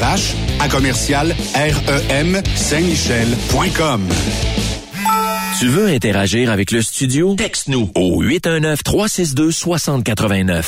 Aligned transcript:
RH 0.00 0.34
à 0.60 0.68
commercial 0.68 1.34
REM 1.54 2.40
Saint-Michel.com. 2.54 4.08
Tu 5.58 5.68
veux 5.68 5.88
interagir 5.88 6.50
avec 6.50 6.70
le 6.70 6.80
studio? 6.80 7.34
Texte-nous 7.34 7.90
au 7.94 8.24
819-362-6089. 8.24 10.64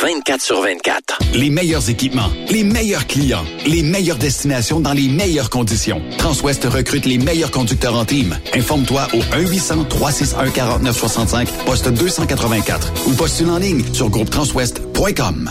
24 0.00 0.40
sur 0.40 0.60
24. 0.60 1.18
Les 1.34 1.50
meilleurs 1.50 1.90
équipements, 1.90 2.30
les 2.50 2.62
meilleurs 2.62 3.08
clients, 3.08 3.44
les 3.66 3.82
meilleures 3.82 4.18
destinations 4.18 4.78
dans 4.78 4.92
les 4.92 5.08
meilleures 5.08 5.50
conditions. 5.50 6.00
Transwest 6.18 6.64
recrute 6.66 7.06
les 7.06 7.18
meilleurs 7.18 7.50
conducteurs 7.50 7.96
en 7.96 8.04
team. 8.04 8.38
Informe-toi 8.54 9.08
au 9.14 9.18
1-800-361-4965, 9.36 11.48
poste 11.64 11.88
284 11.88 13.08
ou 13.08 13.14
postule 13.14 13.50
en 13.50 13.58
ligne 13.58 13.82
sur 13.92 14.10
groupetranswest.com. 14.10 15.50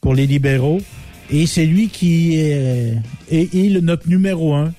pour 0.00 0.14
les 0.14 0.26
libéraux. 0.26 0.80
Et 1.30 1.46
c'est 1.46 1.66
lui 1.66 1.88
qui 1.88 2.36
est, 2.36 2.94
est- 3.30 3.54
est 3.54 3.68
le- 3.68 3.80
notre 3.80 4.08
numéro 4.08 4.54
un. 4.54 4.72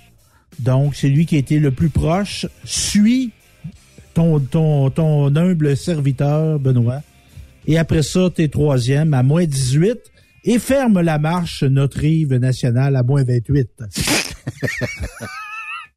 Donc, 0.59 0.95
c'est 0.95 1.09
lui 1.09 1.25
qui 1.27 1.35
a 1.35 1.39
été 1.39 1.59
le 1.59 1.71
plus 1.71 1.89
proche. 1.89 2.47
Suit 2.65 3.31
ton, 4.15 4.39
ton, 4.39 4.89
ton 4.89 5.35
humble 5.35 5.77
serviteur, 5.77 6.57
Benoît. 6.59 7.01
Et 7.67 7.77
après 7.77 8.03
ça, 8.03 8.29
t'es 8.33 8.47
troisième 8.47 9.13
à 9.13 9.23
moins 9.23 9.45
18. 9.45 9.97
Et 10.45 10.59
ferme 10.59 10.99
la 10.99 11.19
marche 11.19 11.63
notre 11.63 11.99
rive 11.99 12.33
nationale 12.35 12.95
à 12.95 13.03
moins 13.03 13.23
28. 13.23 13.69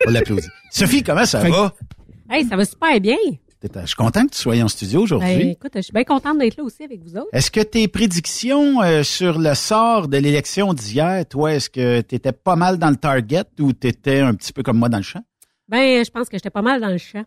On 0.07 0.11
l'applaudit. 0.11 0.47
Sophie, 0.71 1.03
comment 1.03 1.25
ça 1.25 1.41
Fait 1.41 1.51
va? 1.51 1.75
Hey, 2.31 2.45
ça 2.45 2.57
va 2.57 2.65
super 2.65 3.01
bien. 3.01 3.17
Je 3.63 3.87
suis 3.87 3.97
content 3.97 4.27
que 4.27 4.33
tu 4.33 4.39
sois 4.39 4.63
en 4.63 4.69
studio 4.69 5.03
aujourd'hui. 5.03 5.37
Ben, 5.37 5.49
écoute, 5.49 5.73
je 5.75 5.81
suis 5.81 5.93
bien 5.93 6.05
contente 6.05 6.39
d'être 6.39 6.57
là 6.57 6.65
aussi 6.65 6.85
avec 6.85 7.03
vous 7.03 7.17
autres. 7.17 7.29
Est-ce 7.33 7.51
que 7.51 7.61
tes 7.61 7.89
prédictions 7.89 8.83
euh, 8.83 9.03
sur 9.03 9.39
le 9.39 9.55
sort 9.55 10.09
de 10.09 10.19
l'élection 10.19 10.73
d'hier, 10.75 11.27
toi, 11.27 11.55
est-ce 11.55 11.71
que 11.71 12.01
tu 12.03 12.15
étais 12.15 12.33
pas 12.33 12.55
mal 12.55 12.79
dans 12.79 12.91
le 12.91 12.97
target 12.97 13.45
ou 13.59 13.73
tu 13.73 13.89
étais 13.89 14.21
un 14.21 14.35
petit 14.35 14.53
peu 14.53 14.63
comme 14.63 14.79
moi 14.79 14.89
dans 14.89 14.99
le 14.99 15.03
champ? 15.03 15.23
Ben, 15.69 16.05
je 16.05 16.11
pense 16.11 16.29
que 16.29 16.37
j'étais 16.37 16.51
pas 16.51 16.63
mal 16.63 16.81
dans 16.81 16.91
le 16.91 16.99
champ. 16.99 17.25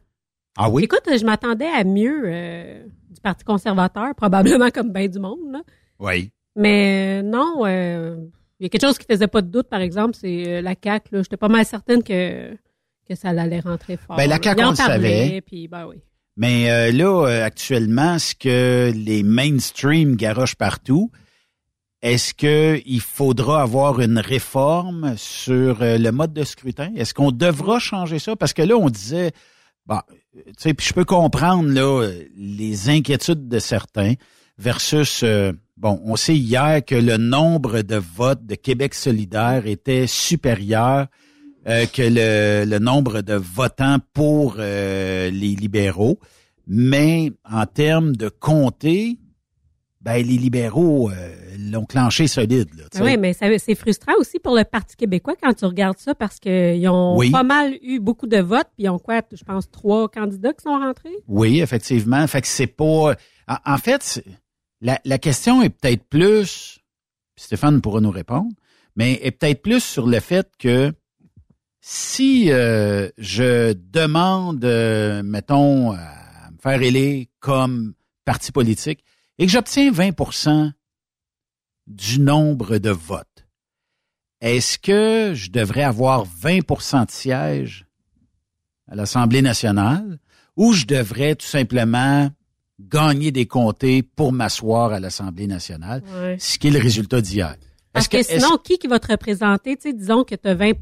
Ah 0.61 0.69
oui? 0.69 0.83
Écoute, 0.83 1.03
je 1.07 1.25
m'attendais 1.25 1.67
à 1.67 1.85
mieux 1.85 2.23
euh, 2.25 2.83
du 3.09 3.21
Parti 3.21 3.45
conservateur, 3.45 4.13
probablement 4.15 4.69
comme 4.71 4.91
bien 4.91 5.07
du 5.07 5.17
monde. 5.17 5.39
Là. 5.51 5.61
Oui. 5.99 6.31
Mais 6.57 7.21
euh, 7.21 7.23
non, 7.23 7.65
euh, 7.65 8.17
il 8.59 8.63
y 8.63 8.65
a 8.65 8.69
quelque 8.69 8.85
chose 8.85 8.97
qui 8.97 9.05
faisait 9.09 9.27
pas 9.27 9.41
de 9.41 9.47
doute, 9.47 9.69
par 9.69 9.79
exemple, 9.79 10.15
c'est 10.19 10.61
la 10.61 10.75
CAQ. 10.81 11.23
J'étais 11.23 11.37
pas 11.37 11.47
mal 11.47 11.65
certaine 11.65 12.03
que, 12.03 12.53
que 13.07 13.15
ça 13.15 13.29
allait 13.29 13.61
rentrer 13.61 13.95
fort. 13.95 14.17
Ben, 14.17 14.27
la. 14.27 14.37
CAQ, 14.41 14.63
on 14.65 14.69
le 14.71 14.75
savait. 14.75 15.41
Puis, 15.41 15.69
ben 15.69 15.87
oui. 15.87 16.01
Mais 16.39 16.71
euh, 16.71 16.91
là, 16.93 17.27
euh, 17.27 17.45
actuellement, 17.45 18.17
ce 18.17 18.33
que 18.33 18.93
les 18.95 19.23
mainstream 19.23 20.15
garochent 20.15 20.55
partout, 20.55 21.11
est-ce 22.01 22.33
que 22.33 22.81
il 22.85 23.01
faudra 23.01 23.61
avoir 23.61 23.99
une 23.99 24.19
réforme 24.19 25.15
sur 25.17 25.81
euh, 25.81 25.97
le 25.97 26.11
mode 26.13 26.31
de 26.31 26.45
scrutin? 26.45 26.91
Est-ce 26.95 27.13
qu'on 27.13 27.31
devra 27.31 27.79
changer 27.79 28.19
ça? 28.19 28.37
Parce 28.37 28.53
que 28.53 28.61
là, 28.61 28.77
on 28.77 28.89
disait, 28.89 29.33
bon, 29.89 29.95
euh, 29.95 30.41
tu 30.45 30.53
sais, 30.57 30.73
puis 30.73 30.87
je 30.87 30.93
peux 30.93 31.03
comprendre 31.03 31.67
là 31.67 32.09
les 32.37 32.89
inquiétudes 32.89 33.49
de 33.49 33.59
certains 33.59 34.13
versus, 34.57 35.23
euh, 35.23 35.51
bon, 35.77 35.99
on 36.05 36.15
sait 36.15 36.35
hier 36.35 36.85
que 36.85 36.95
le 36.95 37.17
nombre 37.17 37.81
de 37.81 37.95
votes 37.95 38.45
de 38.45 38.55
Québec 38.55 38.93
solidaire 38.93 39.65
était 39.65 40.07
supérieur 40.07 41.07
euh, 41.67 41.85
que 41.87 42.01
le, 42.01 42.69
le 42.69 42.79
nombre 42.79 43.21
de 43.21 43.33
votants 43.33 43.97
pour 44.13 44.55
euh, 44.59 45.29
les 45.29 45.55
libéraux. 45.55 46.19
Mais 46.67 47.31
en 47.49 47.65
termes 47.65 48.15
de 48.15 48.29
comté, 48.29 49.17
ben, 50.01 50.15
les 50.25 50.37
libéraux 50.37 51.09
euh, 51.11 51.35
l'ont 51.71 51.85
clenché 51.85 52.27
solide. 52.27 52.69
Là, 52.77 52.83
tu 52.91 52.97
sais. 52.99 53.03
Oui, 53.03 53.17
mais 53.17 53.33
c'est 53.33 53.75
frustrant 53.75 54.13
aussi 54.19 54.39
pour 54.39 54.55
le 54.55 54.63
Parti 54.63 54.95
québécois 54.95 55.35
quand 55.41 55.53
tu 55.53 55.65
regardes 55.65 55.97
ça 55.97 56.15
parce 56.15 56.39
qu'ils 56.39 56.87
ont 56.87 57.17
Oui. 57.17 57.31
pas 57.31 57.43
mal 57.43 57.77
eu 57.81 57.99
beaucoup 57.99 58.27
de 58.27 58.37
votes, 58.39 58.69
puis 58.75 58.85
ils 58.85 58.89
ont 58.89 58.99
quoi, 58.99 59.21
je 59.33 59.43
pense, 59.43 59.69
trois 59.69 60.07
candidats 60.07 60.53
qui 60.53 60.63
sont 60.63 60.79
rentrés? 60.79 61.15
Oui, 61.27 61.59
effectivement. 61.61 62.25
Fait 62.27 62.41
que 62.41 62.47
c'est 62.47 62.67
pas. 62.67 63.15
En, 63.47 63.55
en 63.65 63.77
fait, 63.77 64.23
la, 64.81 64.99
la 65.03 65.17
question 65.17 65.61
est 65.61 65.69
peut-être 65.69 66.03
plus. 66.05 66.79
puis 67.35 67.43
Stéphane 67.45 67.81
pourra 67.81 67.99
nous 67.99 68.11
répondre, 68.11 68.49
mais 68.95 69.19
est 69.21 69.31
peut-être 69.31 69.61
plus 69.61 69.83
sur 69.83 70.07
le 70.07 70.21
fait 70.21 70.49
que 70.57 70.93
si 71.81 72.51
euh, 72.51 73.09
je 73.17 73.73
demande, 73.73 74.63
euh, 74.65 75.23
mettons, 75.23 75.91
à 75.91 76.51
me 76.51 76.57
faire 76.61 76.81
élire 76.81 77.25
comme 77.39 77.93
parti 78.25 78.51
politique 78.51 79.03
et 79.39 79.45
que 79.45 79.51
j'obtiens 79.51 79.91
20% 79.91 80.71
du 81.87 82.19
nombre 82.19 82.77
de 82.77 82.91
votes, 82.91 83.47
est-ce 84.41 84.77
que 84.77 85.33
je 85.33 85.49
devrais 85.49 85.83
avoir 85.83 86.25
20% 86.25 87.05
de 87.05 87.11
sièges 87.11 87.87
à 88.87 88.95
l'Assemblée 88.95 89.41
nationale 89.41 90.19
ou 90.55 90.73
je 90.73 90.85
devrais 90.85 91.35
tout 91.35 91.47
simplement 91.47 92.29
gagner 92.79 93.31
des 93.31 93.45
comtés 93.45 94.03
pour 94.03 94.31
m'asseoir 94.31 94.91
à 94.91 94.99
l'Assemblée 94.99 95.47
nationale, 95.47 96.03
ce 96.37 96.57
qui 96.57 96.67
est 96.67 96.71
le 96.71 96.79
résultat 96.79 97.21
d'hier? 97.21 97.55
Parce 97.91 98.07
que, 98.07 98.21
sinon, 98.21 98.57
qui 98.63 98.77
qui 98.77 98.87
va 98.87 98.99
te 98.99 99.11
représenter? 99.11 99.75
Tu 99.75 99.89
sais, 99.89 99.93
disons 99.93 100.23
que 100.23 100.35
tu 100.35 100.47
as 100.47 100.53
20 100.53 100.73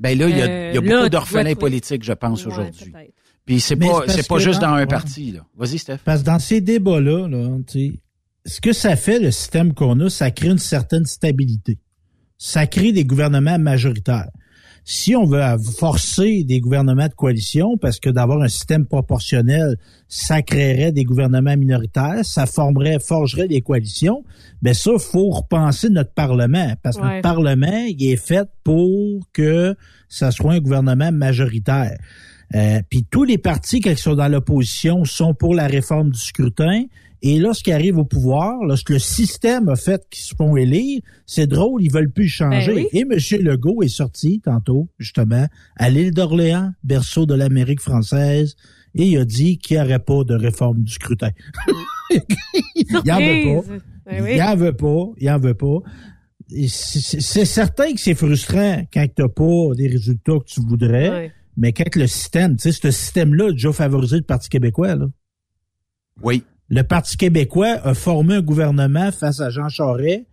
ben 0.00 0.18
là, 0.18 0.28
il 0.28 0.36
y 0.36 0.42
a, 0.42 0.46
euh, 0.46 0.72
y 0.74 0.78
a 0.78 0.80
beaucoup 0.80 1.08
d'orphelins 1.08 1.54
politiques, 1.54 2.02
je 2.02 2.12
pense, 2.12 2.44
Ouais, 2.44 2.52
aujourd'hui. 2.52 2.92
Puis 3.46 3.60
c'est 3.60 3.76
Mais 3.76 3.86
pas, 3.88 4.04
c'est 4.08 4.26
pas 4.26 4.38
juste 4.38 4.60
dans- 4.60 4.68
dans 4.68 4.74
un 4.74 4.80
ouais. 4.80 4.86
parti, 4.86 5.32
là. 5.32 5.40
Vas-y, 5.56 5.78
Steph. 5.78 5.98
Parce 6.04 6.20
que 6.22 6.26
dans 6.26 6.38
ces 6.38 6.60
débats-là, 6.60 7.28
là, 7.28 7.58
tu 7.66 7.72
sais, 7.90 7.92
ce 8.46 8.60
que 8.60 8.72
ça 8.72 8.96
fait, 8.96 9.18
le 9.18 9.30
système 9.30 9.74
qu'on 9.74 9.98
a, 10.00 10.08
ça 10.10 10.30
crée 10.30 10.48
une 10.48 10.58
certaine 10.58 11.04
stabilité. 11.04 11.78
Ça 12.38 12.66
crée 12.66 12.92
des 12.92 13.04
gouvernements 13.04 13.58
majoritaires. 13.58 14.30
Si 14.86 15.16
on 15.16 15.24
veut 15.24 15.40
forcer 15.78 16.44
des 16.44 16.60
gouvernements 16.60 17.08
de 17.08 17.14
coalition, 17.14 17.78
parce 17.78 17.98
que 17.98 18.10
d'avoir 18.10 18.42
un 18.42 18.48
système 18.48 18.84
proportionnel, 18.84 19.76
ça 20.08 20.42
créerait 20.42 20.92
des 20.92 21.04
gouvernements 21.04 21.56
minoritaires, 21.56 22.20
ça 22.22 22.44
formerait, 22.44 22.98
forgerait 22.98 23.48
des 23.48 23.62
coalitions, 23.62 24.24
ben 24.60 24.74
ça, 24.74 24.90
faut 24.98 25.30
repenser 25.30 25.88
notre 25.88 26.12
Parlement. 26.12 26.74
Parce 26.82 26.96
que 26.98 27.02
Ouais. 27.02 27.08
notre 27.08 27.22
Parlement, 27.22 27.84
il 27.88 28.04
est 28.10 28.16
fait 28.22 28.46
pour 28.62 29.20
que 29.32 29.74
ça 30.10 30.30
soit 30.30 30.52
un 30.52 30.60
gouvernement 30.60 31.12
majoritaire. 31.12 31.96
Euh, 32.54 32.80
Puis 32.88 33.04
tous 33.10 33.24
les 33.24 33.38
partis, 33.38 33.80
quand 33.80 33.90
ils 33.90 33.98
sont 33.98 34.14
dans 34.14 34.28
l'opposition, 34.28 35.04
sont 35.04 35.34
pour 35.34 35.54
la 35.54 35.66
réforme 35.66 36.10
du 36.10 36.18
scrutin. 36.18 36.84
Et 37.26 37.38
lorsqu'ils 37.38 37.72
arrivent 37.72 37.96
au 37.96 38.04
pouvoir, 38.04 38.62
lorsque 38.64 38.90
le 38.90 38.98
système 38.98 39.70
a 39.70 39.76
fait 39.76 40.06
qu'ils 40.10 40.24
se 40.24 40.34
font 40.34 40.56
élire, 40.56 41.00
c'est 41.24 41.46
drôle, 41.46 41.82
ils 41.82 41.90
veulent 41.90 42.10
plus 42.12 42.28
changer. 42.28 42.74
Ben 42.74 42.84
oui. 42.92 42.98
Et 42.98 43.00
M. 43.00 43.42
Legault 43.42 43.82
est 43.82 43.88
sorti 43.88 44.40
tantôt, 44.44 44.88
justement, 44.98 45.46
à 45.76 45.88
l'île 45.88 46.12
d'Orléans, 46.12 46.72
berceau 46.82 47.24
de 47.24 47.34
l'Amérique 47.34 47.80
française, 47.80 48.56
et 48.94 49.06
il 49.06 49.18
a 49.18 49.24
dit 49.24 49.56
qu'il 49.56 49.78
n'y 49.78 49.82
aurait 49.82 49.98
pas 50.00 50.22
de 50.24 50.34
réforme 50.34 50.82
du 50.82 50.92
scrutin. 50.92 51.30
il 52.74 52.86
en 52.92 53.18
veut 53.18 53.62
pas. 53.62 53.72
Ben 54.06 54.22
oui. 54.22 54.32
Il 54.34 54.42
en 54.42 54.56
veut 54.56 54.72
pas. 54.76 55.06
Il 55.18 55.30
en 55.30 55.38
veut 55.38 55.54
pas. 55.54 55.78
C'est 56.68 57.46
certain 57.46 57.92
que 57.94 58.00
c'est 58.00 58.14
frustrant 58.14 58.82
quand 58.92 59.06
tu 59.16 59.22
n'as 59.22 59.28
pas 59.28 59.74
des 59.74 59.88
résultats 59.88 60.38
que 60.38 60.44
tu 60.44 60.60
voudrais, 60.60 61.08
Ouais. 61.10 61.32
Mais 61.56 61.72
quand 61.72 61.94
le 61.96 62.06
système, 62.06 62.56
tu 62.56 62.72
sais, 62.72 62.72
ce 62.72 62.90
système-là 62.90 63.48
a 63.48 63.52
déjà 63.52 63.72
favorisé 63.72 64.16
le 64.16 64.22
Parti 64.22 64.48
québécois. 64.48 64.94
Là. 64.94 65.06
Oui. 66.22 66.44
Le 66.68 66.82
Parti 66.82 67.16
québécois 67.16 67.78
a 67.84 67.94
formé 67.94 68.36
un 68.36 68.40
gouvernement 68.40 69.12
face 69.12 69.40
à 69.40 69.50
Jean 69.50 69.68
Charest 69.68 70.24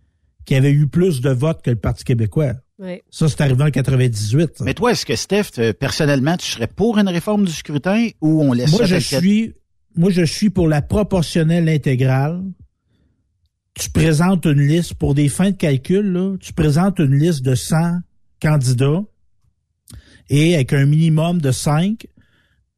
qui 0.44 0.54
avait 0.54 0.72
eu 0.72 0.88
plus 0.88 1.20
de 1.20 1.30
votes 1.30 1.62
que 1.62 1.70
le 1.70 1.76
Parti 1.76 2.04
québécois. 2.04 2.54
Ouais. 2.78 3.02
Ça, 3.10 3.28
c'est 3.28 3.40
arrivé 3.40 3.62
en 3.62 3.70
98. 3.70 4.58
ça. 4.58 4.64
Mais 4.64 4.74
toi, 4.74 4.90
est-ce 4.90 5.06
que, 5.06 5.14
Steph, 5.14 5.58
euh, 5.58 5.72
personnellement, 5.72 6.36
tu 6.36 6.46
serais 6.46 6.66
pour 6.66 6.98
une 6.98 7.08
réforme 7.08 7.44
du 7.44 7.52
scrutin 7.52 8.08
ou 8.20 8.42
on 8.42 8.52
laisse 8.52 8.72
moi, 8.72 8.80
ça 8.80 8.86
je 8.86 9.16
suis, 9.16 9.54
moi, 9.94 10.10
je 10.10 10.24
suis 10.24 10.50
pour 10.50 10.66
la 10.66 10.82
proportionnelle 10.82 11.68
intégrale. 11.68 12.42
Tu 13.74 13.88
présentes 13.90 14.46
une 14.46 14.66
liste 14.66 14.94
pour 14.94 15.14
des 15.14 15.28
fins 15.28 15.50
de 15.50 15.56
calcul, 15.56 16.12
là, 16.12 16.36
tu 16.40 16.52
présentes 16.52 16.98
une 16.98 17.14
liste 17.16 17.42
de 17.42 17.54
100 17.54 18.00
candidats 18.40 19.02
et 20.30 20.54
avec 20.54 20.72
un 20.72 20.86
minimum 20.86 21.40
de 21.40 21.50
5. 21.50 22.06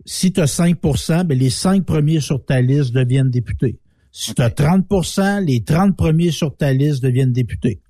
Si 0.06 0.32
tu 0.32 0.40
as 0.40 0.46
5 0.46 0.76
ben, 1.24 1.38
les 1.38 1.50
5 1.50 1.84
premiers 1.84 2.20
sur 2.20 2.44
ta 2.44 2.60
liste 2.60 2.92
deviennent 2.92 3.30
députés. 3.30 3.78
Si 4.12 4.34
tu 4.34 4.42
as 4.42 4.50
30% 4.50 5.44
les 5.44 5.62
30 5.64 5.96
premiers 5.96 6.30
sur 6.30 6.56
ta 6.56 6.72
liste 6.72 7.02
deviennent 7.02 7.32
députés. 7.32 7.80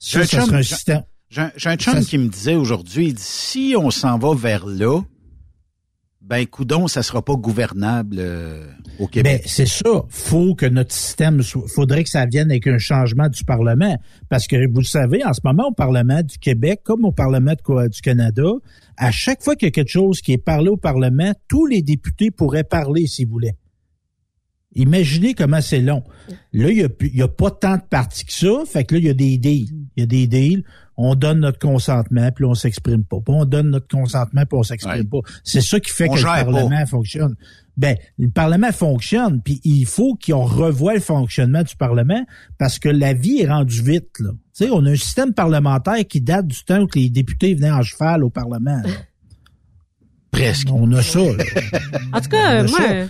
J'ai 0.00 0.10
Ça, 0.10 0.20
un 0.20 0.26
ça 0.26 0.46
chum- 0.46 0.54
un 0.54 0.62
système. 0.62 1.02
J'ai 1.30 1.40
un- 1.40 1.52
j'ai 1.56 1.68
un 1.70 1.76
chum 1.76 1.94
Ça- 1.94 2.04
qui 2.04 2.18
me 2.18 2.28
disait 2.28 2.54
aujourd'hui, 2.54 3.08
il 3.08 3.14
dit, 3.14 3.22
si 3.22 3.74
on 3.76 3.90
s'en 3.90 4.18
va 4.18 4.34
vers 4.34 4.66
là, 4.66 5.00
ben, 6.28 6.46
coudon, 6.46 6.88
ça 6.88 7.02
sera 7.02 7.24
pas 7.24 7.36
gouvernable 7.36 8.16
euh, 8.18 8.66
au 8.98 9.04
Ben, 9.04 9.10
Québec. 9.10 9.42
c'est 9.46 9.66
ça. 9.66 10.04
Faut 10.10 10.54
que 10.54 10.66
notre 10.66 10.92
système 10.92 11.42
soit, 11.42 11.66
faudrait 11.68 12.04
que 12.04 12.10
ça 12.10 12.26
vienne 12.26 12.50
avec 12.50 12.66
un 12.66 12.76
changement 12.76 13.28
du 13.28 13.44
Parlement. 13.44 13.96
Parce 14.28 14.46
que 14.46 14.56
vous 14.70 14.80
le 14.80 14.84
savez, 14.84 15.24
en 15.24 15.32
ce 15.32 15.40
moment, 15.42 15.68
au 15.68 15.72
Parlement 15.72 16.22
du 16.22 16.38
Québec, 16.38 16.80
comme 16.84 17.06
au 17.06 17.12
Parlement 17.12 17.52
de 17.52 17.88
du 17.88 18.00
Canada, 18.02 18.50
à 18.98 19.10
chaque 19.10 19.42
fois 19.42 19.56
qu'il 19.56 19.66
y 19.66 19.70
a 19.70 19.72
quelque 19.72 19.90
chose 19.90 20.20
qui 20.20 20.32
est 20.32 20.38
parlé 20.38 20.68
au 20.68 20.76
Parlement, 20.76 21.32
tous 21.48 21.64
les 21.64 21.80
députés 21.80 22.30
pourraient 22.30 22.64
parler 22.64 23.06
s'ils 23.06 23.28
voulaient. 23.28 23.56
Imaginez 24.78 25.34
comment 25.34 25.60
c'est 25.60 25.80
long. 25.80 26.02
Là, 26.52 26.70
il 26.70 26.78
y 26.78 26.82
a, 26.82 26.88
plus- 26.88 27.08
il 27.12 27.18
y 27.18 27.22
a 27.22 27.28
pas 27.28 27.50
tant 27.50 27.76
de 27.76 27.82
partis 27.82 28.24
que 28.24 28.32
ça. 28.32 28.48
Fait 28.66 28.84
que 28.84 28.94
là, 28.94 29.00
il 29.00 29.06
y 29.06 29.10
a 29.10 29.14
des 29.14 29.36
deals. 29.38 29.68
Il 29.96 30.00
y 30.00 30.02
a 30.02 30.06
des 30.06 30.26
deals. 30.26 30.64
On 30.96 31.14
donne 31.14 31.40
notre 31.40 31.60
consentement, 31.60 32.28
puis 32.32 32.44
là, 32.44 32.50
on 32.50 32.54
s'exprime 32.54 33.04
pas. 33.04 33.18
Puis 33.24 33.32
on 33.34 33.44
donne 33.44 33.70
notre 33.70 33.86
consentement, 33.86 34.42
puis 34.46 34.58
on 34.58 34.62
s'exprime 34.64 35.08
pas. 35.08 35.18
C'est 35.44 35.60
ça 35.60 35.78
qui 35.78 35.92
fait 35.92 36.08
On 36.08 36.14
que 36.14 36.18
le 36.18 36.24
pas. 36.24 36.44
Parlement 36.44 36.86
fonctionne. 36.86 37.36
Ben, 37.76 37.96
le 38.18 38.28
Parlement 38.30 38.72
fonctionne, 38.72 39.40
puis 39.40 39.60
il 39.62 39.86
faut 39.86 40.16
qu'on 40.16 40.44
revoie 40.44 40.94
le 40.94 41.00
fonctionnement 41.00 41.62
du 41.62 41.76
Parlement 41.76 42.24
parce 42.58 42.80
que 42.80 42.88
la 42.88 43.12
vie 43.12 43.38
est 43.42 43.46
rendue 43.46 43.80
vite. 43.80 44.18
Là. 44.18 44.30
Tu 44.56 44.64
sais, 44.64 44.70
on 44.70 44.84
a 44.86 44.90
un 44.90 44.96
système 44.96 45.32
parlementaire 45.34 46.04
qui 46.08 46.20
date 46.20 46.48
du 46.48 46.64
temps 46.64 46.80
où 46.82 46.88
les 46.96 47.08
députés 47.10 47.54
venaient 47.54 47.70
en 47.70 47.82
cheval 47.82 48.24
au 48.24 48.30
Parlement. 48.30 48.82
là. 48.84 48.90
Presque. 50.32 50.68
On 50.72 50.90
a 50.92 51.02
ça. 51.02 51.20
là. 51.20 51.44
En 52.12 52.20
tout 52.20 52.28
cas, 52.28 52.62
moi, 52.64 52.78
ça. 52.78 53.06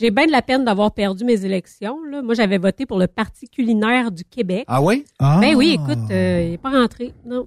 J'ai 0.00 0.10
bien 0.10 0.26
de 0.26 0.32
la 0.32 0.40
peine 0.40 0.64
d'avoir 0.64 0.92
perdu 0.94 1.24
mes 1.24 1.44
élections. 1.44 2.02
Là. 2.10 2.22
Moi, 2.22 2.34
j'avais 2.34 2.56
voté 2.56 2.86
pour 2.86 2.98
le 2.98 3.06
Parti 3.06 3.48
culinaire 3.48 4.10
du 4.10 4.24
Québec. 4.24 4.64
Ah 4.66 4.82
oui? 4.82 5.04
Ben 5.20 5.54
oui, 5.54 5.78
écoute, 5.80 6.10
euh, 6.10 6.42
il 6.44 6.50
n'est 6.52 6.58
pas 6.58 6.70
rentré. 6.70 7.12
Non. 7.26 7.46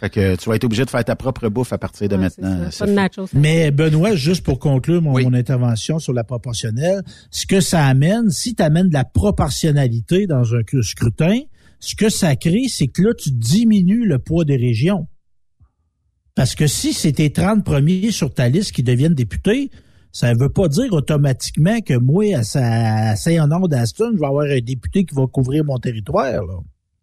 Fait 0.00 0.10
que 0.10 0.36
tu 0.36 0.48
vas 0.48 0.56
être 0.56 0.64
obligé 0.64 0.84
de 0.84 0.90
faire 0.90 1.04
ta 1.04 1.16
propre 1.16 1.48
bouffe 1.48 1.72
à 1.72 1.78
partir 1.78 2.08
de 2.08 2.16
maintenant. 2.16 2.64
Pas 2.64 2.70
Sophie. 2.70 2.90
de 2.90 2.96
nachos. 2.96 3.28
Mais 3.32 3.70
Benoît, 3.70 4.14
juste 4.14 4.44
pour 4.44 4.58
conclure 4.58 5.00
mon, 5.00 5.12
mon 5.12 5.32
intervention 5.32 5.98
sur 5.98 6.12
la 6.12 6.24
proportionnelle, 6.24 7.02
ce 7.30 7.46
que 7.46 7.60
ça 7.60 7.86
amène, 7.86 8.28
si 8.30 8.54
tu 8.54 8.62
amènes 8.62 8.88
de 8.88 8.94
la 8.94 9.04
proportionnalité 9.04 10.26
dans 10.26 10.54
un 10.54 10.60
scrutin, 10.82 11.38
ce 11.80 11.94
que 11.94 12.10
ça 12.10 12.36
crée, 12.36 12.64
c'est 12.68 12.88
que 12.88 13.02
là, 13.02 13.14
tu 13.14 13.30
diminues 13.30 14.06
le 14.06 14.18
poids 14.18 14.44
des 14.44 14.56
régions. 14.56 15.06
Parce 16.34 16.54
que 16.54 16.66
si 16.66 16.92
c'est 16.92 17.12
tes 17.12 17.30
30 17.30 17.64
premiers 17.64 18.10
sur 18.10 18.34
ta 18.34 18.50
liste 18.50 18.72
qui 18.72 18.82
deviennent 18.82 19.14
députés, 19.14 19.70
ça 20.18 20.32
ne 20.34 20.38
veut 20.38 20.48
pas 20.48 20.68
dire 20.68 20.92
automatiquement 20.92 21.80
que 21.80 21.94
moi, 21.98 22.24
à, 22.38 22.42
Sa- 22.42 23.10
à 23.10 23.16
Saint-Honoré 23.16 23.68
d'Aston, 23.68 24.12
je 24.14 24.18
vais 24.20 24.26
avoir 24.26 24.46
un 24.46 24.60
député 24.60 25.04
qui 25.04 25.14
va 25.14 25.26
couvrir 25.26 25.64
mon 25.64 25.78
territoire. 25.78 26.42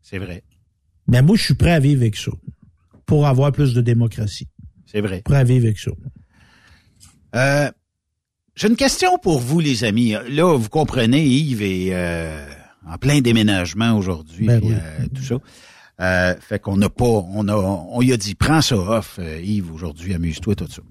C'est 0.02 0.18
vrai. 0.18 0.44
Mais 1.08 1.22
moi, 1.22 1.36
je 1.36 1.44
suis 1.44 1.54
prêt 1.54 1.72
à 1.74 1.80
vivre 1.80 2.02
avec 2.02 2.16
ça. 2.16 2.32
Pour 3.06 3.28
avoir 3.28 3.52
plus 3.52 3.74
de 3.74 3.82
démocratie. 3.82 4.48
C'est 4.86 5.02
vrai. 5.02 5.22
Prêt 5.24 5.38
à 5.38 5.44
vivre 5.44 5.66
avec 5.66 5.78
ça. 5.78 5.92
Euh, 7.36 7.70
J'ai 8.56 8.68
une 8.68 8.76
question 8.76 9.18
pour 9.22 9.40
vous, 9.40 9.60
les 9.60 9.84
amis. 9.84 10.16
Là, 10.30 10.56
vous 10.58 10.70
comprenez, 10.70 11.24
Yves 11.26 11.62
est 11.62 11.90
euh, 11.94 12.46
en 12.88 12.98
plein 12.98 13.22
déménagement 13.22 13.98
aujourd'hui, 13.98 14.48
Ben 14.48 14.60
oui. 14.64 14.74
euh, 14.74 15.06
tout 15.14 15.24
ça. 15.24 15.36
Euh, 16.02 16.36
fait 16.40 16.60
qu'on 16.60 16.78
n'a 16.78 16.90
pas, 16.90 17.06
on 17.06 17.48
a, 17.48 17.56
on 17.56 18.00
lui 18.02 18.14
a 18.14 18.18
dit, 18.18 18.34
prends 18.36 18.62
ça 18.62 18.76
off, 18.76 19.18
euh, 19.20 19.40
Yves, 19.44 19.72
aujourd'hui, 19.72 20.14
amuse-toi, 20.14 20.56
tout 20.56 20.68
ça. 20.68 20.82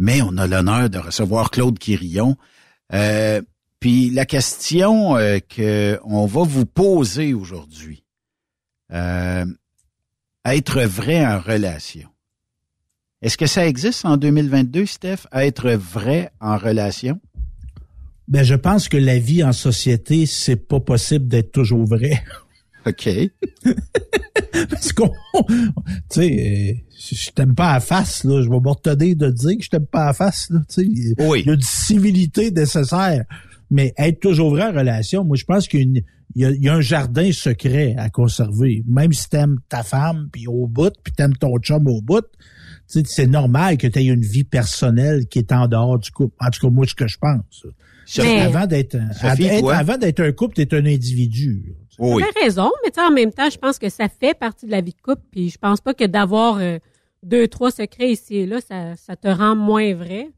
Mais 0.00 0.22
on 0.22 0.38
a 0.38 0.46
l'honneur 0.46 0.88
de 0.88 0.96
recevoir 0.96 1.50
Claude 1.50 1.78
Quirillon. 1.78 2.38
Euh, 2.94 3.42
puis 3.80 4.08
la 4.08 4.24
question 4.24 5.18
euh, 5.18 5.40
que 5.46 6.00
on 6.04 6.24
va 6.24 6.42
vous 6.42 6.64
poser 6.64 7.34
aujourd'hui, 7.34 8.02
euh, 8.92 9.44
être 10.46 10.80
vrai 10.80 11.24
en 11.24 11.38
relation. 11.38 12.08
Est-ce 13.20 13.36
que 13.36 13.44
ça 13.44 13.66
existe 13.66 14.06
en 14.06 14.16
2022, 14.16 14.86
Steph, 14.86 15.26
être 15.34 15.70
vrai 15.72 16.32
en 16.40 16.56
relation? 16.56 17.20
Ben, 18.26 18.42
je 18.42 18.54
pense 18.54 18.88
que 18.88 18.96
la 18.96 19.18
vie 19.18 19.44
en 19.44 19.52
société, 19.52 20.24
c'est 20.24 20.56
pas 20.56 20.80
possible 20.80 21.28
d'être 21.28 21.52
toujours 21.52 21.84
vrai. 21.84 22.24
OK. 22.86 23.08
Parce 24.70 24.92
qu'on, 24.92 25.10
tu 25.48 25.54
sais, 26.10 26.74
euh, 26.74 26.74
je 27.14 27.30
t'aime 27.30 27.54
pas 27.54 27.74
à 27.74 27.80
face, 27.80 28.24
là. 28.24 28.42
Je 28.42 28.48
vais 28.50 28.60
m'ortonner 28.60 29.14
de 29.14 29.30
dire 29.30 29.56
que 29.58 29.64
je 29.64 29.70
t'aime 29.70 29.86
pas 29.86 30.08
à 30.08 30.12
face, 30.12 30.48
là. 30.50 30.60
Tu 30.68 30.74
sais, 30.74 30.80
a- 30.82 31.20
il 31.40 31.46
y 31.46 31.50
a 31.50 31.54
une 31.54 31.60
civilité 31.62 32.50
nécessaire. 32.50 33.24
Mais 33.70 33.94
être 33.96 34.20
toujours 34.20 34.50
vrai 34.50 34.64
en 34.64 34.72
relation, 34.72 35.24
moi, 35.24 35.36
je 35.36 35.44
pense 35.44 35.68
qu'il 35.68 35.98
y 35.98 36.04
y, 36.34 36.68
a, 36.68 36.74
un 36.74 36.80
jardin 36.80 37.30
secret 37.32 37.94
à 37.98 38.10
conserver. 38.10 38.82
Même 38.88 39.12
si 39.12 39.28
t'aimes 39.28 39.58
ta 39.68 39.82
femme, 39.82 40.28
puis 40.32 40.46
au 40.48 40.66
bout, 40.66 40.92
puis 41.04 41.12
t'aimes 41.12 41.36
ton 41.36 41.56
chum 41.58 41.86
au 41.86 42.00
bout, 42.02 42.22
tu 42.22 43.00
sais, 43.00 43.02
c'est 43.06 43.26
normal 43.28 43.78
que 43.78 43.86
tu 43.86 44.00
aies 44.00 44.06
une 44.06 44.22
vie 44.24 44.44
personnelle 44.44 45.26
qui 45.26 45.38
est 45.38 45.52
en 45.52 45.68
dehors 45.68 45.98
du 45.98 46.10
couple. 46.10 46.34
En 46.40 46.50
tout 46.50 46.60
cas, 46.66 46.70
moi, 46.72 46.86
ce 46.86 46.94
que 46.94 47.06
je 47.06 47.18
pense. 47.18 47.66
Mais- 48.24 48.40
avant 48.40 48.66
d'être 48.66 48.96
avant 49.76 49.96
d'être 49.96 50.20
un 50.20 50.32
couple, 50.32 50.54
t'es 50.56 50.74
un 50.74 50.84
individu. 50.84 51.74
Oui. 52.00 52.22
Tu 52.22 52.28
as 52.28 52.44
raison, 52.44 52.70
mais 52.82 52.90
tu 52.90 53.00
sais, 53.00 53.06
en 53.06 53.12
même 53.12 53.32
temps, 53.32 53.50
je 53.50 53.58
pense 53.58 53.78
que 53.78 53.88
ça 53.88 54.08
fait 54.08 54.36
partie 54.36 54.66
de 54.66 54.70
la 54.70 54.80
vie 54.80 54.92
de 54.92 55.02
couple. 55.02 55.22
Puis 55.30 55.50
je 55.50 55.58
pense 55.58 55.80
pas 55.80 55.94
que 55.94 56.04
d'avoir 56.04 56.58
euh, 56.58 56.78
deux, 57.22 57.46
trois 57.48 57.70
secrets 57.70 58.10
ici 58.10 58.36
et 58.38 58.46
là, 58.46 58.60
ça, 58.60 58.96
ça 58.96 59.16
te 59.16 59.28
rend 59.28 59.54
moins 59.54 59.94
vrai. 59.94 60.30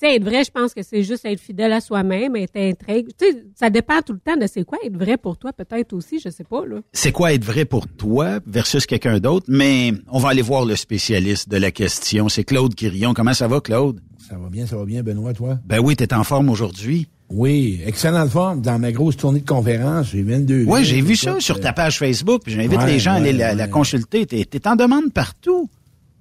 Tu 0.00 0.08
sais, 0.08 0.16
être 0.16 0.24
vrai, 0.24 0.42
je 0.42 0.50
pense 0.50 0.74
que 0.74 0.82
c'est 0.82 1.04
juste 1.04 1.24
être 1.24 1.38
fidèle 1.38 1.72
à 1.72 1.80
soi-même, 1.80 2.34
être 2.34 2.56
intègre. 2.56 3.12
Tu 3.16 3.30
sais, 3.30 3.44
ça 3.54 3.70
dépend 3.70 4.02
tout 4.02 4.12
le 4.12 4.18
temps 4.18 4.36
de 4.36 4.48
c'est 4.48 4.64
quoi 4.64 4.78
être 4.84 4.96
vrai 4.96 5.16
pour 5.16 5.38
toi, 5.38 5.52
peut-être 5.52 5.92
aussi, 5.92 6.18
je 6.18 6.30
sais 6.30 6.42
pas, 6.42 6.66
là. 6.66 6.80
C'est 6.92 7.12
quoi 7.12 7.32
être 7.32 7.44
vrai 7.44 7.64
pour 7.64 7.86
toi 7.86 8.40
versus 8.44 8.86
quelqu'un 8.86 9.20
d'autre? 9.20 9.46
Mais 9.48 9.92
on 10.10 10.18
va 10.18 10.30
aller 10.30 10.42
voir 10.42 10.64
le 10.64 10.74
spécialiste 10.74 11.48
de 11.48 11.58
la 11.58 11.70
question. 11.70 12.28
C'est 12.28 12.42
Claude 12.42 12.74
Quirillon. 12.74 13.14
Comment 13.14 13.34
ça 13.34 13.46
va, 13.46 13.60
Claude? 13.60 14.00
Ça 14.28 14.36
va 14.36 14.48
bien, 14.48 14.66
ça 14.66 14.76
va 14.76 14.84
bien, 14.84 15.04
Benoît, 15.04 15.32
toi? 15.32 15.60
Ben 15.64 15.78
oui, 15.78 15.94
t'es 15.94 16.12
en 16.12 16.24
forme 16.24 16.48
aujourd'hui. 16.48 17.06
Oui, 17.30 17.80
excellente 17.86 18.30
forme. 18.30 18.60
Dans 18.60 18.78
ma 18.78 18.92
grosse 18.92 19.16
tournée 19.16 19.40
de 19.40 19.46
conférences, 19.46 20.08
j'ai 20.12 20.22
22 20.22 20.64
Oui, 20.66 20.84
j'ai 20.84 21.00
vu 21.00 21.16
ça 21.16 21.40
sur 21.40 21.60
ta 21.60 21.72
page 21.72 21.98
Facebook. 21.98 22.42
J'invite 22.46 22.78
ouais, 22.78 22.86
les 22.86 22.98
gens 22.98 23.12
à 23.12 23.14
aller 23.14 23.32
ouais, 23.32 23.54
la, 23.54 23.68
consulter. 23.68 24.26
T'es 24.26 24.46
es 24.52 24.68
en 24.68 24.76
demande 24.76 25.12
partout. 25.12 25.68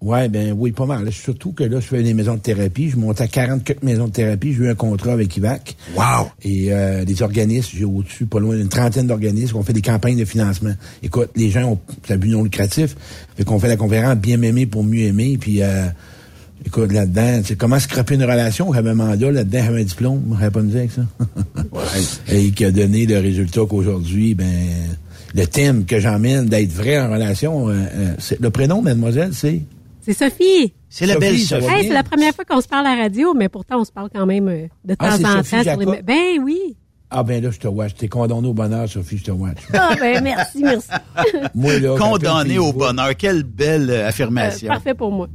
Ouais, 0.02 0.28
ben 0.28 0.54
oui, 0.58 0.74
pas 0.74 0.86
mal. 0.86 1.10
Surtout 1.14 1.54
que 1.54 1.64
là, 1.64 1.80
je 1.80 1.86
fais 1.86 2.04
des 2.04 2.14
maisons 2.14 2.34
de 2.34 2.40
thérapie. 2.40 2.90
Je 2.90 2.98
monte 2.98 3.22
à 3.22 3.28
44 3.28 3.84
maisons 3.84 4.08
de 4.08 4.12
thérapie. 4.12 4.54
J'ai 4.54 4.64
eu 4.64 4.70
un 4.70 4.76
contrat 4.76 5.14
avec 5.14 5.36
IVAC. 5.38 5.78
Wow! 5.96 6.30
Et 6.42 6.74
euh, 6.74 7.06
des 7.06 7.22
organismes, 7.22 7.78
j'ai 7.78 7.86
au-dessus 7.86 8.26
pas 8.26 8.40
loin 8.40 8.58
d'une 8.58 8.68
trentaine 8.68 9.08
d'organismes. 9.08 9.56
On 9.56 9.64
fait 9.64 9.72
des 9.72 9.82
campagnes 9.82 10.18
de 10.18 10.26
financement. 10.26 10.74
Écoute, 11.04 11.30
les 11.38 11.52
gens 11.52 11.64
ont 11.64 11.80
c'est 12.06 12.16
un 12.16 12.18
but 12.18 12.30
non 12.30 12.44
lucratif. 12.44 12.98
Fait 13.38 13.46
qu'on 13.46 13.60
fait 13.60 13.70
la 13.70 13.78
conférence 13.78 14.18
Bien 14.18 14.36
m'aimer 14.36 14.66
pour 14.66 14.84
mieux 14.84 15.04
aimer. 15.04 15.38
Puis 15.40 15.62
euh, 15.62 15.86
écoute, 16.66 16.92
là-dedans, 16.92 17.42
c'est 17.44 17.56
comment 17.58 17.80
scraper 17.80 18.16
une 18.16 18.24
relation. 18.24 18.72
J'avais 18.74 18.92
un 18.92 18.96
mandat, 18.96 19.32
là-dedans, 19.32 19.60
j'avais 19.66 19.82
un 19.82 19.86
diplôme. 19.86 20.36
J'avais 20.40 20.52
pas 20.52 20.62
me 20.62 20.70
dire 20.70 20.80
avec 20.80 20.92
ça. 20.92 21.02
Et 22.32 22.52
qui 22.52 22.66
a 22.66 22.72
donné 22.72 23.06
le 23.06 23.20
résultat 23.20 23.62
qu'aujourd'hui, 23.70 24.34
ben 24.36 24.48
le 25.36 25.46
thème 25.48 25.86
que 25.86 26.00
j'emmène 26.00 26.46
d'être 26.48 26.72
vrai 26.72 27.00
en 27.00 27.12
relation, 27.12 27.70
euh, 27.70 27.74
euh, 27.74 28.14
c'est- 28.20 28.40
le 28.40 28.50
prénom, 28.52 28.82
mademoiselle, 28.82 29.32
c'est? 29.34 29.62
C'est 30.02 30.14
Sophie. 30.14 30.74
C'est 30.90 31.06
la 31.08 31.18
belle 31.18 31.40
Sophie. 31.40 31.66
Hey, 31.66 31.88
c'est 31.88 31.94
la 31.94 32.04
première 32.04 32.34
fois 32.36 32.46
qu'on 32.46 32.62
se 32.62 32.68
parle 32.68 32.86
à 32.86 32.96
la 32.96 33.02
radio, 33.04 33.34
mais 33.34 33.50
pourtant 33.50 33.80
on 33.80 33.86
se 33.86 33.92
parle 33.92 34.10
quand 34.14 34.26
même 34.28 34.48
euh, 34.48 34.68
de 34.86 34.94
temps 34.96 35.06
Ah, 35.10 35.16
c'est 35.18 35.26
en 35.26 35.38
Sophie 35.44 35.66
temps. 35.66 35.82
sur 35.82 35.92
les-? 35.92 36.02
Ben 36.04 36.44
oui. 36.44 36.60
Ah 37.16 37.24
ben 37.24 37.44
là, 37.44 37.52
je 37.52 37.60
te 37.60 37.68
watch. 37.68 37.94
T'es 37.96 38.08
condamné 38.08 38.48
au 38.48 38.54
bonheur, 38.54 38.90
Sophie, 38.90 39.18
je 39.18 39.24
te 39.26 39.32
watch. 39.32 39.58
Ah 39.74 39.96
ben 40.00 40.22
merci, 40.24 40.62
merci. 40.64 40.88
Moi, 41.56 41.80
là, 41.80 41.96
Condamné 42.00 42.58
au 42.60 42.74
bonheur. 42.74 43.16
Quelle 43.18 43.44
belle 43.44 43.90
Euh, 43.90 44.08
affirmation. 44.08 44.68
parfait 44.68 44.94
pour 44.94 45.12
moi. 45.12 45.28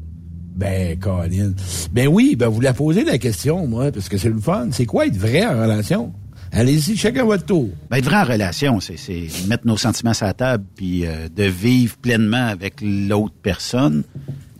Ben, 0.59 0.99
Colin. 0.99 1.53
Ben 1.93 2.09
oui, 2.09 2.35
ben 2.35 2.49
vous 2.49 2.61
la 2.61 2.75
posez 2.75 3.05
la 3.05 3.17
question, 3.19 3.69
moi, 3.69 3.93
parce 3.93 4.09
que 4.09 4.19
c'est 4.19 4.29
le 4.29 4.41
fun. 4.41 4.69
C'est 4.73 4.87
quoi 4.87 5.07
être 5.07 5.17
vrai 5.17 5.47
en 5.47 5.51
relation? 5.51 6.13
Allez-y, 6.51 6.97
chacun 6.97 7.25
votre 7.25 7.47
tour. 7.47 7.69
Ben, 7.89 7.99
être 7.99 8.07
vrai 8.07 8.17
en 8.17 8.25
relation, 8.25 8.81
c'est, 8.81 8.97
c'est 8.97 9.29
mettre 9.47 9.69
nos 9.69 9.77
sentiments 9.77 10.15
sur 10.15 10.27
la 10.27 10.35
table 10.35 10.65
puis 10.75 11.07
euh, 11.07 11.29
de 11.29 11.45
vivre 11.45 11.97
pleinement 11.99 12.47
avec 12.49 12.81
l'autre 12.83 13.37
personne 13.41 14.03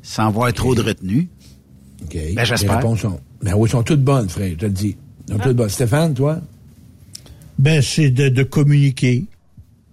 sans 0.01 0.29
avoir 0.29 0.53
trop 0.53 0.77
de 0.77 0.83
retenue. 0.83 1.29
OK. 2.05 2.17
Ben, 2.37 2.45
j'espère. 2.45 2.71
Les 2.71 2.77
réponses 2.77 3.01
sont... 3.01 3.19
Ben 3.43 3.55
oui, 3.55 3.63
elles 3.65 3.71
sont 3.71 3.83
toutes 3.83 4.05
bonnes, 4.05 4.29
frère, 4.29 4.51
je 4.51 4.55
te 4.55 4.67
le 4.67 4.71
dis. 4.71 4.97
Elles 5.29 5.37
sont 5.37 5.43
toutes 5.43 5.57
bonnes. 5.57 5.69
Stéphane, 5.69 6.15
toi? 6.15 6.41
Ben, 7.59 7.83
c'est 7.83 8.11
de, 8.11 8.29
de 8.29 8.43
communiquer, 8.45 9.25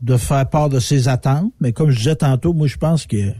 de 0.03 0.17
faire 0.17 0.47
part 0.47 0.69
de 0.69 0.79
ses 0.79 1.07
attentes. 1.07 1.51
Mais 1.59 1.73
comme 1.73 1.89
je 1.89 1.97
disais 1.97 2.15
tantôt, 2.15 2.53
moi, 2.53 2.67
je 2.67 2.77
pense 2.77 3.07
que 3.07 3.33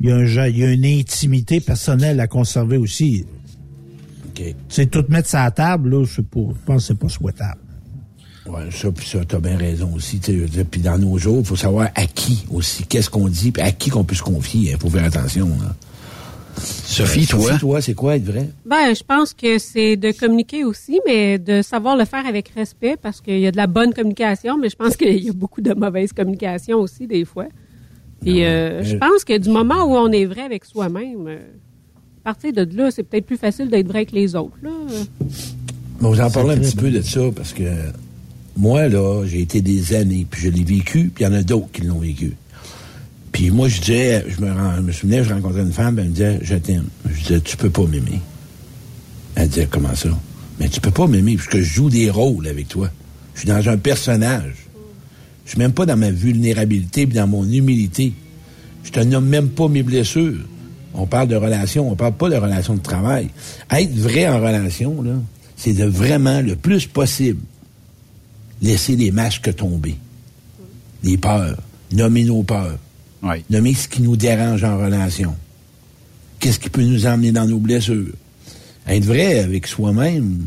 il 0.00 0.08
y 0.08 0.12
a, 0.12 0.16
un, 0.16 0.24
genre- 0.24 0.46
il 0.46 0.58
y 0.58 0.64
a 0.64 0.72
une 0.72 0.84
intimité 0.84 1.60
personnelle 1.60 2.20
à 2.20 2.26
conserver 2.26 2.76
aussi. 2.76 3.24
OK. 4.28 4.54
C'est 4.68 4.90
tout 4.90 5.04
mettre 5.08 5.28
ça 5.28 5.44
à 5.44 5.50
table, 5.50 5.90
là, 5.90 6.04
je 6.04 6.20
pense 6.20 6.54
que 6.66 6.78
c'est 6.80 6.98
pas 6.98 7.08
souhaitable. 7.08 7.60
Ouais, 8.46 8.70
ça, 8.70 8.92
puis 8.92 9.04
ça, 9.08 9.18
t'as 9.26 9.40
bien 9.40 9.56
raison 9.56 9.92
aussi. 9.94 10.18
Puis 10.70 10.80
dans 10.80 10.98
nos 10.98 11.18
jours, 11.18 11.38
il 11.40 11.44
faut 11.44 11.56
savoir 11.56 11.88
à 11.96 12.06
qui 12.06 12.44
aussi, 12.52 12.84
qu'est-ce 12.84 13.10
qu'on 13.10 13.28
dit, 13.28 13.50
puis 13.50 13.62
à 13.62 13.72
qui 13.72 13.90
qu'on 13.90 14.04
peut 14.04 14.14
se 14.14 14.22
confier. 14.22 14.70
Il 14.72 14.78
faut 14.78 14.88
faire 14.90 15.04
attention. 15.04 15.48
Là. 15.48 15.74
Sophie, 16.56 17.24
Euh, 17.24 17.26
toi? 17.36 17.40
Sophie, 17.48 17.58
toi, 17.58 17.80
c'est 17.82 17.94
quoi 17.94 18.16
être 18.16 18.24
vrai? 18.24 18.48
Ben, 18.64 18.94
je 18.94 19.02
pense 19.02 19.34
que 19.34 19.58
c'est 19.58 19.96
de 19.96 20.12
communiquer 20.12 20.64
aussi, 20.64 21.00
mais 21.06 21.38
de 21.38 21.60
savoir 21.60 21.96
le 21.96 22.04
faire 22.04 22.24
avec 22.24 22.48
respect, 22.50 22.96
parce 23.00 23.20
qu'il 23.20 23.40
y 23.40 23.46
a 23.46 23.50
de 23.50 23.56
la 23.56 23.66
bonne 23.66 23.92
communication, 23.92 24.56
mais 24.58 24.68
je 24.70 24.76
pense 24.76 24.96
qu'il 24.96 25.24
y 25.24 25.28
a 25.28 25.32
beaucoup 25.32 25.60
de 25.60 25.74
mauvaise 25.74 26.12
communication 26.12 26.78
aussi, 26.78 27.06
des 27.08 27.24
fois. 27.24 27.46
Puis 28.22 28.44
euh, 28.44 28.82
je 28.82 28.96
pense 28.96 29.24
que 29.24 29.36
du 29.38 29.50
moment 29.50 29.84
où 29.84 29.94
on 29.94 30.10
est 30.10 30.24
vrai 30.24 30.42
avec 30.42 30.64
soi-même, 30.64 31.26
euh, 31.26 31.38
à 32.24 32.32
partir 32.32 32.52
de 32.52 32.76
là, 32.76 32.90
c'est 32.90 33.02
peut-être 33.02 33.26
plus 33.26 33.36
facile 33.36 33.68
d'être 33.68 33.88
vrai 33.88 34.06
que 34.06 34.14
les 34.14 34.34
autres. 34.34 34.56
Là. 34.62 34.70
Bon, 36.00 36.10
vous 36.10 36.20
en 36.20 36.30
parlez 36.30 36.54
un 36.54 36.58
petit 36.58 36.76
peu 36.76 36.90
de 36.90 37.00
ça 37.00 37.20
parce 37.34 37.52
que 37.52 37.64
moi, 38.56 38.88
là, 38.88 39.24
j'ai 39.26 39.42
été 39.42 39.60
des 39.60 39.94
années, 39.94 40.26
puis 40.28 40.42
je 40.42 40.48
l'ai 40.48 40.64
vécu, 40.64 41.10
puis 41.14 41.24
il 41.24 41.28
y 41.28 41.30
en 41.30 41.34
a 41.34 41.42
d'autres 41.42 41.70
qui 41.72 41.82
l'ont 41.82 41.98
vécu. 41.98 42.32
Puis 43.32 43.50
moi, 43.50 43.68
je 43.68 43.80
disais, 43.80 44.24
je 44.28 44.40
me, 44.40 44.48
je 44.76 44.80
me 44.80 44.92
souvenais, 44.92 45.22
je 45.22 45.34
rencontrais 45.34 45.60
une 45.60 45.72
femme, 45.72 45.98
elle 45.98 46.06
me 46.06 46.10
disait, 46.10 46.38
je 46.42 46.54
t'aime. 46.56 46.86
Je 47.08 47.22
disais, 47.22 47.40
tu 47.40 47.56
peux 47.56 47.70
pas 47.70 47.84
m'aimer. 47.84 48.20
Elle 49.34 49.48
disait, 49.48 49.68
comment 49.70 49.94
ça? 49.94 50.08
Mais 50.58 50.68
tu 50.70 50.80
peux 50.80 50.90
pas 50.90 51.06
m'aimer, 51.06 51.36
puisque 51.36 51.58
je 51.58 51.74
joue 51.74 51.90
des 51.90 52.10
rôles 52.10 52.48
avec 52.48 52.68
toi. 52.68 52.88
Je 53.34 53.40
suis 53.40 53.48
dans 53.48 53.68
un 53.68 53.76
personnage. 53.76 54.65
Je 55.46 55.52
suis 55.52 55.58
même 55.58 55.72
pas 55.72 55.86
dans 55.86 55.96
ma 55.96 56.10
vulnérabilité, 56.10 57.06
puis 57.06 57.16
dans 57.16 57.28
mon 57.28 57.48
humilité. 57.48 58.12
Je 58.84 58.90
te 58.90 59.00
nomme 59.00 59.26
même 59.26 59.48
pas 59.48 59.68
mes 59.68 59.82
blessures. 59.82 60.44
On 60.92 61.06
parle 61.06 61.28
de 61.28 61.36
relations, 61.36 61.90
on 61.90 61.94
parle 61.94 62.14
pas 62.14 62.28
de 62.28 62.36
relations 62.36 62.74
de 62.74 62.82
travail. 62.82 63.28
Être 63.70 63.94
vrai 63.94 64.28
en 64.28 64.38
relation, 64.38 65.02
là, 65.02 65.12
c'est 65.56 65.72
de 65.72 65.84
vraiment, 65.84 66.40
le 66.40 66.56
plus 66.56 66.86
possible, 66.86 67.40
laisser 68.60 68.96
les 68.96 69.10
masques 69.10 69.54
tomber. 69.54 69.96
Les 71.02 71.16
peurs. 71.16 71.56
Nommer 71.92 72.24
nos 72.24 72.42
peurs. 72.42 72.78
Oui. 73.22 73.44
Nommer 73.48 73.74
ce 73.74 73.88
qui 73.88 74.02
nous 74.02 74.16
dérange 74.16 74.64
en 74.64 74.78
relation. 74.78 75.34
Qu'est-ce 76.40 76.58
qui 76.58 76.70
peut 76.70 76.82
nous 76.82 77.06
emmener 77.06 77.32
dans 77.32 77.46
nos 77.46 77.58
blessures? 77.58 78.12
Être 78.88 79.04
vrai 79.04 79.40
avec 79.40 79.66
soi-même, 79.66 80.46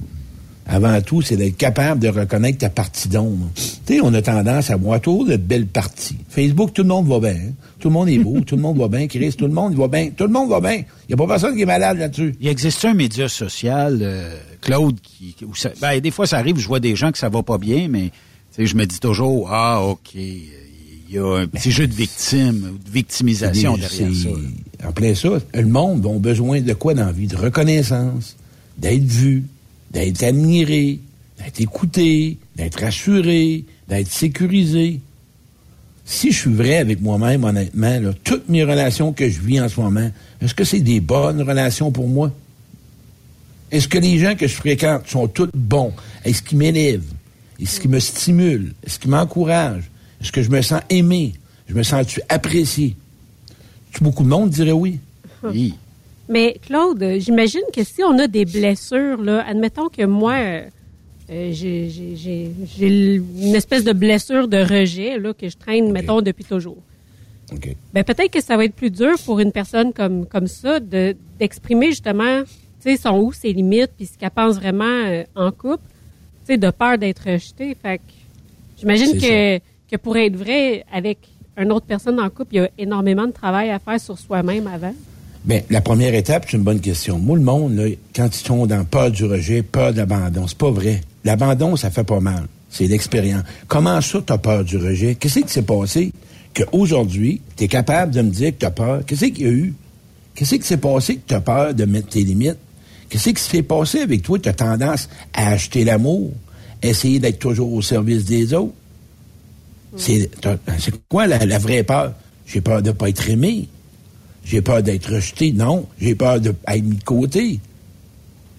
avant 0.71 1.01
tout, 1.01 1.21
c'est 1.23 1.35
d'être 1.35 1.57
capable 1.57 1.99
de 1.99 2.07
reconnaître 2.09 2.59
ta 2.59 2.69
partie 2.69 3.07
d'ombre. 3.09 3.49
Tu 3.55 3.95
sais, 3.95 3.99
on 4.03 4.13
a 4.13 4.21
tendance 4.21 4.69
à 4.69 4.75
voir 4.75 5.01
toujours 5.01 5.25
de 5.25 5.35
belles 5.35 5.65
parties. 5.65 6.17
Facebook, 6.29 6.73
tout 6.73 6.83
le 6.83 6.87
monde 6.89 7.07
va 7.07 7.19
bien. 7.19 7.31
hein. 7.39 7.51
Tout 7.79 7.87
le 7.89 7.93
monde 7.93 8.07
est 8.09 8.19
beau, 8.19 8.39
tout 8.45 8.55
le 8.55 8.61
monde 8.61 8.77
va 8.77 8.87
bien. 8.87 9.07
Chris, 9.07 9.33
tout 9.35 9.47
le 9.47 9.53
monde 9.53 9.73
va 9.75 9.87
bien. 9.87 10.11
Tout 10.15 10.25
le 10.25 10.29
monde 10.31 10.49
va 10.49 10.61
bien. 10.61 10.75
Il 10.75 10.83
n'y 11.09 11.13
a 11.15 11.17
pas 11.17 11.27
personne 11.27 11.55
qui 11.55 11.63
est 11.63 11.65
malade 11.65 11.97
là-dessus. 11.97 12.35
Il 12.39 12.47
existe 12.47 12.85
un 12.85 12.93
média 12.93 13.27
social, 13.27 13.97
euh, 14.01 14.35
Claude, 14.61 14.99
qui, 15.01 15.35
où 15.43 15.55
ça- 15.55 15.71
ben, 15.81 15.99
des 15.99 16.11
fois 16.11 16.27
ça 16.27 16.37
arrive, 16.37 16.57
je 16.59 16.67
vois 16.67 16.79
des 16.79 16.95
gens 16.95 17.11
que 17.11 17.17
ça 17.17 17.29
va 17.29 17.41
pas 17.41 17.57
bien, 17.57 17.87
mais 17.89 18.11
je 18.57 18.75
me 18.75 18.85
dis 18.85 18.99
toujours, 18.99 19.49
ah, 19.51 19.81
OK, 19.83 20.13
il 20.13 21.15
y 21.15 21.17
a 21.17 21.25
un 21.39 21.47
petit 21.47 21.71
jeu 21.71 21.87
de 21.87 21.93
victime, 21.93 22.73
ou 22.75 22.77
de 22.77 22.91
victimisation 22.91 23.75
derrière 23.77 24.09
ça. 24.13 24.87
En 24.87 24.91
plein 24.91 25.15
ça, 25.15 25.29
le 25.55 25.65
monde 25.65 26.05
a 26.05 26.19
besoin 26.19 26.61
de 26.61 26.73
quoi 26.73 26.93
dans 26.93 27.07
la 27.07 27.11
vie? 27.11 27.25
De 27.27 27.35
reconnaissance, 27.37 28.35
d'être 28.77 29.03
vu, 29.03 29.45
d'être 29.91 30.23
admiré, 30.23 30.99
d'être 31.37 31.61
écouté, 31.61 32.37
d'être 32.55 32.81
rassuré, 32.81 33.65
d'être 33.87 34.11
sécurisé. 34.11 34.99
Si 36.05 36.31
je 36.31 36.39
suis 36.39 36.53
vrai 36.53 36.77
avec 36.77 37.01
moi-même, 37.01 37.43
honnêtement, 37.43 37.99
là, 37.99 38.11
toutes 38.23 38.49
mes 38.49 38.63
relations 38.63 39.13
que 39.13 39.29
je 39.29 39.39
vis 39.39 39.61
en 39.61 39.69
ce 39.69 39.79
moment, 39.79 40.09
est-ce 40.41 40.55
que 40.55 40.63
c'est 40.63 40.79
des 40.79 40.99
bonnes 40.99 41.41
relations 41.41 41.91
pour 41.91 42.07
moi? 42.07 42.31
Est-ce 43.71 43.87
que 43.87 43.99
les 43.99 44.17
gens 44.17 44.35
que 44.35 44.47
je 44.47 44.55
fréquente 44.55 45.07
sont 45.07 45.27
tous 45.27 45.49
bons? 45.53 45.93
Est-ce 46.25 46.41
qu'ils 46.41 46.57
m'élèvent? 46.57 47.13
Est-ce 47.61 47.79
qu'ils 47.79 47.91
me 47.91 47.99
stimulent? 47.99 48.73
Est-ce 48.83 48.97
qu'ils 48.97 49.11
m'encouragent? 49.11 49.89
Est-ce 50.21 50.31
que 50.31 50.41
je 50.41 50.49
me 50.49 50.61
sens 50.61 50.81
aimé? 50.89 51.33
Je 51.67 51.75
me 51.75 51.83
sens-tu 51.83 52.21
apprécié? 52.29 52.95
Beaucoup 54.01 54.23
de 54.23 54.29
monde 54.29 54.49
dirait 54.49 54.71
oui. 54.71 54.99
Oui. 55.43 55.75
Mais 56.29 56.57
Claude, 56.61 57.03
j'imagine 57.19 57.61
que 57.75 57.83
si 57.83 58.03
on 58.03 58.17
a 58.19 58.27
des 58.27 58.45
blessures, 58.45 59.21
là, 59.21 59.43
admettons 59.47 59.89
que 59.89 60.03
moi, 60.05 60.33
euh, 60.35 60.61
euh, 61.31 61.51
j'ai- 61.53 62.51
une 63.41 63.55
espèce 63.55 63.83
de 63.83 63.93
blessure 63.93 64.47
de 64.47 64.57
rejet 64.57 65.17
là, 65.17 65.33
que 65.33 65.49
je 65.49 65.57
traîne, 65.57 65.91
mettons, 65.91 66.21
depuis 66.21 66.43
toujours. 66.45 66.77
OK. 67.51 67.75
Ben, 67.93 68.03
peut-être 68.03 68.31
que 68.31 68.41
ça 68.41 68.57
va 68.57 68.65
être 68.65 68.75
plus 68.75 68.91
dur 68.91 69.15
pour 69.25 69.39
une 69.39 69.51
personne 69.51 69.91
comme, 69.91 70.27
comme 70.27 70.45
ça 70.47 70.79
de- 70.79 71.15
d'exprimer 71.39 71.87
justement 71.87 72.43
tu 72.81 72.91
sais, 72.91 72.95
son 72.95 73.19
où 73.19 73.33
ses 73.33 73.51
limites, 73.51 73.91
puis 73.97 74.05
ce 74.05 74.17
qu'elle 74.17 74.29
pense 74.29 74.55
vraiment 74.55 74.85
euh, 74.85 75.23
en 75.35 75.51
couple, 75.51 75.83
tu 76.45 76.53
sais, 76.53 76.57
de 76.57 76.69
peur 76.69 76.97
d'être 76.97 77.23
rejetée. 77.29 77.75
Fait 77.81 77.97
que 77.97 78.03
j'imagine 78.79 79.07
que, 79.19 79.59
que 79.91 79.97
pour 79.97 80.15
être 80.15 80.35
vrai 80.37 80.85
avec 80.93 81.17
une 81.57 81.71
autre 81.73 81.85
personne 81.87 82.19
en 82.21 82.29
couple, 82.29 82.53
il 82.53 82.57
y 82.57 82.59
a 82.61 82.69
énormément 82.77 83.25
de 83.27 83.33
travail 83.33 83.69
à 83.71 83.79
faire 83.79 83.99
sur 83.99 84.17
soi-même 84.17 84.65
avant. 84.67 84.93
Bien, 85.45 85.61
la 85.69 85.81
première 85.81 86.13
étape, 86.13 86.45
c'est 86.49 86.57
une 86.57 86.63
bonne 86.63 86.81
question. 86.81 87.17
Moi, 87.17 87.37
le 87.37 87.43
monde, 87.43 87.75
là, 87.75 87.85
quand 88.15 88.27
ils 88.27 88.45
sont 88.45 88.65
dans 88.67 88.83
peur 88.83 89.09
du 89.09 89.23
rejet, 89.25 89.63
peur 89.63 89.93
de 89.93 89.97
l'abandon, 89.99 90.47
c'est 90.47 90.57
pas 90.57 90.69
vrai. 90.71 91.01
L'abandon, 91.23 91.75
ça 91.75 91.89
fait 91.91 92.03
pas 92.03 92.19
mal. 92.19 92.45
C'est 92.69 92.87
l'expérience. 92.87 93.43
Comment 93.67 93.99
ça, 94.01 94.21
t'as 94.25 94.37
peur 94.37 94.63
du 94.63 94.77
rejet? 94.77 95.15
Qu'est-ce 95.15 95.39
qui 95.39 95.49
s'est 95.51 95.61
passé? 95.63 96.11
Qu'aujourd'hui, 96.53 97.41
tu 97.55 97.63
es 97.63 97.67
capable 97.67 98.13
de 98.13 98.21
me 98.21 98.29
dire 98.31 98.51
que 98.51 98.57
t'as 98.59 98.71
peur? 98.71 99.01
Qu'est-ce 99.05 99.25
qu'il 99.25 99.45
y 99.45 99.49
a 99.49 99.51
eu? 99.51 99.73
Qu'est-ce 100.35 100.55
qui 100.55 100.67
s'est 100.67 100.77
passé 100.77 101.15
que 101.15 101.21
t'as 101.27 101.39
peur 101.41 101.73
de 101.73 101.85
mettre 101.85 102.09
tes 102.09 102.21
limites? 102.23 102.57
Qu'est-ce 103.09 103.29
qui 103.31 103.41
s'est 103.41 103.63
passé 103.63 104.01
avec 104.01 104.21
toi? 104.21 104.37
Tu 104.39 104.49
as 104.49 104.53
tendance 104.53 105.09
à 105.33 105.49
acheter 105.49 105.83
l'amour, 105.83 106.31
essayer 106.83 107.19
d'être 107.19 107.39
toujours 107.39 107.73
au 107.73 107.81
service 107.81 108.25
des 108.25 108.53
autres. 108.53 108.73
C'est 109.97 110.29
t'as- 110.39 110.57
c'est 110.77 110.93
quoi 111.09 111.25
la, 111.25 111.43
la 111.45 111.57
vraie 111.57 111.83
peur? 111.83 112.13
J'ai 112.45 112.61
peur 112.61 112.81
de 112.83 112.91
pas 112.91 113.09
être 113.09 113.27
aimé. 113.29 113.67
J'ai 114.43 114.61
peur 114.61 114.81
d'être 114.81 115.13
rejeté. 115.13 115.51
Non. 115.51 115.87
J'ai 115.99 116.15
peur 116.15 116.39
d'être 116.39 116.59
mis 116.83 116.95
de 116.95 117.03
côté. 117.03 117.59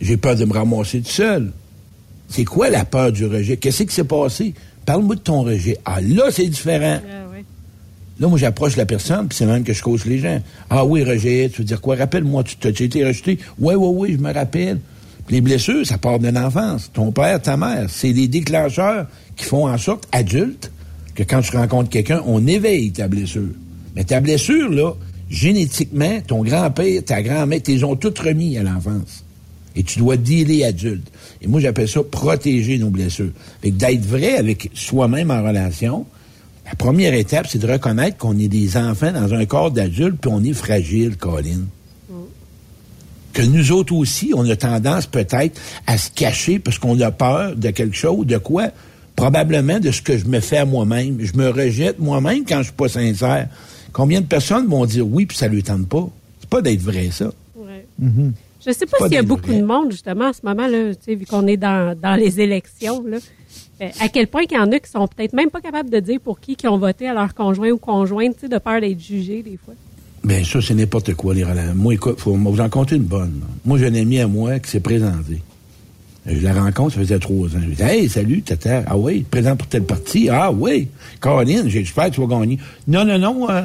J'ai 0.01 0.17
peur 0.17 0.37
de 0.37 0.45
me 0.45 0.53
ramasser 0.53 1.01
tout 1.01 1.11
seul. 1.11 1.53
C'est 2.29 2.45
quoi 2.45 2.71
la 2.71 2.85
peur 2.85 3.13
du 3.13 3.27
rejet? 3.27 3.57
Qu'est-ce 3.57 3.83
qui 3.83 3.95
s'est 3.95 4.05
passé? 4.05 4.55
Parle-moi 4.87 5.17
de 5.17 5.21
ton 5.21 5.43
rejet. 5.43 5.79
Ah, 5.85 6.01
là, 6.01 6.31
c'est 6.31 6.47
différent. 6.47 7.01
Là, 8.21 8.29
moi, 8.29 8.39
j'approche 8.39 8.77
la 8.77 8.85
personne, 8.85 9.29
puis 9.29 9.37
c'est 9.37 9.47
même 9.47 9.65
que 9.65 9.73
je 9.73 9.83
cause 9.83 10.05
les 10.05 10.19
gens. 10.19 10.43
Ah 10.69 10.85
oui, 10.85 11.03
rejet, 11.03 11.51
tu 11.51 11.63
veux 11.63 11.65
dire 11.65 11.81
quoi? 11.81 11.97
Rappelle-moi, 11.97 12.45
tu 12.45 12.57
t'as 12.57 12.69
été 12.69 13.05
rejeté? 13.05 13.39
Oui, 13.59 13.75
oui, 13.75 13.89
oui, 13.95 14.17
je 14.19 14.23
me 14.23 14.33
rappelle. 14.33 14.79
Les 15.31 15.41
blessures, 15.41 15.87
ça 15.87 15.97
part 15.97 16.19
de 16.19 16.29
l'enfance. 16.29 16.91
Ton 16.93 17.13
père, 17.13 17.41
ta 17.41 17.57
mère, 17.57 17.87
c'est 17.89 18.13
les 18.13 18.29
déclencheurs 18.29 19.07
qui 19.37 19.45
font 19.45 19.69
en 19.69 19.79
sorte, 19.79 20.07
adulte, 20.13 20.71
que 21.15 21.23
quand 21.23 21.41
tu 21.41 21.57
rencontres 21.57 21.89
quelqu'un, 21.89 22.23
on 22.27 22.47
éveille 22.47 22.93
ta 22.93 23.09
blessure. 23.09 23.49
Mais 23.97 24.05
ta 24.05 24.21
blessure, 24.21 24.69
là, 24.71 24.93
génétiquement, 25.31 26.21
ton 26.27 26.43
grand-père, 26.43 27.05
ta 27.05 27.23
grand-mère, 27.23 27.63
t'es 27.63 27.83
ont 27.85 27.97
toutes 27.97 28.19
remis 28.19 28.59
à 28.59 28.63
l'enfance. 28.63 29.25
Et 29.77 29.85
tu 29.85 30.01
dois 30.01 30.17
dealer 30.17 30.65
adulte. 30.65 31.07
Et 31.41 31.47
moi, 31.47 31.61
j'appelle 31.61 31.89
ça 31.89 32.03
protéger 32.03 32.77
nos 32.79 32.91
blessures. 32.91 33.31
Fait 33.63 33.71
que 33.71 33.77
d'être 33.77 34.05
vrai 34.05 34.37
avec 34.37 34.71
soi-même 34.75 35.31
en 35.31 35.43
relation, 35.43 36.05
la 36.67 36.75
première 36.75 37.15
étape, 37.15 37.47
c'est 37.49 37.59
de 37.59 37.71
reconnaître 37.71 38.17
qu'on 38.17 38.37
est 38.39 38.49
des 38.49 38.77
enfants 38.77 39.13
dans 39.13 39.33
un 39.33 39.47
corps 39.47 39.71
d'adulte, 39.71 40.17
puis 40.21 40.31
on 40.33 40.43
est 40.43 40.53
fragile, 40.53 41.17
Colin. 41.17 41.61
Que 43.33 43.43
nous 43.43 43.71
autres 43.71 43.95
aussi, 43.95 44.33
on 44.35 44.49
a 44.51 44.57
tendance 44.57 45.07
peut-être 45.07 45.61
à 45.87 45.97
se 45.97 46.11
cacher 46.11 46.59
parce 46.59 46.81
qu'on 46.81 47.01
a 47.01 47.13
peur 47.13 47.55
de 47.55 47.71
quelque 47.71 47.97
chose, 47.97 48.27
de 48.27 48.39
quoi? 48.39 48.71
Probablement 49.15 49.79
de 49.79 49.93
ce 49.93 50.03
que 50.03 50.19
je 50.19 50.25
me 50.25 50.41
fais 50.41 50.59
à 50.59 50.65
moi-même. 50.65 51.19
Je 51.21 51.37
me 51.37 51.49
rejette 51.49 52.01
moi-même 52.01 52.45
quand 52.45 52.59
je 52.59 52.65
suis 52.65 52.73
pas 52.73 52.89
sincère. 52.89 53.49
Combien 53.93 54.21
de 54.21 54.27
personnes 54.27 54.67
vont 54.67 54.85
dire 54.87 55.07
oui, 55.07 55.27
puis 55.27 55.37
ça 55.37 55.49
lui 55.49 55.63
tente 55.63 55.89
pas? 55.89 56.09
C'est 56.41 56.49
pas 56.49 56.63
d'être 56.63 56.83
vrai, 56.83 57.09
ça. 57.13 57.33
Ouais. 57.57 57.87
Mhm. 57.99 58.33
Je 58.67 58.73
sais 58.73 58.87
pas 58.87 58.99
Pas 58.99 59.07
s'il 59.07 59.15
y 59.15 59.19
a 59.19 59.23
beaucoup 59.23 59.53
de 59.53 59.63
monde, 59.63 59.91
justement, 59.91 60.27
en 60.27 60.33
ce 60.33 60.41
moment, 60.45 60.67
là, 60.67 60.95
tu 60.95 61.01
sais, 61.03 61.15
vu 61.15 61.25
qu'on 61.25 61.47
est 61.47 61.57
dans, 61.57 61.97
dans 61.99 62.15
les 62.15 62.41
élections, 62.41 63.03
là, 63.07 63.17
euh, 63.81 63.89
à 64.01 64.09
quel 64.09 64.27
point 64.27 64.45
qu'il 64.45 64.59
y 64.59 64.61
en 64.61 64.71
a 64.71 64.79
qui 64.79 64.91
sont 64.91 65.09
peut-être 65.09 65.33
même 65.33 65.49
pas 65.49 65.63
capables 65.63 65.89
de 65.89 65.99
dire 65.99 66.21
pour 66.21 66.41
qui 66.41 66.57
qui 66.57 66.69
ont 66.69 66.77
voté 66.77 67.09
à 67.09 67.15
leur 67.15 67.35
conjoint 67.35 67.71
ou 67.71 67.79
conjointe, 67.79 68.35
tu 68.35 68.41
sais, 68.43 68.49
de 68.49 68.59
peur 68.59 68.81
d'être 68.83 69.01
jugés, 69.01 69.43
des 69.43 69.59
fois. 69.65 69.75
Ben 70.23 70.45
ça, 70.45 70.61
c'est 70.61 70.75
n'importe 70.75 71.15
quoi, 71.15 71.33
les 71.35 71.45
relents. 71.45 71.75
Moi, 71.75 71.95
écoute, 71.95 72.21
faut 72.21 72.35
vous 72.35 72.61
en 72.61 72.69
compter 72.69 72.97
une 72.97 73.05
bonne. 73.05 73.41
là. 73.41 73.47
Moi, 73.65 73.79
j'ai 73.79 73.87
un 73.87 73.95
ami 73.95 74.19
à 74.21 74.27
moi 74.27 74.59
qui 74.59 74.71
s'est 74.71 74.81
présenté. 74.81 75.41
Je 76.33 76.45
la 76.45 76.55
rencontre, 76.55 76.95
ça 76.95 77.01
faisait 77.01 77.19
trois 77.19 77.49
ans. 77.49 77.61
Je 77.61 77.67
lui 77.67 77.75
dis, 77.75 77.83
hey, 77.83 78.09
salut, 78.09 78.43
tata. 78.43 78.85
Ah 78.87 78.97
oui, 78.97 79.23
présent 79.29 79.57
pour 79.57 79.67
tel 79.67 79.83
parti. 79.83 80.29
Ah 80.31 80.53
oui, 80.53 80.89
Caroline, 81.21 81.69
j'espère 81.69 82.11
que 82.11 82.15
tu 82.15 82.21
vas 82.21 82.39
gagner. 82.39 82.59
Non, 82.87 83.05
non, 83.05 83.19
non, 83.19 83.51
euh, 83.51 83.63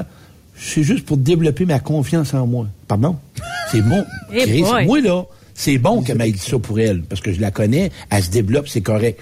c'est 0.57 0.83
juste 0.83 1.05
pour 1.05 1.17
développer 1.17 1.65
ma 1.65 1.79
confiance 1.79 2.33
en 2.33 2.47
moi. 2.47 2.67
Pardon? 2.87 3.17
C'est 3.71 3.81
bon. 3.81 4.03
Boy. 4.31 4.85
moi, 4.85 5.01
là, 5.01 5.23
c'est 5.53 5.77
bon 5.77 6.01
qu'elle 6.01 6.17
m'ait 6.17 6.31
dit 6.31 6.37
ça 6.37 6.59
pour 6.59 6.79
elle, 6.79 7.01
parce 7.01 7.19
que 7.21 7.33
je 7.33 7.41
la 7.41 7.49
connais, 7.49 7.91
elle 8.09 8.23
se 8.23 8.29
développe, 8.29 8.67
c'est 8.67 8.81
correct. 8.81 9.19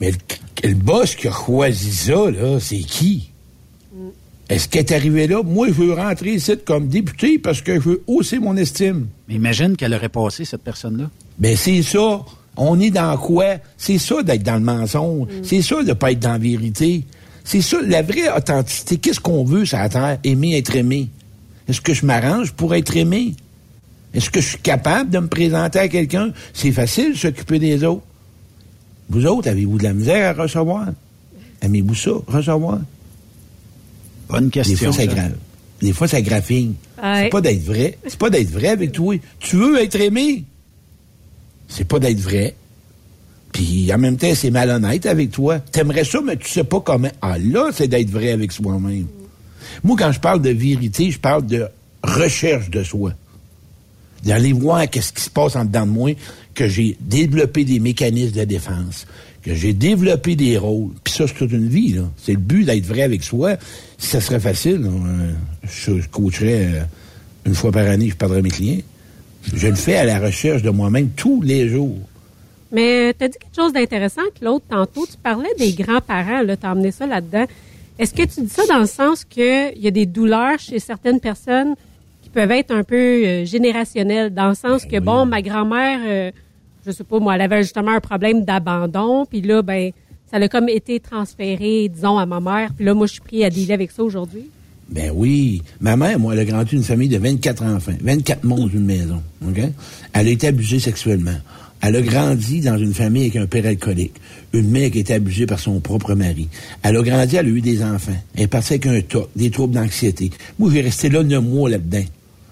Mais 0.00 0.10
le, 0.10 0.68
le 0.68 0.74
boss 0.74 1.14
qui 1.14 1.28
a 1.28 1.32
choisi 1.32 1.90
ça, 1.92 2.30
là, 2.30 2.58
c'est 2.60 2.78
qui? 2.78 3.30
Est-ce 4.48 4.68
qu'elle 4.68 4.82
est 4.82 4.92
arrivée 4.92 5.26
là? 5.26 5.42
Moi, 5.42 5.68
je 5.68 5.72
veux 5.72 5.92
rentrer 5.92 6.34
ici 6.34 6.52
comme 6.64 6.88
député 6.88 7.38
parce 7.38 7.62
que 7.62 7.74
je 7.74 7.80
veux 7.80 8.02
hausser 8.06 8.38
mon 8.38 8.56
estime. 8.56 9.08
Mais 9.28 9.34
imagine 9.34 9.76
qu'elle 9.76 9.94
aurait 9.94 10.08
passé, 10.08 10.44
cette 10.44 10.62
personne-là. 10.62 11.10
Ben, 11.38 11.56
c'est 11.56 11.82
ça. 11.82 12.24
On 12.56 12.80
est 12.80 12.90
dans 12.90 13.16
quoi? 13.18 13.56
C'est 13.76 13.98
ça 13.98 14.22
d'être 14.22 14.42
dans 14.42 14.54
le 14.54 14.60
mensonge. 14.60 15.28
C'est 15.42 15.62
ça 15.62 15.82
de 15.82 15.92
pas 15.92 16.12
être 16.12 16.20
dans 16.20 16.32
la 16.32 16.38
vérité. 16.38 17.04
C'est 17.44 17.62
ça, 17.62 17.78
la 17.86 18.02
vraie 18.02 18.28
authenticité. 18.36 18.96
Qu'est-ce 18.96 19.20
qu'on 19.20 19.44
veut 19.44 19.64
sur 19.64 19.78
la 19.78 19.88
terre? 19.88 20.18
Aimer 20.24 20.56
être 20.58 20.74
aimé. 20.74 21.08
Est-ce 21.68 21.80
que 21.80 21.94
je 21.94 22.04
m'arrange 22.04 22.52
pour 22.52 22.74
être 22.74 22.96
aimé? 22.96 23.34
Est-ce 24.14 24.30
que 24.30 24.40
je 24.40 24.48
suis 24.48 24.58
capable 24.58 25.10
de 25.10 25.18
me 25.18 25.28
présenter 25.28 25.78
à 25.78 25.88
quelqu'un? 25.88 26.30
C'est 26.54 26.72
facile 26.72 27.12
de 27.12 27.18
s'occuper 27.18 27.58
des 27.58 27.84
autres. 27.84 28.02
Vous 29.10 29.26
autres, 29.26 29.48
avez-vous 29.48 29.78
de 29.78 29.84
la 29.84 29.92
misère 29.92 30.36
à 30.36 30.42
recevoir? 30.42 30.86
Aimez-vous 31.62 31.94
ça, 31.94 32.10
recevoir? 32.26 32.80
Bonne 34.28 34.50
question. 34.50 34.74
Des 34.74 34.84
fois, 34.84 34.92
ça 34.92 34.98
ça. 34.98 35.06
grave. 35.06 35.36
Des 35.80 35.92
fois, 35.92 36.08
ça 36.08 36.20
graffine. 36.22 36.74
Ouais. 37.02 37.24
C'est 37.24 37.28
pas 37.28 37.40
d'être 37.40 37.62
vrai. 37.62 37.98
C'est 38.06 38.18
pas 38.18 38.30
d'être 38.30 38.50
vrai 38.50 38.68
avec 38.68 38.92
toi. 38.92 39.14
Tu 39.38 39.56
veux 39.56 39.80
être 39.80 40.00
aimé? 40.00 40.44
C'est 41.68 41.84
pas 41.84 41.98
d'être 41.98 42.20
vrai. 42.20 42.54
Puis 43.52 43.90
en 43.92 43.98
même 43.98 44.16
temps, 44.16 44.34
c'est 44.34 44.50
malhonnête 44.50 45.06
avec 45.06 45.30
toi. 45.30 45.58
T'aimerais 45.58 46.04
ça, 46.04 46.20
mais 46.22 46.36
tu 46.36 46.48
sais 46.48 46.64
pas 46.64 46.80
comment. 46.80 47.10
Ah 47.22 47.38
là, 47.38 47.70
c'est 47.72 47.88
d'être 47.88 48.10
vrai 48.10 48.30
avec 48.30 48.52
soi-même. 48.52 49.06
Moi, 49.82 49.96
quand 49.98 50.12
je 50.12 50.20
parle 50.20 50.42
de 50.42 50.50
vérité, 50.50 51.10
je 51.10 51.18
parle 51.18 51.46
de 51.46 51.66
recherche 52.02 52.70
de 52.70 52.82
soi. 52.82 53.12
D'aller 54.24 54.52
voir 54.52 54.88
qu'est-ce 54.88 55.12
qui 55.12 55.22
se 55.22 55.30
passe 55.30 55.56
en 55.56 55.64
dedans 55.64 55.86
de 55.86 55.90
moi, 55.90 56.10
que 56.54 56.68
j'ai 56.68 56.96
développé 57.00 57.64
des 57.64 57.78
mécanismes 57.80 58.36
de 58.36 58.44
défense, 58.44 59.06
que 59.42 59.54
j'ai 59.54 59.72
développé 59.72 60.36
des 60.36 60.58
rôles. 60.58 60.90
Puis 61.04 61.14
ça, 61.14 61.26
c'est 61.26 61.34
toute 61.34 61.52
une 61.52 61.68
vie, 61.68 61.92
là. 61.92 62.02
C'est 62.16 62.32
le 62.32 62.38
but 62.38 62.64
d'être 62.64 62.86
vrai 62.86 63.02
avec 63.02 63.22
soi. 63.22 63.56
Si 63.98 64.08
ça 64.08 64.20
serait 64.20 64.40
facile, 64.40 64.84
euh, 64.84 65.32
je, 65.64 66.06
coacherais 66.08 66.66
euh, 66.66 66.80
une 67.44 67.54
fois 67.54 67.72
par 67.72 67.86
année, 67.86 68.10
je 68.10 68.16
perdrais 68.16 68.42
mes 68.42 68.50
clients. 68.50 68.82
Je 69.54 69.68
le 69.68 69.74
fais 69.74 69.96
à 69.96 70.04
la 70.04 70.18
recherche 70.18 70.62
de 70.62 70.70
moi-même 70.70 71.10
tous 71.10 71.42
les 71.42 71.68
jours. 71.68 71.98
Mais 72.72 73.14
tu 73.18 73.24
as 73.24 73.28
dit 73.28 73.38
quelque 73.38 73.54
chose 73.54 73.72
d'intéressant, 73.72 74.22
Claude, 74.38 74.62
tantôt. 74.68 75.06
Tu 75.06 75.16
parlais 75.22 75.54
des 75.58 75.72
grands-parents, 75.72 76.42
tu 76.44 76.66
as 76.66 76.70
amené 76.70 76.90
ça 76.90 77.06
là-dedans. 77.06 77.46
Est-ce 77.98 78.12
que 78.12 78.22
tu 78.22 78.42
dis 78.42 78.50
ça 78.50 78.66
dans 78.66 78.80
le 78.80 78.86
sens 78.86 79.24
qu'il 79.24 79.72
y 79.76 79.86
a 79.86 79.90
des 79.90 80.04
douleurs 80.04 80.58
chez 80.58 80.78
certaines 80.78 81.20
personnes 81.20 81.74
qui 82.22 82.28
peuvent 82.28 82.50
être 82.50 82.70
un 82.70 82.84
peu 82.84 82.96
euh, 82.96 83.44
générationnelles, 83.44 84.34
dans 84.34 84.48
le 84.48 84.54
sens 84.54 84.84
que, 84.84 84.98
bon, 84.98 85.24
ma 85.24 85.40
grand-mère, 85.40 86.00
euh, 86.04 86.30
je 86.84 86.90
sais 86.90 87.04
pas, 87.04 87.18
moi, 87.18 87.36
elle 87.36 87.40
avait 87.40 87.62
justement 87.62 87.92
un 87.92 88.00
problème 88.00 88.44
d'abandon, 88.44 89.24
puis 89.24 89.40
là, 89.40 89.62
ben, 89.62 89.92
ça 90.30 90.36
a 90.36 90.48
comme 90.48 90.68
été 90.68 91.00
transféré, 91.00 91.88
disons, 91.88 92.18
à 92.18 92.26
ma 92.26 92.40
mère, 92.40 92.70
puis 92.76 92.84
là, 92.84 92.94
moi, 92.94 93.06
je 93.06 93.12
suis 93.12 93.22
pris 93.22 93.44
à 93.44 93.50
dealer 93.50 93.72
avec 93.72 93.90
ça 93.90 94.02
aujourd'hui? 94.02 94.50
Ben 94.88 95.10
oui. 95.14 95.62
Ma 95.80 95.96
mère, 95.96 96.18
moi, 96.18 96.34
elle 96.34 96.40
a 96.40 96.44
grandi 96.44 96.76
une 96.76 96.84
famille 96.84 97.08
de 97.08 97.18
24 97.18 97.64
enfants, 97.64 97.92
24 98.00 98.44
monstres 98.44 98.70
d'une 98.70 98.84
maison. 98.84 99.22
OK? 99.46 99.60
Elle 100.12 100.28
a 100.28 100.30
été 100.30 100.46
abusée 100.46 100.78
sexuellement. 100.78 101.36
Elle 101.82 101.96
a 101.96 102.02
grandi 102.02 102.60
dans 102.60 102.78
une 102.78 102.94
famille 102.94 103.22
avec 103.22 103.36
un 103.36 103.46
père 103.46 103.66
alcoolique. 103.66 104.14
Une 104.52 104.70
mère 104.70 104.90
qui 104.90 104.98
a 104.98 105.00
été 105.02 105.14
abusée 105.14 105.46
par 105.46 105.58
son 105.58 105.80
propre 105.80 106.14
mari. 106.14 106.48
Elle 106.82 106.96
a 106.96 107.02
grandi, 107.02 107.36
elle 107.36 107.46
a 107.46 107.48
eu 107.48 107.60
des 107.60 107.82
enfants. 107.82 108.16
Elle 108.34 108.44
est 108.44 108.46
partie 108.46 108.74
avec 108.74 108.86
un 108.86 109.00
tas, 109.02 109.26
des 109.34 109.50
troubles 109.50 109.74
d'anxiété. 109.74 110.30
Moi, 110.58 110.70
j'ai 110.72 110.80
resté 110.80 111.08
là 111.08 111.22
neuf 111.22 111.42
mois 111.42 111.68
là-dedans. 111.68 112.04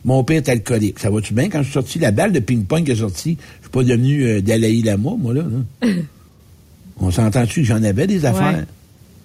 Mon 0.04 0.22
père 0.22 0.36
est 0.36 0.48
alcoolique. 0.48 0.98
Ça 0.98 1.10
va-tu 1.10 1.32
bien? 1.32 1.48
Quand 1.48 1.60
je 1.60 1.64
suis 1.64 1.72
sorti, 1.72 1.98
la 1.98 2.10
balle 2.10 2.32
de 2.32 2.40
ping-pong 2.40 2.84
qui 2.84 2.92
est 2.92 2.96
sortie, 2.96 3.38
je 3.60 3.64
suis 3.64 3.70
pas 3.70 3.82
devenu 3.82 4.24
euh, 4.24 4.40
Dalai 4.42 4.82
Lama, 4.82 5.12
moi, 5.18 5.32
là. 5.32 5.42
là. 5.42 5.88
On 6.98 7.10
s'entend-tu 7.10 7.62
que 7.62 7.66
j'en 7.66 7.82
avais 7.82 8.06
des 8.06 8.24
affaires? 8.24 8.64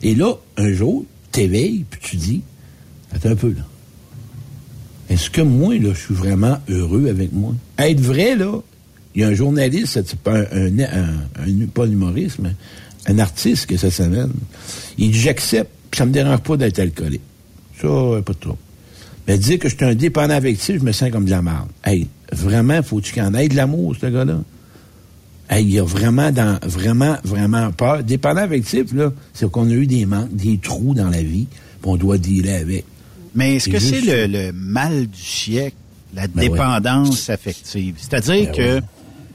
Et 0.02 0.16
là, 0.16 0.34
un 0.58 0.72
jour, 0.72 1.06
t'éveilles, 1.32 1.86
puis 1.90 2.00
tu 2.02 2.16
dis, 2.16 2.42
attends 3.14 3.30
un 3.30 3.36
peu, 3.36 3.50
là. 3.50 3.66
Est-ce 5.10 5.30
que 5.30 5.42
moi, 5.42 5.76
là, 5.78 5.90
je 5.94 6.00
suis 6.00 6.14
vraiment 6.14 6.58
heureux 6.70 7.08
avec 7.10 7.34
moi? 7.34 7.56
Être 7.80 8.00
vrai, 8.00 8.36
là, 8.36 8.60
il 9.16 9.22
y 9.22 9.24
a 9.24 9.30
un 9.30 9.34
journaliste, 9.34 10.00
un, 10.28 10.32
un, 10.32 10.80
un- 10.80 11.66
pas 11.74 11.86
un 11.86 11.92
humoriste, 11.92 12.38
mais 12.40 12.52
un 13.08 13.18
artiste 13.18 13.66
que 13.66 13.76
ça 13.78 13.90
s'appelle. 13.90 14.30
Il 15.00 15.10
dit, 15.12 15.20
j'accepte, 15.20 15.72
ça 15.96 16.06
me 16.06 16.12
dérange 16.12 16.42
pas 16.42 16.58
d'être 16.58 16.78
alcoolique. 16.80 17.22
Ça, 17.82 17.88
pas 18.24 18.34
de 18.34 18.38
trouble. 18.40 18.58
Mais 19.28 19.38
dire 19.38 19.58
que 19.58 19.68
je 19.70 19.76
suis 19.76 19.86
un 19.86 19.96
dépendant 19.96 20.36
affectif, 20.36 20.78
je 20.80 20.84
me 20.86 20.92
sens 20.92 21.10
comme 21.12 21.26
de 21.26 21.32
la 21.32 21.42
merde. 21.42 21.70
Hey, 21.84 22.08
vraiment, 22.32 22.84
faut-tu 22.84 23.14
qu'il 23.14 23.24
en 23.24 23.34
ait 23.34 23.48
de 23.48 23.56
l'amour, 23.56 23.96
ce 24.00 24.06
gars-là? 24.06 24.42
Hey, 25.50 25.66
il 25.66 25.72
y 25.74 25.80
a 25.80 25.84
vraiment, 25.84 26.32
vraiment, 26.64 27.18
vraiment 27.24 27.72
peur. 27.72 28.04
Dépendant 28.04 28.42
affectif, 28.42 28.94
là, 28.94 29.12
c'est 29.34 29.50
qu'on 29.50 29.68
a 29.70 29.74
eu 29.74 29.88
des 29.88 30.06
manques, 30.06 30.36
des 30.36 30.60
trous 30.60 30.94
dans 30.94 31.10
la 31.10 31.24
vie, 31.24 31.48
on 31.84 31.96
doit 31.98 32.20
dealer 32.20 32.54
avec. 32.62 32.86
Mais 33.36 33.56
est-ce 33.56 33.70
que 33.70 33.80
c'est 33.80 34.02
le, 34.02 34.28
le 34.28 34.52
mal 34.52 35.08
du 35.08 35.22
siècle, 35.22 35.76
la 36.14 36.28
Ben 36.28 36.42
dépendance 36.42 37.30
affective? 37.30 37.96
C'est-à-dire 37.98 38.46
Ben 38.46 38.52
que 38.56 38.76
ouais. 38.76 38.82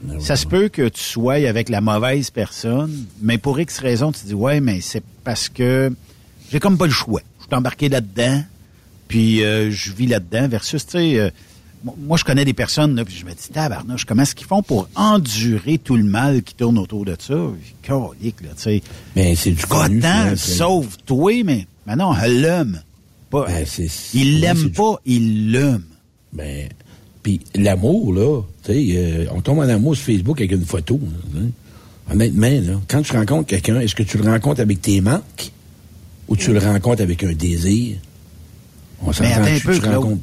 Ben 0.03 0.19
ça 0.19 0.35
se 0.35 0.45
peut 0.45 0.67
que 0.69 0.87
tu 0.89 1.01
sois 1.01 1.47
avec 1.47 1.69
la 1.69 1.81
mauvaise 1.81 2.29
personne, 2.29 3.05
mais 3.21 3.37
pour 3.37 3.59
X 3.59 3.79
raison, 3.79 4.11
tu 4.11 4.25
dis, 4.25 4.33
ouais, 4.33 4.59
mais 4.59 4.81
c'est 4.81 5.03
parce 5.23 5.49
que 5.49 5.91
j'ai 6.51 6.59
comme 6.59 6.77
pas 6.77 6.85
le 6.85 6.91
choix. 6.91 7.21
Je 7.39 7.45
suis 7.45 7.55
embarqué 7.55 7.89
là-dedans, 7.89 8.43
puis 9.07 9.43
euh, 9.43 9.71
je 9.71 9.91
vis 9.93 10.05
là-dedans, 10.07 10.47
versus, 10.47 10.85
tu 10.85 10.91
sais, 10.91 11.19
euh, 11.19 11.29
mo- 11.83 11.95
moi, 12.05 12.17
je 12.17 12.23
connais 12.23 12.45
des 12.45 12.53
personnes, 12.53 12.95
là, 12.95 13.03
puis 13.05 13.15
je 13.15 13.25
me 13.25 13.31
dis, 13.31 13.49
tabarnouche, 13.51 14.05
comment 14.05 14.21
est-ce 14.23 14.35
qu'ils 14.35 14.45
font 14.47 14.61
pour 14.61 14.89
endurer 14.95 15.77
tout 15.79 15.95
le 15.95 16.03
mal 16.03 16.43
qui 16.43 16.53
tourne 16.53 16.77
autour 16.77 17.05
de 17.05 17.15
ça? 17.19 17.33
Calique, 17.81 18.41
là, 18.41 18.49
tu 18.55 18.61
sais. 18.63 18.81
Mais 19.15 19.35
c'est 19.35 19.51
du 19.51 19.65
connu, 19.65 20.01
ça, 20.01 20.35
sauve-toi, 20.35 21.43
mais, 21.45 21.65
elle 21.87 22.41
l'aime. 22.41 22.81
Pas, 23.29 23.45
Ben, 23.47 23.65
il 24.13 24.39
l'aime 24.39 24.71
pas, 24.71 24.95
il 25.05 25.51
l'aime. 25.51 25.83
Ben, 26.33 26.69
puis 27.23 27.41
l'amour, 27.55 28.13
là, 28.13 28.41
tu 28.63 28.71
sais, 28.73 28.85
euh, 28.97 29.25
on 29.33 29.41
tombe 29.41 29.59
en 29.59 29.69
amour 29.69 29.95
sur 29.95 30.05
Facebook 30.05 30.39
avec 30.39 30.51
une 30.51 30.65
photo. 30.65 30.99
hein. 31.35 31.47
Honnêtement, 32.11 32.47
là, 32.49 32.79
quand 32.87 33.01
tu 33.01 33.13
rencontres 33.13 33.47
quelqu'un, 33.47 33.79
est-ce 33.79 33.95
que 33.95 34.03
tu 34.03 34.17
le 34.19 34.29
rencontres 34.29 34.61
avec 34.61 34.79
tes 34.81 35.01
manques 35.01 35.51
ou 36.27 36.35
tu 36.35 36.53
le 36.53 36.59
rencontres 36.59 37.01
avec 37.01 37.23
un 37.23 37.33
désir? 37.33 37.97
On 39.01 39.09
attends 39.09 39.23
un 39.23 39.57
tu, 39.57 39.65
peu, 39.65 39.79
tu 39.79 39.85
rencontres... 39.87 40.21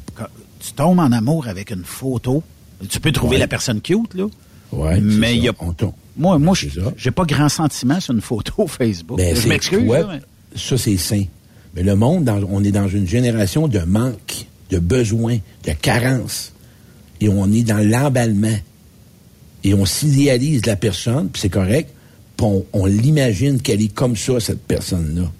Tu 0.59 0.71
tombes 0.71 0.99
en 0.99 1.11
amour 1.11 1.47
avec 1.49 1.71
une 1.71 1.83
photo. 1.83 2.41
Tu 2.87 2.99
peux 3.01 3.11
trouver 3.11 3.35
Ouais. 3.35 3.39
la 3.39 3.47
personne 3.49 3.81
cute, 3.81 4.13
là. 4.13 4.27
Ouais, 4.71 4.99
mais 5.01 5.35
il 5.35 5.43
y 5.43 5.49
a. 5.49 5.51
ça, 5.51 5.57
on 5.59 5.73
tombe. 5.73 5.91
Moi, 6.15 6.39
moi, 6.39 6.55
j'ai 6.95 7.11
pas 7.11 7.25
grand 7.25 7.49
sentiment 7.49 7.99
sur 7.99 8.13
une 8.13 8.21
photo 8.21 8.65
Facebook. 8.67 9.17
Ben, 9.17 9.35
je 9.35 9.41
c'est 9.41 9.49
m'excuse. 9.49 9.83
mais- 9.83 10.21
Ça, 10.55 10.77
c'est 10.77 10.95
sain. 10.97 11.25
Mais 11.75 11.83
le 11.83 11.95
monde, 11.95 12.23
dans- 12.25 12.41
on 12.49 12.63
est 12.63 12.71
dans 12.71 12.87
une 12.87 13.07
génération 13.07 13.67
de 13.67 13.79
manque, 13.79 14.45
de 14.69 14.79
besoin, 14.79 15.37
de 15.65 15.71
carence. 15.73 16.53
Et 17.21 17.29
on 17.29 17.51
est 17.51 17.63
dans 17.63 17.77
l'emballement. 17.87 18.57
Et 19.63 19.73
on 19.73 19.85
s'idéalise 19.85 20.65
la 20.65 20.75
personne, 20.75 21.29
puis 21.29 21.41
c'est 21.41 21.49
correct, 21.49 21.89
puis 22.35 22.45
on, 22.45 22.65
on 22.73 22.85
l'imagine 22.85 23.61
qu'elle 23.61 23.81
est 23.81 23.93
comme 23.93 24.15
ça, 24.17 24.39
cette 24.39 24.61
personne-là. 24.61 25.31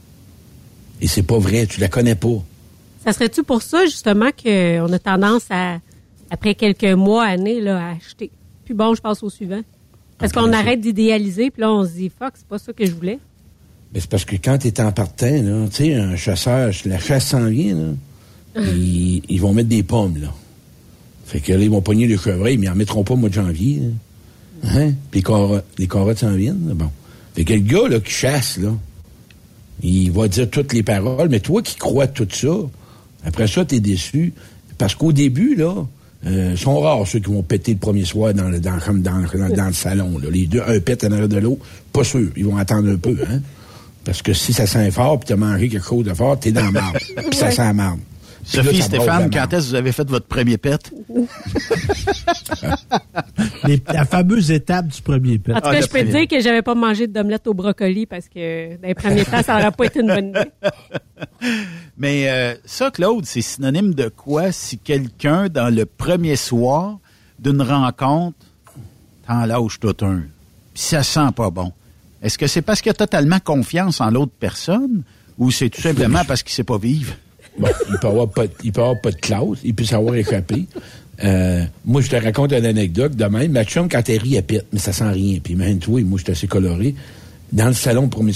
Et 1.02 1.08
c'est 1.08 1.24
pas 1.24 1.38
vrai, 1.40 1.66
tu 1.68 1.82
la 1.82 1.90
connais 1.90 2.16
pas. 2.16 2.42
Ça 3.04 3.12
serait-tu 3.12 3.44
pour 3.44 3.62
ça, 3.62 3.84
justement, 3.86 4.30
qu'on 4.32 4.94
a 4.94 5.00
tendance 5.00 5.44
à, 5.50 5.80
après 6.32 6.56
quelques 6.56 6.86
mois, 6.86 7.26
années, 7.26 7.60
là, 7.60 7.86
à 7.88 7.92
acheter? 7.96 8.32
Puis 8.64 8.74
bon, 8.74 8.96
je 8.96 9.02
passe 9.02 9.22
au 9.24 9.30
suivant. 9.30 9.62
Parce 10.18 10.32
qu'on 10.32 10.54
arrête 10.54 10.80
d'idéaliser, 10.80 11.52
puis 11.52 11.60
là, 11.62 11.72
on 11.74 11.84
se 11.86 11.92
dit, 11.92 12.10
fuck, 12.18 12.32
c'est 12.36 12.48
pas 12.48 12.58
ça 12.60 12.72
que 12.72 12.86
je 12.86 12.94
voulais. 12.94 13.20
Mais 13.94 14.00
c'est 14.00 14.10
parce 14.10 14.26
que 14.26 14.36
quand 14.36 14.58
tu 14.58 14.68
es 14.68 14.82
en 14.82 14.92
partant, 14.92 15.30
là, 15.30 15.68
tu 15.70 15.86
sais, 15.86 15.94
un 15.96 16.16
chasseur, 16.16 16.72
la 16.86 17.00
chasse 17.00 17.28
s'en 17.28 17.46
vient, 17.48 17.76
là, 17.76 18.62
ils, 18.76 19.22
ils 19.30 19.40
vont 19.42 19.54
mettre 19.54 19.70
des 19.70 19.84
pommes, 19.84 20.18
là. 20.22 20.34
Fait 21.26 21.40
que 21.40 21.54
là, 21.54 21.60
ils 21.60 21.70
vont 21.70 21.82
pogner 21.82 22.06
les 22.08 22.18
chevreuils, 22.18 22.58
mais 22.58 22.68
ils 22.68 22.70
en 22.70 22.76
mettront 22.76 23.04
pas 23.04 23.14
au 23.14 23.18
mois 23.18 23.30
de 23.30 23.34
janvier. 23.34 23.82
là. 23.82 24.70
Hein? 24.76 24.94
Puis 25.12 25.20
les 25.20 25.24
carottes, 25.24 25.66
les 25.78 25.88
carottes 25.88 26.20
s'en 26.20 26.34
viennent, 26.36 26.68
là, 26.68 26.74
bon. 26.74 26.90
Fait 27.36 27.44
que 27.46 27.54
le 27.54 27.60
gars, 27.60 27.88
là, 27.90 28.00
qui 28.00 28.12
chasse, 28.12 28.58
là, 28.58 28.74
il 29.82 30.12
va 30.12 30.28
dire 30.28 30.50
toutes 30.50 30.74
les 30.74 30.84
paroles, 30.84 31.30
mais 31.30 31.40
toi 31.40 31.62
qui 31.62 31.76
crois 31.76 32.08
tout 32.08 32.28
ça, 32.32 32.56
après 33.26 33.48
ça, 33.48 33.66
tu 33.66 33.76
es 33.76 33.80
déçu. 33.80 34.34
parce 34.78 34.96
qu'au 34.96 35.12
début, 35.12 35.56
là, 35.56 35.74
euh, 36.26 36.56
sont 36.56 36.80
rares 36.80 37.06
ceux 37.08 37.20
qui 37.20 37.30
vont 37.30 37.44
péter 37.44 37.74
le 37.74 37.80
premier 37.80 38.06
soir 38.06 38.34
dans 38.34 38.50
le, 38.50 38.60
dans, 38.60 38.80
comme 38.80 39.02
dans, 39.02 39.22
dans, 39.22 39.50
dans 39.56 39.68
le 39.68 39.74
salon. 39.74 40.18
Là. 40.20 40.30
Les 40.32 40.46
deux, 40.46 40.62
un 40.66 40.80
pète 40.80 41.04
en 41.04 41.12
arrière 41.12 41.28
de 41.28 41.38
l'autre, 41.38 41.66
pas 41.92 42.04
sûr. 42.04 42.30
Ils 42.38 42.46
vont 42.46 42.58
attendre 42.58 42.90
un 42.90 42.98
peu, 42.98 43.18
hein. 43.30 43.42
Parce 44.06 44.22
que 44.22 44.34
si 44.34 44.52
ça 44.54 44.68
sent 44.68 44.92
fort, 44.92 45.20
puis 45.20 45.28
t'as 45.28 45.36
mangé 45.36 45.70
quelque 45.70 45.86
chose 45.86 46.04
de 46.06 46.14
fort, 46.14 46.38
t'es 46.40 46.52
dans 46.52 46.66
la 46.66 46.72
marde. 46.72 46.98
puis 47.30 47.38
ça 47.38 47.52
sent 47.52 47.64
la 47.64 47.74
marde. 47.74 48.00
Là, 48.54 48.62
Sophie, 48.62 48.82
Stéphane, 48.82 49.30
quand 49.32 49.54
est-ce 49.54 49.66
que 49.68 49.70
vous 49.70 49.76
avez 49.76 49.92
fait 49.94 50.10
votre 50.10 50.26
premier 50.26 50.58
pet? 50.58 50.92
Les- 53.64 53.82
la 53.92 54.04
fameuse 54.06 54.52
étape 54.52 54.88
du 54.88 55.02
premier 55.02 55.38
pet. 55.40 55.54
En 55.54 55.62
tout 55.62 55.70
cas, 55.70 55.80
je 55.82 55.88
peux 55.88 56.00
te 56.00 56.12
dire 56.12 56.28
que 56.28 56.42
j'avais 56.42 56.62
pas 56.62 56.76
mangé 56.76 57.08
d'omelette 57.08 57.48
au 57.48 57.54
brocoli 57.54 58.06
parce 58.06 58.28
que 58.28 58.76
dans 58.82 58.88
les 58.88 58.94
premiers 58.96 59.24
temps, 59.24 59.42
ça 59.44 59.56
n'aurait 59.58 59.72
pas 59.72 59.86
été 59.86 60.02
une 60.02 60.08
bonne 60.08 60.30
idée. 60.30 60.52
Mais 61.98 62.30
euh, 62.30 62.56
ça, 62.66 62.92
Claude, 62.92 63.26
c'est 63.26 63.42
synonyme 63.42 63.94
de 63.94 64.10
quoi 64.10 64.52
si 64.52 64.78
quelqu'un, 64.78 65.48
dans 65.48 65.74
le 65.74 65.86
premier 65.86 66.36
soir 66.36 66.98
d'une 67.40 67.62
rencontre, 67.62 68.38
t'en 69.26 69.46
lâche 69.46 69.80
tout 69.80 69.96
un, 70.02 70.18
puis 70.74 70.84
ça 70.84 71.02
sent 71.04 71.30
pas 71.36 71.50
bon? 71.50 71.72
Est-ce 72.24 72.38
que 72.38 72.48
c'est 72.48 72.62
parce 72.62 72.82
qu'il 72.82 72.90
a 72.90 72.96
totalement 72.96 73.40
confiance 73.40 74.02
en 74.02 74.10
l'autre 74.10 74.32
personne 74.40 75.04
ou 75.38 75.52
c'est 75.52 75.70
tout 75.70 75.82
simplement 75.82 76.24
parce 76.26 76.42
qu'il 76.42 76.54
sait 76.54 76.64
pas 76.64 76.78
vivre? 76.78 77.14
Bon, 77.60 77.68
il 77.90 77.98
peut 78.00 78.08
avoir 78.08 78.30
pas, 78.30 78.46
il 78.64 78.72
peut 78.72 78.82
avoir 78.82 79.02
pas 79.02 79.12
de 79.12 79.18
classe, 79.18 79.60
il 79.64 79.76
peut 79.76 79.84
savoir 79.84 80.16
échapper. 80.16 80.66
Euh, 81.24 81.64
moi, 81.86 82.02
je 82.02 82.10
te 82.10 82.16
raconte 82.16 82.54
une 82.54 82.66
anecdote 82.66 83.16
de 83.16 83.26
même. 83.26 83.52
Ma 83.52 83.64
chum, 83.64 83.88
quand 83.88 84.08
elle 84.10 84.20
rit, 84.20 84.36
elle 84.36 84.44
pète, 84.44 84.66
mais 84.72 84.80
ça 84.80 84.94
sent 84.94 85.10
rien. 85.10 85.40
Puis 85.44 85.56
même 85.56 85.78
toi, 85.78 86.02
moi, 86.02 86.18
je 86.18 86.24
suis 86.24 86.32
assez 86.32 86.48
coloré. 86.48 86.96
Dans 87.52 87.68
le 87.68 87.74
salon, 87.74 88.08
pour 88.08 88.24
mes 88.24 88.32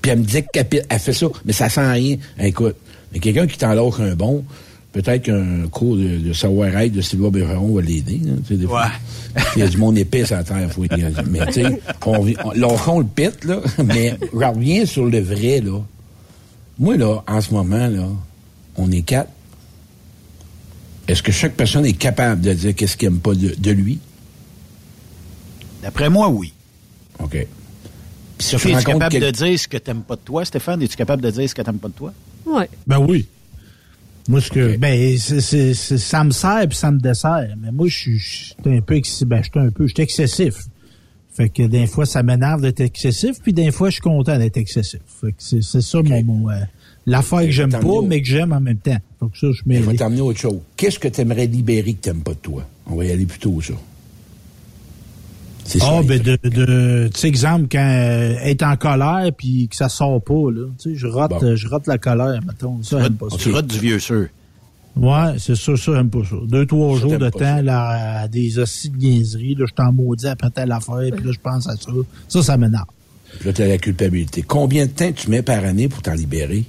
puis 0.00 0.10
elle 0.10 0.18
me 0.18 0.24
disait 0.24 0.44
qu'elle. 0.52 0.66
Elle 0.88 0.98
fait 0.98 1.12
ça, 1.12 1.26
mais 1.44 1.52
ça 1.52 1.68
sent 1.68 1.92
rien. 1.92 2.16
Écoute, 2.38 2.76
mais 3.12 3.20
quelqu'un 3.20 3.46
qui 3.46 3.56
t'enlâche 3.56 4.00
un 4.00 4.14
bon, 4.14 4.44
peut-être 4.94 5.24
qu'un 5.24 5.68
cours 5.68 5.96
de, 5.96 6.16
de 6.18 6.32
savoir-être 6.32 6.92
de 6.92 7.02
Sylvain 7.02 7.28
Bergeron 7.28 7.74
va 7.74 7.82
l'aider. 7.82 8.20
hein, 8.26 8.36
des 8.48 8.66
fois. 8.66 8.88
Il 9.56 9.58
y 9.58 9.62
a 9.62 9.68
du 9.68 9.76
monde 9.76 9.98
épais 9.98 10.32
à 10.32 10.36
la 10.36 10.44
terre, 10.44 10.70
faut. 10.72 10.84
Mais 11.30 11.46
tu 11.46 11.52
sais, 11.52 11.80
on, 12.06 12.26
on, 12.44 12.50
lâchons 12.52 13.00
le 13.00 13.04
pète, 13.06 13.44
là, 13.44 13.60
mais 13.84 14.16
je 14.32 14.38
reviens 14.38 14.86
sur 14.86 15.04
le 15.06 15.20
vrai, 15.20 15.60
là. 15.60 15.80
Moi, 16.78 16.96
là, 16.96 17.22
en 17.28 17.40
ce 17.40 17.52
moment, 17.52 17.86
là, 17.88 18.08
on 18.76 18.90
est 18.90 19.02
quatre. 19.02 19.30
Est-ce 21.06 21.22
que 21.22 21.32
chaque 21.32 21.54
personne 21.54 21.84
est 21.84 21.92
capable 21.92 22.40
de 22.40 22.52
dire 22.54 22.74
qu'est-ce 22.74 22.96
qu'elle 22.96 23.08
aime 23.08 23.18
pas 23.18 23.34
de, 23.34 23.54
de 23.58 23.70
lui? 23.72 23.98
D'après 25.82 26.08
moi, 26.08 26.28
oui. 26.28 26.52
OK. 27.18 27.30
Puis 28.38 28.46
si 28.46 28.54
es-tu 28.56 28.84
capable 28.84 29.08
quel- 29.10 29.22
de 29.22 29.30
dire 29.30 29.58
ce 29.58 29.68
que 29.68 29.76
t'aimes 29.76 30.02
pas 30.02 30.16
de 30.16 30.20
toi? 30.24 30.44
Stéphane, 30.44 30.80
es-tu 30.82 30.96
capable 30.96 31.22
de 31.22 31.30
dire 31.30 31.48
ce 31.48 31.54
que 31.54 31.62
t'aimes 31.62 31.78
pas 31.78 31.88
de 31.88 31.92
toi? 31.94 32.12
Ouais. 32.46 32.68
Ben 32.86 32.98
oui. 32.98 33.26
Moi, 34.28 34.40
ce 34.40 34.50
que, 34.50 34.76
ben, 34.78 35.18
c'est, 35.18 35.74
ça 35.74 36.24
me 36.24 36.30
sert 36.30 36.66
puis 36.68 36.78
ça 36.78 36.90
me 36.90 36.98
dessert. 36.98 37.48
Mais 37.60 37.70
moi, 37.72 37.86
je 37.88 37.96
suis, 37.96 38.56
un 38.64 38.80
peu, 38.80 38.94
exci- 38.94 39.24
ben, 39.24 39.42
je 39.42 39.50
suis 39.50 39.60
un 39.66 39.70
peu, 39.70 39.86
je 39.86 39.92
suis 39.94 40.02
excessif. 40.02 40.54
Fait 41.36 41.48
que 41.48 41.64
des 41.64 41.86
fois, 41.86 42.06
ça 42.06 42.22
m'énerve 42.22 42.62
d'être 42.62 42.80
excessif, 42.80 43.40
puis 43.42 43.52
des 43.52 43.70
fois, 43.72 43.88
je 43.90 43.94
suis 43.94 44.02
content 44.02 44.38
d'être 44.38 44.56
excessif. 44.56 45.00
Fait 45.20 45.32
que 45.32 45.36
c'est, 45.38 45.62
c'est 45.62 45.80
ça 45.80 46.00
mon, 46.02 46.22
mon, 46.22 46.48
euh, 46.50 46.54
l'affaire 47.06 47.40
que 47.40 47.50
j'aime 47.50 47.70
pas, 47.70 48.02
mais 48.06 48.22
que 48.22 48.28
j'aime 48.28 48.52
en 48.52 48.60
même 48.60 48.76
temps. 48.78 48.96
Fait 49.20 49.26
que 49.26 49.38
ça, 49.38 49.46
je 49.52 49.62
Je 49.68 49.80
vais 49.90 49.96
t'emmener 49.96 50.20
autre 50.20 50.38
chose. 50.38 50.60
Qu'est-ce 50.76 50.98
que 50.98 51.08
tu 51.08 51.20
aimerais 51.20 51.46
libérer 51.46 51.92
que 51.94 52.02
tu 52.02 52.08
n'aimes 52.08 52.22
pas 52.22 52.34
de 52.34 52.38
toi? 52.38 52.64
On 52.86 52.94
va 52.94 53.04
y 53.04 53.10
aller 53.10 53.26
plutôt, 53.26 53.60
ça. 53.60 53.74
Ah, 55.80 56.02
ben, 56.06 56.20
de, 56.20 56.38
de, 56.42 57.10
tu 57.12 57.20
sais, 57.20 57.28
exemple, 57.28 57.66
quand 57.72 57.78
euh, 57.78 58.36
être 58.42 58.62
en 58.62 58.76
colère 58.76 59.30
puis 59.36 59.66
que 59.68 59.76
ça 59.76 59.88
sort 59.88 60.22
pas, 60.22 60.50
là. 60.52 60.66
Tu 60.78 60.90
sais, 60.90 60.96
je 60.96 61.06
rate, 61.06 61.30
Bon. 61.30 61.42
euh, 61.42 61.56
je 61.56 61.68
la 61.86 61.98
colère, 61.98 62.40
mettons. 62.46 62.82
Ça, 62.82 63.00
j'aime 63.02 63.14
pas 63.14 63.30
ça. 63.30 63.36
Tu 63.38 63.50
rates 63.50 63.66
du 63.66 63.78
vieux 63.78 63.98
sûr. 63.98 64.26
Ouais, 64.96 65.34
c'est 65.38 65.56
ça, 65.56 65.76
ça, 65.76 65.92
j'aime 65.94 66.10
pas 66.10 66.22
ça. 66.28 66.36
Deux, 66.46 66.66
trois 66.66 66.94
Ça, 66.96 67.00
jours 67.00 67.18
de 67.18 67.30
temps, 67.30 67.62
là, 67.62 68.20
à 68.20 68.28
des 68.28 68.58
hosties 68.58 68.90
de 68.90 69.58
là, 69.58 69.64
je 69.68 69.74
t'en 69.74 69.90
maudis 69.92 70.26
après 70.26 70.50
telle 70.50 70.70
affaire, 70.70 71.10
puis 71.16 71.24
là, 71.24 71.32
je 71.32 71.40
pense 71.40 71.66
à 71.66 71.72
ça. 71.76 71.90
Ça, 72.28 72.42
ça 72.42 72.56
m'énerve. 72.56 72.84
Puis 73.38 73.46
là, 73.48 73.52
tu 73.52 73.62
as 73.62 73.66
la 73.66 73.78
culpabilité. 73.78 74.42
Combien 74.42 74.86
de 74.86 74.90
temps 74.92 75.10
tu 75.12 75.30
mets 75.30 75.42
par 75.42 75.64
année 75.64 75.88
pour 75.88 76.02
t'en 76.02 76.14
libérer? 76.14 76.64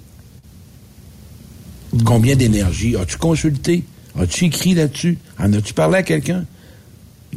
Combien 2.03 2.36
d'énergie? 2.36 2.95
As-tu 2.95 3.17
consulté? 3.17 3.84
As-tu 4.19 4.45
écrit 4.45 4.73
là-dessus? 4.73 5.17
En 5.38 5.51
as-tu 5.53 5.73
parlé 5.73 5.97
à 5.97 6.03
quelqu'un? 6.03 6.45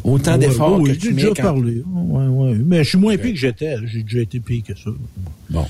Autant 0.04 0.32
Ouais, 0.32 0.38
d'efforts 0.38 0.80
ouais, 0.80 0.88
que 0.88 0.94
j'ai 0.94 0.98
tu 0.98 1.08
mets 1.08 1.22
déjà 1.22 1.28
quand... 1.34 1.42
parlé. 1.42 1.82
Ouais, 1.86 2.26
ouais. 2.26 2.58
Mais 2.64 2.84
je 2.84 2.88
suis 2.90 2.98
moins 2.98 3.16
pire 3.16 3.32
que 3.32 3.38
j'étais. 3.38 3.76
J'ai 3.86 4.02
déjà 4.02 4.20
été 4.20 4.40
pire 4.40 4.62
que 4.66 4.74
ça. 4.76 4.90
Bon. 5.50 5.66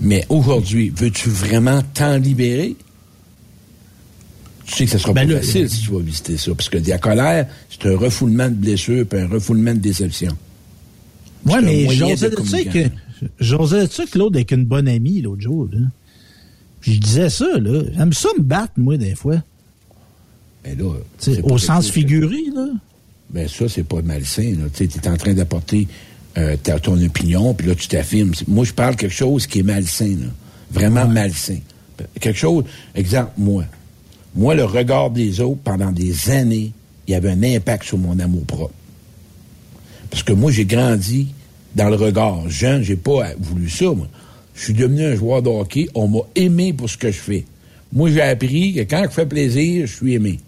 Mais 0.00 0.24
aujourd'hui, 0.28 0.92
veux-tu 0.94 1.28
vraiment 1.28 1.80
t'en 1.94 2.16
libérer? 2.16 2.76
Tu 4.66 4.74
sais 4.74 4.84
que 4.84 4.90
ça 4.90 4.98
sera 4.98 5.12
Ben 5.12 5.26
pas 5.26 5.34
là, 5.34 5.40
facile 5.40 5.64
euh, 5.64 5.68
si 5.68 5.82
tu 5.82 5.90
vas 5.90 6.00
visiter 6.00 6.36
ça. 6.36 6.52
Parce 6.54 6.68
que 6.68 6.78
la 6.78 6.98
colère, 6.98 7.46
c'est 7.68 7.88
un 7.88 7.96
refoulement 7.96 8.48
de 8.48 8.54
blessures 8.54 9.06
puis 9.06 9.20
un 9.20 9.28
refoulement 9.28 9.74
de 9.74 9.80
déception. 9.80 10.36
Un 11.50 11.60
mais 11.60 11.88
j'osais 11.88 12.30
de 12.30 12.40
ça 12.42 12.62
que, 12.64 12.78
j'osais 13.40 13.86
ça 13.86 14.04
que 14.06 14.18
l'autre 14.18 14.36
avec 14.36 14.52
une 14.52 14.64
bonne 14.64 14.88
amie 14.88 15.20
l'autre 15.20 15.42
jour, 15.42 15.68
là. 15.72 15.80
Puis 16.80 16.94
je 16.94 17.00
disais 17.00 17.30
ça, 17.30 17.46
là. 17.58 17.82
J'aime 17.96 18.12
ça 18.12 18.28
me 18.38 18.42
battre, 18.42 18.72
moi, 18.76 18.96
des 18.96 19.14
fois. 19.14 19.42
Mais 20.64 20.74
là, 20.74 20.94
au 21.42 21.58
sens 21.58 21.84
chose 21.84 21.92
figuré, 21.92 22.44
là. 22.54 22.66
Ben 23.30 23.48
ça, 23.48 23.68
c'est 23.68 23.82
pas 23.82 24.02
malsain. 24.02 24.54
Tu 24.74 24.84
es 24.84 25.08
en 25.08 25.16
train 25.16 25.32
d'apporter 25.32 25.88
euh, 26.36 26.56
ton 26.82 27.02
opinion, 27.02 27.54
puis 27.54 27.66
là, 27.66 27.74
tu 27.74 27.88
t'affirmes. 27.88 28.32
Moi, 28.46 28.64
je 28.64 28.72
parle 28.72 28.96
quelque 28.96 29.14
chose 29.14 29.46
qui 29.46 29.60
est 29.60 29.64
malsain, 29.64 30.16
là. 30.20 30.28
Vraiment 30.70 31.06
malsain. 31.06 31.58
Quelque 32.20 32.38
chose, 32.38 32.64
exemple, 32.94 33.32
moi. 33.38 33.64
Moi, 34.34 34.54
le 34.54 34.64
regard 34.64 35.10
des 35.10 35.40
autres, 35.40 35.60
pendant 35.62 35.92
des 35.92 36.30
années, 36.30 36.72
il 37.06 37.12
y 37.12 37.14
avait 37.14 37.30
un 37.30 37.42
impact 37.42 37.84
sur 37.84 37.98
mon 37.98 38.18
amour 38.18 38.44
propre. 38.44 38.74
Parce 40.10 40.22
que 40.22 40.32
moi, 40.32 40.50
j'ai 40.50 40.64
grandi 40.64 41.28
dans 41.74 41.88
le 41.88 41.96
regard. 41.96 42.48
Jeune, 42.48 42.82
j'ai 42.82 42.96
pas 42.96 43.34
voulu 43.38 43.68
ça, 43.68 43.86
moi. 43.86 44.08
Je 44.54 44.64
suis 44.64 44.74
devenu 44.74 45.04
un 45.04 45.14
joueur 45.14 45.42
de 45.42 45.48
hockey. 45.48 45.88
On 45.94 46.08
m'a 46.08 46.20
aimé 46.34 46.72
pour 46.72 46.88
ce 46.88 46.96
que 46.96 47.10
je 47.10 47.18
fais. 47.18 47.44
Moi, 47.92 48.10
j'ai 48.10 48.22
appris 48.22 48.74
que 48.74 48.80
quand 48.80 49.04
je 49.04 49.10
fais 49.10 49.26
plaisir, 49.26 49.86
je 49.86 49.94
suis 49.94 50.14
aimé. 50.14 50.38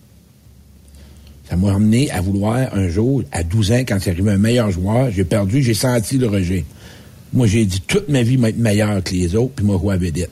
Ça 1.49 1.57
m'a 1.57 1.75
amené 1.75 2.11
à 2.11 2.21
vouloir 2.21 2.75
un 2.75 2.89
jour, 2.89 3.23
à 3.31 3.43
12 3.43 3.73
ans, 3.73 3.81
quand 3.81 3.99
c'est 4.01 4.11
arrivé 4.11 4.31
un 4.33 4.39
meilleur 4.39 4.71
joueur, 4.71 5.11
j'ai 5.11 5.25
perdu, 5.25 5.63
j'ai 5.63 5.75
senti 5.75 6.17
le 6.17 6.29
rejet. 6.29 6.65
Moi, 7.33 7.47
j'ai 7.47 7.67
dit 7.67 7.81
toute 7.81 8.09
ma 8.09 8.23
vie 8.23 8.39
m'être 8.39 8.57
meilleur 8.57 9.03
que 9.03 9.13
les 9.13 9.35
autres, 9.35 9.55
puis 9.57 9.65
moi, 9.65 9.81
à 9.93 9.97
vedette. 9.97 10.31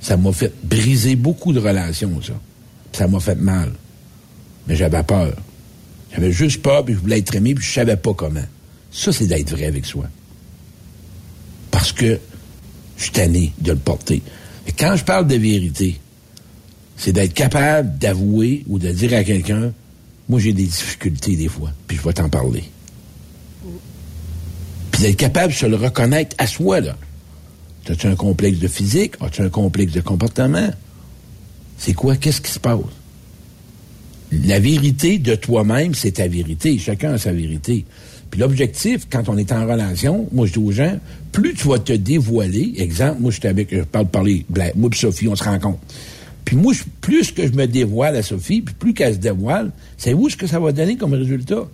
Ça 0.00 0.16
m'a 0.16 0.32
fait 0.32 0.52
briser 0.62 1.16
beaucoup 1.16 1.52
de 1.52 1.60
relations, 1.60 2.20
ça. 2.22 2.34
Ça 2.92 3.08
m'a 3.08 3.20
fait 3.20 3.34
mal. 3.34 3.72
Mais 4.66 4.76
j'avais 4.76 5.02
peur. 5.02 5.34
J'avais 6.12 6.32
juste 6.32 6.62
peur, 6.62 6.84
puis 6.84 6.94
je 6.94 7.00
voulais 7.00 7.18
être 7.18 7.34
aimé, 7.34 7.54
puis 7.54 7.64
je 7.64 7.72
savais 7.72 7.96
pas 7.96 8.14
comment. 8.14 8.44
Ça, 8.90 9.12
c'est 9.12 9.26
d'être 9.26 9.50
vrai 9.50 9.66
avec 9.66 9.84
soi. 9.84 10.06
Parce 11.70 11.92
que 11.92 12.18
je 12.96 13.02
suis 13.02 13.12
tanné 13.12 13.52
de 13.60 13.72
le 13.72 13.78
porter. 13.78 14.22
Et 14.66 14.72
quand 14.72 14.96
je 14.96 15.04
parle 15.04 15.26
de 15.26 15.34
vérité, 15.34 15.98
c'est 16.96 17.12
d'être 17.12 17.34
capable 17.34 17.98
d'avouer 17.98 18.64
ou 18.68 18.78
de 18.78 18.90
dire 18.90 19.14
à 19.14 19.24
quelqu'un, 19.24 19.72
moi 20.28 20.40
j'ai 20.40 20.52
des 20.52 20.64
difficultés 20.64 21.36
des 21.36 21.48
fois, 21.48 21.70
puis 21.86 21.96
je 21.96 22.02
vais 22.02 22.12
t'en 22.12 22.28
parler. 22.28 22.64
Puis 24.90 25.02
d'être 25.02 25.16
capable 25.16 25.52
de 25.52 25.58
se 25.58 25.66
le 25.66 25.76
reconnaître 25.76 26.36
à 26.38 26.46
soi, 26.46 26.80
là. 26.80 26.96
As-tu 27.88 28.06
un 28.06 28.14
complexe 28.14 28.60
de 28.60 28.68
physique? 28.68 29.14
As-tu 29.20 29.42
un 29.42 29.50
complexe 29.50 29.92
de 29.92 30.00
comportement? 30.00 30.70
C'est 31.76 31.92
quoi? 31.92 32.16
Qu'est-ce 32.16 32.40
qui 32.40 32.50
se 32.50 32.58
passe? 32.58 32.78
La 34.32 34.58
vérité 34.58 35.18
de 35.18 35.34
toi-même, 35.34 35.94
c'est 35.94 36.12
ta 36.12 36.26
vérité. 36.26 36.78
Chacun 36.78 37.12
a 37.12 37.18
sa 37.18 37.32
vérité. 37.32 37.84
Puis 38.30 38.40
l'objectif, 38.40 39.06
quand 39.10 39.28
on 39.28 39.36
est 39.36 39.52
en 39.52 39.66
relation, 39.66 40.28
moi 40.32 40.46
je 40.46 40.54
dis 40.54 40.58
aux 40.58 40.72
gens, 40.72 40.98
plus 41.30 41.54
tu 41.54 41.68
vas 41.68 41.78
te 41.78 41.92
dévoiler, 41.92 42.74
exemple, 42.78 43.20
moi 43.20 43.30
je 43.30 43.38
suis 43.38 43.48
avec, 43.48 43.72
je 43.72 43.82
parle 43.82 44.06
parler, 44.06 44.46
moi 44.74 44.90
et 44.92 44.96
Sophie, 44.96 45.28
on 45.28 45.36
se 45.36 45.44
rencontre. 45.44 45.78
Puis 46.44 46.56
moi, 46.56 46.72
plus 47.00 47.32
que 47.32 47.46
je 47.46 47.52
me 47.52 47.66
dévoile 47.66 48.16
à 48.16 48.22
Sophie, 48.22 48.60
puis 48.60 48.74
plus 48.74 48.94
qu'elle 48.94 49.14
se 49.14 49.18
dévoile, 49.18 49.70
c'est 49.96 50.12
où 50.14 50.28
ce 50.28 50.36
que 50.36 50.46
ça 50.46 50.60
va 50.60 50.72
donner 50.72 50.96
comme 50.96 51.14
résultat? 51.14 51.64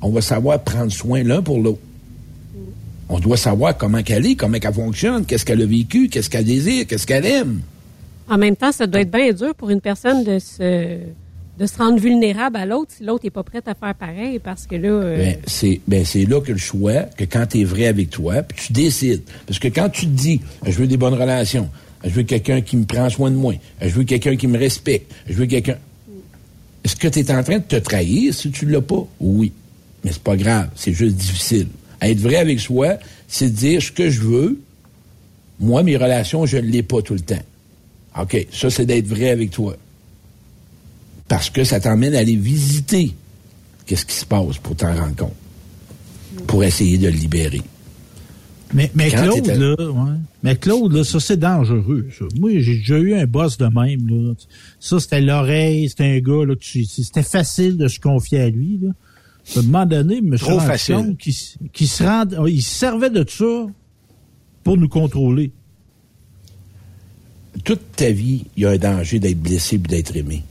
On 0.00 0.10
va 0.10 0.20
savoir 0.20 0.60
prendre 0.62 0.90
soin 0.92 1.22
l'un 1.22 1.42
pour 1.42 1.58
l'autre. 1.60 1.80
On 3.08 3.18
doit 3.18 3.36
savoir 3.36 3.76
comment 3.76 4.02
qu'elle 4.02 4.24
est, 4.26 4.36
comment 4.36 4.58
qu'elle 4.58 4.72
fonctionne, 4.72 5.26
qu'est-ce 5.26 5.44
qu'elle 5.44 5.60
a 5.60 5.66
vécu, 5.66 6.08
qu'est-ce 6.08 6.30
qu'elle 6.30 6.44
désire, 6.44 6.86
qu'est-ce 6.86 7.06
qu'elle 7.06 7.26
aime. 7.26 7.60
En 8.28 8.38
même 8.38 8.56
temps, 8.56 8.72
ça 8.72 8.86
doit 8.86 9.00
être 9.02 9.10
bien 9.10 9.32
dur 9.32 9.54
pour 9.54 9.68
une 9.70 9.80
personne 9.80 10.24
de 10.24 10.38
se, 10.38 10.96
de 11.58 11.66
se 11.66 11.76
rendre 11.76 11.98
vulnérable 12.00 12.56
à 12.56 12.64
l'autre 12.64 12.92
si 12.96 13.04
l'autre 13.04 13.24
n'est 13.24 13.30
pas 13.30 13.42
prête 13.42 13.68
à 13.68 13.74
faire 13.74 13.94
pareil 13.94 14.38
parce 14.38 14.66
que 14.66 14.76
là. 14.76 14.88
euh, 14.88 15.16
Ben, 15.18 15.36
c'est 15.46 15.80
ben, 15.86 16.04
c'est 16.04 16.24
là 16.24 16.40
que 16.40 16.52
le 16.52 16.58
choix, 16.58 17.02
que 17.16 17.24
quand 17.24 17.46
tu 17.50 17.60
es 17.60 17.64
vrai 17.64 17.86
avec 17.86 18.08
toi, 18.08 18.42
puis 18.42 18.66
tu 18.66 18.72
décides. 18.72 19.22
Parce 19.46 19.58
que 19.58 19.68
quand 19.68 19.90
tu 19.90 20.06
te 20.06 20.10
dis, 20.10 20.40
je 20.64 20.72
veux 20.72 20.86
des 20.86 20.96
bonnes 20.96 21.14
relations, 21.14 21.68
je 22.04 22.10
veux 22.10 22.22
quelqu'un 22.22 22.60
qui 22.60 22.76
me 22.76 22.84
prend 22.84 23.08
soin 23.08 23.30
de 23.30 23.36
moi, 23.36 23.54
je 23.80 23.88
veux 23.88 24.04
quelqu'un 24.04 24.36
qui 24.36 24.46
me 24.46 24.58
respecte, 24.58 25.12
je 25.28 25.34
veux 25.34 25.46
quelqu'un. 25.46 25.78
Est-ce 26.84 26.96
que 26.96 27.08
tu 27.08 27.20
es 27.20 27.30
en 27.30 27.42
train 27.42 27.58
de 27.58 27.64
te 27.64 27.76
trahir 27.76 28.34
si 28.34 28.50
tu 28.50 28.66
l'as 28.66 28.80
pas? 28.80 29.06
Oui. 29.20 29.52
Mais 30.04 30.10
c'est 30.12 30.22
pas 30.22 30.36
grave, 30.36 30.68
c'est 30.74 30.92
juste 30.92 31.16
difficile. 31.16 31.68
Être 32.00 32.18
vrai 32.18 32.36
avec 32.36 32.58
soi, 32.58 32.96
c'est 33.28 33.52
dire 33.52 33.80
ce 33.80 33.92
que 33.92 34.10
je 34.10 34.20
veux. 34.20 34.60
Moi, 35.60 35.84
mes 35.84 35.96
relations, 35.96 36.44
je 36.44 36.56
ne 36.56 36.66
l'ai 36.66 36.82
pas 36.82 37.02
tout 37.02 37.14
le 37.14 37.20
temps. 37.20 37.42
OK, 38.20 38.46
ça, 38.52 38.68
c'est 38.68 38.84
d'être 38.84 39.06
vrai 39.06 39.30
avec 39.30 39.50
toi. 39.50 39.76
Parce 41.28 41.50
que 41.50 41.62
ça 41.62 41.78
t'emmène 41.78 42.14
à 42.14 42.18
aller 42.18 42.34
visiter 42.34 43.14
qu'est-ce 43.86 44.04
qui 44.04 44.16
se 44.16 44.26
passe 44.26 44.58
pour 44.58 44.74
t'en 44.74 44.94
rendre 44.94 45.14
compte. 45.14 45.34
Pour 46.48 46.64
essayer 46.64 46.98
de 46.98 47.06
le 47.06 47.14
libérer. 47.14 47.62
Mais, 48.74 48.88
Claude, 49.10 49.46
là, 49.46 49.74
ouais. 49.78 50.18
Mais 50.42 50.56
Claude, 50.56 50.92
là, 50.92 51.04
ça, 51.04 51.20
c'est 51.20 51.36
dangereux, 51.36 52.08
ça. 52.18 52.24
Moi, 52.38 52.52
j'ai 52.60 52.76
déjà 52.76 52.98
eu 52.98 53.14
un 53.14 53.26
boss 53.26 53.58
de 53.58 53.66
même, 53.66 54.08
là. 54.08 54.34
Ça, 54.80 54.98
c'était 54.98 55.20
l'oreille, 55.20 55.88
c'était 55.90 56.04
un 56.04 56.18
gars, 56.20 56.46
là, 56.46 56.54
que 56.54 56.64
c'était 56.64 57.22
facile 57.22 57.76
de 57.76 57.88
se 57.88 58.00
confier 58.00 58.40
à 58.40 58.50
lui, 58.50 58.78
là. 58.82 58.90
À 59.56 59.58
un 59.58 59.62
moment 59.62 59.86
donné, 59.86 60.20
suis 60.36 60.38
Trop 60.38 60.60
facile. 60.60 61.16
qu'il 61.18 61.88
se 61.88 62.02
rend, 62.02 62.46
il 62.46 62.62
se 62.62 62.74
servait 62.74 63.10
de 63.10 63.24
ça 63.28 63.66
pour 64.62 64.76
nous 64.76 64.88
contrôler. 64.88 65.50
Toute 67.64 67.80
ta 67.96 68.10
vie, 68.10 68.44
il 68.56 68.62
y 68.62 68.66
a 68.66 68.70
un 68.70 68.78
danger 68.78 69.18
d'être 69.18 69.40
blessé 69.40 69.76
et 69.76 69.78
d'être 69.78 70.16
aimé. 70.16 70.42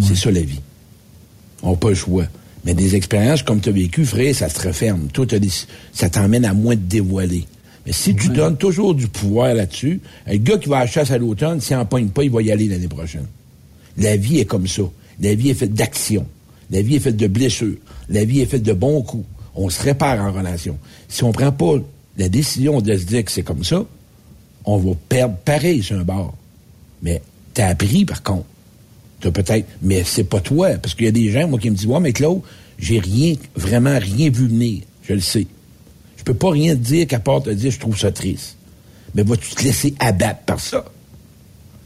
C'est 0.00 0.14
ça 0.14 0.30
la 0.30 0.40
vie. 0.40 0.60
On 1.62 1.78
le 1.82 1.94
choix. 1.94 2.26
Mais 2.64 2.74
des 2.74 2.96
expériences 2.96 3.42
comme 3.42 3.60
tu 3.60 3.68
as 3.68 3.72
vécu, 3.72 4.04
frère, 4.04 4.34
ça 4.34 4.48
te 4.48 4.66
referme. 4.68 5.08
Toi, 5.12 5.26
des- 5.26 5.48
ça 5.92 6.08
t'emmène 6.08 6.44
à 6.44 6.54
moins 6.54 6.74
te 6.76 6.80
dévoiler. 6.80 7.44
Mais 7.86 7.92
si 7.92 8.14
tu 8.16 8.28
donnes 8.30 8.56
toujours 8.56 8.94
du 8.94 9.06
pouvoir 9.08 9.52
là-dessus, 9.54 10.00
un 10.26 10.36
gars 10.36 10.56
qui 10.56 10.70
va 10.70 10.78
à 10.78 10.80
la 10.80 10.86
chasse 10.86 11.10
à 11.10 11.18
l'automne, 11.18 11.60
s'il 11.60 11.76
n'en 11.76 11.84
pogne 11.84 12.08
pas, 12.08 12.24
il 12.24 12.30
va 12.30 12.40
y 12.40 12.50
aller 12.50 12.66
l'année 12.66 12.88
prochaine. 12.88 13.26
La 13.98 14.16
vie 14.16 14.38
est 14.38 14.46
comme 14.46 14.66
ça. 14.66 14.82
La 15.20 15.34
vie 15.34 15.50
est 15.50 15.54
faite 15.54 15.74
d'action. 15.74 16.26
La 16.70 16.80
vie 16.80 16.96
est 16.96 17.00
faite 17.00 17.16
de 17.18 17.26
blessures. 17.26 17.76
La 18.08 18.24
vie 18.24 18.40
est 18.40 18.46
faite 18.46 18.62
de 18.62 18.72
bons 18.72 19.02
coups. 19.02 19.26
On 19.54 19.68
se 19.68 19.82
répare 19.82 20.18
en 20.20 20.32
relation. 20.32 20.78
Si 21.08 21.22
on 21.22 21.32
prend 21.32 21.52
pas 21.52 21.74
la 22.16 22.28
décision 22.30 22.80
de 22.80 22.96
se 22.96 23.04
dire 23.04 23.24
que 23.24 23.30
c'est 23.30 23.42
comme 23.42 23.62
ça, 23.64 23.84
on 24.64 24.78
va 24.78 24.92
perdre 25.08 25.36
pareil 25.44 25.82
sur 25.82 25.98
un 25.98 26.04
bord. 26.04 26.34
Mais 27.02 27.20
t'as 27.52 27.68
appris, 27.68 28.06
par 28.06 28.22
contre. 28.22 28.46
T'as 29.24 29.30
peut-être, 29.30 29.66
mais 29.80 30.02
c'est 30.04 30.24
pas 30.24 30.40
toi. 30.40 30.74
Parce 30.82 30.94
qu'il 30.94 31.06
y 31.06 31.08
a 31.08 31.12
des 31.12 31.30
gens, 31.30 31.48
moi, 31.48 31.58
qui 31.58 31.70
me 31.70 31.74
disent, 31.76 31.86
ouais, 31.86 31.98
mais 31.98 32.12
Claude, 32.12 32.42
j'ai 32.78 32.98
rien, 32.98 33.34
vraiment 33.56 33.98
rien 33.98 34.28
vu 34.28 34.46
venir. 34.48 34.82
Je 35.08 35.14
le 35.14 35.20
sais. 35.20 35.46
Je 36.18 36.22
peux 36.24 36.34
pas 36.34 36.50
rien 36.50 36.74
te 36.74 36.80
dire 36.80 37.06
qu'à 37.06 37.20
part 37.20 37.42
te 37.42 37.48
dire, 37.48 37.70
je 37.70 37.78
trouve 37.80 37.98
ça 37.98 38.12
triste. 38.12 38.56
Mais 39.14 39.22
vas-tu 39.22 39.54
te 39.54 39.62
laisser 39.62 39.94
abattre 39.98 40.40
par 40.40 40.60
ça? 40.60 40.84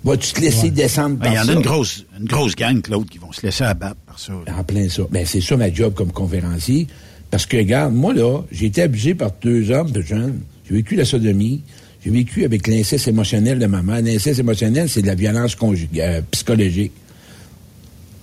Vas-tu 0.03 0.33
te 0.33 0.41
laisser 0.41 0.71
descendre 0.71 1.19
par 1.19 1.33
Il 1.33 1.37
y 1.37 1.39
en 1.39 1.45
ça? 1.45 1.51
a 1.51 1.55
une 1.55 1.61
grosse, 1.63 2.05
une 2.19 2.27
grosse 2.27 2.57
gang, 2.57 2.81
Claude, 2.83 3.09
qui 3.09 3.19
vont 3.19 3.31
se 3.33 3.43
laisser 3.47 3.63
abattre 3.65 4.01
par 4.07 4.19
ça. 4.19 4.33
là. 4.47 4.57
En 4.59 4.65
plein 4.65 4.89
ça. 4.89 5.03
Ben, 5.11 5.25
c'est 5.25 5.41
ça 5.41 5.57
ma 5.57 5.73
job 5.73 5.95
comme 5.95 6.11
conférencier. 6.11 6.89
Parce 7.31 7.47
que, 7.47 7.57
regarde, 7.57 7.95
moi, 7.95 8.15
là, 8.15 8.41
j'ai 8.51 8.67
été 8.67 8.83
abusé 8.83 9.15
par 9.15 9.31
deux 9.43 9.71
hommes 9.71 9.93
de 9.93 10.01
jeunes. 10.01 10.41
J'ai 10.69 10.75
vécu 10.75 10.97
la 10.97 11.05
sodomie. 11.05 11.63
J'ai 12.05 12.11
vécu 12.11 12.45
avec 12.45 12.67
l'inceste 12.67 13.07
émotionnel 13.07 13.59
de 13.61 13.67
ma 13.67 13.83
mère. 13.83 14.03
L'inceste 14.03 14.41
émotionnel, 14.41 14.89
c'est 14.89 15.03
de 15.03 15.07
la 15.09 15.15
violence 15.15 15.55
conjugale, 15.55 16.25
psychologique. 16.31 16.93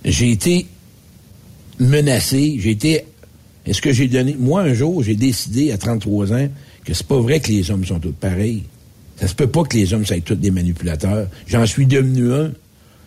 J'ai 0.06 0.30
été 0.30 0.66
menacé. 1.80 2.56
J'ai 2.60 2.70
été. 2.70 3.04
Est-ce 3.66 3.82
que 3.82 3.92
j'ai 3.92 4.06
donné. 4.06 4.36
Moi, 4.38 4.62
un 4.62 4.72
jour, 4.72 5.02
j'ai 5.02 5.16
décidé 5.16 5.72
à 5.72 5.78
33 5.78 6.32
ans 6.32 6.48
que 6.84 6.94
c'est 6.94 7.06
pas 7.06 7.20
vrai 7.20 7.40
que 7.40 7.50
les 7.50 7.70
hommes 7.70 7.84
sont 7.84 7.98
tous 7.98 8.12
pareils. 8.12 8.62
Ça 9.16 9.26
se 9.26 9.34
peut 9.34 9.48
pas 9.48 9.64
que 9.64 9.76
les 9.76 9.92
hommes 9.92 10.06
soient 10.06 10.20
tous 10.20 10.36
des 10.36 10.52
manipulateurs. 10.52 11.26
J'en 11.48 11.66
suis 11.66 11.86
devenu 11.86 12.32
un. 12.32 12.52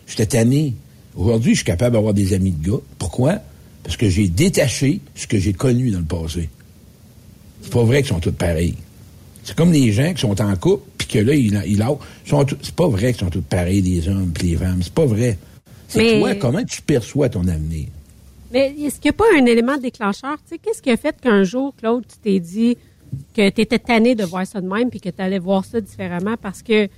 J'étais 0.07 0.25
tanné. 0.25 0.73
Aujourd'hui, 1.15 1.53
je 1.53 1.59
suis 1.59 1.65
capable 1.65 1.93
d'avoir 1.93 2.13
des 2.13 2.33
amis 2.33 2.51
de 2.51 2.71
gars. 2.71 2.79
Pourquoi? 2.97 3.39
Parce 3.83 3.95
que 3.95 4.09
j'ai 4.09 4.27
détaché 4.27 4.99
ce 5.15 5.25
que 5.27 5.39
j'ai 5.39 5.53
connu 5.53 5.91
dans 5.91 5.99
le 5.99 6.05
passé. 6.05 6.49
C'est 7.61 7.71
pas 7.71 7.83
vrai 7.83 8.01
qu'ils 8.01 8.09
sont 8.09 8.19
tous 8.19 8.31
pareils. 8.31 8.75
C'est 9.43 9.55
comme 9.55 9.71
les 9.71 9.93
gens 9.93 10.13
qui 10.13 10.21
sont 10.21 10.41
en 10.41 10.55
couple, 10.57 10.83
puis 10.97 11.07
que 11.07 11.19
là, 11.19 11.33
ils, 11.33 11.63
ils 11.65 11.77
lâchent. 11.77 11.97
sont 12.25 12.45
C'est 12.61 12.75
pas 12.75 12.87
vrai 12.89 13.13
qu'ils 13.13 13.21
sont 13.21 13.29
tous 13.29 13.41
pareils, 13.41 13.81
les 13.81 14.07
hommes 14.09 14.33
et 14.41 14.43
les 14.43 14.55
femmes. 14.57 14.79
C'est 14.81 14.93
pas 14.93 15.05
vrai. 15.05 15.37
Mais- 15.97 16.19
toi, 16.19 16.35
comment 16.35 16.63
tu 16.63 16.81
perçois 16.81 17.29
ton 17.29 17.47
avenir? 17.47 17.87
Mais 18.51 18.73
est-ce 18.81 18.99
qu'il 18.99 19.11
n'y 19.11 19.15
a 19.15 19.17
pas 19.17 19.25
un 19.37 19.45
élément 19.45 19.77
déclencheur? 19.77 20.37
Tu 20.37 20.49
sais, 20.49 20.57
qu'est-ce 20.57 20.81
qui 20.81 20.89
a 20.89 20.97
fait 20.97 21.15
qu'un 21.21 21.43
jour, 21.43 21.73
Claude, 21.77 22.03
tu 22.07 22.17
t'es 22.17 22.39
dit 22.39 22.77
que 23.35 23.49
tu 23.49 23.61
étais 23.61 23.79
tanné 23.79 24.15
de 24.15 24.23
voir 24.23 24.45
ça 24.47 24.59
de 24.59 24.67
même 24.67 24.89
puis 24.89 24.99
que 24.99 25.09
tu 25.09 25.21
allais 25.21 25.39
voir 25.39 25.65
ça 25.65 25.79
différemment? 25.79 26.35
Parce 26.41 26.63
que, 26.63 26.85
tu 26.85 26.91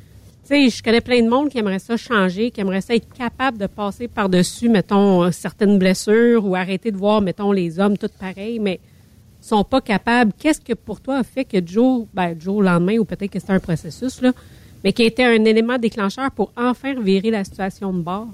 sais, 0.45 0.69
je 0.69 0.81
connais 0.81 1.01
plein 1.01 1.21
de 1.21 1.29
monde 1.29 1.49
qui 1.49 1.57
aimerait 1.57 1.79
ça 1.79 1.97
changer, 1.97 2.51
qui 2.51 2.61
aimerait 2.61 2.81
ça 2.81 2.95
être 2.95 3.11
capable 3.13 3.57
de 3.57 3.67
passer 3.67 4.07
par-dessus, 4.07 4.69
mettons, 4.69 5.29
certaines 5.31 5.77
blessures 5.77 6.45
ou 6.45 6.55
arrêter 6.55 6.91
de 6.91 6.97
voir, 6.97 7.21
mettons, 7.21 7.51
les 7.51 7.79
hommes 7.79 7.97
tous 7.97 8.11
pareils, 8.17 8.59
mais 8.59 8.79
sont 9.41 9.63
pas 9.63 9.81
capables. 9.81 10.31
Qu'est-ce 10.39 10.61
que 10.61 10.73
pour 10.73 11.01
toi 11.01 11.17
a 11.17 11.23
fait 11.23 11.43
que 11.43 11.57
du 11.57 11.73
jour, 11.73 12.07
ben, 12.13 12.33
du 12.33 12.45
jour 12.45 12.57
au 12.57 12.61
lendemain, 12.61 12.97
ou 12.97 13.05
peut-être 13.05 13.31
que 13.31 13.39
c'était 13.39 13.53
un 13.53 13.59
processus, 13.59 14.21
là, 14.21 14.31
mais 14.83 14.93
qui 14.93 15.03
a 15.03 15.05
été 15.05 15.25
un 15.25 15.43
élément 15.43 15.77
déclencheur 15.77 16.31
pour 16.31 16.53
enfin 16.55 16.93
virer 17.01 17.31
la 17.31 17.43
situation 17.43 17.91
de 17.91 18.01
bord? 18.01 18.27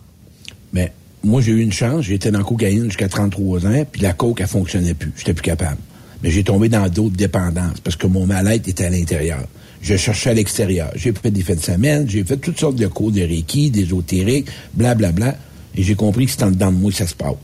Mais 0.74 0.92
moi, 1.24 1.42
j'ai 1.42 1.52
eu 1.52 1.62
une 1.62 1.72
chance. 1.72 2.06
J'étais 2.06 2.32
dans 2.32 2.40
la 2.40 2.46
cocaïne 2.46 2.86
jusqu'à 2.86 3.10
33 3.10 3.66
ans, 3.66 3.86
puis 3.92 4.02
la 4.02 4.14
coke, 4.14 4.42
elle 4.42 4.48
fonctionnait 4.48 4.94
plus. 4.94 5.12
J'étais 5.18 5.34
plus 5.34 5.44
capable. 5.44 5.78
Mais 6.24 6.32
j'ai 6.32 6.44
tombé 6.44 6.70
dans 6.70 6.88
d'autres 6.90 7.16
dépendances 7.16 7.80
parce 7.84 7.96
que 7.96 8.08
mon 8.08 8.26
mal-être 8.26 8.68
était 8.68 8.86
à 8.86 8.90
l'intérieur. 8.90 9.46
Je 9.82 9.96
cherchais 9.96 10.32
à 10.32 10.34
l'extérieur. 10.34 10.92
J'ai 10.96 11.14
fait 11.14 11.32
des 11.32 11.42
fêtes 11.42 11.60
de 11.60 11.64
semaine, 11.64 12.10
j'ai 12.10 12.24
fait 12.24 12.38
toutes 12.38 12.60
sortes 12.60 12.76
de 12.76 12.88
cours 12.88 13.12
de 13.12 13.22
Reiki, 13.22 13.70
d'ésotérique, 13.70 14.48
blablabla. 14.74 15.38
Et 15.76 15.84
j'ai 15.84 15.96
compris 15.96 16.26
que 16.26 16.32
c'est 16.32 16.44
en 16.44 16.50
dedans 16.50 16.72
de 16.72 16.78
moi 16.78 16.92
que 16.92 16.98
ça 16.98 17.06
se 17.06 17.14
passe. 17.14 17.36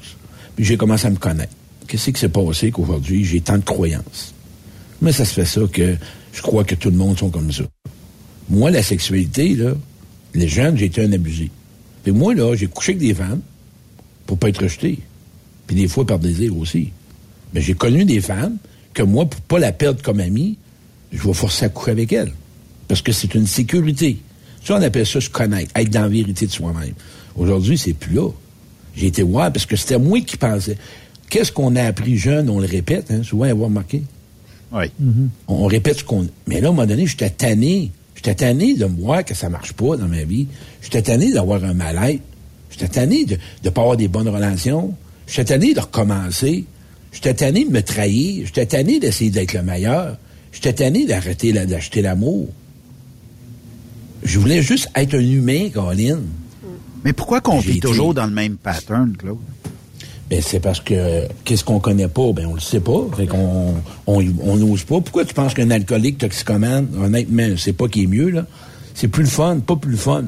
Puis 0.55 0.65
j'ai 0.65 0.77
commencé 0.77 1.05
à 1.05 1.12
me 1.12 1.17
connaître. 1.17 1.53
Qu'est-ce 1.88 2.09
qui 2.09 2.19
s'est 2.19 2.29
passé 2.29 2.71
qu'aujourd'hui, 2.71 3.23
j'ai 3.23 3.41
tant 3.41 3.57
de 3.57 3.63
croyances? 3.63 4.33
Mais 5.01 5.12
ça 5.12 5.25
se 5.25 5.33
fait 5.33 5.45
ça 5.45 5.62
que 5.71 5.95
je 6.31 6.41
crois 6.41 6.63
que 6.63 6.75
tout 6.75 6.89
le 6.89 6.97
monde 6.97 7.19
sont 7.19 7.29
comme 7.29 7.51
ça. 7.51 7.63
Moi, 8.49 8.71
la 8.71 8.81
sexualité, 8.81 9.55
là, 9.55 9.73
les 10.33 10.47
jeunes, 10.47 10.77
j'ai 10.77 10.86
été 10.86 11.03
un 11.03 11.12
abusé. 11.12 11.51
Puis 12.04 12.12
moi, 12.12 12.34
là, 12.34 12.56
j'ai 12.56 12.68
couché 12.68 12.92
avec 12.92 13.08
des 13.08 13.13
femmes 13.13 13.42
pour 14.26 14.38
pas 14.38 14.50
être 14.50 14.63
rejeté. 14.63 15.00
Puis 15.68 15.76
des 15.76 15.88
fois 15.88 16.06
par 16.06 16.20
désir 16.20 16.56
aussi. 16.58 16.92
Mais 17.54 17.62
j'ai 17.62 17.74
connu 17.74 18.06
des 18.06 18.22
femmes 18.22 18.58
que 18.94 19.04
moi, 19.04 19.26
pour 19.26 19.42
pas 19.42 19.60
la 19.60 19.72
perdre 19.72 20.02
comme 20.02 20.20
amie, 20.20 20.58
je 21.12 21.26
vais 21.26 21.34
forcer 21.34 21.66
à 21.66 21.70
coucher 21.70 21.92
avec 21.92 22.12
elle. 22.12 22.32
Parce 22.88 23.02
que 23.02 23.12
c'est 23.12 23.34
une 23.36 23.48
sécurité. 23.48 24.18
Ça, 24.63 24.76
on 24.76 24.82
appelle 24.82 25.06
ça 25.06 25.22
se 25.22 25.30
connaître, 25.30 25.72
être 25.76 25.89
dans 25.89 26.02
la 26.02 26.08
vérité 26.08 26.46
de 26.46 26.52
soi-même. 26.52 26.94
Aujourd'hui, 27.36 27.78
c'est 27.78 27.94
plus 27.94 28.16
là. 28.16 28.30
J'ai 28.96 29.08
été 29.08 29.24
voir 29.24 29.52
parce 29.52 29.66
que 29.66 29.76
c'était 29.76 29.98
moi 29.98 30.22
qui 30.22 30.38
pensais. 30.38 30.78
Qu'est-ce 31.30 31.52
qu'on 31.52 31.76
a 31.76 31.84
appris 31.84 32.18
jeune, 32.18 32.50
on 32.50 32.60
le 32.60 32.68
répète, 32.68 33.10
hein, 33.12 33.24
souvent 33.24 33.46
avoir 33.46 33.70
remarqué. 33.70 34.04
Oui. 34.72 34.86
On, 35.48 35.63
on 35.63 35.66
répète 35.66 36.00
ce 36.00 36.04
qu'on. 36.04 36.28
Mais 36.48 36.62
là, 36.62 36.68
à 36.68 36.72
un 36.72 36.74
moment 36.74 36.88
donné, 36.88 37.08
j'étais 37.08 37.30
tanné. 37.30 37.92
J'étais 38.23 38.36
tanné 38.45 38.75
de 38.75 38.86
me 38.86 39.01
voir 39.01 39.25
que 39.25 39.33
ça 39.33 39.49
marche 39.49 39.73
pas 39.73 39.97
dans 39.97 40.07
ma 40.07 40.23
vie. 40.23 40.47
J'étais 40.81 41.01
tanné 41.01 41.33
d'avoir 41.33 41.62
un 41.65 41.73
mal-être. 41.73 42.21
J'étais 42.71 42.88
tanné 42.88 43.25
de 43.25 43.38
ne 43.65 43.69
pas 43.69 43.81
avoir 43.81 43.97
des 43.97 44.07
bonnes 44.07 44.29
relations. 44.29 44.95
J'étais 45.27 45.43
tanné 45.59 45.73
de 45.73 45.81
recommencer. 45.81 46.63
J'étais 47.12 47.33
tanné 47.33 47.65
de 47.65 47.69
me 47.71 47.81
trahir. 47.81 48.45
J'étais 48.45 48.65
tanné 48.65 48.99
d'essayer 49.01 49.29
d'être 49.29 49.53
le 49.53 49.62
meilleur. 49.63 50.15
J'étais 50.53 50.71
tanné 50.71 51.05
d'arrêter 51.05 51.51
la- 51.51 51.65
d'acheter 51.65 52.01
l'amour. 52.01 52.47
Je 54.23 54.39
voulais 54.39 54.62
juste 54.62 54.88
être 54.95 55.15
un 55.15 55.19
humain, 55.19 55.67
Colin. 55.73 56.19
Mais 57.03 57.12
pourquoi 57.12 57.41
qu'on 57.41 57.59
vit 57.59 57.81
toujours 57.81 58.13
dans 58.13 58.25
le 58.25 58.31
même 58.31 58.55
pattern, 58.55 59.17
Claude? 59.17 59.38
Ben, 60.29 60.41
c'est 60.41 60.59
parce 60.59 60.79
que 60.79 61.27
qu'est-ce 61.43 61.63
qu'on 61.63 61.79
connaît 61.79 62.07
pas, 62.07 62.31
ben 62.31 62.45
on 62.47 62.53
le 62.53 62.62
sait 62.62 62.79
pas. 62.79 63.05
Fait 63.15 63.27
qu'on 63.27 63.75
on 64.07 64.57
n'ose 64.57 64.83
pas. 64.83 65.01
Pourquoi 65.01 65.25
tu 65.25 65.33
penses 65.33 65.53
qu'un 65.53 65.69
alcoolique 65.69 66.17
toxicomane, 66.17 66.88
honnêtement, 66.97 67.49
c'est 67.57 67.73
pas 67.73 67.88
qui 67.88 68.03
est 68.03 68.07
mieux, 68.07 68.29
là? 68.29 68.45
C'est 68.95 69.07
plus 69.07 69.23
le 69.23 69.29
fun, 69.29 69.59
pas 69.59 69.75
plus 69.75 69.91
le 69.91 69.97
fun. 69.97 70.25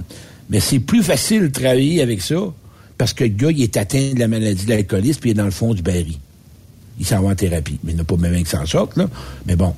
Mais 0.49 0.59
c'est 0.59 0.79
plus 0.79 1.01
facile 1.01 1.43
de 1.43 1.47
travailler 1.47 2.01
avec 2.01 2.21
ça 2.21 2.53
parce 2.97 3.13
que 3.13 3.23
le 3.23 3.29
gars, 3.29 3.51
il 3.51 3.61
est 3.61 3.77
atteint 3.77 4.13
de 4.13 4.19
la 4.19 4.27
maladie 4.27 4.65
de 4.65 4.69
l'alcoolisme 4.69 5.19
puis 5.19 5.29
il 5.29 5.33
est 5.33 5.35
dans 5.35 5.45
le 5.45 5.51
fond 5.51 5.73
du 5.73 5.81
baril. 5.81 6.17
Il 6.99 7.05
s'en 7.05 7.21
va 7.21 7.29
en 7.29 7.35
thérapie. 7.35 7.79
Mais 7.83 7.91
il 7.91 7.97
n'a 7.97 8.03
pas 8.03 8.17
même 8.17 8.35
qui 8.43 8.49
s'en 8.49 8.65
sorte, 8.65 8.97
là. 8.97 9.09
Mais 9.45 9.55
bon. 9.55 9.73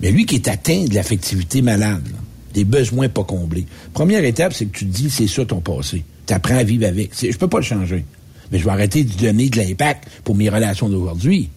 Mais 0.00 0.10
lui 0.10 0.26
qui 0.26 0.36
est 0.36 0.48
atteint 0.48 0.84
de 0.84 0.94
l'affectivité 0.94 1.62
malade, 1.62 2.02
là, 2.10 2.18
des 2.54 2.64
besoins 2.64 3.08
pas 3.08 3.24
comblés. 3.24 3.66
Première 3.94 4.24
étape, 4.24 4.52
c'est 4.52 4.66
que 4.66 4.76
tu 4.76 4.86
te 4.86 4.92
dis, 4.92 5.08
c'est 5.08 5.28
ça 5.28 5.44
ton 5.44 5.60
passé. 5.60 6.04
Tu 6.26 6.34
apprends 6.34 6.56
à 6.56 6.64
vivre 6.64 6.86
avec. 6.86 7.12
Je 7.18 7.36
peux 7.36 7.48
pas 7.48 7.58
le 7.58 7.64
changer. 7.64 8.04
Mais 8.52 8.58
je 8.58 8.64
vais 8.64 8.70
arrêter 8.70 9.02
de 9.02 9.12
donner 9.14 9.48
de 9.48 9.56
l'impact 9.56 10.08
pour 10.24 10.34
mes 10.36 10.48
relations 10.50 10.88
d'aujourd'hui. 10.88 11.48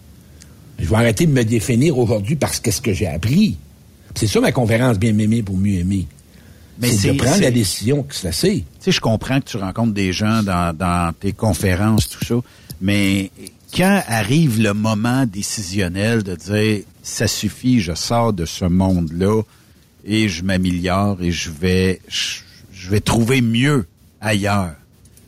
Je 0.78 0.86
vais 0.88 0.96
arrêter 0.96 1.26
de 1.26 1.32
me 1.32 1.44
définir 1.44 1.96
aujourd'hui 1.98 2.36
parce 2.36 2.58
que 2.58 2.70
ce 2.70 2.80
que 2.80 2.92
j'ai 2.92 3.06
appris. 3.06 3.56
C'est 4.14 4.26
ça 4.26 4.40
ma 4.40 4.50
conférence 4.52 4.98
Bien 4.98 5.12
m'aimer 5.12 5.42
pour 5.42 5.56
mieux 5.56 5.74
aimer. 5.80 6.06
Mais 6.80 6.88
c'est 6.88 6.96
c'est- 6.96 7.12
de 7.12 7.18
prendre 7.18 7.36
c'est- 7.36 7.42
la 7.42 7.50
décision 7.50 8.02
que 8.02 8.14
c'est 8.14 8.28
assez. 8.28 8.56
Tu 8.58 8.64
sais, 8.80 8.92
je 8.92 9.00
comprends 9.00 9.40
que 9.40 9.46
tu 9.50 9.56
rencontres 9.58 9.92
des 9.94 10.12
gens 10.12 10.42
dans, 10.42 10.74
dans 10.76 11.12
tes 11.18 11.32
conférences, 11.32 12.08
tout 12.08 12.24
ça, 12.24 12.34
mais 12.80 13.30
quand 13.74 14.02
arrive 14.08 14.60
le 14.60 14.72
moment 14.74 15.24
décisionnel 15.26 16.22
de 16.22 16.34
dire 16.34 16.82
ça 17.02 17.26
suffit, 17.28 17.80
je 17.80 17.94
sors 17.94 18.32
de 18.32 18.44
ce 18.44 18.64
monde-là 18.66 19.42
et 20.06 20.28
je 20.28 20.42
m'améliore 20.44 21.18
et 21.22 21.30
je 21.32 21.50
vais 21.50 22.00
je, 22.08 22.40
je 22.72 22.90
vais 22.90 23.00
trouver 23.00 23.40
mieux 23.40 23.86
ailleurs. 24.20 24.74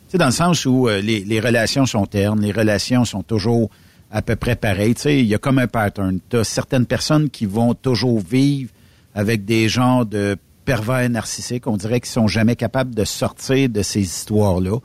Sais, 0.09 0.17
dans 0.17 0.25
le 0.25 0.31
sens 0.31 0.65
où 0.65 0.87
euh, 0.87 1.01
les, 1.01 1.23
les 1.23 1.39
relations 1.39 1.85
sont 1.85 2.05
ternes, 2.05 2.41
les 2.41 2.51
relations 2.51 3.05
sont 3.05 3.21
toujours 3.23 3.69
à 4.11 4.21
peu 4.23 4.35
près 4.35 4.55
pareilles. 4.55 4.95
Tu 4.95 5.01
sais, 5.03 5.19
il 5.19 5.27
y 5.27 5.35
a 5.35 5.37
comme 5.37 5.59
un 5.59 5.67
pattern. 5.67 6.19
Tu 6.29 6.37
as 6.37 6.43
certaines 6.43 6.85
personnes 6.87 7.29
qui 7.29 7.45
vont 7.45 7.73
toujours 7.75 8.19
vivre 8.19 8.71
avec 9.13 9.45
des 9.45 9.69
genres 9.69 10.05
de 10.05 10.35
pervers 10.65 11.07
narcissiques. 11.09 11.67
On 11.67 11.77
dirait 11.77 11.99
qu'ils 11.99 12.09
sont 12.11 12.27
jamais 12.27 12.55
capables 12.55 12.93
de 12.95 13.05
sortir 13.05 13.69
de 13.69 13.81
ces 13.83 14.01
histoires-là. 14.01 14.77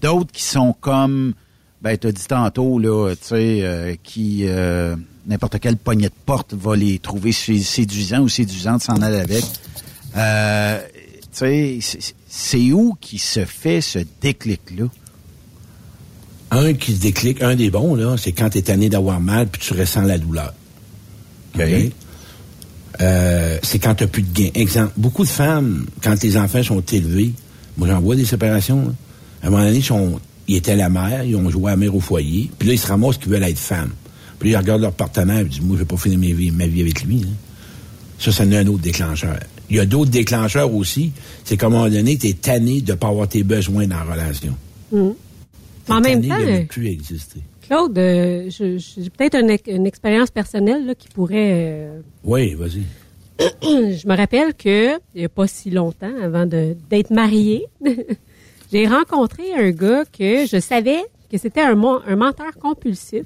D'autres 0.00 0.32
qui 0.32 0.44
sont 0.44 0.72
comme, 0.80 1.34
ben, 1.82 1.98
t'as 1.98 2.12
dit 2.12 2.26
tantôt, 2.26 2.78
là, 2.78 3.10
tu 3.20 3.26
sais, 3.26 3.58
euh, 3.62 3.94
qui, 4.02 4.44
euh, 4.46 4.96
n'importe 5.26 5.58
quelle 5.58 5.76
poignée 5.76 6.08
de 6.08 6.14
porte 6.24 6.54
va 6.54 6.74
les 6.74 6.98
trouver 7.00 7.32
sé- 7.32 7.62
séduisants 7.62 8.20
ou 8.20 8.28
séduisantes 8.28 8.82
s'en 8.82 9.02
aller 9.02 9.18
avec. 9.20 9.44
Euh, 10.16 10.80
c'est- 11.80 12.14
c'est 12.28 12.72
où 12.72 12.96
qui 13.00 13.18
se 13.18 13.44
fait 13.44 13.80
ce 13.80 14.00
déclic-là? 14.20 14.86
Un 16.52 16.74
qui 16.74 16.94
se 16.94 17.00
déclic, 17.00 17.42
un 17.42 17.54
des 17.54 17.70
bons, 17.70 17.94
là, 17.94 18.16
c'est 18.18 18.32
quand 18.32 18.50
tu 18.50 18.58
es 18.58 18.62
tanné 18.62 18.88
d'avoir 18.88 19.20
mal 19.20 19.46
puis 19.46 19.60
tu 19.60 19.72
ressens 19.74 20.02
la 20.02 20.18
douleur. 20.18 20.52
OK? 21.54 21.92
Euh, 23.00 23.58
c'est 23.62 23.78
quand 23.78 23.94
tu 23.94 24.06
plus 24.08 24.22
de 24.22 24.32
gain. 24.32 24.50
Exemple, 24.54 24.92
beaucoup 24.96 25.24
de 25.24 25.28
femmes, 25.30 25.86
quand 26.02 26.20
les 26.22 26.36
enfants 26.36 26.62
sont 26.62 26.80
élevés, 26.80 27.32
moi 27.76 27.86
j'en 27.88 28.00
vois 28.00 28.16
des 28.16 28.24
séparations, 28.24 28.82
là. 28.88 28.92
à 29.42 29.46
un 29.46 29.50
moment 29.50 29.64
donné, 29.64 29.78
ils, 29.78 29.84
sont- 29.84 30.20
ils 30.48 30.56
étaient 30.56 30.76
la 30.76 30.88
mère, 30.90 31.22
ils 31.24 31.36
ont 31.36 31.48
joué 31.48 31.68
à 31.68 31.70
la 31.70 31.76
mère 31.76 31.94
au 31.94 32.00
foyer, 32.00 32.50
puis 32.58 32.68
là, 32.68 32.74
ils 32.74 32.78
se 32.78 32.88
ramassent 32.88 33.16
qu'ils 33.16 33.30
veulent 33.30 33.42
être 33.44 33.58
femmes. 33.58 33.92
Puis 34.38 34.50
là, 34.50 34.58
ils 34.58 34.62
regardent 34.62 34.82
leur 34.82 34.92
partenaire 34.92 35.40
et 35.40 35.44
disent, 35.44 35.60
moi, 35.60 35.76
je 35.76 35.82
vais 35.82 35.86
pas 35.86 35.96
finir 35.96 36.18
ma 36.18 36.34
vie, 36.36 36.50
ma 36.50 36.66
vie 36.66 36.80
avec 36.82 37.02
lui. 37.04 37.20
là. 37.20 37.28
Ça, 38.18 38.32
ça 38.32 38.44
est 38.44 38.56
un 38.56 38.66
autre 38.66 38.82
déclencheur. 38.82 39.38
Il 39.70 39.76
y 39.76 39.80
a 39.80 39.86
d'autres 39.86 40.10
déclencheurs 40.10 40.74
aussi. 40.74 41.12
C'est 41.44 41.56
qu'à 41.56 41.66
un 41.66 41.70
moment 41.70 41.88
donné, 41.88 42.18
tu 42.18 42.26
es 42.28 42.32
tanné 42.32 42.80
de 42.80 42.92
ne 42.92 42.96
pas 42.96 43.08
avoir 43.08 43.28
tes 43.28 43.42
besoins 43.44 43.86
dans 43.86 43.96
la 44.04 44.12
relation. 44.14 44.54
Mm. 44.92 45.10
Mais 45.88 45.94
en 45.94 46.00
même 46.00 46.26
temps, 46.26 46.38
de 46.38 46.44
ne 46.44 46.64
plus 46.64 46.86
exister. 46.88 47.40
Claude, 47.68 47.96
euh, 47.98 48.48
j'ai 48.50 49.10
peut-être 49.16 49.36
une, 49.36 49.50
ex- 49.50 49.62
une 49.68 49.86
expérience 49.86 50.30
personnelle 50.30 50.86
là, 50.86 50.94
qui 50.94 51.08
pourrait. 51.08 51.36
euh, 51.88 52.00
Oui, 52.24 52.54
vas-y. 52.54 52.82
je 53.62 54.06
me 54.08 54.16
rappelle 54.16 54.54
que 54.54 54.96
il 55.14 55.18
n'y 55.20 55.24
a 55.24 55.28
pas 55.28 55.46
si 55.46 55.70
longtemps, 55.70 56.12
avant 56.22 56.46
d'être 56.46 57.10
mariée, 57.10 57.66
j'ai 58.72 58.86
rencontré 58.86 59.54
un 59.54 59.70
gars 59.70 60.04
que 60.04 60.46
je 60.46 60.60
savais 60.60 61.00
que 61.30 61.38
c'était 61.38 61.60
un, 61.62 61.80
un 62.06 62.16
menteur 62.16 62.52
compulsif, 62.60 63.22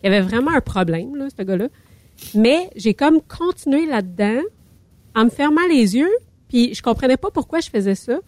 qui 0.00 0.06
avait 0.06 0.20
vraiment 0.20 0.52
un 0.52 0.60
problème, 0.60 1.16
là, 1.16 1.26
ce 1.36 1.42
gars-là. 1.42 1.66
Mais 2.34 2.70
j'ai 2.76 2.94
comme 2.94 3.20
continué 3.20 3.84
là-dedans 3.86 4.40
en 5.14 5.24
me 5.24 5.30
fermant 5.30 5.66
les 5.68 5.96
yeux, 5.96 6.10
puis 6.48 6.74
je 6.74 6.82
comprenais 6.82 7.16
pas 7.16 7.30
pourquoi 7.30 7.60
je 7.60 7.70
faisais 7.70 7.94
ça. 7.94 8.18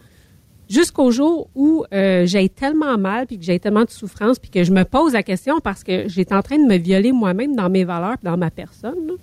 Jusqu'au 0.69 1.11
jour 1.11 1.49
où 1.53 1.83
euh, 1.93 2.25
j'ai 2.25 2.47
tellement 2.47 2.97
mal, 2.97 3.27
puis 3.27 3.37
que 3.37 3.43
j'ai 3.43 3.59
tellement 3.59 3.83
de 3.83 3.89
souffrance, 3.89 4.39
puis 4.39 4.49
que 4.49 4.63
je 4.63 4.71
me 4.71 4.83
pose 4.85 5.11
la 5.13 5.23
question 5.23 5.59
parce 5.59 5.83
que 5.83 6.07
j'étais 6.07 6.33
en 6.33 6.41
train 6.41 6.57
de 6.57 6.63
me 6.65 6.77
violer 6.77 7.11
moi-même 7.11 7.55
dans 7.57 7.69
mes 7.69 7.83
valeurs, 7.83 8.15
dans 8.23 8.37
ma 8.37 8.49
personne. 8.51 8.95
là. 9.07 9.13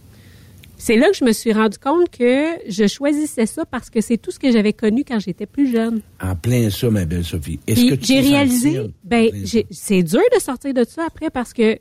C'est 0.80 0.96
là 0.96 1.08
que 1.10 1.16
je 1.16 1.24
me 1.24 1.32
suis 1.32 1.52
rendu 1.52 1.76
compte 1.78 2.08
que 2.10 2.50
je 2.68 2.86
choisissais 2.86 3.46
ça 3.46 3.64
parce 3.64 3.90
que 3.90 4.00
c'est 4.00 4.16
tout 4.18 4.30
ce 4.30 4.38
que 4.38 4.52
j'avais 4.52 4.72
connu 4.72 5.04
quand 5.04 5.18
j'étais 5.18 5.46
plus 5.46 5.72
jeune. 5.72 6.02
En 6.22 6.36
plein 6.36 6.70
ça, 6.70 6.88
ma 6.90 7.04
belle 7.04 7.24
Sophie. 7.24 7.58
Est-ce 7.66 7.80
Puis 7.80 7.88
que 7.90 7.94
tu 7.96 8.06
j'ai 8.12 8.20
réalisé, 8.20 8.80
ben 9.02 9.28
j'ai- 9.42 9.66
c'est 9.72 10.02
dur 10.04 10.20
de 10.32 10.40
sortir 10.40 10.72
de 10.74 10.84
ça 10.84 11.02
après 11.06 11.30
parce 11.30 11.52
que 11.52 11.78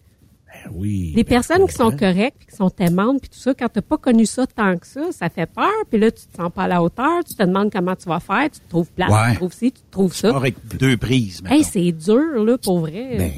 Ben 0.66 0.72
oui. 0.76 1.14
les 1.16 1.24
personnes 1.24 1.66
qui 1.68 1.74
sont 1.74 1.92
correctes, 1.92 2.38
puis 2.40 2.48
qui 2.48 2.56
sont 2.56 2.72
aimantes, 2.80 3.22
puis 3.22 3.30
tout 3.30 3.40
ça, 3.40 3.54
quand 3.54 3.68
t'as 3.72 3.82
pas 3.82 3.98
connu 3.98 4.26
ça 4.26 4.46
tant 4.48 4.76
que 4.78 4.88
ça, 4.88 5.02
ça 5.12 5.30
fait 5.30 5.46
peur. 5.46 5.70
Puis 5.90 6.00
là, 6.00 6.12
tu 6.12 6.26
te 6.26 6.36
sens 6.38 6.52
pas 6.54 6.64
à 6.64 6.68
la 6.68 6.82
hauteur, 6.84 7.24
tu 7.28 7.36
te 7.36 7.44
demandes 7.44 7.72
comment 7.72 7.96
tu 7.96 8.08
vas 8.10 8.20
faire, 8.20 8.50
tu 8.52 8.60
te 8.60 8.70
trouves 8.70 8.88
Ouais. 8.98 9.06
tu 9.06 9.32
te 9.34 9.36
trouves 9.38 9.54
ci, 9.54 9.72
tu 9.72 9.82
te 9.82 9.92
trouves 9.92 10.16
ça. 10.16 10.36
Avec 10.36 10.56
deux 10.78 10.98
prises, 10.98 11.42
Hey, 11.50 11.64
c'est 11.64 11.92
dur 11.92 12.44
là 12.44 12.58
pour 12.58 12.80
vrai. 12.80 13.16
Ben, 13.18 13.32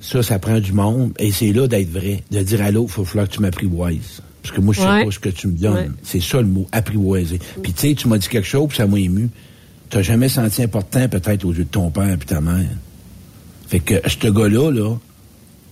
ça, 0.00 0.22
ça 0.22 0.38
prend 0.38 0.58
du 0.60 0.72
monde. 0.72 1.12
Et 1.18 1.30
c'est 1.32 1.52
là 1.52 1.66
d'être 1.68 1.90
vrai. 1.90 2.22
De 2.30 2.40
dire 2.42 2.62
à 2.62 2.70
l'autre, 2.70 2.88
il 2.90 2.94
faut 2.94 3.04
falloir 3.04 3.28
que 3.28 3.34
tu 3.34 3.40
m'apprivoises. 3.40 4.22
Parce 4.42 4.54
que 4.54 4.60
moi, 4.62 4.72
je 4.72 4.80
sais 4.80 4.86
Ouais. 4.88 5.04
pas 5.04 5.10
ce 5.10 5.18
que 5.18 5.28
tu 5.28 5.48
me 5.48 5.52
donnes. 5.52 5.74
Ouais. 5.74 5.90
C'est 6.02 6.20
ça 6.22 6.40
le 6.40 6.46
mot, 6.46 6.66
apprivoiser. 6.72 7.38
Puis 7.62 7.72
tu 7.74 7.88
sais, 7.88 7.94
tu 7.94 8.08
m'as 8.08 8.16
dit 8.18 8.28
quelque 8.28 8.46
chose, 8.46 8.68
puis 8.68 8.78
ça 8.78 8.86
m'a 8.86 8.98
ému. 8.98 9.28
T'as 9.90 10.02
jamais 10.02 10.28
senti 10.28 10.62
important, 10.62 11.06
peut-être, 11.08 11.44
aux 11.44 11.52
yeux 11.52 11.64
de 11.64 11.68
ton 11.68 11.90
père 11.90 12.10
et 12.14 12.16
ta 12.18 12.40
mère. 12.40 12.64
Fait 13.68 13.80
que 13.80 13.94
ce 14.08 14.28
gars-là, 14.28 14.70
là, 14.70 14.96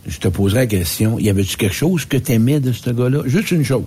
je 0.08 0.18
te 0.18 0.28
poserai 0.28 0.60
la 0.60 0.66
question, 0.66 1.18
y 1.18 1.28
avait-tu 1.28 1.56
quelque 1.56 1.74
chose 1.74 2.04
que 2.04 2.16
t'aimais 2.16 2.60
de 2.60 2.72
ce 2.72 2.90
gars-là? 2.90 3.22
Juste 3.26 3.50
une 3.50 3.64
chose. 3.64 3.84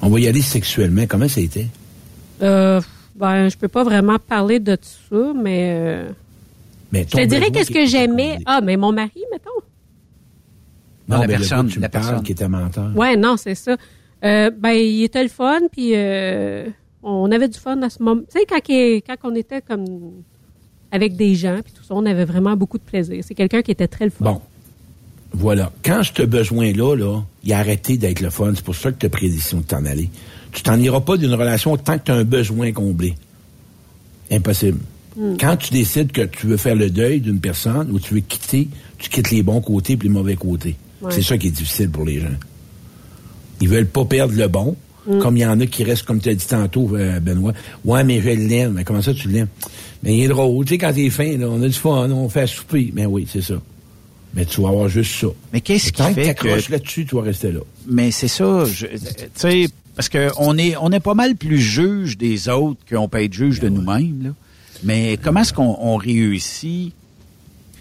On 0.00 0.08
va 0.08 0.20
y 0.20 0.28
aller 0.28 0.42
sexuellement. 0.42 1.04
Comment 1.08 1.28
ça 1.28 1.40
a 1.40 1.44
été? 1.44 1.66
Euh, 2.42 2.80
ben, 3.16 3.48
je 3.48 3.56
peux 3.56 3.68
pas 3.68 3.82
vraiment 3.82 4.18
parler 4.18 4.60
de 4.60 4.78
ça, 4.80 5.32
mais 5.34 5.74
euh, 5.74 6.08
Mais 6.92 7.06
je 7.10 7.16
te 7.16 7.24
dirais 7.24 7.50
qu'est-ce 7.50 7.72
que 7.72 7.86
j'aimais. 7.86 8.38
Ah, 8.46 8.60
mais 8.62 8.76
mon 8.76 8.92
mari, 8.92 9.22
mettons. 9.32 9.50
Non, 11.08 11.20
la 11.20 11.26
personne, 11.26 11.68
tu 11.68 11.80
la 11.80 11.88
me 11.88 11.92
parles 11.92 12.04
personne. 12.04 12.22
qui 12.24 12.32
était 12.32 12.48
menteur. 12.48 12.94
Ouais, 12.96 13.16
non, 13.16 13.36
c'est 13.36 13.54
ça. 13.54 13.76
Euh, 14.24 14.50
ben, 14.50 14.72
il 14.72 15.02
était 15.04 15.22
le 15.22 15.28
fun, 15.28 15.60
puis 15.70 15.92
euh, 15.94 16.68
on 17.02 17.30
avait 17.30 17.48
du 17.48 17.58
fun 17.58 17.80
à 17.82 17.90
ce 17.90 18.02
moment. 18.02 18.22
Tu 18.30 18.38
sais, 18.38 18.46
quand, 18.48 18.60
quand 19.06 19.30
on 19.30 19.34
était 19.34 19.62
comme 19.62 19.84
avec 20.92 21.16
des 21.16 21.34
gens, 21.34 21.60
puis 21.62 21.72
tout 21.72 21.82
ça, 21.84 21.94
on 21.94 22.06
avait 22.06 22.24
vraiment 22.24 22.56
beaucoup 22.56 22.78
de 22.78 22.82
plaisir. 22.82 23.22
C'est 23.26 23.34
quelqu'un 23.34 23.62
qui 23.62 23.70
était 23.70 23.88
très 23.88 24.04
le 24.06 24.10
fun. 24.10 24.24
Bon. 24.24 24.40
Voilà. 25.32 25.72
Quand 25.84 26.02
ce 26.02 26.22
besoin-là, 26.22 26.94
là, 26.96 27.20
il 27.44 27.52
a 27.52 27.58
arrêté 27.58 27.96
d'être 27.96 28.20
le 28.20 28.30
fun. 28.30 28.52
C'est 28.54 28.64
pour 28.64 28.74
ça 28.74 28.90
que 28.92 28.98
tu 28.98 29.06
as 29.06 29.10
pris 29.10 29.28
la 29.28 29.34
décision 29.34 29.58
de 29.58 29.64
t'en 29.64 29.84
aller. 29.84 30.08
Tu 30.52 30.62
t'en 30.62 30.78
iras 30.78 31.00
pas 31.00 31.16
d'une 31.16 31.34
relation 31.34 31.76
tant 31.76 31.98
que 31.98 32.04
tu 32.04 32.12
as 32.12 32.14
un 32.14 32.24
besoin 32.24 32.72
comblé. 32.72 33.14
Impossible. 34.30 34.78
Hmm. 35.16 35.36
Quand 35.38 35.56
tu 35.56 35.72
décides 35.72 36.12
que 36.12 36.22
tu 36.22 36.46
veux 36.46 36.56
faire 36.56 36.74
le 36.74 36.90
deuil 36.90 37.20
d'une 37.20 37.40
personne 37.40 37.90
ou 37.90 38.00
tu 38.00 38.14
veux 38.14 38.20
quitter, 38.20 38.68
tu 38.98 39.10
quittes 39.10 39.30
les 39.30 39.42
bons 39.42 39.60
côtés 39.60 39.96
puis 39.96 40.08
les 40.08 40.14
mauvais 40.14 40.36
côtés. 40.36 40.76
Ouais. 41.02 41.10
C'est 41.12 41.22
ça 41.22 41.36
qui 41.36 41.48
est 41.48 41.50
difficile 41.50 41.90
pour 41.90 42.04
les 42.04 42.20
gens. 42.20 42.36
Ils 43.60 43.68
veulent 43.68 43.86
pas 43.86 44.04
perdre 44.04 44.34
le 44.34 44.48
bon, 44.48 44.76
Mm. 45.06 45.18
comme 45.20 45.36
il 45.36 45.40
y 45.40 45.46
en 45.46 45.60
a 45.60 45.66
qui 45.66 45.84
restent, 45.84 46.04
comme 46.04 46.20
tu 46.20 46.28
as 46.28 46.34
dit 46.34 46.46
tantôt, 46.46 46.96
euh, 46.96 47.20
Benoît. 47.20 47.52
Ouais, 47.84 48.04
mais 48.04 48.20
je 48.20 48.30
l'aime. 48.30 48.72
Mais 48.74 48.84
comment 48.84 49.02
ça, 49.02 49.14
tu 49.14 49.28
l'aimes? 49.28 49.48
Mais 50.02 50.16
il 50.16 50.24
est 50.24 50.28
drôle. 50.28 50.64
Tu 50.64 50.74
sais, 50.74 50.78
quand 50.78 50.92
t'es 50.92 51.10
fin, 51.10 51.36
là, 51.36 51.46
on 51.48 51.62
a 51.62 51.68
du 51.68 51.74
fun, 51.74 52.10
on 52.10 52.28
fait 52.28 52.42
à 52.42 52.46
souper. 52.46 52.90
Mais 52.94 53.06
oui, 53.06 53.26
c'est 53.30 53.42
ça. 53.42 53.54
Mais 54.34 54.44
tu 54.44 54.60
vas 54.60 54.68
avoir 54.68 54.88
juste 54.88 55.18
ça. 55.20 55.28
Mais 55.52 55.60
qu'est-ce 55.60 55.86
qui 55.86 55.92
Tant 55.92 56.08
que 56.08 56.14
fait 56.14 56.24
t'accroches 56.26 56.66
que... 56.66 56.72
là-dessus, 56.72 57.06
tu 57.06 57.14
vas 57.14 57.22
rester 57.22 57.52
là. 57.52 57.60
Mais 57.86 58.10
c'est 58.10 58.28
ça, 58.28 58.64
tu 58.66 58.86
sais, 59.34 59.68
parce 59.94 60.10
que 60.10 60.28
on 60.36 60.58
est, 60.58 60.76
on 60.76 60.90
est 60.90 61.00
pas 61.00 61.14
mal 61.14 61.36
plus 61.36 61.58
juge 61.58 62.18
des 62.18 62.50
autres 62.50 62.80
qu'on 62.90 63.08
peut 63.08 63.22
être 63.24 63.32
juge 63.32 63.60
de 63.60 63.70
nous-mêmes, 63.70 64.24
là. 64.24 64.30
Mais 64.84 65.18
comment 65.22 65.40
est-ce 65.40 65.54
qu'on 65.54 65.76
on 65.80 65.96
réussit? 65.96 66.92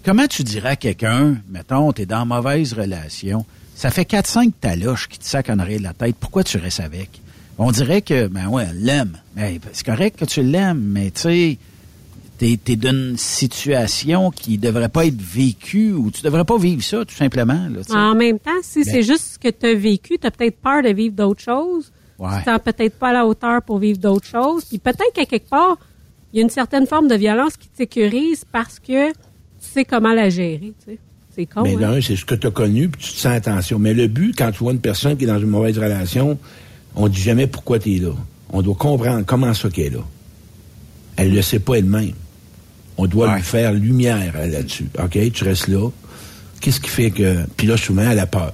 Comment 0.05 0.28
tu 0.28 0.43
dirais 0.43 0.69
à 0.69 0.76
quelqu'un, 0.78 1.36
mettons, 1.49 1.91
t'es 1.91 2.05
dans 2.05 2.21
une 2.21 2.30
mauvaise 2.30 2.71
relation, 2.71 3.45
ça 3.76 3.91
fait 3.91 4.09
4-5 4.09 4.51
taloches 4.59 5.07
qui 5.07 5.19
te 5.19 5.26
sacent 5.26 5.49
en 5.49 5.59
arrière 5.59 5.78
de 5.80 5.84
la 5.84 5.93
tête, 5.93 6.15
pourquoi 6.19 6.43
tu 6.43 6.57
restes 6.57 6.80
avec? 6.80 7.21
On 7.57 7.71
dirait 7.71 8.01
que, 8.01 8.28
ben 8.28 8.47
ouais, 8.47 8.65
elle 8.69 8.84
l'aime. 8.84 9.17
Mais 9.36 9.59
c'est 9.73 9.86
correct 9.86 10.17
que 10.19 10.26
tu 10.26 10.41
l'aimes, 10.41 10.82
mais 10.82 11.11
tu 11.11 11.21
sais, 11.21 11.57
t'es, 12.38 12.59
t'es 12.61 12.76
d'une 12.76 13.15
situation 13.17 14.32
qui 14.32 14.57
devrait 14.57 14.89
pas 14.89 15.05
être 15.05 15.21
vécue 15.21 15.91
ou 15.93 16.11
tu 16.11 16.21
devrais 16.21 16.43
pas 16.43 16.57
vivre 16.57 16.84
ça, 16.84 17.05
tout 17.05 17.15
simplement, 17.15 17.67
là. 17.69 17.82
En 17.95 18.15
même 18.15 18.39
temps, 18.39 18.51
si 18.61 18.84
Ben- 18.84 18.93
c'est 18.93 19.03
juste 19.03 19.34
ce 19.36 19.39
que 19.39 19.49
tu 19.49 19.65
as 19.67 19.73
vécu, 19.76 20.17
tu 20.19 20.28
as 20.28 20.32
peut-être 20.32 20.57
peur 20.57 20.84
de 20.84 20.89
vivre 20.89 21.15
d'autres 21.15 21.41
choses. 21.43 21.91
Ouais. 22.17 22.39
Tu 22.39 22.45
t'en 22.45 22.59
peut-être 22.59 22.97
pas 22.97 23.09
à 23.09 23.13
la 23.13 23.26
hauteur 23.26 23.61
pour 23.61 23.78
vivre 23.80 23.99
d'autres 23.99 24.28
choses. 24.28 24.65
Puis 24.65 24.78
peut-être 24.80 25.11
qu'à 25.13 25.26
quelque 25.26 25.49
part, 25.49 25.78
il 26.34 26.38
y 26.38 26.39
a 26.39 26.43
une 26.43 26.49
certaine 26.49 26.88
forme 26.88 27.07
de 27.07 27.15
violence 27.15 27.55
qui 27.57 27.67
te 27.69 27.78
sécurise 27.78 28.43
parce 28.51 28.80
que 28.80 29.11
tu 29.11 29.15
sais 29.59 29.86
comment 29.86 30.13
la 30.13 30.30
gérer. 30.30 30.73
tu 30.86 30.91
sais. 30.93 30.99
C'est 31.36 31.45
con. 31.45 31.63
Mais 31.63 31.75
hein? 31.75 31.79
l'un, 31.95 32.01
c'est 32.01 32.15
ce 32.15 32.23
que 32.23 32.36
tu 32.36 32.47
as 32.47 32.51
connu, 32.51 32.88
puis 32.88 33.01
tu 33.03 33.13
te 33.13 33.17
sens 33.19 33.33
attention. 33.33 33.77
Mais 33.77 33.93
le 33.93 34.07
but, 34.07 34.33
quand 34.38 34.51
tu 34.51 34.59
vois 34.59 34.71
une 34.71 34.79
personne 34.79 35.17
qui 35.17 35.25
est 35.25 35.27
dans 35.27 35.39
une 35.39 35.47
mauvaise 35.49 35.77
relation, 35.77 36.38
on 36.95 37.07
dit 37.09 37.21
jamais 37.21 37.45
pourquoi 37.47 37.77
tu 37.79 37.95
es 37.95 37.99
là. 37.99 38.11
On 38.51 38.61
doit 38.61 38.75
comprendre 38.75 39.23
comment 39.25 39.53
ça 39.53 39.69
qu'elle 39.69 39.86
est 39.86 39.89
là. 39.89 40.03
Elle 41.17 41.31
ne 41.31 41.36
le 41.36 41.41
sait 41.41 41.59
pas 41.59 41.75
elle-même. 41.75 42.13
On 42.97 43.05
doit 43.07 43.36
lui 43.36 43.41
faire 43.41 43.73
lumière 43.73 44.33
là-dessus. 44.47 44.88
OK, 45.03 45.17
tu 45.33 45.43
restes 45.43 45.67
là. 45.67 45.89
Qu'est-ce 46.61 46.79
qui 46.79 46.89
fait 46.89 47.11
que... 47.11 47.39
Puis 47.57 47.67
là, 47.67 47.75
souvent, 47.75 48.09
elle 48.09 48.19
a 48.19 48.25
peur. 48.27 48.53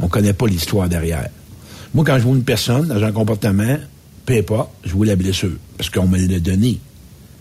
On 0.00 0.08
connaît 0.08 0.32
pas 0.32 0.46
l'histoire 0.46 0.88
derrière. 0.88 1.28
Moi, 1.92 2.04
quand 2.04 2.16
je 2.18 2.22
vois 2.22 2.34
une 2.34 2.44
personne 2.44 2.88
dans 2.88 3.02
un 3.02 3.12
comportement, 3.12 3.76
peu 4.24 4.34
importe, 4.38 4.70
je 4.84 4.92
vois 4.92 5.04
la 5.06 5.16
blessure. 5.16 5.52
Parce 5.76 5.90
qu'on 5.90 6.08
me 6.08 6.16
l'a 6.16 6.40
donné. 6.40 6.80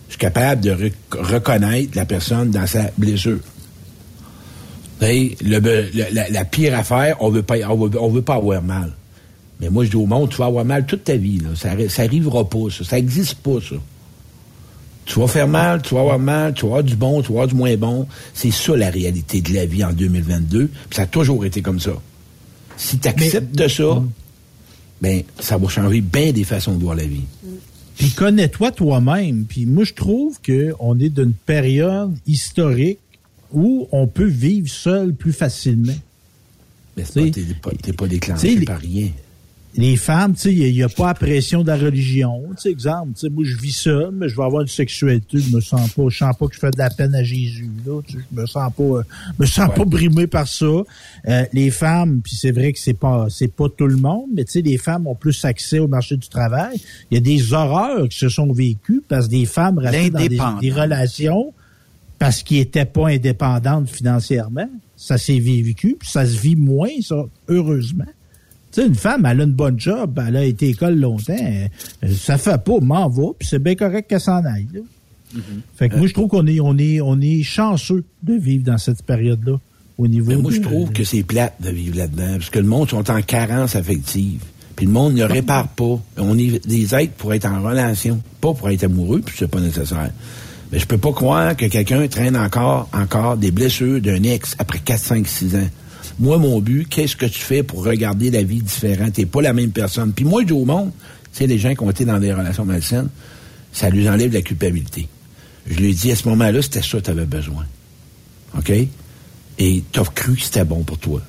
Je 0.09 0.13
suis 0.13 0.19
capable 0.19 0.61
de 0.61 0.71
rec- 0.71 0.93
reconnaître 1.11 1.91
la 1.95 2.05
personne 2.05 2.51
dans 2.51 2.67
sa 2.67 2.91
blessure. 2.97 3.39
Le 5.01 5.59
le- 5.59 5.89
la, 6.13 6.29
la 6.29 6.45
pire 6.45 6.77
affaire, 6.77 7.17
on 7.19 7.29
veut 7.29 7.43
pas, 7.43 7.55
on 7.69 7.75
veut, 7.87 7.99
on 8.01 8.09
veut 8.09 8.21
pas 8.21 8.35
avoir 8.35 8.61
mal. 8.63 8.91
Mais 9.59 9.69
moi, 9.69 9.85
je 9.85 9.89
dis 9.89 9.95
au 9.95 10.05
monde, 10.05 10.29
tu 10.29 10.37
vas 10.37 10.45
avoir 10.45 10.65
mal 10.65 10.85
toute 10.85 11.03
ta 11.05 11.15
vie. 11.15 11.37
Là. 11.39 11.49
Ça, 11.55 11.73
arri- 11.75 11.89
ça 11.89 12.03
arrivera 12.03 12.47
pas, 12.49 12.69
ça. 12.69 12.83
Ça 12.83 12.97
existe 12.97 13.35
pas, 13.35 13.59
ça. 13.61 13.75
Tu 15.05 15.19
vas 15.19 15.27
faire 15.27 15.47
mal, 15.47 15.81
tu 15.81 15.93
vas 15.95 16.01
avoir 16.01 16.19
mal, 16.19 16.53
tu 16.53 16.61
vas 16.61 16.67
avoir 16.69 16.83
du 16.83 16.95
bon, 16.95 17.21
tu 17.21 17.27
vas 17.27 17.33
avoir 17.41 17.47
du 17.47 17.55
moins 17.55 17.75
bon. 17.75 18.07
C'est 18.33 18.51
ça 18.51 18.75
la 18.75 18.89
réalité 18.89 19.41
de 19.41 19.53
la 19.53 19.65
vie 19.65 19.83
en 19.83 19.91
2022. 19.91 20.67
Puis 20.67 20.95
ça 20.95 21.01
a 21.03 21.07
toujours 21.07 21.43
été 21.45 21.61
comme 21.61 21.79
ça. 21.79 21.91
Si 22.77 22.97
tu 22.99 23.07
acceptes 23.07 23.53
de 23.55 23.67
ça, 23.67 24.01
ben 25.01 25.23
ça 25.39 25.57
va 25.57 25.67
changer 25.67 25.99
bien 26.01 26.31
des 26.31 26.45
façons 26.45 26.73
de 26.75 26.81
voir 26.83 26.95
la 26.95 27.03
vie. 27.05 27.25
Puis 27.97 28.11
connais-toi 28.11 28.71
toi-même. 28.71 29.45
Puis 29.47 29.65
moi, 29.65 29.83
je 29.83 29.93
trouve 29.93 30.39
qu'on 30.41 30.97
est 30.99 31.09
d'une 31.09 31.33
période 31.33 32.15
historique 32.25 32.99
où 33.53 33.87
on 33.91 34.07
peut 34.07 34.25
vivre 34.25 34.67
seul 34.69 35.13
plus 35.13 35.33
facilement. 35.33 35.93
Mais 36.97 37.03
pas- 37.03 37.29
t'es 37.31 37.41
pas, 37.61 37.71
pas 37.97 38.07
déclenché 38.07 38.49
T'sais, 38.49 38.59
les- 38.59 38.65
par 38.65 38.79
rien. 38.79 39.07
les 39.75 39.95
femmes, 39.97 40.35
tu 40.35 40.41
sais, 40.41 40.53
il 40.53 40.71
n'y 40.73 40.83
a, 40.83 40.89
pas 40.89 41.07
la 41.07 41.13
pression 41.15 41.63
de 41.63 41.67
la 41.67 41.75
religion. 41.75 42.43
Tu 42.51 42.61
sais, 42.61 42.69
exemple, 42.69 43.13
tu 43.15 43.21
sais, 43.21 43.29
moi, 43.29 43.43
je 43.43 43.57
vis 43.57 43.71
ça, 43.71 44.09
mais 44.13 44.29
je 44.29 44.35
vais 44.37 44.43
avoir 44.43 44.61
une 44.61 44.67
sexualité, 44.67 45.39
je 45.39 45.55
me 45.55 45.59
sens 45.59 45.89
pas, 45.91 46.03
je 46.09 46.17
sens 46.19 46.37
pas 46.37 46.45
que 46.47 46.53
je 46.53 46.59
fais 46.59 46.69
de 46.69 46.77
la 46.77 46.91
peine 46.91 47.15
à 47.15 47.23
Jésus, 47.23 47.71
là. 47.83 47.99
Tu 48.07 48.17
je 48.31 48.39
me 48.41 48.45
sens 48.45 48.71
pas, 48.77 48.83
euh, 48.83 49.01
me 49.39 49.47
sens 49.47 49.73
pas 49.75 49.85
brimé 49.85 50.27
par 50.27 50.47
ça. 50.47 50.65
Euh, 50.67 51.45
les 51.51 51.71
femmes, 51.71 52.21
puis 52.23 52.35
c'est 52.35 52.51
vrai 52.51 52.71
que 52.73 52.77
c'est 52.79 52.93
pas, 52.93 53.25
c'est 53.31 53.47
pas 53.51 53.69
tout 53.75 53.87
le 53.87 53.97
monde, 53.97 54.27
mais 54.35 54.43
tu 54.43 54.51
sais, 54.51 54.61
les 54.61 54.77
femmes 54.77 55.07
ont 55.07 55.15
plus 55.15 55.43
accès 55.45 55.79
au 55.79 55.87
marché 55.87 56.15
du 56.15 56.27
travail. 56.27 56.79
Il 57.09 57.15
y 57.15 57.17
a 57.17 57.21
des 57.21 57.53
horreurs 57.53 58.07
qui 58.07 58.19
se 58.19 58.29
sont 58.29 58.53
vécues 58.53 59.01
parce 59.09 59.25
que 59.25 59.31
des 59.31 59.45
femmes 59.47 59.79
restaient 59.79 60.11
dans 60.11 60.19
des, 60.19 60.37
des 60.61 60.71
relations 60.71 61.51
parce 62.23 62.41
qu'ils 62.41 62.59
étaient 62.59 62.85
pas 62.85 63.09
indépendantes 63.09 63.89
financièrement. 63.89 64.69
Ça 64.95 65.17
s'est 65.17 65.39
vécu, 65.39 65.97
puis 65.99 66.07
ça 66.09 66.25
se 66.25 66.39
vit 66.39 66.55
moins, 66.55 66.87
ça, 67.01 67.25
heureusement. 67.49 68.05
Tu 68.71 68.79
sais, 68.79 68.87
une 68.87 68.95
femme, 68.95 69.25
elle 69.25 69.41
a 69.41 69.43
une 69.43 69.51
bonne 69.51 69.77
job, 69.77 70.17
elle 70.25 70.37
a 70.37 70.45
été 70.45 70.69
école 70.69 70.97
longtemps, 70.97 71.35
euh, 71.37 72.07
ça 72.15 72.37
fait 72.37 72.63
pas, 72.63 72.79
m'en 72.79 73.09
va, 73.09 73.33
puis 73.37 73.45
c'est 73.45 73.59
bien 73.59 73.75
correct 73.75 74.09
qu'elle 74.09 74.21
s'en 74.21 74.41
aille. 74.45 74.69
Là. 74.73 74.79
Mm-hmm. 75.35 75.41
Fait 75.75 75.89
que 75.89 75.97
moi, 75.97 76.07
je 76.07 76.13
trouve 76.13 76.29
qu'on 76.29 76.47
est, 76.47 76.61
on 76.61 76.77
est, 76.77 77.01
on 77.01 77.19
est 77.19 77.43
chanceux 77.43 78.05
de 78.23 78.35
vivre 78.35 78.63
dans 78.63 78.77
cette 78.77 79.03
période-là, 79.03 79.59
au 79.97 80.07
niveau. 80.07 80.31
Mais 80.31 80.37
moi, 80.37 80.51
de- 80.51 80.55
je 80.55 80.61
trouve 80.61 80.93
que 80.93 81.03
c'est 81.03 81.23
plate 81.23 81.55
de 81.59 81.71
vivre 81.71 81.97
là-dedans, 81.97 82.35
parce 82.37 82.49
que 82.49 82.59
le 82.59 82.67
monde 82.67 82.89
sont 82.89 83.11
en 83.11 83.21
carence 83.21 83.75
affective. 83.75 84.41
Puis 84.77 84.85
le 84.85 84.93
monde 84.93 85.15
ne 85.15 85.23
répare 85.23 85.67
pas. 85.67 85.99
On 86.17 86.37
est 86.37 86.65
des 86.65 86.95
êtres 86.95 87.13
pour 87.13 87.33
être 87.33 87.45
en 87.45 87.61
relation, 87.61 88.21
pas 88.39 88.53
pour 88.53 88.69
être 88.69 88.85
amoureux, 88.85 89.19
puis 89.19 89.35
c'est 89.37 89.49
pas 89.49 89.59
nécessaire. 89.59 90.11
Mais 90.73 90.79
je 90.79 90.87
peux 90.87 90.97
pas 90.97 91.11
croire 91.11 91.55
que 91.55 91.67
quelqu'un 91.67 92.07
traîne 92.07 92.35
encore, 92.35 92.89
encore 92.93 93.37
des 93.37 93.51
blessures 93.51 94.01
d'un 94.01 94.23
ex 94.23 94.55
après 94.57 94.79
4, 94.79 94.99
5, 94.99 95.27
6 95.27 95.55
ans. 95.55 95.69
Moi, 96.17 96.39
mon 96.39 96.59
but, 96.61 96.89
qu'est-ce 96.89 97.15
que 97.15 97.27
tu 97.27 97.39
fais 97.41 97.61
pour 97.61 97.85
regarder 97.85 98.31
la 98.31 98.41
vie 98.41 98.63
différente? 98.63 99.13
T'es 99.13 99.27
pas 99.27 99.43
la 99.43 99.53
même 99.53 99.69
personne. 99.69 100.13
Puis 100.13 100.25
moi, 100.25 100.41
je 100.41 100.47
dis 100.47 100.53
au 100.53 100.65
monde, 100.65 100.91
tu 101.31 101.37
sais, 101.37 101.45
les 101.45 101.59
gens 101.59 101.75
qui 101.75 101.83
ont 101.83 101.91
été 101.91 102.05
dans 102.05 102.17
des 102.17 102.33
relations 102.33 102.65
malsaines, 102.65 103.09
ça 103.71 103.91
lui 103.91 104.09
enlève 104.09 104.33
la 104.33 104.41
culpabilité. 104.41 105.07
Je 105.67 105.75
lui 105.75 105.91
ai 105.91 105.93
dit, 105.93 106.11
à 106.11 106.15
ce 106.15 106.27
moment-là, 106.29 106.59
c'était 106.63 106.81
ça 106.81 106.97
que 106.97 107.03
tu 107.03 107.11
avais 107.11 107.27
besoin. 107.27 107.67
OK? 108.57 108.71
Et 108.71 109.83
tu 109.91 109.99
as 109.99 110.05
cru 110.05 110.33
que 110.33 110.41
c'était 110.41 110.65
bon 110.65 110.81
pour 110.81 110.97
toi. 110.97 111.21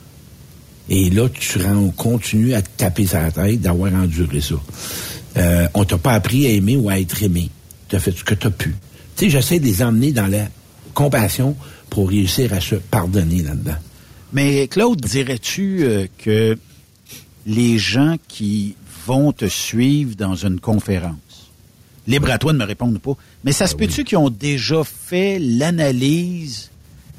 Et 0.89 1.11
là, 1.11 1.29
tu 1.29 1.59
continues 1.99 2.55
à 2.55 2.63
te 2.63 2.71
taper 2.79 3.07
sur 3.07 3.19
la 3.19 3.31
tête 3.31 3.61
d'avoir 3.61 3.93
enduré 3.93 4.41
ça. 4.41 4.55
Euh, 5.37 5.69
on 5.75 5.85
t'a 5.85 5.99
pas 5.99 6.13
appris 6.13 6.47
à 6.47 6.49
aimer 6.49 6.79
ou 6.79 6.89
à 6.89 6.99
être 6.99 7.23
aimé. 7.23 7.51
Tu 7.91 7.97
as 7.97 8.01
fait 8.01 8.13
ce 8.13 8.25
que 8.25 8.35
tu 8.35 8.47
as 8.47 8.51
pu. 8.51 8.75
Tu 9.17 9.25
sais, 9.25 9.31
j'essaie 9.31 9.61
de 9.61 9.65
les 9.65 9.83
emmener 9.83 10.13
dans 10.13 10.27
la 10.27 10.49
compassion 10.93 11.57
pour 11.91 12.09
réussir 12.09 12.53
à 12.53 12.61
se 12.61 12.75
pardonner 12.77 13.43
là-dedans. 13.43 13.77
Mais 14.33 14.67
Claude, 14.67 15.01
dirais-tu 15.01 15.85
euh, 15.85 16.07
que 16.19 16.59
les 17.47 17.79
gens 17.79 18.17
qui 18.27 18.75
vont 19.07 19.33
te 19.33 19.47
suivre 19.47 20.17
dans 20.17 20.35
une 20.35 20.59
conférence, 20.59 21.53
libre 22.07 22.31
à 22.31 22.39
toi 22.39 22.53
de 22.53 22.59
me 22.59 22.65
répondre 22.65 22.97
ou 22.97 23.15
pas, 23.15 23.21
mais 23.45 23.53
ça 23.53 23.67
se 23.67 23.77
peut-tu 23.77 24.05
qu'ils 24.05 24.19
ont 24.19 24.31
déjà 24.31 24.83
fait 24.85 25.39
l'analyse, 25.39 26.71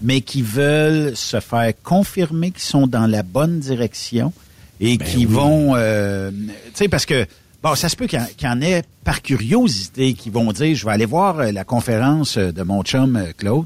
mais 0.02 0.22
qui 0.22 0.42
veulent 0.42 1.16
se 1.16 1.40
faire 1.40 1.74
confirmer 1.84 2.52
qu'ils 2.52 2.62
sont 2.62 2.88
dans 2.88 3.08
la 3.08 3.24
bonne 3.24 3.60
direction 3.60 4.34
et 4.80 4.98
qui 4.98 5.20
oui. 5.20 5.26
vont, 5.26 5.74
euh, 5.76 6.32
tu 6.32 6.72
sais, 6.74 6.88
parce 6.90 7.06
que 7.06 7.26
Bon, 7.66 7.74
ça 7.74 7.90
se 7.90 7.96
peut 7.96 8.06
qu'il 8.06 8.20
y 8.44 8.48
en- 8.48 8.62
ait 8.62 8.84
par 9.04 9.24
curiosité 9.24 10.14
qui 10.14 10.30
vont 10.30 10.52
dire, 10.52 10.76
je 10.76 10.86
vais 10.86 10.92
aller 10.92 11.08
voir 11.08 11.40
euh, 11.40 11.52
la 11.52 11.64
conférence 11.64 12.38
euh, 12.38 12.52
de 12.52 12.62
mon 12.62 12.84
chum 12.84 13.16
euh, 13.16 13.32
Claude. 13.36 13.66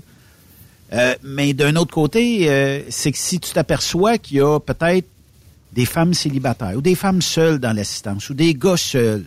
Mais 1.21 1.51
d'un 1.51 1.75
autre 1.75 1.93
côté, 1.93 2.47
c'est 2.89 3.11
que 3.11 3.17
si 3.17 3.39
tu 3.41 3.51
t'aperçois 3.51 4.17
qu'il 4.17 4.37
y 4.37 4.41
a 4.41 4.57
peut-être 4.59 5.05
des 5.73 5.85
femmes 5.85 6.13
célibataires 6.13 6.77
ou 6.77 6.81
des 6.81 6.95
femmes 6.95 7.21
seules 7.21 7.59
dans 7.59 7.73
l'assistance 7.73 8.29
ou 8.29 8.33
des 8.33 8.53
gars 8.55 8.77
seuls, 8.77 9.25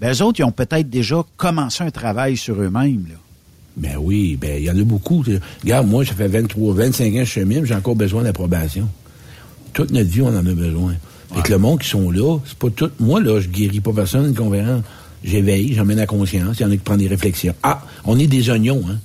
ben 0.00 0.14
eux 0.14 0.22
autres, 0.22 0.40
ils 0.40 0.44
ont 0.44 0.50
peut-être 0.50 0.88
déjà 0.88 1.22
commencé 1.36 1.84
un 1.84 1.90
travail 1.90 2.38
sur 2.38 2.54
eux-mêmes. 2.60 3.06
Ben 3.76 3.98
oui, 4.00 4.36
ben 4.40 4.56
il 4.56 4.64
y 4.64 4.70
en 4.70 4.78
a 4.78 4.82
beaucoup. 4.82 5.22
Regarde, 5.62 5.86
moi, 5.86 6.06
ça 6.06 6.14
fait 6.14 6.26
23, 6.26 6.74
25 6.74 7.06
ans 7.06 7.18
que 7.18 7.24
je 7.24 7.30
suis 7.30 7.66
j'ai 7.66 7.74
encore 7.74 7.96
besoin 7.96 8.22
d'approbation. 8.24 8.88
Toute 9.74 9.90
notre 9.92 10.08
vie, 10.10 10.22
on 10.22 10.28
en 10.28 10.38
a 10.38 10.54
besoin. 10.54 10.94
Fait 11.34 11.42
que 11.42 11.52
le 11.52 11.58
monde 11.58 11.80
qui 11.80 11.88
sont 11.88 12.10
là, 12.10 12.38
c'est 12.46 12.56
pas 12.58 12.70
tout. 12.70 12.90
Moi, 13.00 13.20
là, 13.20 13.40
je 13.40 13.48
guéris 13.48 13.80
pas 13.80 13.92
personne, 13.92 14.26
une 14.26 14.34
conférence. 14.34 14.82
J'éveille, 15.24 15.74
j'emmène 15.74 15.98
la 15.98 16.06
conscience, 16.06 16.56
il 16.58 16.62
y 16.62 16.64
en 16.64 16.70
a 16.70 16.76
qui 16.76 16.82
prennent 16.82 16.98
des 16.98 17.08
réflexions. 17.08 17.54
Ah, 17.62 17.84
on 18.04 18.18
est 18.18 18.26
des 18.28 18.48
oignons, 18.50 18.82
hein. 18.88 18.98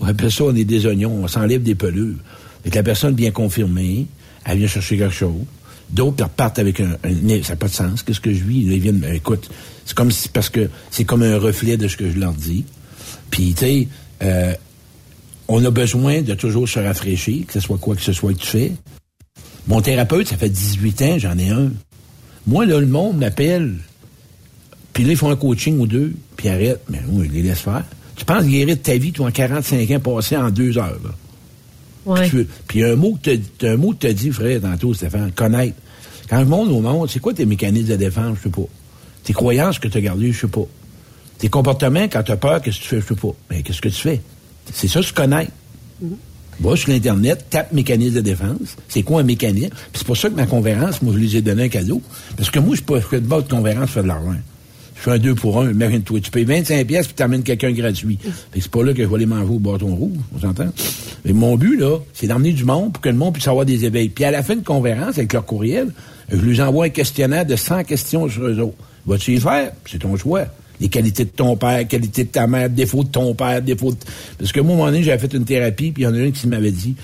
On 0.00 0.06
appelle 0.06 0.32
ça, 0.32 0.44
on 0.44 0.54
est 0.56 0.64
des 0.64 0.84
oignons, 0.86 1.12
on 1.22 1.28
s'enlève 1.28 1.62
des 1.62 1.74
pelures. 1.74 2.16
Fait 2.64 2.70
que 2.70 2.74
la 2.76 2.82
personne 2.82 3.14
bien 3.14 3.30
confirmée, 3.30 4.06
elle 4.44 4.58
vient 4.58 4.66
chercher 4.66 4.98
quelque 4.98 5.14
chose. 5.14 5.44
D'autres 5.90 6.24
repartent 6.24 6.58
avec 6.58 6.80
un, 6.80 6.96
un- 7.04 7.42
ça 7.42 7.52
n'a 7.52 7.56
pas 7.56 7.68
de 7.68 7.72
sens. 7.72 8.02
Qu'est-ce 8.02 8.20
que 8.20 8.32
je 8.32 8.42
vis? 8.44 8.60
Ils 8.62 8.78
viennent, 8.80 8.98
ben, 8.98 9.14
écoute, 9.14 9.50
c'est 9.84 9.94
comme 9.94 10.10
si, 10.10 10.28
parce 10.28 10.48
que 10.48 10.68
c'est 10.90 11.04
comme 11.04 11.22
un 11.22 11.38
reflet 11.38 11.76
de 11.76 11.86
ce 11.88 11.96
que 11.96 12.10
je 12.10 12.18
leur 12.18 12.32
dis. 12.32 12.64
Puis, 13.30 13.52
tu 13.54 13.64
sais, 13.64 13.88
euh, 14.22 14.52
on 15.48 15.64
a 15.64 15.70
besoin 15.70 16.22
de 16.22 16.34
toujours 16.34 16.68
se 16.68 16.78
rafraîchir, 16.78 17.46
que 17.46 17.52
ce 17.52 17.60
soit 17.60 17.78
quoi 17.78 17.94
que 17.96 18.02
ce 18.02 18.12
soit 18.12 18.32
que 18.34 18.38
tu 18.38 18.46
fais. 18.46 18.72
Mon 19.66 19.80
thérapeute, 19.80 20.28
ça 20.28 20.36
fait 20.36 20.48
18 20.48 21.02
ans, 21.02 21.18
j'en 21.18 21.38
ai 21.38 21.50
un. 21.50 21.70
Moi, 22.46 22.66
là, 22.66 22.80
le 22.80 22.86
monde 22.86 23.18
m'appelle, 23.18 23.76
puis 24.92 25.04
là, 25.04 25.10
ils 25.10 25.16
font 25.16 25.30
un 25.30 25.36
coaching 25.36 25.78
ou 25.78 25.86
deux, 25.86 26.14
puis 26.36 26.48
ils 26.48 26.50
arrêtent. 26.50 26.82
Mais 26.88 27.00
oui, 27.08 27.26
ils 27.26 27.32
les 27.32 27.42
laissent 27.42 27.60
faire. 27.60 27.84
Tu 28.16 28.24
penses 28.24 28.44
guérir 28.44 28.76
de 28.76 28.80
ta 28.80 28.96
vie, 28.96 29.12
toi, 29.12 29.28
en 29.28 29.30
45 29.30 29.90
ans 29.90 30.00
passés 30.00 30.36
en 30.36 30.50
deux 30.50 30.76
heures, 30.78 30.98
là? 31.02 31.10
Ouais. 32.06 32.28
Puis 32.28 32.46
tu 32.68 32.84
un 32.84 32.96
mot 32.96 33.18
que 33.22 33.36
que 33.36 33.92
t'as 33.98 34.12
dit, 34.12 34.30
frère, 34.30 34.60
tantôt, 34.60 34.94
Stéphane, 34.94 35.32
connaître. 35.32 35.76
Quand 36.28 36.40
je 36.40 36.44
monte 36.44 36.70
au 36.70 36.80
monde, 36.80 37.10
c'est 37.10 37.18
quoi 37.18 37.34
tes 37.34 37.44
mécanismes 37.44 37.88
de 37.88 37.96
défense? 37.96 38.38
Je 38.38 38.44
sais 38.44 38.50
pas? 38.50 38.66
Tes 39.24 39.32
croyances 39.32 39.78
que 39.78 39.88
tu 39.88 39.98
as 39.98 40.00
gardées, 40.00 40.32
je 40.32 40.40
sais 40.40 40.48
pas. 40.48 40.64
Tes 41.38 41.48
comportements, 41.48 42.04
quand 42.04 42.22
tu 42.22 42.32
as 42.32 42.36
peur, 42.36 42.62
qu'est-ce 42.62 42.78
que 42.78 42.82
tu 42.82 42.88
fais? 42.88 43.00
Je 43.00 43.06
sais 43.06 43.14
pas. 43.14 43.34
Mais 43.50 43.62
qu'est-ce 43.62 43.80
que 43.80 43.88
tu 43.88 44.00
fais? 44.00 44.20
C'est 44.72 44.88
ça, 44.88 45.02
se 45.02 45.12
connaître. 45.12 45.52
Va 46.60 46.76
sur 46.76 46.90
l'Internet, 46.90 47.46
tape 47.48 47.72
mécanisme 47.72 48.16
de 48.16 48.20
défense. 48.20 48.76
C'est 48.88 49.02
quoi 49.02 49.20
un 49.20 49.24
mécanisme? 49.24 49.70
Puis 49.70 50.00
c'est 50.00 50.06
pour 50.06 50.16
ça 50.16 50.28
que 50.28 50.34
ma 50.34 50.46
conférence, 50.46 51.00
moi, 51.00 51.14
je 51.14 51.18
les 51.18 51.36
ai 51.36 51.42
donné 51.42 51.64
un 51.64 51.68
cadeau. 51.68 52.02
Parce 52.36 52.50
que 52.50 52.58
moi, 52.58 52.76
je 52.76 52.82
faire 53.00 53.20
de 53.20 53.26
bas 53.26 53.40
de 53.40 53.48
conférence, 53.48 53.90
fais 53.90 54.02
de 54.02 54.08
l'argent. 54.08 54.36
Je 55.00 55.00
fais 55.04 55.12
un 55.12 55.18
2 55.18 55.34
pour 55.34 55.58
1, 55.62 55.70
imagine-toi. 55.70 56.20
Tu 56.20 56.30
payes 56.30 56.44
25 56.44 56.86
pièces 56.86 57.06
puis 57.06 57.14
t'amènes 57.14 57.42
quelqu'un 57.42 57.72
gratuit. 57.72 58.18
Fait 58.22 58.60
c'est 58.60 58.70
pas 58.70 58.84
là 58.84 58.92
que 58.92 59.02
je 59.02 59.08
vais 59.08 59.14
aller 59.14 59.24
manger 59.24 59.50
au 59.50 59.58
bâton 59.58 59.94
rouge, 59.94 60.18
on 60.36 60.40
s'entend? 60.40 60.68
Mais 61.24 61.32
mon 61.32 61.56
but, 61.56 61.78
là, 61.78 61.98
c'est 62.12 62.26
d'emmener 62.26 62.52
du 62.52 62.66
monde 62.66 62.92
pour 62.92 63.00
que 63.00 63.08
le 63.08 63.14
monde 63.14 63.32
puisse 63.32 63.48
avoir 63.48 63.64
des 63.64 63.86
éveils. 63.86 64.10
Puis 64.10 64.24
à 64.24 64.30
la 64.30 64.42
fin 64.42 64.56
de 64.56 64.62
conférence, 64.62 65.16
avec 65.16 65.32
leur 65.32 65.46
courriel, 65.46 65.88
je 66.30 66.36
lui 66.36 66.60
envoie 66.60 66.84
un 66.84 66.90
questionnaire 66.90 67.46
de 67.46 67.56
100 67.56 67.84
questions 67.84 68.28
sur 68.28 68.44
eux 68.44 68.58
autres. 68.58 68.76
Vas-tu 69.06 69.36
y 69.36 69.40
faire? 69.40 69.72
C'est 69.90 70.00
ton 70.00 70.14
choix. 70.18 70.44
Les 70.80 70.88
qualités 70.88 71.24
de 71.24 71.30
ton 71.30 71.56
père, 71.56 71.86
qualités 71.86 72.24
de 72.24 72.30
ta 72.30 72.46
mère, 72.46 72.70
défauts 72.70 73.04
de 73.04 73.10
ton 73.10 73.34
père, 73.34 73.60
défauts 73.60 73.92
de... 73.92 73.98
Parce 74.38 74.50
que 74.50 74.60
moi, 74.60 74.72
à 74.72 74.74
un 74.74 74.78
moment 74.78 74.90
donné, 74.90 75.02
j'avais 75.02 75.18
fait 75.18 75.34
une 75.36 75.44
thérapie, 75.44 75.90
puis 75.90 76.02
il 76.02 76.06
y 76.06 76.08
en 76.08 76.14
a 76.14 76.18
un 76.18 76.30
qui 76.30 76.46
m'avait 76.46 76.70
dit, 76.70 76.94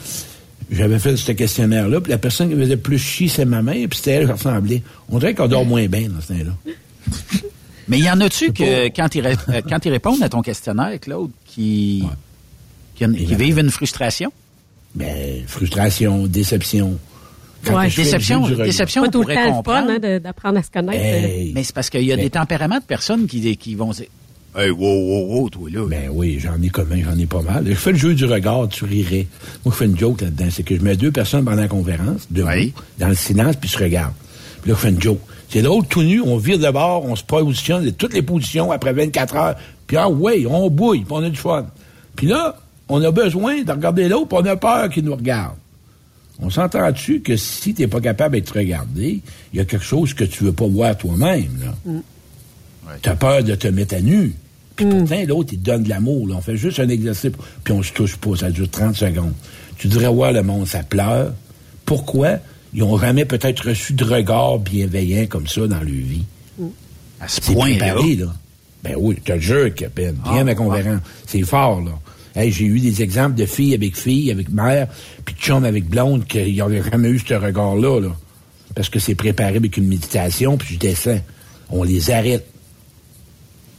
j'avais 0.70 0.98
fait 0.98 1.16
ce 1.16 1.32
questionnaire-là, 1.32 2.00
puis 2.00 2.10
la 2.10 2.18
personne 2.18 2.48
qui 2.48 2.54
me 2.54 2.62
faisait 2.62 2.78
plus 2.78 2.98
chier, 2.98 3.28
c'est 3.28 3.44
ma 3.44 3.60
mère, 3.62 3.86
puis 3.88 3.98
c'était 3.98 4.12
elle 4.12 4.26
qui 4.26 4.32
ressemblait. 4.32 4.82
On 5.10 5.18
dirait 5.18 5.34
qu'on 5.34 5.46
dort 5.46 5.66
moins 5.66 5.86
bien 5.86 6.08
dans 6.08 6.20
ce 6.20 6.28
temps-là. 6.28 6.72
Mais 7.88 7.98
y 8.00 8.10
en 8.10 8.20
a-tu 8.20 8.52
que, 8.52 8.86
quand 8.88 9.14
ils, 9.14 9.20
ré- 9.20 9.36
euh, 9.48 9.60
quand 9.68 9.84
ils 9.84 9.90
répondent 9.92 10.22
à 10.22 10.28
ton 10.28 10.42
questionnaire, 10.42 10.98
Claude, 10.98 11.30
qui, 11.46 12.02
qui, 12.96 13.04
qui 13.06 13.34
vivent 13.36 13.58
une 13.58 13.70
frustration? 13.70 14.32
Ben, 14.94 15.42
frustration, 15.46 16.26
déception. 16.26 16.98
Ouais. 17.74 17.88
Déception, 17.88 18.48
déception, 18.48 19.02
Pas 19.02 19.08
on 19.08 19.10
tout 19.10 19.18
le 19.20 19.24
pourrait 19.24 19.44
fun 19.48 19.52
comprendre. 19.52 19.90
hein, 20.02 20.18
d'apprendre 20.20 20.58
à 20.58 20.62
se 20.62 20.70
connaître. 20.70 21.02
Hey. 21.04 21.52
Mais 21.54 21.62
c'est 21.64 21.74
parce 21.74 21.90
qu'il 21.90 22.02
y 22.04 22.12
a 22.12 22.16
des 22.16 22.30
tempéraments 22.30 22.78
de 22.78 22.84
personnes 22.84 23.26
qui, 23.26 23.56
qui 23.56 23.74
vont 23.74 23.90
dire 23.92 24.06
Hey, 24.58 24.70
wow, 24.70 24.78
wow, 24.80 25.26
wow, 25.40 25.50
toi 25.50 25.68
là. 25.70 25.86
Ben 25.86 26.08
oui, 26.10 26.38
j'en 26.40 26.60
ai 26.62 26.70
commun, 26.70 27.00
j'en 27.04 27.18
ai 27.18 27.26
pas 27.26 27.42
mal. 27.42 27.64
Je 27.68 27.74
fais 27.74 27.92
le 27.92 27.98
jeu 27.98 28.14
du 28.14 28.24
regard, 28.24 28.66
tu 28.68 28.84
rirais. 28.86 29.26
Moi, 29.64 29.72
je 29.74 29.78
fais 29.78 29.84
une 29.84 29.98
joke 29.98 30.22
là-dedans. 30.22 30.46
C'est 30.50 30.62
que 30.62 30.74
je 30.74 30.80
mets 30.80 30.96
deux 30.96 31.10
personnes 31.12 31.44
pendant 31.44 31.60
la 31.60 31.68
conférence, 31.68 32.26
debout, 32.30 32.48
Oui. 32.48 32.72
dans 32.98 33.08
le 33.08 33.14
silence, 33.14 33.56
puis 33.56 33.68
je 33.68 33.76
regarde. 33.78 34.14
Puis 34.62 34.70
là, 34.70 34.76
je 34.76 34.80
fais 34.80 34.88
une 34.88 35.00
joke. 35.02 35.20
C'est 35.50 35.60
drôle, 35.62 35.84
tout 35.86 36.02
nu, 36.02 36.22
on 36.22 36.38
vire 36.38 36.58
de 36.58 36.70
bord, 36.70 37.04
on 37.04 37.14
se 37.16 37.22
positionne, 37.22 37.84
de 37.84 37.90
toutes 37.90 38.14
les 38.14 38.22
positions 38.22 38.72
après 38.72 38.92
24 38.94 39.36
heures. 39.36 39.56
Puis 39.86 39.96
ah 39.98 40.08
ouais, 40.08 40.46
on 40.48 40.70
bouille, 40.70 41.00
puis 41.00 41.08
on 41.12 41.22
a 41.22 41.28
du 41.28 41.36
fun. 41.36 41.66
Puis 42.16 42.26
là, 42.26 42.56
on 42.88 43.02
a 43.02 43.10
besoin 43.10 43.62
de 43.62 43.70
regarder 43.70 44.08
l'autre, 44.08 44.28
puis 44.28 44.38
on 44.40 44.46
a 44.46 44.56
peur 44.56 44.88
qu'il 44.88 45.04
nous 45.04 45.14
regarde. 45.14 45.54
On 46.40 46.50
s'entend-tu 46.50 47.20
que 47.20 47.36
si 47.36 47.72
tu 47.74 47.82
n'es 47.82 47.88
pas 47.88 48.00
capable 48.00 48.34
d'être 48.34 48.50
regardé, 48.56 49.20
il 49.52 49.56
y 49.56 49.60
a 49.60 49.64
quelque 49.64 49.84
chose 49.84 50.12
que 50.14 50.24
tu 50.24 50.44
veux 50.44 50.52
pas 50.52 50.66
voir 50.66 50.96
toi-même. 50.96 51.48
là. 51.64 51.92
Tu 53.02 53.08
as 53.08 53.16
peur 53.16 53.42
de 53.42 53.54
te 53.54 53.68
mettre 53.68 53.94
à 53.96 54.00
nu. 54.00 54.34
Puis 54.76 54.84
pourtant, 54.86 55.16
l'autre, 55.26 55.50
il 55.54 55.58
te 55.58 55.64
donne 55.64 55.82
de 55.84 55.88
l'amour. 55.88 56.28
là. 56.28 56.34
On 56.36 56.40
fait 56.42 56.56
juste 56.58 56.78
un 56.80 56.88
exercice, 56.90 57.32
puis 57.64 57.72
on 57.72 57.82
se 57.82 57.92
touche 57.92 58.16
pas. 58.16 58.36
Ça 58.36 58.50
dure 58.50 58.70
30 58.70 58.94
secondes. 58.94 59.32
Tu 59.78 59.88
devrais 59.88 60.08
voir 60.12 60.32
le 60.32 60.42
monde, 60.42 60.66
ça 60.66 60.82
pleure. 60.82 61.32
Pourquoi? 61.86 62.36
Ils 62.74 62.82
ont 62.82 62.98
jamais 62.98 63.24
peut-être 63.24 63.68
reçu 63.68 63.94
de 63.94 64.04
regard 64.04 64.58
bienveillant 64.58 65.26
comme 65.26 65.46
ça 65.46 65.62
dans 65.66 65.76
leur 65.76 65.84
vie. 65.86 66.24
À 67.20 67.28
ce 67.28 67.40
C'est 67.42 67.54
point-là. 67.54 67.94
Ben 68.84 68.94
oui, 68.98 69.16
je 69.26 69.32
te 69.32 69.38
jure, 69.40 69.74
Capin. 69.74 70.12
Viens 70.24 70.40
Ah, 70.40 70.44
ma 70.44 70.54
conférence. 70.54 71.00
C'est 71.26 71.42
fort, 71.42 71.80
là. 71.80 71.92
J'ai 72.36 72.64
eu 72.64 72.80
des 72.80 73.02
exemples 73.02 73.34
de 73.34 73.46
filles 73.46 73.74
avec 73.74 73.96
filles, 73.96 74.30
avec 74.30 74.50
mère, 74.50 74.88
puis 75.24 75.34
de 75.34 75.40
chum 75.40 75.64
avec 75.64 75.88
blonde, 75.88 76.26
qui 76.26 76.56
n'avaient 76.56 76.82
jamais 76.82 77.08
eu 77.08 77.18
ce 77.18 77.34
regard-là, 77.34 78.00
là. 78.00 78.16
parce 78.74 78.90
que 78.90 78.98
c'est 78.98 79.14
préparé 79.14 79.56
avec 79.56 79.76
une 79.76 79.86
méditation, 79.86 80.56
puis 80.58 80.74
je 80.74 80.78
descends. 80.78 81.20
On 81.70 81.82
les 81.82 82.10
arrête. 82.10 82.46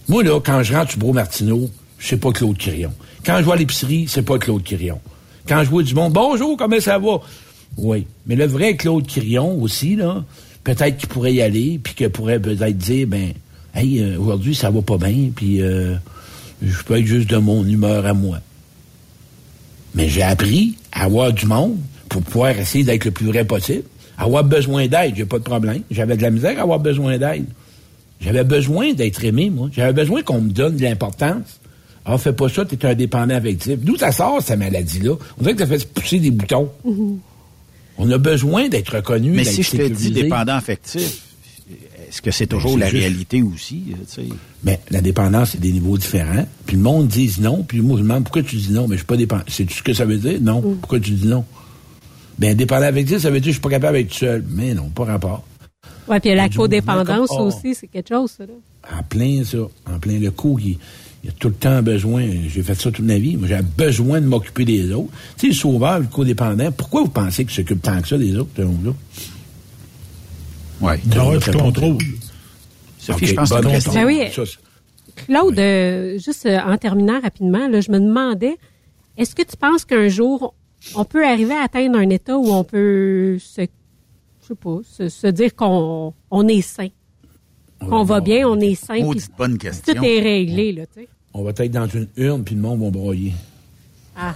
Moi, 0.07 0.23
là, 0.23 0.39
quand 0.39 0.63
je 0.63 0.73
rentre 0.73 0.91
sur 0.91 0.99
Bro 0.99 1.13
Martineau, 1.13 1.69
c'est 1.99 2.19
pas 2.19 2.31
Claude 2.31 2.57
Quirion. 2.57 2.91
Quand 3.25 3.37
je 3.39 3.43
vois 3.43 3.57
l'épicerie, 3.57 4.05
c'est 4.07 4.21
pas 4.21 4.37
Claude 4.39 4.63
Quirion. 4.63 4.99
Quand 5.47 5.63
je 5.63 5.69
vois 5.69 5.83
du 5.83 5.93
monde, 5.93 6.13
bonjour, 6.13 6.57
comment 6.57 6.79
ça 6.79 6.97
va? 6.97 7.19
Oui. 7.77 8.07
Mais 8.25 8.35
le 8.35 8.45
vrai 8.45 8.75
Claude 8.75 9.05
Quirion 9.05 9.61
aussi, 9.61 9.95
là, 9.95 10.23
peut-être 10.63 10.97
qu'il 10.97 11.09
pourrait 11.09 11.33
y 11.33 11.41
aller, 11.41 11.79
puis 11.81 11.93
qu'il 11.93 12.09
pourrait 12.09 12.39
peut-être 12.39 12.77
dire, 12.77 13.07
ben, 13.07 13.33
hey, 13.75 13.99
euh, 13.99 14.17
aujourd'hui, 14.19 14.55
ça 14.55 14.69
va 14.69 14.81
pas 14.81 14.97
bien, 14.97 15.29
puis 15.35 15.61
euh, 15.61 15.95
je 16.61 16.83
peux 16.83 16.97
être 16.97 17.05
juste 17.05 17.29
de 17.29 17.37
mon 17.37 17.65
humeur 17.65 18.05
à 18.05 18.13
moi. 18.13 18.39
Mais 19.97 20.09
j'ai 20.09 20.21
appris 20.21 20.75
à 20.91 21.05
avoir 21.05 21.33
du 21.33 21.47
monde 21.47 21.75
pour 22.07 22.21
pouvoir 22.21 22.51
essayer 22.51 22.83
d'être 22.83 23.05
le 23.05 23.09
plus 23.09 23.25
vrai 23.25 23.43
possible. 23.43 23.81
Avoir 24.19 24.43
besoin 24.43 24.85
d'aide, 24.85 25.15
j'ai 25.15 25.25
pas 25.25 25.39
de 25.39 25.43
problème. 25.43 25.81
J'avais 25.89 26.15
de 26.15 26.21
la 26.21 26.29
misère 26.29 26.59
à 26.59 26.61
avoir 26.61 26.79
besoin 26.79 27.17
d'aide. 27.17 27.47
J'avais 28.21 28.43
besoin 28.43 28.93
d'être 28.93 29.23
aimé, 29.25 29.49
moi. 29.49 29.69
J'avais 29.71 29.93
besoin 29.93 30.21
qu'on 30.21 30.39
me 30.41 30.51
donne 30.51 30.77
de 30.77 30.83
l'importance. 30.83 31.59
Ah, 32.05 32.15
fais 32.19 32.31
pas 32.31 32.47
ça, 32.47 32.63
t'es 32.63 32.85
un 32.85 32.93
dépendant 32.93 33.33
affectif. 33.33 33.79
D'où 33.79 33.97
ça 33.97 34.11
sort, 34.11 34.39
cette 34.39 34.59
maladie-là? 34.59 35.13
On 35.39 35.41
dirait 35.41 35.55
que 35.55 35.61
ça 35.61 35.67
fait 35.67 35.91
pousser 35.91 36.19
des 36.19 36.29
boutons. 36.29 36.69
On 37.97 38.11
a 38.11 38.17
besoin 38.19 38.69
d'être 38.69 38.97
reconnu. 38.97 39.31
Mais 39.31 39.43
d'être 39.43 39.51
si 39.51 39.63
je 39.63 39.71
te 39.71 39.87
dis 39.87 40.11
dépendant 40.11 40.53
affectif, 40.57 41.23
est-ce 42.07 42.21
que 42.21 42.31
c'est 42.31 42.47
toujours 42.47 42.73
c'est 42.73 42.79
la 42.79 42.89
juste- 42.89 43.01
réalité 43.01 43.41
aussi? 43.43 43.83
euh, 43.91 43.95
tu 44.07 44.21
sais? 44.21 44.27
Mais 44.63 44.79
la 44.89 45.01
dépendance, 45.01 45.51
c'est 45.51 45.59
des 45.59 45.71
niveaux 45.71 45.97
différents. 45.97 46.47
Puis 46.65 46.77
le 46.77 46.81
monde 46.83 47.07
dit 47.07 47.33
non, 47.41 47.63
puis 47.67 47.81
moi, 47.81 47.97
je 47.97 48.03
demande 48.03 48.23
pourquoi 48.23 48.43
tu 48.43 48.55
dis 48.55 48.71
non, 48.71 48.87
mais 48.87 48.95
je 48.95 48.99
suis 49.01 49.05
pas 49.07 49.17
dépendant. 49.17 49.43
C'est 49.47 49.69
ce 49.69 49.83
que 49.83 49.93
ça 49.93 50.05
veut 50.05 50.17
dire? 50.17 50.39
Non. 50.41 50.61
Pourquoi 50.61 50.99
tu 50.99 51.11
dis 51.11 51.27
non? 51.27 51.43
Ben, 52.39 52.55
dépendant 52.55 52.85
affectif, 52.85 53.17
ça 53.19 53.29
veut 53.29 53.39
dire 53.39 53.45
que 53.47 53.51
je 53.51 53.55
suis 53.55 53.61
pas 53.61 53.69
capable 53.69 53.97
d'être 53.97 54.13
seul. 54.13 54.45
Mais 54.49 54.73
non, 54.73 54.89
pas 54.89 55.05
rapport. 55.05 55.43
Ouais, 56.07 56.19
puis 56.19 56.33
la 56.33 56.47
codépendance 56.49 57.27
comme- 57.29 57.37
oh. 57.41 57.47
aussi, 57.47 57.75
c'est 57.75 57.87
quelque 57.87 58.09
chose, 58.09 58.31
ça. 58.37 58.45
Là. 58.45 58.53
En 58.99 59.03
plein 59.03 59.43
ça. 59.43 59.57
En 59.91 59.99
plein 59.99 60.17
le 60.19 60.31
coup, 60.31 60.57
il, 60.59 60.77
il 61.23 61.25
y 61.25 61.29
a 61.29 61.31
tout 61.37 61.49
le 61.49 61.55
temps 61.55 61.81
besoin. 61.83 62.25
J'ai 62.47 62.63
fait 62.63 62.75
ça 62.79 62.89
toute 62.91 63.05
ma 63.05 63.17
vie. 63.17 63.35
Moi, 63.35 63.47
j'ai 63.49 63.59
besoin 63.77 64.21
de 64.21 64.27
m'occuper 64.27 64.63
des 64.63 64.91
autres. 64.93 65.09
Tu 65.37 65.41
sais, 65.41 65.47
le 65.47 65.53
sauveur, 65.53 65.99
le 65.99 66.05
codépendant, 66.05 66.71
pourquoi 66.71 67.01
vous 67.01 67.09
pensez 67.09 67.43
qu'il 67.43 67.53
s'occupe 67.53 67.81
tant 67.81 67.99
que 68.01 68.07
ça 68.07 68.17
des 68.17 68.37
autres, 68.37 68.49
ce 68.55 68.61
monde-là? 68.61 68.91
Oui. 70.81 70.93
Du 71.05 71.57
contrôle. 71.57 71.97
Sophie, 72.99 73.25
Ok, 73.25 73.29
je 73.29 73.33
pense 73.35 73.49
que 73.49 73.55
c'est 73.55 73.61
une 73.61 73.67
réponse. 73.67 73.93
Ben 73.93 74.05
oui. 74.05 74.21
C'est- 74.33 75.23
Claude, 75.25 75.57
euh, 75.57 76.19
juste 76.19 76.45
euh, 76.45 76.59
en 76.59 76.77
terminant 76.77 77.19
rapidement, 77.19 77.67
là, 77.67 77.81
je 77.81 77.91
me 77.91 77.99
demandais, 77.99 78.55
est-ce 79.17 79.33
que 79.35 79.41
tu 79.41 79.57
penses 79.57 79.83
qu'un 79.85 80.07
jour, 80.09 80.53
on 80.95 81.05
peut 81.05 81.25
arriver 81.25 81.55
à 81.55 81.63
atteindre 81.63 81.97
un 81.97 82.09
état 82.09 82.37
où 82.37 82.51
on 82.51 82.63
peut 82.63 83.37
se, 83.39 83.61
je 83.61 84.47
sais 84.47 84.55
pas, 84.55 84.77
se, 84.87 85.09
se 85.09 85.27
dire 85.27 85.55
qu'on 85.55 86.13
on 86.29 86.47
est 86.47 86.61
sain, 86.61 86.89
qu'on 87.79 88.03
va 88.03 88.19
bien, 88.21 88.47
on 88.47 88.59
est 88.59 88.75
sain, 88.75 88.93
puis 88.95 89.03
Maudite 89.03 89.31
bonne 89.37 89.57
question. 89.57 89.93
tout 89.95 90.03
est 90.03 90.19
réglé, 90.19 90.71
là, 90.73 90.85
tu 90.85 91.01
sais. 91.01 91.07
On 91.33 91.43
va 91.43 91.49
être 91.57 91.71
dans 91.71 91.87
une 91.87 92.07
urne, 92.17 92.43
puis 92.43 92.53
le 92.55 92.61
monde 92.61 92.81
va 92.83 92.89
broyer. 92.91 93.33
Ah. 94.15 94.35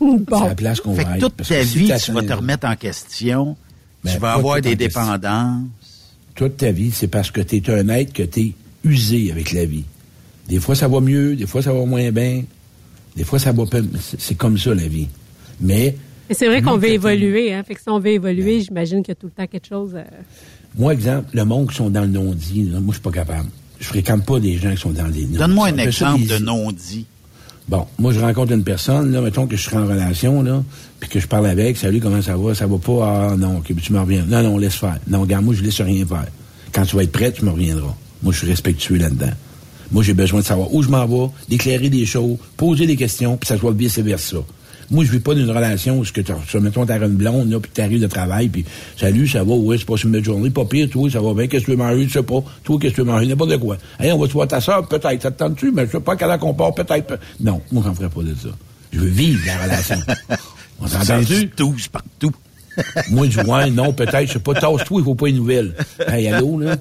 C'est 0.00 0.06
Bon. 0.24 0.44
la 0.44 0.54
place 0.54 0.80
qu'on 0.80 0.92
va 0.92 1.04
que 1.04 1.10
être. 1.10 1.20
toute 1.20 1.36
ta 1.36 1.44
que 1.60 1.64
vie, 1.64 1.92
tu 2.02 2.12
vas 2.12 2.22
te 2.22 2.32
remettre 2.32 2.66
en 2.66 2.74
question. 2.74 3.56
Ben, 4.04 4.12
tu 4.12 4.18
vas 4.18 4.32
avoir 4.34 4.60
des 4.60 4.76
dépendances. 4.76 5.64
Toute 6.34 6.56
ta 6.56 6.72
vie, 6.72 6.90
c'est 6.90 7.08
parce 7.08 7.30
que 7.30 7.40
tu 7.40 7.56
es 7.56 7.70
un 7.70 7.88
être 7.88 8.12
que 8.12 8.22
tu 8.22 8.40
es 8.40 8.52
usé 8.84 9.30
avec 9.30 9.52
la 9.52 9.64
vie. 9.66 9.84
Des 10.48 10.58
fois, 10.58 10.74
ça 10.74 10.88
va 10.88 11.00
mieux, 11.00 11.36
des 11.36 11.46
fois, 11.46 11.62
ça 11.62 11.72
va 11.72 11.84
moins 11.84 12.10
bien. 12.10 12.44
Des 13.16 13.24
fois, 13.24 13.38
ça 13.38 13.52
va 13.52 13.66
pas. 13.66 13.80
C'est 14.18 14.36
comme 14.36 14.56
ça, 14.56 14.74
la 14.74 14.88
vie. 14.88 15.08
Mais 15.60 15.94
Mais 16.28 16.34
c'est 16.34 16.46
vrai 16.46 16.62
qu'on 16.62 16.78
veut 16.78 16.90
évoluer, 16.90 17.52
hein. 17.52 17.62
Fait 17.64 17.74
que 17.74 17.80
si 17.80 17.88
on 17.88 17.98
veut 17.98 18.12
évoluer, 18.12 18.60
j'imagine 18.60 19.02
qu'il 19.02 19.10
y 19.10 19.12
a 19.12 19.16
tout 19.16 19.26
le 19.26 19.32
temps 19.32 19.46
quelque 19.46 19.66
chose. 19.68 19.90
euh, 19.94 20.04
moi, 20.78 20.92
exemple, 20.94 21.28
le 21.32 21.44
monde 21.44 21.68
qui 21.68 21.76
sont 21.76 21.90
dans 21.90 22.02
le 22.02 22.06
non-dit, 22.06 22.62
moi, 22.62 22.80
je 22.88 22.92
suis 22.92 23.00
pas 23.02 23.10
capable. 23.10 23.48
Je 23.78 23.86
fréquente 23.86 24.24
pas 24.24 24.38
des 24.38 24.56
gens 24.56 24.70
qui 24.70 24.76
sont 24.80 24.90
dans 24.90 25.06
les 25.06 25.26
non 25.26 25.38
Donne-moi 25.38 25.68
un 25.68 25.78
exemple 25.78 26.26
de 26.26 26.38
non-dit. 26.38 27.06
Bon, 27.70 27.86
moi, 28.00 28.12
je 28.12 28.18
rencontre 28.18 28.50
une 28.50 28.64
personne, 28.64 29.12
là, 29.12 29.20
mettons 29.20 29.46
que 29.46 29.56
je 29.56 29.62
serai 29.62 29.76
en 29.76 29.86
relation, 29.86 30.42
là, 30.42 30.60
puis 30.98 31.08
que 31.08 31.20
je 31.20 31.28
parle 31.28 31.46
avec, 31.46 31.76
salut, 31.76 32.00
comment 32.00 32.20
ça 32.20 32.36
va? 32.36 32.52
Ça 32.52 32.66
va 32.66 32.78
pas? 32.78 33.30
Ah, 33.30 33.36
non, 33.36 33.58
ok, 33.58 33.66
puis 33.66 33.76
tu 33.76 33.92
me 33.92 34.00
reviens. 34.00 34.24
Non, 34.26 34.42
non, 34.42 34.58
laisse 34.58 34.74
faire. 34.74 34.98
Non, 35.06 35.20
regarde, 35.20 35.44
moi, 35.44 35.54
je 35.54 35.62
laisse 35.62 35.80
rien 35.80 36.04
faire. 36.04 36.26
Quand 36.72 36.84
tu 36.84 36.96
vas 36.96 37.04
être 37.04 37.12
prêt, 37.12 37.30
tu 37.30 37.44
me 37.44 37.50
reviendras. 37.50 37.94
Moi, 38.24 38.32
je 38.32 38.38
suis 38.38 38.48
respectueux 38.48 38.96
là-dedans. 38.96 39.30
Moi, 39.92 40.02
j'ai 40.02 40.14
besoin 40.14 40.40
de 40.40 40.44
savoir 40.44 40.74
où 40.74 40.82
je 40.82 40.88
m'en 40.88 41.06
vais, 41.06 41.30
d'éclairer 41.48 41.88
des 41.90 42.04
choses, 42.06 42.38
poser 42.56 42.88
des 42.88 42.96
questions, 42.96 43.36
puis 43.36 43.46
ça 43.46 43.56
soit 43.56 43.70
vice-versa. 43.70 44.38
Moi, 44.90 45.04
je 45.04 45.12
vis 45.12 45.20
pas 45.20 45.34
d'une 45.34 45.48
relation 45.50 45.98
où 45.98 46.04
ce 46.04 46.12
que 46.12 46.20
tu 46.20 46.32
mettons, 46.60 46.84
t'as 46.84 46.98
une 46.98 47.14
blonde, 47.14 47.50
là, 47.50 47.60
puis 47.60 47.70
t'arrives 47.70 48.00
de 48.00 48.06
travail, 48.08 48.48
puis 48.48 48.64
salut, 48.96 49.28
ça 49.28 49.44
va, 49.44 49.54
ouais, 49.54 49.78
c'est 49.78 49.84
pas 49.86 49.94
une 50.02 50.10
belle 50.10 50.24
journée, 50.24 50.50
pas 50.50 50.64
pire, 50.64 50.88
toi, 50.90 51.08
ça 51.08 51.20
va 51.20 51.32
bien, 51.32 51.46
qu'est-ce 51.46 51.66
que 51.66 51.70
tu 51.72 51.76
veux 51.76 51.82
manger, 51.84 52.06
je 52.08 52.12
sais 52.12 52.22
pas, 52.22 52.42
toi, 52.64 52.78
qu'est-ce 52.80 52.90
que 52.94 52.96
tu 52.96 53.06
veux 53.06 53.12
manger, 53.12 53.26
n'importe 53.26 53.56
quoi. 53.58 53.76
Hey, 54.00 54.10
on 54.12 54.18
va 54.18 54.26
te 54.26 54.32
voir 54.32 54.48
ta 54.48 54.60
soeur, 54.60 54.86
peut-être, 54.88 55.22
ça 55.22 55.30
te 55.30 55.38
tente-tu, 55.38 55.70
mais 55.70 55.86
je 55.86 55.92
sais 55.92 56.00
pas 56.00 56.16
quelle 56.16 56.28
heure 56.30 56.38
qu'on 56.38 56.54
part, 56.54 56.74
peut-être. 56.74 57.06
peut- 57.06 57.18
Non, 57.40 57.60
moi, 57.70 57.82
j'en 57.86 57.94
ferai 57.94 58.08
pas 58.08 58.22
de 58.22 58.34
ça. 58.34 58.48
Je 58.92 58.98
veux 58.98 59.06
vivre 59.08 59.40
la 59.46 59.62
relation. 59.64 59.96
On 60.80 60.86
du 61.22 61.48
touche 61.50 61.88
partout. 61.88 62.32
Moi, 63.10 63.28
je 63.28 63.40
dis, 63.40 63.48
ouais, 63.50 63.68
non, 63.70 63.92
peut-être, 63.92 64.26
je 64.26 64.32
sais 64.34 64.38
pas, 64.38 64.54
tasse-toi, 64.54 65.00
il 65.00 65.04
faut 65.04 65.14
pas 65.14 65.28
une 65.28 65.36
nouvelle. 65.36 65.74
Hey, 66.06 66.28
allô, 66.28 66.58
là? 66.58 66.76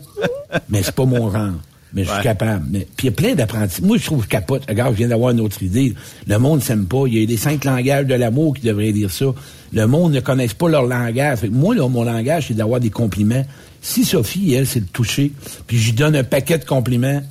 Mais 0.69 0.81
c'est 0.83 0.93
pas 0.95 1.05
mon 1.05 1.31
genre. 1.31 1.53
Mais 1.93 2.03
je 2.03 2.09
suis 2.09 2.17
Ouais. 2.17 2.23
capable. 2.23 2.65
Mais, 2.69 2.87
puis 2.95 3.07
il 3.07 3.09
y 3.09 3.09
a 3.09 3.15
plein 3.15 3.33
d'apprentis. 3.35 3.81
Moi, 3.81 3.97
je 3.97 4.05
trouve 4.05 4.23
je 4.23 4.27
capote. 4.27 4.63
Regarde, 4.69 4.93
je 4.93 4.97
viens 4.99 5.07
d'avoir 5.07 5.31
une 5.31 5.39
autre 5.41 5.61
idée. 5.63 5.93
Le 6.27 6.37
monde 6.37 6.61
s'aime 6.61 6.85
pas. 6.85 7.03
Il 7.07 7.17
y 7.19 7.23
a 7.23 7.25
les 7.25 7.37
cinq 7.37 7.65
langages 7.65 8.05
de 8.05 8.13
l'amour 8.15 8.53
qui 8.55 8.61
devraient 8.67 8.91
dire 8.91 9.09
ça. 9.09 9.25
Le 9.73 9.87
monde 9.87 10.11
ne 10.13 10.19
connaisse 10.19 10.53
pas 10.53 10.69
leur 10.69 10.85
langage. 10.85 11.39
Fait 11.39 11.47
que 11.47 11.53
moi, 11.53 11.73
là, 11.75 11.87
mon 11.89 12.03
langage, 12.03 12.45
c'est 12.49 12.53
d'avoir 12.53 12.79
des 12.79 12.89
compliments. 12.91 13.45
Si 13.81 14.05
Sophie, 14.05 14.53
elle, 14.53 14.67
c'est 14.67 14.81
de 14.81 14.87
toucher, 14.91 15.31
puis 15.65 15.77
je 15.77 15.85
lui 15.87 15.93
donne 15.93 16.15
un 16.15 16.23
paquet 16.23 16.57
de 16.59 16.65
compliments, 16.65 17.21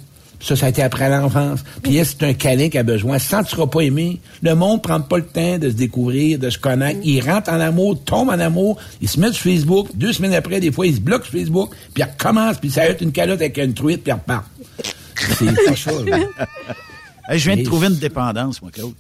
ça, 0.41 0.57
ça 0.57 0.67
a 0.67 0.69
été 0.69 0.83
après 0.83 1.09
l'enfance. 1.09 1.65
Puis 1.83 1.97
elle, 1.97 2.07
c'est 2.07 2.23
un 2.23 2.33
câlin 2.33 2.69
qui 2.69 2.79
a 2.79 2.83
besoin. 2.83 3.19
Sans 3.19 3.43
tu 3.43 3.51
seras 3.51 3.67
pas 3.67 3.81
aimé, 3.81 4.21
le 4.43 4.55
monde 4.55 4.83
prend 4.83 5.01
pas 5.01 5.19
le 5.19 5.27
temps 5.27 5.59
de 5.59 5.69
se 5.69 5.75
découvrir, 5.75 6.39
de 6.39 6.51
se 6.51 6.59
connaître. 6.59 7.01
Il 7.03 7.21
rentre 7.21 7.51
en 7.51 7.61
amour, 7.61 8.03
tombe 8.05 8.29
en 8.29 8.39
amour, 8.39 8.79
il 9.01 9.09
se 9.09 9.19
met 9.19 9.33
sur 9.33 9.43
Facebook. 9.43 9.89
Deux 9.95 10.13
semaines 10.13 10.35
après, 10.35 10.61
des 10.61 10.71
fois, 10.71 10.87
il 10.87 10.95
se 10.95 11.01
bloque 11.01 11.25
sur 11.25 11.33
Facebook, 11.33 11.71
puis 11.93 12.03
il 12.03 12.05
recommence, 12.05 12.59
puis 12.59 12.71
ça 12.71 12.85
être 12.87 13.03
une 13.03 13.13
calotte 13.13 13.41
avec 13.41 13.59
une 13.59 13.75
truite, 13.75 14.05
puis 14.05 14.13
il 14.13 14.15
repart. 14.15 14.45
C'est 15.17 15.65
pas 15.65 15.77
ça, 15.77 15.93
là. 16.07 16.19
Hey, 17.31 17.39
je 17.39 17.51
viens 17.51 17.59
de 17.59 17.63
trouver 17.63 17.89
une 17.89 17.97
dépendance, 17.97 18.63
moi, 18.63 18.71
Claude. 18.71 18.95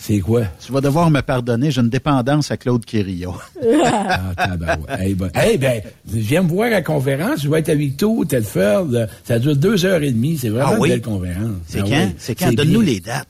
C'est 0.00 0.20
quoi? 0.20 0.42
Tu 0.64 0.70
vas 0.72 0.80
devoir 0.80 1.10
me 1.10 1.20
pardonner, 1.20 1.70
j'ai 1.72 1.80
une 1.80 1.88
dépendance 1.88 2.50
à 2.52 2.56
Claude 2.56 2.84
Quirillon. 2.84 3.34
Ah, 3.84 4.98
hey, 5.00 5.14
ben, 5.14 5.30
hey, 5.34 5.58
ben, 5.58 5.82
viens 6.06 6.42
me 6.42 6.48
voir 6.48 6.68
à 6.68 6.70
la 6.70 6.82
conférence, 6.82 7.42
je 7.42 7.48
vais 7.48 7.58
être 7.58 7.68
avec 7.68 7.96
toi, 7.96 8.24
Telford. 8.26 8.86
Ça 9.24 9.38
dure 9.38 9.56
deux 9.56 9.84
heures 9.84 10.02
et 10.02 10.12
demie, 10.12 10.38
c'est 10.38 10.48
vraiment 10.48 10.72
Ah 10.74 10.76
oui? 10.78 10.88
une 10.88 10.94
belle 10.94 11.02
conférence. 11.02 11.56
C'est 11.66 11.80
Ah 11.80 11.84
quand? 11.84 11.90
oui. 12.06 12.14
C'est 12.18 12.34
quand? 12.34 12.52
Donne-nous 12.54 12.80
les 12.80 13.00
dates. 13.00 13.28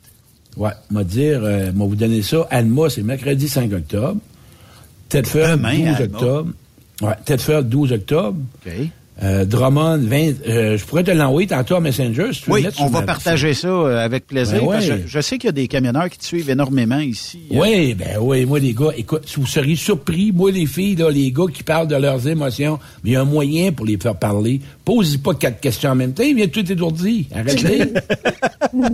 Ouais, 0.57 0.71
m'a 0.91 1.05
dire, 1.05 1.41
euh, 1.43 1.73
m'a 1.73 1.85
vous 1.85 1.97
donner 1.97 2.23
ça. 2.23 2.47
Alma, 2.51 2.89
c'est 2.91 3.03
mercredi 3.03 3.49
5 3.49 3.73
octobre. 3.73 4.21
Tedford, 5.09 5.57
Demain, 5.57 5.79
12 5.79 5.87
Alma. 5.87 6.01
octobre. 6.19 6.51
Ouais, 7.03 7.15
Tedford, 7.25 7.63
12 7.65 7.93
octobre. 7.93 8.39
OK. 8.67 8.73
Euh, 9.23 9.45
Drummond, 9.45 9.99
20... 9.99 10.47
euh, 10.47 10.79
je 10.79 10.85
pourrais 10.85 11.03
te 11.03 11.11
l'envoyer 11.11 11.49
tantôt 11.49 11.75
à 11.75 11.81
Messenger. 11.81 12.33
Si 12.33 12.43
tu 12.43 12.53
Oui, 12.53 12.67
on 12.79 12.87
va 12.87 13.03
partager 13.03 13.53
ça 13.53 13.69
euh, 13.69 14.05
avec 14.05 14.27
plaisir. 14.27 14.61
Ben 14.61 14.67
parce 14.67 14.87
que 14.87 14.93
ouais. 14.93 15.03
je, 15.07 15.21
sais 15.21 15.39
qu'il 15.39 15.49
y 15.49 15.51
a 15.51 15.53
des 15.53 15.67
camionneurs 15.67 16.09
qui 16.09 16.19
te 16.19 16.25
suivent 16.25 16.51
énormément 16.51 17.01
ici. 17.01 17.41
euh, 17.53 17.57
Oui, 17.59 17.95
ben 17.95 18.19
oui, 18.21 18.45
moi 18.45 18.61
les 18.61 18.73
gars, 18.75 18.91
écoute, 18.97 19.25
vous 19.37 19.47
seriez 19.47 19.75
surpris, 19.75 20.31
moi 20.31 20.53
les 20.53 20.67
filles, 20.67 20.95
là, 20.95 21.11
les 21.11 21.33
gars 21.33 21.47
qui 21.53 21.65
parlent 21.65 21.89
de 21.89 21.97
leurs 21.97 22.29
émotions, 22.29 22.79
mais 23.03 23.11
il 23.11 23.13
y 23.15 23.17
a 23.17 23.23
un 23.23 23.25
moyen 23.25 23.73
pour 23.73 23.87
les 23.87 23.99
faire 23.99 24.15
parler. 24.15 24.61
Pose-y 24.85 25.19
pas 25.19 25.35
quatre 25.35 25.59
questions 25.61 25.91
en 25.91 25.95
même 25.97 26.13
temps, 26.13 26.23
il 26.23 26.37
vient 26.37 26.47
tout 26.49 26.71
étourdi. 26.71 27.27
Arrête-les. 27.35 27.93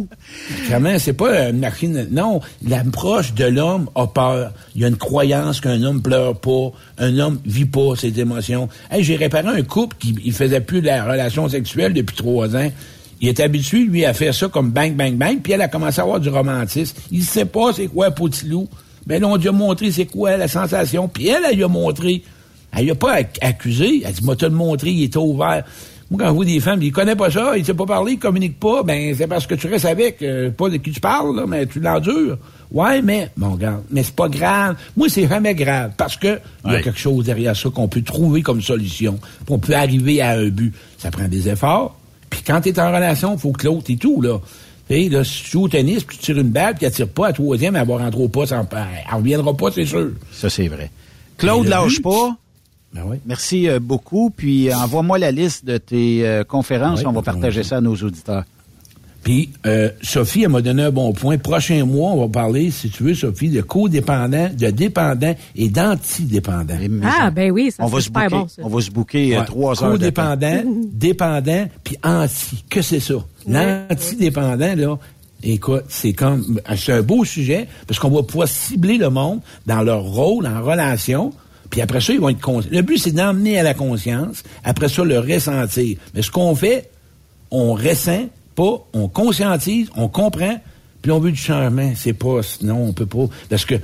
Comment, 0.70 0.98
c'est 0.98 1.12
pas 1.12 1.50
une 1.50 1.58
machine. 1.58 2.08
Non, 2.10 2.40
l'approche 2.66 3.34
de 3.34 3.44
l'homme 3.44 3.88
a 3.94 4.06
peur. 4.06 4.52
Il 4.74 4.82
y 4.82 4.84
a 4.84 4.88
une 4.88 4.96
croyance 4.96 5.60
qu'un 5.60 5.82
homme 5.82 6.00
pleure 6.02 6.38
pas, 6.38 6.72
un 6.98 7.18
homme 7.18 7.38
vit 7.44 7.64
pas 7.66 7.94
ses 7.96 8.18
émotions. 8.20 8.68
Hey, 8.90 9.04
j'ai 9.04 9.16
réparé 9.16 9.48
un 9.48 9.62
couple 9.62 9.96
qui 9.98 10.13
il 10.24 10.32
faisait 10.32 10.60
plus 10.60 10.80
de 10.80 10.86
la 10.86 11.04
relation 11.04 11.48
sexuelle 11.48 11.92
depuis 11.92 12.16
trois 12.16 12.54
ans. 12.56 12.70
Il 13.20 13.28
est 13.28 13.40
habitué, 13.40 13.84
lui, 13.84 14.04
à 14.04 14.12
faire 14.12 14.34
ça 14.34 14.48
comme 14.48 14.70
bang, 14.70 14.94
bang, 14.94 15.14
bang, 15.14 15.40
puis 15.42 15.52
elle 15.52 15.62
a 15.62 15.68
commencé 15.68 16.00
à 16.00 16.02
avoir 16.02 16.20
du 16.20 16.28
romantisme. 16.28 16.96
Il 17.10 17.22
sait 17.22 17.44
pas 17.46 17.72
c'est 17.72 17.86
quoi 17.86 18.10
potilou. 18.10 18.68
Mais 19.06 19.18
là, 19.18 19.28
on 19.28 19.36
lui 19.36 19.48
a 19.48 19.52
montré 19.52 19.90
c'est 19.92 20.06
quoi 20.06 20.36
la 20.36 20.48
sensation, 20.48 21.08
puis 21.08 21.28
elle, 21.28 21.42
elle 21.48 21.56
lui 21.56 21.64
a 21.64 21.68
montré. 21.68 22.22
Elle 22.76 22.84
lui 22.84 22.90
a 22.90 22.94
pas 22.96 23.20
ac- 23.20 23.38
accusé. 23.40 24.02
Elle 24.04 24.12
dit, 24.12 24.24
moi, 24.24 24.34
te 24.34 24.44
le 24.44 24.50
montré, 24.50 24.90
il 24.90 25.04
était 25.04 25.16
ouvert. 25.18 25.64
Moi, 26.10 26.20
quand 26.20 26.28
je 26.28 26.34
vois 26.34 26.44
des 26.44 26.60
femmes, 26.60 26.82
il 26.82 26.92
connaît 26.92 27.16
pas 27.16 27.30
ça, 27.30 27.56
il 27.56 27.64
sait 27.64 27.74
pas 27.74 27.86
parler, 27.86 28.12
il 28.12 28.18
communique 28.18 28.60
pas, 28.60 28.82
ben, 28.82 29.14
c'est 29.16 29.26
parce 29.26 29.46
que 29.46 29.54
tu 29.54 29.66
restes 29.66 29.86
avec, 29.86 30.22
euh, 30.22 30.50
pas 30.50 30.68
de 30.68 30.76
qui 30.76 30.90
tu 30.90 31.00
parles, 31.00 31.34
là, 31.34 31.44
mais 31.46 31.66
tu 31.66 31.80
l'endures. 31.80 32.36
Ouais, 32.70 33.00
mais, 33.02 33.30
bon, 33.36 33.52
regarde, 33.52 33.82
mais 33.90 34.02
c'est 34.02 34.14
pas 34.14 34.28
grave. 34.28 34.76
Moi, 34.96 35.08
c'est 35.08 35.26
jamais 35.28 35.54
grave, 35.54 35.92
parce 35.96 36.16
que 36.16 36.38
il 36.64 36.72
y 36.72 36.76
a 36.76 36.82
quelque 36.82 36.98
chose 36.98 37.24
derrière 37.24 37.56
ça 37.56 37.70
qu'on 37.70 37.88
peut 37.88 38.02
trouver 38.02 38.42
comme 38.42 38.60
solution, 38.60 39.18
puis 39.20 39.54
on 39.54 39.58
peut 39.58 39.74
arriver 39.74 40.20
à 40.20 40.30
un 40.30 40.48
but. 40.48 40.74
Ça 40.98 41.10
prend 41.10 41.28
des 41.28 41.48
efforts, 41.48 41.98
puis 42.28 42.42
quand 42.46 42.60
t'es 42.60 42.78
en 42.78 42.88
relation, 42.92 43.38
faut 43.38 43.52
que 43.52 43.66
l'autre 43.66 43.90
et 43.90 43.96
tout, 43.96 44.20
là. 44.20 44.38
Tu 44.88 44.94
sais, 44.94 45.08
là, 45.08 45.24
si 45.24 45.44
tu 45.44 45.50
joues 45.52 45.62
au 45.62 45.68
tennis, 45.68 46.04
puis 46.04 46.18
tu 46.18 46.24
tires 46.24 46.38
une 46.38 46.50
balle, 46.50 46.74
puis 46.74 46.84
elle 46.84 46.92
tire 46.92 47.08
pas 47.08 47.28
à 47.28 47.32
troisième, 47.32 47.74
elle 47.76 47.88
va 47.88 47.96
rentrer 47.96 48.22
au 48.22 48.28
pas 48.28 48.44
elle 48.44 49.16
reviendra 49.16 49.56
pas, 49.56 49.70
c'est 49.70 49.86
sûr. 49.86 50.10
Ça, 50.30 50.50
c'est 50.50 50.68
vrai. 50.68 50.90
Claude, 51.38 51.66
lâche 51.66 51.96
but- 51.96 52.02
pas. 52.02 52.36
Ben 52.94 53.02
oui. 53.06 53.16
Merci 53.26 53.68
euh, 53.68 53.80
beaucoup. 53.80 54.30
Puis 54.30 54.70
euh, 54.70 54.76
envoie-moi 54.76 55.18
la 55.18 55.32
liste 55.32 55.64
de 55.64 55.78
tes 55.78 56.26
euh, 56.26 56.44
conférences. 56.44 57.00
Oui, 57.00 57.06
on 57.06 57.12
va 57.12 57.20
de 57.20 57.24
partager 57.24 57.62
ça 57.62 57.78
à 57.78 57.80
nos 57.80 57.96
auditeurs. 57.96 58.44
Puis, 59.24 59.48
euh, 59.64 59.88
Sophie, 60.02 60.42
elle 60.42 60.50
m'a 60.50 60.60
donné 60.60 60.82
un 60.82 60.90
bon 60.90 61.14
point. 61.14 61.38
Prochain 61.38 61.86
mois, 61.86 62.10
on 62.10 62.20
va 62.20 62.28
parler, 62.28 62.70
si 62.70 62.90
tu 62.90 63.04
veux, 63.04 63.14
Sophie, 63.14 63.48
de 63.48 63.62
codépendants, 63.62 64.50
de 64.56 64.68
dépendants 64.68 65.34
et 65.56 65.70
d'antidépendants. 65.70 66.76
Ah, 67.02 67.30
ben 67.30 67.50
oui, 67.50 67.70
ça 67.70 67.84
on 67.84 67.86
va 67.86 67.96
c'est 67.96 68.02
se 68.02 68.04
super 68.08 68.28
booker, 68.28 68.36
bon, 68.42 68.48
ça. 68.48 68.62
on 68.62 68.68
va 68.68 68.80
se 68.82 68.90
Ouais. 69.38 69.44
trois 69.46 69.82
heures 69.82 69.98
de 69.98 70.10
temps. 70.10 70.36
Codépendant, 70.36 70.62
dépendant, 70.92 71.64
puis 71.82 71.96
anti. 72.04 72.64
Que 72.68 72.82
c'est 72.82 73.00
ça? 73.00 73.14
L'antidépendant, 73.48 74.74
là, 74.76 74.98
écoute, 75.42 75.84
c'est 75.88 76.12
comme, 76.12 76.60
c'est 76.76 76.92
un 76.92 77.02
beau 77.02 77.24
sujet, 77.24 77.66
parce 77.86 77.98
qu'on 77.98 78.10
va 78.10 78.22
pouvoir 78.22 78.46
cibler 78.46 78.98
le 78.98 79.08
monde 79.08 79.40
dans 79.64 79.80
leur 79.80 80.02
rôle, 80.02 80.46
en 80.46 80.62
relation, 80.62 81.32
puis 81.74 81.80
après 81.80 82.00
ça, 82.00 82.12
ils 82.12 82.20
vont 82.20 82.28
être 82.28 82.40
conscients. 82.40 82.70
Le 82.72 82.82
but, 82.82 82.98
c'est 82.98 83.10
d'emmener 83.10 83.58
à 83.58 83.64
la 83.64 83.74
conscience, 83.74 84.44
après 84.62 84.88
ça, 84.88 85.02
le 85.02 85.18
ressentir. 85.18 85.96
Mais 86.14 86.22
ce 86.22 86.30
qu'on 86.30 86.54
fait, 86.54 86.88
on 87.50 87.74
ressent 87.74 88.28
pas, 88.54 88.86
on 88.92 89.08
conscientise, 89.08 89.88
on 89.96 90.06
comprend, 90.06 90.60
puis 91.02 91.10
on 91.10 91.18
veut 91.18 91.32
du 91.32 91.36
changement. 91.36 91.92
C'est 91.96 92.12
pas, 92.12 92.42
non, 92.62 92.76
on 92.76 92.92
peut 92.92 93.06
pas. 93.06 93.26
Parce 93.50 93.64
que 93.64 93.74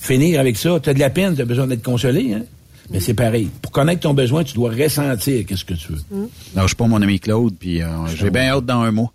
finir 0.00 0.40
avec 0.40 0.56
ça, 0.56 0.80
tu 0.82 0.90
as 0.90 0.94
de 0.94 0.98
la 0.98 1.10
peine, 1.10 1.36
tu 1.36 1.42
as 1.42 1.44
besoin 1.44 1.68
d'être 1.68 1.84
consolé, 1.84 2.32
hein? 2.32 2.42
Mais 2.90 2.98
c'est 2.98 3.14
pareil. 3.14 3.50
Pour 3.62 3.70
connaître 3.70 4.00
ton 4.00 4.14
besoin, 4.14 4.42
tu 4.42 4.54
dois 4.54 4.70
ressentir 4.70 5.46
qu'est-ce 5.46 5.64
que 5.64 5.74
tu 5.74 5.92
veux. 5.92 6.00
Non, 6.10 6.62
je 6.62 6.66
suis 6.66 6.74
pas 6.74 6.88
mon 6.88 7.00
ami 7.00 7.20
Claude, 7.20 7.54
puis 7.56 7.82
euh, 7.82 7.86
j'ai 8.16 8.30
bien 8.30 8.48
hâte 8.48 8.66
dans 8.66 8.80
un 8.80 8.90
mois. 8.90 9.12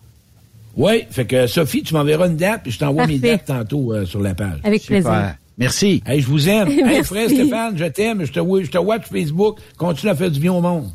Oui, 0.77 1.03
fait 1.11 1.25
que 1.25 1.45
Sophie, 1.45 1.83
tu 1.83 1.93
m'enverras 1.93 2.29
une 2.29 2.37
date, 2.37 2.61
puis 2.63 2.71
je 2.71 2.79
t'envoie 2.79 3.05
mes 3.05 3.19
dates 3.19 3.43
tantôt 3.43 3.91
euh, 3.91 4.05
sur 4.05 4.21
la 4.21 4.33
page. 4.33 4.61
Avec 4.63 4.81
Super. 4.81 5.01
plaisir. 5.03 5.35
Merci. 5.57 6.01
Hey, 6.05 6.21
je 6.21 6.27
vous 6.27 6.49
aime. 6.49 6.67
hey, 6.87 7.03
frère 7.03 7.29
Stéphane, 7.29 7.77
je 7.77 7.85
t'aime, 7.85 8.25
je 8.25 8.31
te, 8.31 8.39
je 8.39 8.71
te 8.71 8.77
watch 8.77 9.07
Facebook. 9.07 9.59
Continue 9.77 10.11
à 10.11 10.15
faire 10.15 10.31
du 10.31 10.39
bien 10.39 10.53
au 10.53 10.61
monde. 10.61 10.91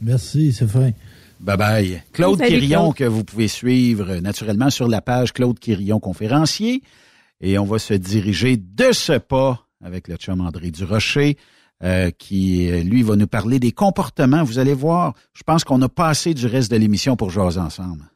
Merci, 0.00 0.52
c'est 0.52 0.66
fin. 0.66 0.90
Bye 1.40 1.56
bye. 1.56 2.02
Claude 2.12 2.38
Salut, 2.38 2.50
Quirion, 2.50 2.92
Claude. 2.92 2.96
que 2.96 3.04
vous 3.04 3.24
pouvez 3.24 3.48
suivre 3.48 4.16
naturellement 4.16 4.70
sur 4.70 4.88
la 4.88 5.00
page 5.00 5.32
Claude 5.32 5.58
Quirion 5.58 6.00
conférencier. 6.00 6.82
Et 7.40 7.58
on 7.58 7.64
va 7.64 7.78
se 7.78 7.94
diriger 7.94 8.56
de 8.56 8.92
ce 8.92 9.18
pas 9.18 9.66
avec 9.84 10.06
le 10.06 10.16
chum 10.16 10.40
André 10.40 10.70
Durocher, 10.70 11.36
euh, 11.82 12.10
qui, 12.16 12.70
lui, 12.82 13.02
va 13.02 13.16
nous 13.16 13.26
parler 13.26 13.58
des 13.58 13.72
comportements. 13.72 14.44
Vous 14.44 14.60
allez 14.60 14.74
voir, 14.74 15.14
je 15.32 15.42
pense 15.42 15.64
qu'on 15.64 15.82
a 15.82 15.88
passé 15.88 16.34
du 16.34 16.46
reste 16.46 16.70
de 16.70 16.76
l'émission 16.76 17.16
pour 17.16 17.30
jaser 17.30 17.58
ensemble. 17.58 18.11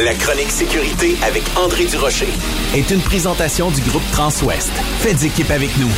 La 0.00 0.14
chronique 0.14 0.50
sécurité 0.50 1.16
avec 1.22 1.42
André 1.54 1.84
Durocher 1.84 2.28
est 2.74 2.90
une 2.90 3.00
présentation 3.00 3.70
du 3.70 3.82
groupe 3.82 4.02
Transouest. 4.10 4.70
Faites 5.00 5.22
équipe 5.22 5.50
avec 5.50 5.68
nous. 5.76 5.90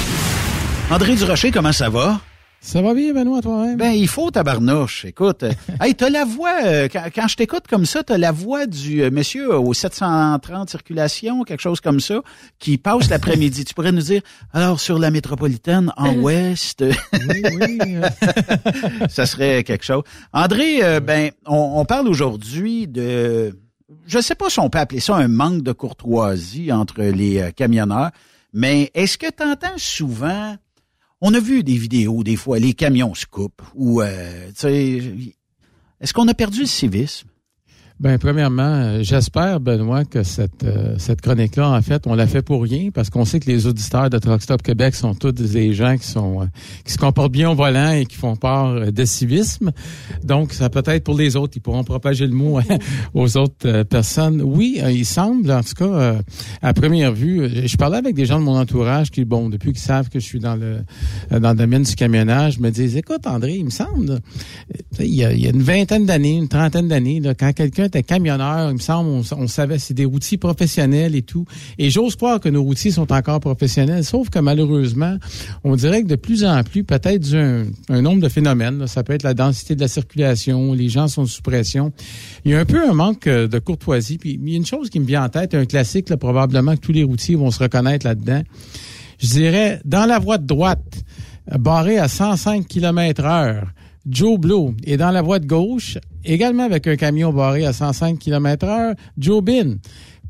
André 0.90 1.14
Durocher, 1.14 1.52
comment 1.52 1.70
ça 1.70 1.88
va? 1.90 2.20
Ça 2.60 2.82
va 2.82 2.92
bien, 2.92 3.12
Benoît, 3.12 3.40
toi-même? 3.40 3.76
Ben, 3.76 3.92
il 3.92 4.08
faut 4.08 4.32
tabarnouche. 4.32 5.04
Écoute, 5.04 5.44
euh, 5.44 5.52
hey, 5.80 5.94
t'as 5.94 6.10
la 6.10 6.24
voix, 6.24 6.56
euh, 6.64 6.88
quand, 6.90 7.04
quand 7.14 7.28
je 7.28 7.36
t'écoute 7.36 7.64
comme 7.68 7.86
ça, 7.86 8.02
t'as 8.02 8.18
la 8.18 8.32
voix 8.32 8.66
du 8.66 9.02
euh, 9.02 9.10
monsieur 9.12 9.56
au 9.56 9.72
730 9.72 10.70
circulation, 10.70 11.44
quelque 11.44 11.60
chose 11.60 11.80
comme 11.80 12.00
ça, 12.00 12.20
qui 12.58 12.78
passe 12.78 13.08
l'après-midi. 13.10 13.64
tu 13.66 13.74
pourrais 13.74 13.92
nous 13.92 14.02
dire, 14.02 14.22
alors, 14.52 14.80
sur 14.80 14.98
la 14.98 15.12
métropolitaine, 15.12 15.92
en 15.96 16.14
ouest, 16.16 16.82
oui, 17.28 17.42
oui. 17.60 17.78
euh, 17.82 18.08
ça 19.08 19.26
serait 19.26 19.62
quelque 19.62 19.84
chose. 19.84 20.02
André, 20.32 20.82
euh, 20.82 20.98
ben, 21.00 21.30
on, 21.46 21.74
on 21.76 21.84
parle 21.84 22.08
aujourd'hui 22.08 22.88
de, 22.88 23.54
je 24.06 24.18
sais 24.20 24.34
pas 24.34 24.50
si 24.50 24.60
on 24.60 24.70
peut 24.70 24.78
appeler 24.78 25.00
ça 25.00 25.16
un 25.16 25.28
manque 25.28 25.62
de 25.62 25.72
courtoisie 25.72 26.72
entre 26.72 27.02
les 27.02 27.38
euh, 27.38 27.50
camionneurs, 27.50 28.10
mais 28.52 28.90
est-ce 28.94 29.18
que 29.18 29.26
tu 29.26 29.78
souvent, 29.78 30.56
on 31.20 31.34
a 31.34 31.40
vu 31.40 31.62
des 31.62 31.76
vidéos 31.76 32.22
des 32.22 32.36
fois, 32.36 32.58
les 32.58 32.74
camions 32.74 33.14
se 33.14 33.26
coupent 33.26 33.62
ou, 33.74 34.00
euh, 34.00 34.50
est-ce 36.00 36.12
qu'on 36.12 36.28
a 36.28 36.34
perdu 36.34 36.60
le 36.60 36.66
civisme? 36.66 37.28
Ben, 38.00 38.18
premièrement, 38.18 38.62
euh, 38.62 39.02
j'espère, 39.02 39.60
Benoît, 39.60 40.04
que 40.04 40.24
cette, 40.24 40.64
euh, 40.64 40.96
cette 40.98 41.20
chronique-là, 41.20 41.70
en 41.70 41.80
fait, 41.80 42.08
on 42.08 42.16
l'a 42.16 42.26
fait 42.26 42.42
pour 42.42 42.64
rien, 42.64 42.90
parce 42.92 43.08
qu'on 43.08 43.24
sait 43.24 43.38
que 43.38 43.48
les 43.48 43.68
auditeurs 43.68 44.10
de 44.10 44.18
Truck 44.18 44.42
Stop 44.42 44.62
Québec 44.62 44.96
sont 44.96 45.14
tous 45.14 45.30
des 45.30 45.74
gens 45.74 45.96
qui 45.96 46.08
sont 46.08 46.42
euh, 46.42 46.46
qui 46.84 46.92
se 46.92 46.98
comportent 46.98 47.30
bien 47.30 47.48
au 47.48 47.54
volant 47.54 47.92
et 47.92 48.04
qui 48.04 48.16
font 48.16 48.34
part 48.34 48.70
euh, 48.70 48.90
de 48.90 49.04
civisme. 49.04 49.70
Donc, 50.24 50.52
ça 50.52 50.70
peut 50.70 50.82
être 50.86 51.04
pour 51.04 51.16
les 51.16 51.36
autres, 51.36 51.52
ils 51.56 51.60
pourront 51.60 51.84
propager 51.84 52.26
le 52.26 52.34
mot 52.34 52.58
aux 53.14 53.36
autres 53.36 53.54
euh, 53.66 53.84
personnes. 53.84 54.42
Oui, 54.42 54.80
il 54.90 55.06
semble, 55.06 55.52
en 55.52 55.62
tout 55.62 55.74
cas, 55.74 56.16
à 56.62 56.74
première 56.74 57.12
vue, 57.12 57.48
je 57.64 57.76
parlais 57.76 57.98
avec 57.98 58.16
des 58.16 58.26
gens 58.26 58.40
de 58.40 58.44
mon 58.44 58.58
entourage 58.58 59.12
qui, 59.12 59.24
bon, 59.24 59.48
depuis 59.48 59.72
qu'ils 59.72 59.82
savent 59.82 60.08
que 60.08 60.18
je 60.18 60.24
suis 60.24 60.40
dans 60.40 60.56
le 60.56 60.78
dans 61.30 61.50
le 61.50 61.56
domaine 61.56 61.84
du 61.84 61.94
camionnage, 61.94 62.58
me 62.58 62.70
disent, 62.70 62.96
écoute, 62.96 63.26
André, 63.26 63.54
il 63.54 63.66
me 63.66 63.70
semble, 63.70 64.18
il 64.98 65.14
y, 65.14 65.24
a, 65.24 65.32
il 65.32 65.40
y 65.40 65.46
a 65.46 65.50
une 65.50 65.62
vingtaine 65.62 66.06
d'années, 66.06 66.36
une 66.36 66.48
trentaine 66.48 66.88
d'années, 66.88 67.22
quand 67.38 67.52
quelqu'un 67.52 67.83
il 67.92 68.74
me 68.74 68.78
semble, 68.78 69.10
on, 69.36 69.48
savait, 69.48 69.78
c'est 69.78 69.94
des 69.94 70.04
routiers 70.04 70.38
professionnels 70.38 71.14
et 71.14 71.22
tout. 71.22 71.44
Et 71.78 71.90
j'ose 71.90 72.16
croire 72.16 72.40
que 72.40 72.48
nos 72.48 72.62
routiers 72.62 72.90
sont 72.90 73.12
encore 73.12 73.40
professionnels, 73.40 74.04
sauf 74.04 74.30
que 74.30 74.38
malheureusement, 74.38 75.16
on 75.64 75.76
dirait 75.76 76.02
que 76.02 76.08
de 76.08 76.16
plus 76.16 76.44
en 76.44 76.62
plus, 76.62 76.84
peut-être 76.84 77.34
un, 77.34 78.02
nombre 78.02 78.22
de 78.22 78.28
phénomènes, 78.28 78.86
ça 78.86 79.02
peut 79.02 79.12
être 79.12 79.22
la 79.22 79.34
densité 79.34 79.74
de 79.74 79.80
la 79.80 79.88
circulation, 79.88 80.72
les 80.72 80.88
gens 80.88 81.08
sont 81.08 81.26
sous 81.26 81.42
pression. 81.42 81.92
Il 82.44 82.52
y 82.52 82.54
a 82.54 82.60
un 82.60 82.64
peu 82.64 82.88
un 82.88 82.94
manque 82.94 83.26
euh, 83.26 83.48
de 83.48 83.58
courtoisie. 83.58 84.18
Puis 84.18 84.38
il 84.40 84.50
y 84.50 84.54
a 84.54 84.56
une 84.56 84.66
chose 84.66 84.90
qui 84.90 85.00
me 85.00 85.06
vient 85.06 85.24
en 85.24 85.28
tête, 85.28 85.54
un 85.54 85.64
classique, 85.64 86.08
là, 86.08 86.16
probablement 86.16 86.74
que 86.74 86.80
tous 86.80 86.92
les 86.92 87.04
routiers 87.04 87.36
vont 87.36 87.50
se 87.50 87.62
reconnaître 87.62 88.06
là-dedans. 88.06 88.42
Je 89.18 89.28
dirais, 89.28 89.80
dans 89.84 90.06
la 90.06 90.18
voie 90.18 90.38
de 90.38 90.46
droite, 90.46 91.04
barré 91.58 91.98
à 91.98 92.08
105 92.08 92.66
km 92.66 93.24
heure, 93.24 93.66
Joe 94.06 94.38
Blow. 94.38 94.74
Et 94.84 94.96
dans 94.96 95.10
la 95.10 95.22
voie 95.22 95.38
de 95.38 95.46
gauche, 95.46 95.98
également 96.24 96.64
avec 96.64 96.86
un 96.86 96.96
camion 96.96 97.32
barré 97.32 97.64
à 97.64 97.72
105 97.72 98.18
km 98.18 98.66
heure, 98.66 98.94
Joe 99.18 99.42
Bin. 99.42 99.76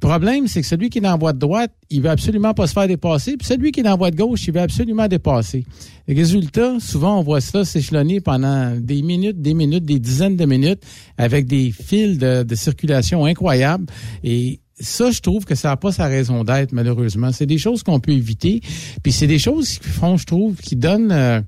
Problème, 0.01 0.49
c'est 0.49 0.61
que 0.61 0.67
celui 0.67 0.91
qui 0.91 0.99
est 0.99 1.01
dans 1.01 1.13
la 1.13 1.17
voie 1.17 1.33
de 1.33 1.39
droite, 1.39 1.73
il 1.89 2.03
veut 2.03 2.11
absolument 2.11 2.53
pas 2.53 2.67
se 2.67 2.73
faire 2.73 2.87
dépasser, 2.87 3.37
puis 3.37 3.47
celui 3.47 3.73
qui 3.73 3.81
est 3.81 3.83
dans 3.85 3.91
la 3.91 3.97
voie 3.97 4.11
de 4.11 4.17
gauche, 4.17 4.47
il 4.47 4.53
veut 4.53 4.61
absolument 4.61 5.09
dépasser. 5.09 5.65
Résultat, 6.07 6.79
souvent, 6.79 7.21
on 7.21 7.23
voit 7.23 7.41
ça 7.41 7.65
s'échelonner 7.65 8.21
pendant 8.21 8.77
des 8.79 9.01
minutes, 9.03 9.41
des 9.41 9.55
minutes, 9.55 9.85
des 9.85 9.99
dizaines 9.99 10.37
de 10.37 10.45
minutes, 10.45 10.83
avec 11.17 11.47
des 11.47 11.71
fils 11.71 12.19
de, 12.19 12.43
de 12.43 12.55
circulation 12.55 13.25
incroyables. 13.25 13.87
Et 14.23 14.61
ça, 14.81 15.11
je 15.11 15.21
trouve 15.21 15.45
que 15.45 15.55
ça 15.55 15.69
n'a 15.69 15.77
pas 15.77 15.93
sa 15.93 16.07
raison 16.07 16.43
d'être, 16.43 16.73
malheureusement. 16.73 17.31
C'est 17.31 17.47
des 17.47 17.59
choses 17.59 17.83
qu'on 17.83 18.01
peut 18.01 18.13
éviter. 18.13 18.61
Puis 19.03 19.13
c'est 19.13 19.29
des 19.29 19.39
choses 19.39 19.79
qui 19.79 19.89
font, 19.89 20.17
je 20.17 20.27
trouve, 20.27 20.57
qui 20.57 20.75
donnent 20.75 21.13
euh, 21.13 21.41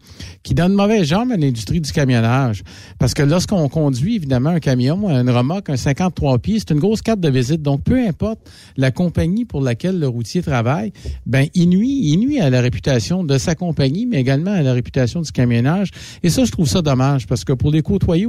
qui 0.44 0.54
donnent 0.54 0.74
mauvaise 0.74 1.08
jambe 1.08 1.32
à 1.32 1.36
l'industrie 1.36 1.80
du 1.80 1.90
camionnage. 1.90 2.62
Parce 2.98 3.14
que 3.14 3.22
lorsqu'on 3.22 3.68
conduit, 3.68 4.16
évidemment, 4.16 4.50
un 4.50 4.60
camion, 4.60 5.10
une 5.10 5.30
remorque, 5.30 5.70
un 5.70 5.76
53 5.76 6.38
pieds, 6.38 6.58
c'est 6.60 6.70
une 6.70 6.78
grosse 6.78 7.02
carte 7.02 7.20
de 7.20 7.28
visite. 7.28 7.62
Donc, 7.62 7.82
peu 7.82 7.98
importe 8.06 8.38
la 8.76 8.92
compagnie 8.92 9.44
pour 9.44 9.60
laquelle 9.60 9.98
le 9.98 10.06
routier 10.06 10.42
travaille, 10.42 10.92
ben, 11.26 11.48
il 11.54 11.68
nuit, 11.68 11.98
il 12.02 12.18
nuit 12.18 12.38
à 12.38 12.48
la 12.48 12.60
réputation 12.60 13.24
de 13.24 13.38
sa 13.38 13.56
compagnie, 13.56 14.06
mais 14.06 14.20
également 14.20 14.52
à 14.52 14.62
la 14.62 14.72
réputation 14.72 15.20
du 15.20 15.32
camionnage. 15.32 15.90
Et 16.22 16.30
ça, 16.30 16.44
je 16.44 16.52
trouve 16.52 16.68
ça 16.68 16.80
dommage 16.80 17.26
parce 17.26 17.44
que 17.44 17.52
pour 17.52 17.72
les 17.72 17.82
côtoyer 17.82 18.26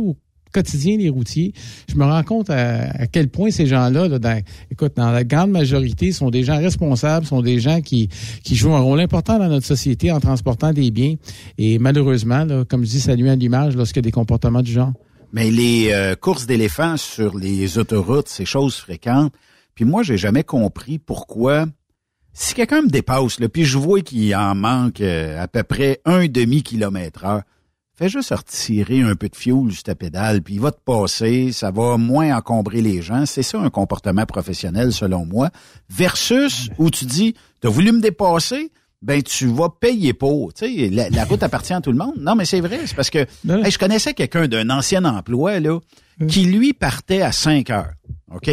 quotidien 0.57 0.97
routiers, 1.11 1.53
je 1.87 1.95
me 1.95 2.03
rends 2.03 2.23
compte 2.23 2.49
à, 2.49 3.07
quel 3.07 3.29
point 3.29 3.51
ces 3.51 3.67
gens-là, 3.67 4.07
là, 4.07 4.19
dans, 4.19 4.41
écoute, 4.71 4.93
dans 4.95 5.11
la 5.11 5.23
grande 5.23 5.51
majorité, 5.51 6.11
sont 6.11 6.29
des 6.29 6.43
gens 6.43 6.57
responsables, 6.57 7.25
sont 7.25 7.41
des 7.41 7.59
gens 7.59 7.81
qui, 7.81 8.09
qui 8.43 8.55
jouent 8.55 8.73
un 8.73 8.79
rôle 8.79 8.99
important 8.99 9.37
dans 9.37 9.47
notre 9.47 9.65
société 9.65 10.11
en 10.11 10.19
transportant 10.19 10.73
des 10.73 10.89
biens. 10.91 11.15
Et 11.57 11.77
malheureusement, 11.79 12.45
comme 12.67 12.83
je 12.83 12.89
dis, 12.89 12.99
ça 12.99 13.15
nuit 13.15 13.29
à 13.29 13.35
l'image 13.35 13.75
lorsqu'il 13.75 13.97
y 13.97 14.05
a 14.05 14.07
des 14.07 14.11
comportements 14.11 14.61
du 14.61 14.71
genre. 14.71 14.93
Mais 15.31 15.51
les 15.51 15.89
euh, 15.91 16.15
courses 16.15 16.45
d'éléphants 16.45 16.97
sur 16.97 17.37
les 17.37 17.77
autoroutes, 17.77 18.29
c'est 18.29 18.45
chose 18.45 18.75
fréquente. 18.75 19.33
Puis 19.75 19.85
moi, 19.85 20.01
j'ai 20.01 20.17
jamais 20.17 20.43
compris 20.43 20.97
pourquoi. 20.97 21.65
Si 22.33 22.53
quelqu'un 22.53 22.83
me 22.83 22.89
dépasse, 22.89 23.37
puis 23.51 23.65
je 23.65 23.77
vois 23.77 24.01
qu'il 24.01 24.35
en 24.35 24.55
manque 24.55 25.01
euh, 25.01 25.41
à 25.41 25.47
peu 25.47 25.63
près 25.63 26.01
un 26.05 26.27
demi 26.27 26.63
kilomètre 26.63 27.25
heure, 27.25 27.43
fais 27.97 28.09
juste 28.09 28.33
retirer 28.33 29.01
un 29.01 29.15
peu 29.15 29.27
de 29.27 29.35
fuel 29.35 29.71
sur 29.71 29.83
ta 29.83 29.95
pédale, 29.95 30.41
puis 30.41 30.55
il 30.55 30.59
va 30.61 30.71
te 30.71 30.79
passer, 30.79 31.51
ça 31.51 31.71
va 31.71 31.97
moins 31.97 32.35
encombrer 32.37 32.81
les 32.81 33.01
gens. 33.01 33.25
C'est 33.25 33.43
ça 33.43 33.59
un 33.59 33.69
comportement 33.69 34.25
professionnel, 34.25 34.93
selon 34.93 35.25
moi. 35.25 35.49
Versus 35.89 36.69
où 36.77 36.89
tu 36.89 37.05
dis, 37.05 37.33
t'as 37.59 37.69
voulu 37.69 37.91
me 37.91 38.01
dépasser, 38.01 38.71
ben 39.01 39.21
tu 39.21 39.47
vas 39.47 39.69
payer 39.69 40.13
pour. 40.13 40.53
Tu 40.53 40.65
sais, 40.65 40.89
la, 40.89 41.09
la 41.09 41.25
route 41.25 41.41
appartient 41.43 41.73
à 41.73 41.81
tout 41.81 41.91
le 41.91 41.97
monde. 41.97 42.15
Non, 42.19 42.35
mais 42.35 42.45
c'est 42.45 42.61
vrai, 42.61 42.81
c'est 42.85 42.95
parce 42.95 43.09
que 43.09 43.19
hey, 43.19 43.71
je 43.71 43.77
connaissais 43.77 44.13
quelqu'un 44.13 44.47
d'un 44.47 44.69
ancien 44.69 45.03
emploi 45.05 45.59
là, 45.59 45.79
qui 46.27 46.45
lui 46.45 46.73
partait 46.73 47.21
à 47.21 47.31
5 47.31 47.69
heures. 47.69 47.93
OK? 48.31 48.49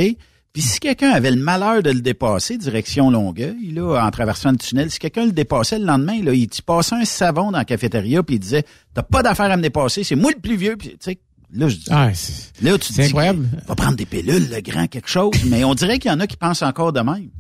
Puis 0.55 0.63
si 0.63 0.79
quelqu'un 0.79 1.11
avait 1.11 1.33
le 1.33 1.37
malheur 1.37 1.83
de 1.83 1.91
le 1.91 2.01
dépasser, 2.01 2.57
direction 2.57 3.11
Longueuil, 3.11 3.73
là, 3.73 4.07
en 4.07 4.11
traversant 4.13 4.53
le 4.53 4.57
tunnel, 4.57 4.89
si 4.89 5.01
quelqu'un 5.01 5.27
le 5.27 5.33
dépassait 5.33 5.81
le 5.81 5.85
lendemain, 5.85 6.23
là, 6.23 6.33
il 6.33 6.49
passait 6.65 6.95
un 6.95 7.05
savon 7.05 7.51
dans 7.51 7.59
la 7.59 7.65
cafétéria, 7.65 8.23
puis 8.23 8.37
il 8.37 8.39
disait 8.39 8.63
T'as 8.95 9.03
pas 9.03 9.25
d'affaire 9.25 9.51
à 9.51 9.57
me 9.57 9.63
dépasser, 9.63 10.05
c'est 10.05 10.15
moi 10.15 10.31
le 10.33 10.41
plus 10.41 10.57
vieux, 10.57 10.77
puis 10.77 10.91
tu 10.91 10.97
sais. 11.01 11.19
Là, 11.53 11.69
je 11.69 11.75
dis, 11.75 11.87
Ah, 11.91 12.11
là, 12.63 12.79
tu 12.79 12.89
te 12.89 12.93
dis, 12.93 13.03
incroyable. 13.03 13.49
va 13.67 13.75
prendre 13.75 13.97
des 13.97 14.07
pilules, 14.07 14.49
le 14.49 14.61
grand, 14.61 14.87
quelque 14.87 15.09
chose. 15.09 15.35
Mais 15.47 15.65
on 15.65 15.75
dirait 15.75 15.99
qu'il 15.99 16.11
y 16.11 16.15
en 16.15 16.21
a 16.21 16.27
qui 16.29 16.37
pensent 16.37 16.63
encore 16.63 16.93
de 16.93 17.01
même. 17.01 17.31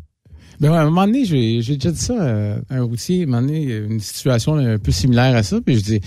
Ben 0.59 0.71
ouais, 0.71 0.77
à 0.77 0.81
un 0.81 0.85
moment 0.87 1.07
donné, 1.07 1.25
j'ai 1.25 1.63
j'ai 1.63 1.77
déjà 1.77 1.93
dit 1.93 2.01
ça 2.01 2.15
à 2.21 2.75
un 2.75 2.83
routier, 2.83 3.21
à 3.21 3.23
un 3.23 3.27
moment 3.27 3.43
donné, 3.43 3.77
une 3.77 4.01
situation 4.01 4.57
un 4.57 4.79
peu 4.79 4.91
similaire 4.91 5.37
à 5.37 5.45
ça, 5.45 5.61
puis 5.61 5.77
je 5.77 5.85
dis, 5.85 6.01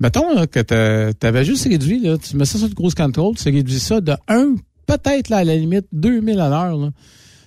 Mettons 0.00 0.34
là, 0.34 0.48
que 0.48 1.12
tu 1.12 1.26
avais 1.26 1.44
juste 1.44 1.68
réduit, 1.68 2.00
là, 2.00 2.18
tu 2.18 2.36
mets 2.36 2.44
ça 2.44 2.58
sur 2.58 2.66
le 2.66 2.74
cruise 2.74 2.94
control, 2.94 3.36
tu 3.36 3.48
réduis 3.48 3.78
ça 3.78 4.00
de 4.00 4.14
1, 4.26 4.56
peut-être 4.86 5.28
là, 5.28 5.38
à 5.38 5.44
la 5.44 5.56
limite 5.56 5.86
2000 5.92 6.40
à 6.40 6.48
l'heure. 6.48 6.76
là. 6.76 6.90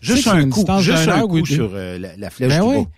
Juste 0.01 0.27
un 0.27 0.43
coup, 0.49 0.59
distance 0.59 0.81
juste 0.83 1.07
un 1.07 1.19
heure 1.21 1.27
coup 1.27 1.45
sur 1.45 1.71
euh, 1.73 1.97
la, 1.97 2.15
la 2.17 2.29
flèche 2.29 2.49
Ben 2.49 2.61
du 2.61 2.67
oui. 2.69 2.83
bas. 2.83 2.89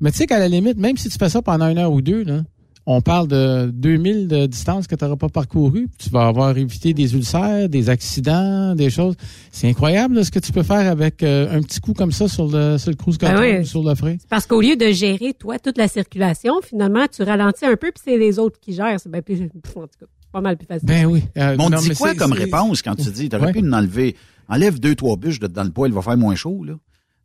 Mais 0.00 0.10
tu 0.12 0.18
sais 0.18 0.26
qu'à 0.26 0.38
la 0.38 0.48
limite, 0.48 0.76
même 0.78 0.96
si 0.96 1.08
tu 1.08 1.18
fais 1.18 1.28
ça 1.28 1.42
pendant 1.42 1.68
une 1.68 1.78
heure 1.78 1.90
ou 1.92 2.00
deux, 2.00 2.22
là, 2.24 2.42
on 2.86 3.00
parle 3.00 3.28
de 3.28 3.70
2000 3.72 4.28
de 4.28 4.44
distance 4.46 4.86
que 4.86 4.94
tu 4.94 5.02
n'auras 5.04 5.16
pas 5.16 5.30
parcouru. 5.30 5.88
puis 5.88 6.06
Tu 6.06 6.10
vas 6.10 6.26
avoir 6.26 6.56
évité 6.58 6.92
des 6.92 7.14
ulcères, 7.14 7.68
des 7.68 7.88
accidents, 7.88 8.74
des 8.74 8.90
choses. 8.90 9.14
C'est 9.50 9.68
incroyable 9.68 10.16
là, 10.16 10.24
ce 10.24 10.30
que 10.30 10.38
tu 10.38 10.52
peux 10.52 10.62
faire 10.62 10.86
avec 10.90 11.22
euh, 11.22 11.56
un 11.56 11.62
petit 11.62 11.80
coup 11.80 11.94
comme 11.94 12.12
ça 12.12 12.28
sur 12.28 12.46
le, 12.46 12.76
sur 12.76 12.90
le 12.90 12.96
cruise 12.96 13.16
Ben 13.18 13.30
control 13.30 13.46
oui. 13.54 13.58
ou 13.60 13.64
sur 13.64 13.82
le 13.82 13.94
frein. 13.94 14.16
Parce 14.28 14.46
qu'au 14.46 14.60
lieu 14.60 14.76
de 14.76 14.90
gérer, 14.90 15.32
toi, 15.32 15.58
toute 15.58 15.78
la 15.78 15.88
circulation, 15.88 16.60
finalement, 16.62 17.06
tu 17.10 17.22
ralentis 17.22 17.64
un 17.64 17.76
peu, 17.76 17.90
puis 17.90 18.02
c'est 18.04 18.18
les 18.18 18.38
autres 18.38 18.60
qui 18.60 18.74
gèrent. 18.74 19.00
C'est 19.00 19.10
bien 19.10 19.22
plus, 19.22 19.40
en 19.40 19.46
tout 19.48 19.88
cas, 19.98 20.06
pas 20.34 20.40
mal 20.42 20.56
plus 20.58 20.66
facile. 20.66 20.86
Ben 20.86 21.06
oui. 21.06 21.22
Euh, 21.38 21.54
Mais 21.56 21.64
on 21.64 21.70
non, 21.70 21.78
dit 21.78 21.88
mais 21.90 21.94
quoi 21.94 22.10
c'est- 22.10 22.16
comme 22.16 22.32
réponse 22.32 22.82
quand 22.82 22.94
tu 22.96 23.08
dis, 23.10 23.28
t'aurais 23.30 23.46
Ouais. 23.46 23.52
pu 23.52 23.62
nous 23.62 23.72
enlever, 23.72 24.16
enlève 24.48 24.78
deux, 24.78 24.94
trois 24.94 25.16
bûches 25.16 25.40
de 25.40 25.46
dans 25.46 25.64
le 25.64 25.70
poêle, 25.70 25.92
il 25.92 25.94
va 25.94 26.02
faire 26.02 26.16
moins 26.18 26.34
chaud, 26.34 26.64
là. 26.64 26.74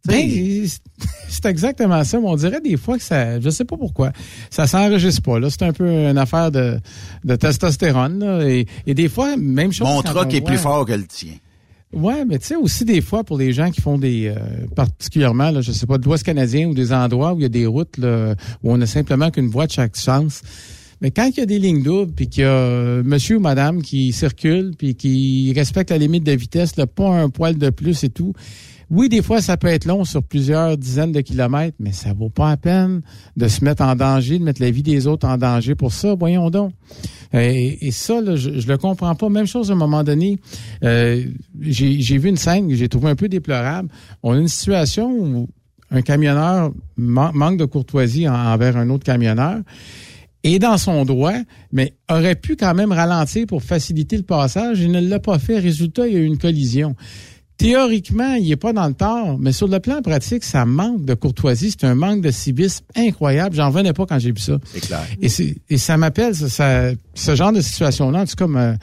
Ben, 0.06 0.26
c'est- 1.28 1.46
exactement 1.46 2.02
ça. 2.06 2.20
Mais 2.22 2.28
on 2.28 2.36
dirait 2.38 2.62
des 2.62 2.78
fois 2.78 2.98
que 2.98 3.04
ça, 3.04 3.40
je 3.42 3.50
sais 3.50 3.66
pas 3.66 3.76
pourquoi, 3.76 4.12
ça 4.50 4.66
s'enregistre 4.68 5.22
pas. 5.24 5.40
Là, 5.40 5.50
c'est 5.50 5.64
un 5.64 5.74
peu 5.74 5.86
une 5.90 6.18
affaire 6.18 6.52
de, 6.52 6.80
de 7.26 7.36
testostérone. 7.36 8.20
là. 8.20 8.48
et, 8.50 8.66
et 8.88 8.94
des 8.94 9.10
fois, 9.10 9.36
même 9.36 9.74
chose. 9.74 9.88
mon 9.88 10.02
troc 10.02 10.34
est 10.34 10.40
voit- 10.40 10.48
plus 10.48 10.58
fort 10.58 10.86
que 10.86 10.94
le 10.94 11.06
tien. 11.06 11.34
Ouais, 11.92 12.24
mais 12.24 12.38
tu 12.38 12.46
sais 12.46 12.56
aussi 12.56 12.86
des 12.86 13.02
fois 13.02 13.24
pour 13.24 13.38
les 13.40 13.52
gens 13.52 13.72
qui 13.72 13.82
font 13.82 13.98
des 13.98 14.28
euh, 14.28 14.68
particulièrement, 14.76 15.50
là, 15.50 15.62
je 15.62 15.72
sais 15.72 15.88
pas, 15.88 15.98
de 15.98 16.06
l'Ouest 16.06 16.24
canadien 16.24 16.68
ou 16.70 16.76
des 16.76 16.94
endroits 16.94 17.34
où 17.34 17.40
il 17.40 17.42
y 17.42 17.46
a 17.46 17.50
des 17.50 17.66
routes 17.66 17.98
là, 17.98 18.36
où 18.64 18.72
on 18.72 18.80
a 18.80 18.86
simplement 18.86 19.32
qu'une 19.32 19.48
voie 19.50 19.66
de 19.66 19.72
chaque 19.72 19.98
sens. 19.98 20.44
Mais 21.02 21.12
quand 21.12 21.30
il 21.30 21.38
y 21.40 21.42
a 21.42 21.46
des 21.46 21.60
lignes 21.60 21.82
doubles, 21.84 22.12
puis 22.14 22.28
qu'il 22.28 22.44
y 22.44 22.46
a 22.46 22.50
euh, 22.50 23.04
monsieur 23.04 23.38
ou 23.38 23.40
madame 23.40 23.82
qui 23.82 24.12
circulent, 24.12 24.74
puis 24.78 24.96
qui 24.96 25.54
respectent 25.56 25.92
la 25.92 25.98
limite 25.98 26.24
de 26.26 26.34
vitesse, 26.34 26.76
là, 26.76 26.88
pas 26.88 27.10
un 27.10 27.30
poil 27.30 27.58
de 27.58 27.70
plus 27.70 28.04
et 28.04 28.10
tout, 28.10 28.34
oui, 28.92 29.08
des 29.08 29.22
fois, 29.22 29.40
ça 29.40 29.56
peut 29.56 29.68
être 29.68 29.86
long 29.86 30.04
sur 30.04 30.24
plusieurs 30.24 30.76
dizaines 30.76 31.12
de 31.12 31.22
kilomètres, 31.22 31.78
mais 31.80 31.92
ça 31.92 32.12
vaut 32.12 32.30
pas 32.30 32.50
la 32.50 32.58
peine 32.58 33.02
de 33.38 33.48
se 33.48 33.64
mettre 33.64 33.84
en 33.84 33.96
danger, 33.96 34.40
de 34.40 34.44
mettre 34.44 34.62
la 34.64 34.72
vie 34.72 34.82
des 34.82 35.06
autres 35.06 35.28
en 35.28 35.38
danger 35.38 35.76
pour 35.76 35.94
ça. 35.94 36.16
Voyons 36.16 36.50
donc. 36.50 36.74
Et, 37.32 37.92
ça, 37.92 38.20
là, 38.20 38.36
je, 38.36 38.50
le 38.50 38.78
comprends 38.78 39.14
pas. 39.14 39.30
Même 39.30 39.46
chose 39.46 39.70
à 39.70 39.76
un 39.76 39.78
moment 39.78 40.04
donné, 40.04 40.40
euh, 40.84 41.24
j'ai 41.62 42.18
vu 42.18 42.30
une 42.30 42.38
scène 42.38 42.68
que 42.68 42.74
j'ai 42.74 42.90
trouvé 42.90 43.10
un 43.12 43.16
peu 43.16 43.30
déplorable. 43.30 43.90
On 44.24 44.34
a 44.34 44.40
une 44.40 44.48
situation 44.48 45.12
où 45.12 45.48
un 45.92 46.02
camionneur 46.02 46.72
man- 46.98 47.32
manque 47.36 47.60
de 47.60 47.66
courtoisie 47.66 48.28
en- 48.28 48.34
envers 48.34 48.76
un 48.76 48.90
autre 48.90 49.04
camionneur 49.04 49.60
est 50.44 50.60
dans 50.60 50.78
son 50.78 51.04
droit, 51.06 51.34
mais 51.72 51.94
aurait 52.10 52.36
pu 52.36 52.56
quand 52.56 52.74
même 52.74 52.92
ralentir 52.92 53.46
pour 53.48 53.62
faciliter 53.64 54.18
le 54.18 54.24
passage. 54.24 54.80
Il 54.80 54.92
ne 54.92 55.02
l'a 55.02 55.20
pas 55.20 55.38
fait. 55.40 55.60
Résultat, 55.60 56.08
il 56.08 56.14
y 56.14 56.18
a 56.18 56.20
eu 56.20 56.26
une 56.26 56.38
collision. 56.38 56.96
Théoriquement, 57.58 58.36
il 58.36 58.48
n'est 58.48 58.56
pas 58.56 58.72
dans 58.72 58.88
le 58.88 58.94
tort, 58.94 59.38
mais 59.38 59.52
sur 59.52 59.68
le 59.68 59.82
plan 59.82 60.02
pratique, 60.02 60.46
ça 60.46 60.66
manque 60.66 61.04
de 61.04 61.14
courtoisie. 61.14 61.72
C'est 61.72 61.86
un 61.86 61.94
manque 61.94 62.22
de 62.22 62.32
civisme 62.32 62.86
incroyable. 62.96 63.54
J'en 63.54 63.70
venais 63.70 63.92
pas 63.92 64.06
quand 64.06 64.18
j'ai 64.18 64.32
vu 64.32 64.40
ça. 64.40 64.58
C'est 64.64 64.80
clair. 64.80 65.06
Et, 65.22 65.78
ça 65.78 65.98
m'appelle, 65.98 66.34
ça, 66.34 66.48
ça- 66.48 66.92
ce 67.14 67.36
genre 67.36 67.52
de 67.52 67.60
situation-là, 67.60 68.22
en 68.22 68.26
tout 68.26 68.36
cas, 68.38 68.48
me, 68.48 68.76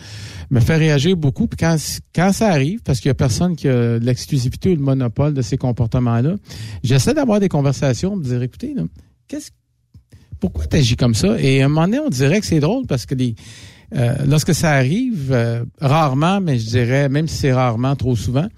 me 0.51 0.61
fait 0.61 0.77
réagir 0.77 1.17
beaucoup. 1.17 1.47
Puis 1.47 1.57
quand, 1.57 1.77
quand 2.15 2.33
ça 2.35 2.49
arrive, 2.49 2.81
parce 2.83 3.01
qu'il 3.01 3.09
y 3.09 3.11
a 3.11 3.15
personne 3.15 3.57
qui 3.57 3.67
a 3.67 3.99
l'exclusivité 3.99 4.69
ou 4.73 4.75
le 4.75 4.83
monopole 4.83 5.33
de 5.33 5.41
ces 5.41 5.57
comportements-là, 5.57 6.35
j'essaie 6.85 7.15
d'avoir 7.15 7.41
des 7.41 7.49
conversations, 7.49 8.15
me 8.15 8.23
dire, 8.25 8.43
écoutez, 8.43 8.75
qu'est-ce 9.27 9.53
pourquoi 10.41 10.67
tu 10.67 10.77
agis 10.77 10.97
comme 10.97 11.15
ça? 11.15 11.41
Et 11.41 11.63
à 11.63 11.67
un 11.67 11.69
moment 11.69 11.87
donné, 11.87 12.01
on 12.01 12.09
dirait 12.09 12.41
que 12.41 12.47
c'est 12.47 12.61
drôle 12.61 12.87
parce 12.87 13.07
que 13.07 13.15
euh, 13.95 14.15
lorsque 14.27 14.55
ça 14.55 14.73
arrive, 14.73 15.31
euh, 15.33 15.65
rarement, 15.81 16.41
mais 16.41 16.59
je 16.59 16.67
dirais, 16.67 17.09
même 17.09 17.29
si 17.29 17.37
c'est 17.37 17.53
rarement, 17.53 17.95
trop 17.97 18.17
souvent, 18.17 18.49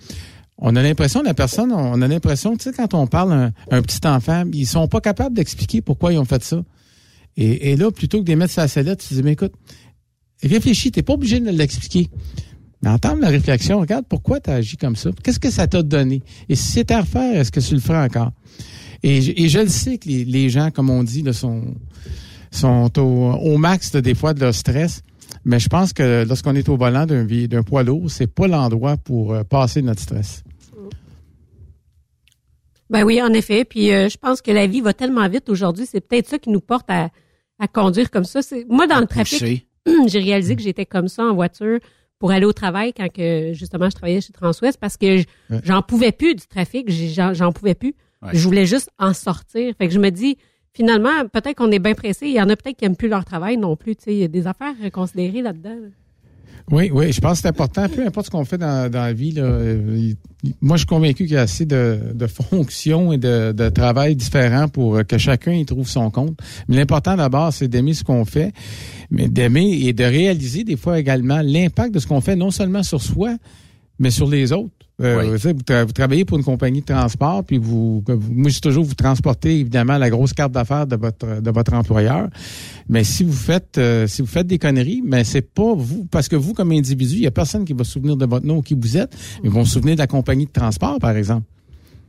on 0.58 0.74
a 0.74 0.82
l'impression, 0.82 1.22
la 1.22 1.34
personne, 1.34 1.72
on 1.72 2.02
a 2.02 2.08
l'impression, 2.08 2.56
tu 2.56 2.64
sais, 2.64 2.72
quand 2.72 2.94
on 2.94 3.06
parle 3.06 3.32
à 3.32 3.52
un, 3.70 3.82
petit 3.82 4.04
enfant, 4.06 4.44
ils 4.52 4.66
sont 4.66 4.88
pas 4.88 5.00
capables 5.00 5.36
d'expliquer 5.36 5.82
pourquoi 5.82 6.12
ils 6.12 6.18
ont 6.18 6.24
fait 6.24 6.42
ça. 6.42 6.62
Et, 7.36 7.70
et 7.70 7.76
là, 7.76 7.92
plutôt 7.92 8.18
que 8.18 8.24
de 8.24 8.30
les 8.30 8.36
mettre 8.36 8.52
sur 8.52 8.62
la 8.62 8.68
sellette, 8.68 9.04
tu 9.06 9.14
dis, 9.14 9.22
mais 9.22 9.32
écoute, 9.32 9.52
réfléchis, 10.42 10.90
t'es 10.90 11.02
pas 11.02 11.12
obligé 11.12 11.38
de 11.38 11.50
l'expliquer. 11.50 12.10
Mais 12.82 12.90
entendre 12.90 13.20
la 13.20 13.28
réflexion, 13.28 13.80
regarde 13.80 14.04
pourquoi 14.08 14.40
tu 14.40 14.50
as 14.50 14.54
agi 14.54 14.76
comme 14.76 14.96
ça. 14.96 15.10
Qu'est-ce 15.22 15.40
que 15.40 15.50
ça 15.50 15.66
t'a 15.66 15.82
donné? 15.82 16.22
Et 16.48 16.54
si 16.54 16.72
c'était 16.72 16.94
à 16.94 17.00
refaire, 17.00 17.40
est-ce 17.40 17.50
que 17.50 17.60
tu 17.60 17.74
le 17.74 17.80
ferais 17.80 18.04
encore? 18.04 18.32
Et, 19.02 19.22
je- 19.22 19.32
et 19.36 19.48
je 19.48 19.60
le 19.60 19.68
sais 19.68 19.98
que 19.98 20.08
les, 20.08 20.24
les 20.24 20.48
gens, 20.50 20.70
comme 20.70 20.90
on 20.90 21.02
dit, 21.04 21.22
là, 21.22 21.32
sont, 21.32 21.62
sont 22.50 22.90
au, 22.98 23.02
au 23.32 23.58
max 23.58 23.92
là, 23.94 24.00
des 24.00 24.14
fois 24.14 24.34
de 24.34 24.40
leur 24.40 24.54
stress. 24.54 25.02
Mais 25.44 25.58
je 25.60 25.68
pense 25.68 25.92
que 25.92 26.24
lorsqu'on 26.26 26.54
est 26.56 26.68
au 26.68 26.76
volant 26.76 27.06
d'un 27.06 27.62
poids 27.62 27.82
lourd, 27.82 28.10
c'est 28.10 28.26
pas 28.26 28.48
l'endroit 28.48 28.96
pour 28.96 29.32
euh, 29.34 29.44
passer 29.44 29.82
notre 29.82 30.00
stress. 30.00 30.42
Ben 32.90 33.04
oui, 33.04 33.20
en 33.22 33.32
effet. 33.32 33.64
Puis 33.64 33.92
euh, 33.92 34.08
je 34.08 34.16
pense 34.16 34.40
que 34.42 34.50
la 34.50 34.66
vie 34.66 34.80
va 34.80 34.94
tellement 34.94 35.28
vite 35.28 35.48
aujourd'hui, 35.48 35.86
c'est 35.86 36.00
peut-être 36.00 36.26
ça 36.28 36.38
qui 36.38 36.50
nous 36.50 36.60
porte 36.60 36.88
à, 36.90 37.10
à 37.58 37.68
conduire 37.68 38.10
comme 38.10 38.24
ça. 38.24 38.42
C'est 38.42 38.64
moi 38.68 38.86
dans 38.86 39.00
le 39.00 39.06
trafic, 39.06 39.38
j'ai 40.06 40.18
réalisé 40.20 40.56
que 40.56 40.62
j'étais 40.62 40.86
comme 40.86 41.08
ça 41.08 41.24
en 41.24 41.34
voiture 41.34 41.78
pour 42.18 42.30
aller 42.30 42.46
au 42.46 42.52
travail 42.52 42.92
quand 42.94 43.08
que 43.12 43.52
justement 43.52 43.90
je 43.90 43.94
travaillais 43.94 44.20
chez 44.20 44.32
Transwest 44.32 44.78
parce 44.80 44.96
que 44.96 45.22
j'en 45.64 45.82
pouvais 45.82 46.12
plus 46.12 46.34
du 46.34 46.46
trafic, 46.46 46.90
j'en 46.90 47.32
j'en 47.34 47.52
pouvais 47.52 47.74
plus. 47.74 47.94
Ouais. 48.22 48.30
Je 48.34 48.42
voulais 48.44 48.66
juste 48.66 48.90
en 48.98 49.12
sortir. 49.14 49.72
Fait 49.78 49.86
que 49.88 49.94
je 49.94 49.98
me 50.00 50.10
dis 50.10 50.36
finalement 50.74 51.26
peut-être 51.32 51.56
qu'on 51.56 51.70
est 51.70 51.78
bien 51.78 51.94
pressé, 51.94 52.26
il 52.26 52.32
y 52.34 52.40
en 52.40 52.48
a 52.48 52.56
peut-être 52.56 52.76
qui 52.76 52.84
aiment 52.84 52.96
plus 52.96 53.08
leur 53.08 53.24
travail 53.24 53.56
non 53.56 53.76
plus, 53.76 53.96
tu 53.96 54.04
sais, 54.04 54.12
il 54.12 54.18
y 54.18 54.24
a 54.24 54.28
des 54.28 54.46
affaires 54.46 54.74
à 54.84 54.90
considérer 54.90 55.42
là-dedans. 55.42 55.70
là. 55.70 55.88
Oui, 56.70 56.90
oui, 56.92 57.12
je 57.12 57.20
pense 57.22 57.38
que 57.38 57.42
c'est 57.42 57.48
important. 57.48 57.88
Peu 57.88 58.06
importe 58.06 58.26
ce 58.26 58.30
qu'on 58.30 58.44
fait 58.44 58.58
dans, 58.58 58.90
dans 58.90 59.00
la 59.00 59.12
vie, 59.14 59.32
là, 59.32 59.42
euh, 59.44 59.96
il- 59.96 60.16
moi, 60.60 60.76
je 60.76 60.80
suis 60.80 60.86
convaincu 60.86 61.24
qu'il 61.24 61.32
y 61.32 61.36
a 61.38 61.40
assez 61.42 61.64
de, 61.64 61.98
de 62.12 62.26
fonctions 62.26 63.10
et 63.12 63.16
de, 63.16 63.52
de 63.52 63.68
travail 63.70 64.14
différents 64.16 64.68
pour 64.68 65.00
que 65.06 65.16
chacun 65.16 65.52
y 65.52 65.64
trouve 65.64 65.88
son 65.88 66.10
compte. 66.10 66.36
Mais 66.68 66.76
l'important 66.76 67.16
d'abord, 67.16 67.52
c'est 67.54 67.68
d'aimer 67.68 67.94
ce 67.94 68.04
qu'on 68.04 68.24
fait, 68.26 68.52
mais 69.10 69.28
d'aimer 69.28 69.80
et 69.86 69.92
de 69.94 70.04
réaliser 70.04 70.62
des 70.64 70.76
fois 70.76 70.98
également 70.98 71.40
l'impact 71.42 71.94
de 71.94 72.00
ce 72.00 72.06
qu'on 72.06 72.20
fait, 72.20 72.36
non 72.36 72.50
seulement 72.50 72.82
sur 72.82 73.00
soi, 73.00 73.36
mais 73.98 74.10
sur 74.10 74.28
les 74.28 74.52
autres. 74.52 74.77
Euh, 75.00 75.20
Oui. 75.20 75.28
vous, 75.30 75.50
vous 75.56 75.62
tra- 75.62 75.84
vous 75.84 75.92
travaillez 75.92 76.24
pour 76.24 76.38
une 76.38 76.44
compagnie 76.44 76.80
de 76.80 76.86
transport, 76.86 77.44
puis 77.44 77.56
vous, 77.58 78.02
vous- 78.04 78.32
moi, 78.32 78.50
je 78.50 78.58
toujours, 78.58 78.84
vous 78.84 78.94
transportez 78.94 79.60
évidemment 79.60 79.96
la 79.96 80.10
grosse 80.10 80.32
carte 80.32 80.50
d'affaires 80.50 80.88
de 80.88 80.96
votre 80.96 81.40
de 81.40 81.50
votre 81.52 81.72
employeur. 81.74 82.28
Mais 82.88 83.04
si 83.04 83.22
vous 83.22 83.32
faites 83.32 83.78
euh, 83.78 84.08
si 84.08 84.22
vous 84.22 84.28
faites 84.28 84.48
des 84.48 84.58
conneries, 84.58 85.02
mais 85.04 85.22
c'est 85.22 85.42
pas 85.54 85.72
vous, 85.74 86.06
parce 86.10 86.26
que 86.28 86.34
vous 86.34 86.52
comme 86.52 86.72
individu, 86.72 87.14
il 87.14 87.20
y 87.22 87.26
a 87.28 87.30
personne 87.30 87.64
qui 87.64 87.74
va 87.74 87.84
se 87.84 87.92
souvenir 87.92 88.16
de 88.16 88.26
votre 88.26 88.44
nom 88.44 88.56
ou 88.56 88.62
qui 88.62 88.74
vous 88.74 88.96
êtes. 88.96 89.16
Ils 89.44 89.50
vont 89.50 89.64
se 89.64 89.74
souvenir 89.74 89.94
de 89.94 90.00
la 90.00 90.08
compagnie 90.08 90.46
de 90.46 90.50
transport, 90.52 90.98
par 90.98 91.16
exemple. 91.16 91.46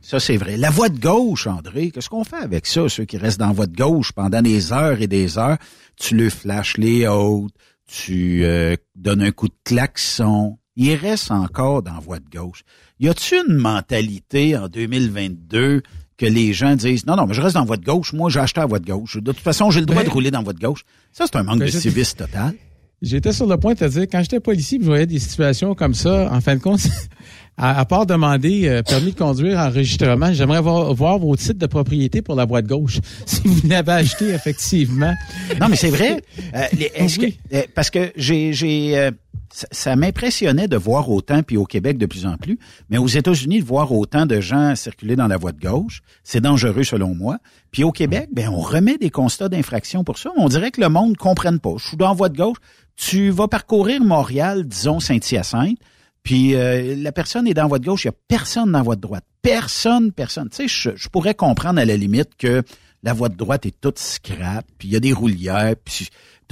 Ça, 0.02 0.18
c'est 0.18 0.38
vrai. 0.38 0.56
La 0.56 0.70
voie 0.70 0.88
de 0.88 0.98
gauche, 0.98 1.46
André, 1.46 1.90
qu'est-ce 1.90 2.08
qu'on 2.08 2.24
fait 2.24 2.36
avec 2.42 2.66
ça, 2.66 2.88
ceux 2.88 3.04
qui 3.04 3.18
restent 3.18 3.38
dans 3.38 3.48
la 3.48 3.52
voie 3.52 3.66
de 3.66 3.76
gauche 3.76 4.12
pendant 4.12 4.40
des 4.42 4.72
heures 4.72 5.00
et 5.00 5.06
des 5.06 5.36
heures? 5.38 5.58
Tu 5.96 6.16
le 6.16 6.30
flashes 6.30 6.78
les 6.78 7.06
hautes, 7.06 7.52
tu 7.86 8.42
euh, 8.44 8.76
donnes 8.96 9.20
un 9.20 9.30
coup 9.30 9.48
de 9.48 9.54
klaxon. 9.62 10.56
Il 10.82 10.94
reste 10.94 11.30
encore 11.30 11.82
dans 11.82 11.92
la 11.94 12.00
voie 12.00 12.18
de 12.18 12.28
gauche. 12.38 12.62
Y 13.00 13.08
a-tu 13.08 13.34
une 13.48 13.54
mentalité 13.56 14.56
en 14.56 14.68
2022 14.68 15.82
que 16.16 16.26
les 16.26 16.52
gens 16.52 16.74
disent, 16.76 17.06
non, 17.06 17.16
non, 17.16 17.26
mais 17.26 17.34
je 17.34 17.40
reste 17.40 17.54
dans 17.54 17.60
la 17.60 17.66
voie 17.66 17.76
de 17.76 17.84
gauche, 17.84 18.12
moi, 18.12 18.30
j'ai 18.30 18.40
acheté 18.40 18.60
la 18.60 18.66
voie 18.66 18.78
de 18.78 18.86
gauche. 18.86 19.16
De 19.16 19.32
toute 19.32 19.40
façon, 19.40 19.70
j'ai 19.70 19.80
le 19.80 19.86
droit 19.86 20.02
Ben- 20.02 20.08
de 20.08 20.12
rouler 20.12 20.30
dans 20.30 20.38
la 20.38 20.44
voie 20.44 20.52
de 20.52 20.58
gauche. 20.58 20.84
Ça, 21.12 21.24
c'est 21.26 21.36
un 21.36 21.42
manque 21.42 21.58
Ben, 21.60 21.66
de 21.66 21.70
civisme 21.70 22.16
total. 22.18 22.54
J'étais 23.02 23.32
sur 23.32 23.46
le 23.46 23.56
point 23.56 23.72
de 23.72 23.78
te 23.78 23.84
dire, 23.86 24.02
quand 24.02 24.20
j'étais 24.20 24.40
policier, 24.40 24.78
je 24.80 24.84
voyais 24.86 25.06
des 25.06 25.18
situations 25.18 25.74
comme 25.74 25.94
ça, 25.94 26.28
en 26.30 26.40
fin 26.42 26.54
de 26.56 26.60
compte, 26.60 26.80
à, 27.56 27.78
à 27.80 27.84
part 27.86 28.04
demander 28.04 28.68
euh, 28.68 28.82
permis 28.82 29.12
de 29.12 29.18
conduire, 29.18 29.58
enregistrement, 29.58 30.32
j'aimerais 30.34 30.60
voir, 30.60 30.92
voir 30.94 31.18
vos 31.18 31.34
titres 31.36 31.58
de 31.58 31.66
propriété 31.66 32.20
pour 32.20 32.34
la 32.34 32.44
boîte 32.44 32.66
gauche, 32.66 32.98
si 33.26 33.40
vous 33.46 33.66
l'avez 33.68 33.92
acheté 33.92 34.28
effectivement. 34.28 35.14
Non, 35.58 35.68
mais 35.70 35.76
c'est 35.76 35.90
vrai. 35.90 36.22
Euh, 36.54 36.64
les- 36.72 36.90
Oui. 37.00 37.36
que- 37.50 37.56
euh, 37.56 37.62
parce 37.74 37.90
que 37.90 38.12
j'ai, 38.16 38.52
j'ai, 38.52 38.98
euh, 38.98 39.10
ça, 39.52 39.96
m'impressionnait 39.96 40.68
de 40.68 40.76
voir 40.76 41.10
autant, 41.10 41.42
puis 41.42 41.56
au 41.56 41.64
Québec 41.64 41.98
de 41.98 42.06
plus 42.06 42.26
en 42.26 42.36
plus, 42.36 42.58
mais 42.88 42.98
aux 42.98 43.06
États-Unis 43.06 43.60
de 43.60 43.64
voir 43.64 43.92
autant 43.92 44.26
de 44.26 44.40
gens 44.40 44.74
circuler 44.76 45.16
dans 45.16 45.26
la 45.26 45.36
voie 45.36 45.52
de 45.52 45.60
gauche, 45.60 46.02
c'est 46.22 46.40
dangereux 46.40 46.84
selon 46.84 47.14
moi. 47.14 47.38
Puis 47.70 47.84
au 47.84 47.92
Québec, 47.92 48.28
ben 48.32 48.48
on 48.48 48.60
remet 48.60 48.98
des 48.98 49.10
constats 49.10 49.48
d'infraction 49.48 50.04
pour 50.04 50.18
ça. 50.18 50.30
On 50.36 50.48
dirait 50.48 50.70
que 50.70 50.80
le 50.80 50.88
monde 50.88 51.10
ne 51.10 51.16
comprenne 51.16 51.60
pas. 51.60 51.74
Je 51.78 51.88
suis 51.88 51.96
dans 51.96 52.08
la 52.08 52.14
voie 52.14 52.28
de 52.28 52.36
gauche. 52.36 52.58
Tu 52.96 53.30
vas 53.30 53.48
parcourir 53.48 54.02
Montréal, 54.02 54.66
disons 54.66 55.00
Saint-Hyacinthe, 55.00 55.78
puis 56.22 56.54
euh, 56.54 56.94
la 56.96 57.12
personne 57.12 57.46
est 57.46 57.54
dans 57.54 57.62
la 57.62 57.68
voie 57.68 57.78
de 57.78 57.86
gauche, 57.86 58.04
il 58.04 58.08
n'y 58.08 58.14
a 58.14 58.18
personne 58.28 58.72
dans 58.72 58.78
la 58.78 58.84
voie 58.84 58.96
de 58.96 59.00
droite. 59.00 59.24
Personne, 59.42 60.12
personne. 60.12 60.50
Tu 60.50 60.56
sais, 60.56 60.68
je, 60.68 60.90
je 60.96 61.08
pourrais 61.08 61.34
comprendre 61.34 61.80
à 61.80 61.84
la 61.84 61.96
limite 61.96 62.30
que 62.36 62.62
la 63.02 63.14
voie 63.14 63.30
de 63.30 63.36
droite 63.36 63.64
est 63.64 63.80
toute 63.80 63.98
scrap, 63.98 64.66
puis 64.78 64.88
il 64.88 64.92
y 64.92 64.96
a 64.96 65.00
des 65.00 65.12
roulières, 65.12 65.74
puis 65.82 66.08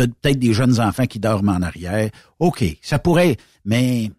peut-être 0.06 0.38
des 0.38 0.52
jeunes 0.52 0.80
enfants 0.80 1.06
qui 1.06 1.18
dorment 1.18 1.50
en 1.50 1.62
arrière. 1.62 2.10
OK, 2.38 2.64
ça 2.82 2.98
pourrait, 2.98 3.36
mais 3.64 4.10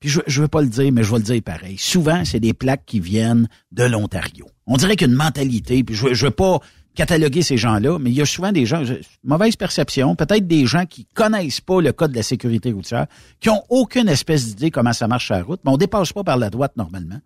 puis 0.00 0.10
je, 0.10 0.20
je 0.26 0.42
veux 0.42 0.48
pas 0.48 0.62
le 0.62 0.68
dire, 0.68 0.92
mais 0.92 1.02
je 1.02 1.10
vais 1.10 1.18
le 1.18 1.24
dire 1.24 1.42
pareil. 1.42 1.76
Souvent, 1.76 2.24
c'est 2.24 2.40
des 2.40 2.54
plaques 2.54 2.84
qui 2.86 3.00
viennent 3.00 3.48
de 3.72 3.84
l'Ontario. 3.84 4.46
On 4.66 4.76
dirait 4.76 4.96
qu'une 4.96 5.12
mentalité, 5.12 5.82
puis 5.82 5.96
je, 5.96 6.14
je 6.14 6.26
veux 6.26 6.30
pas 6.30 6.60
cataloguer 6.94 7.42
ces 7.42 7.56
gens-là, 7.56 7.98
mais 7.98 8.10
il 8.10 8.16
y 8.16 8.22
a 8.22 8.26
souvent 8.26 8.50
des 8.52 8.66
gens, 8.66 8.82
mauvaise 9.22 9.56
perception, 9.56 10.16
peut-être 10.16 10.46
des 10.46 10.66
gens 10.66 10.84
qui 10.84 11.04
connaissent 11.14 11.60
pas 11.60 11.80
le 11.80 11.92
code 11.92 12.10
de 12.10 12.16
la 12.16 12.22
sécurité 12.22 12.72
routière, 12.72 13.06
qui 13.40 13.50
ont 13.50 13.62
aucune 13.68 14.08
espèce 14.08 14.46
d'idée 14.46 14.70
comment 14.70 14.92
ça 14.92 15.06
marche 15.06 15.26
sur 15.26 15.34
la 15.34 15.42
route, 15.42 15.60
mais 15.64 15.70
on 15.70 15.76
dépasse 15.76 16.12
pas 16.12 16.24
par 16.24 16.36
la 16.36 16.50
droite 16.50 16.72
normalement 16.76 17.20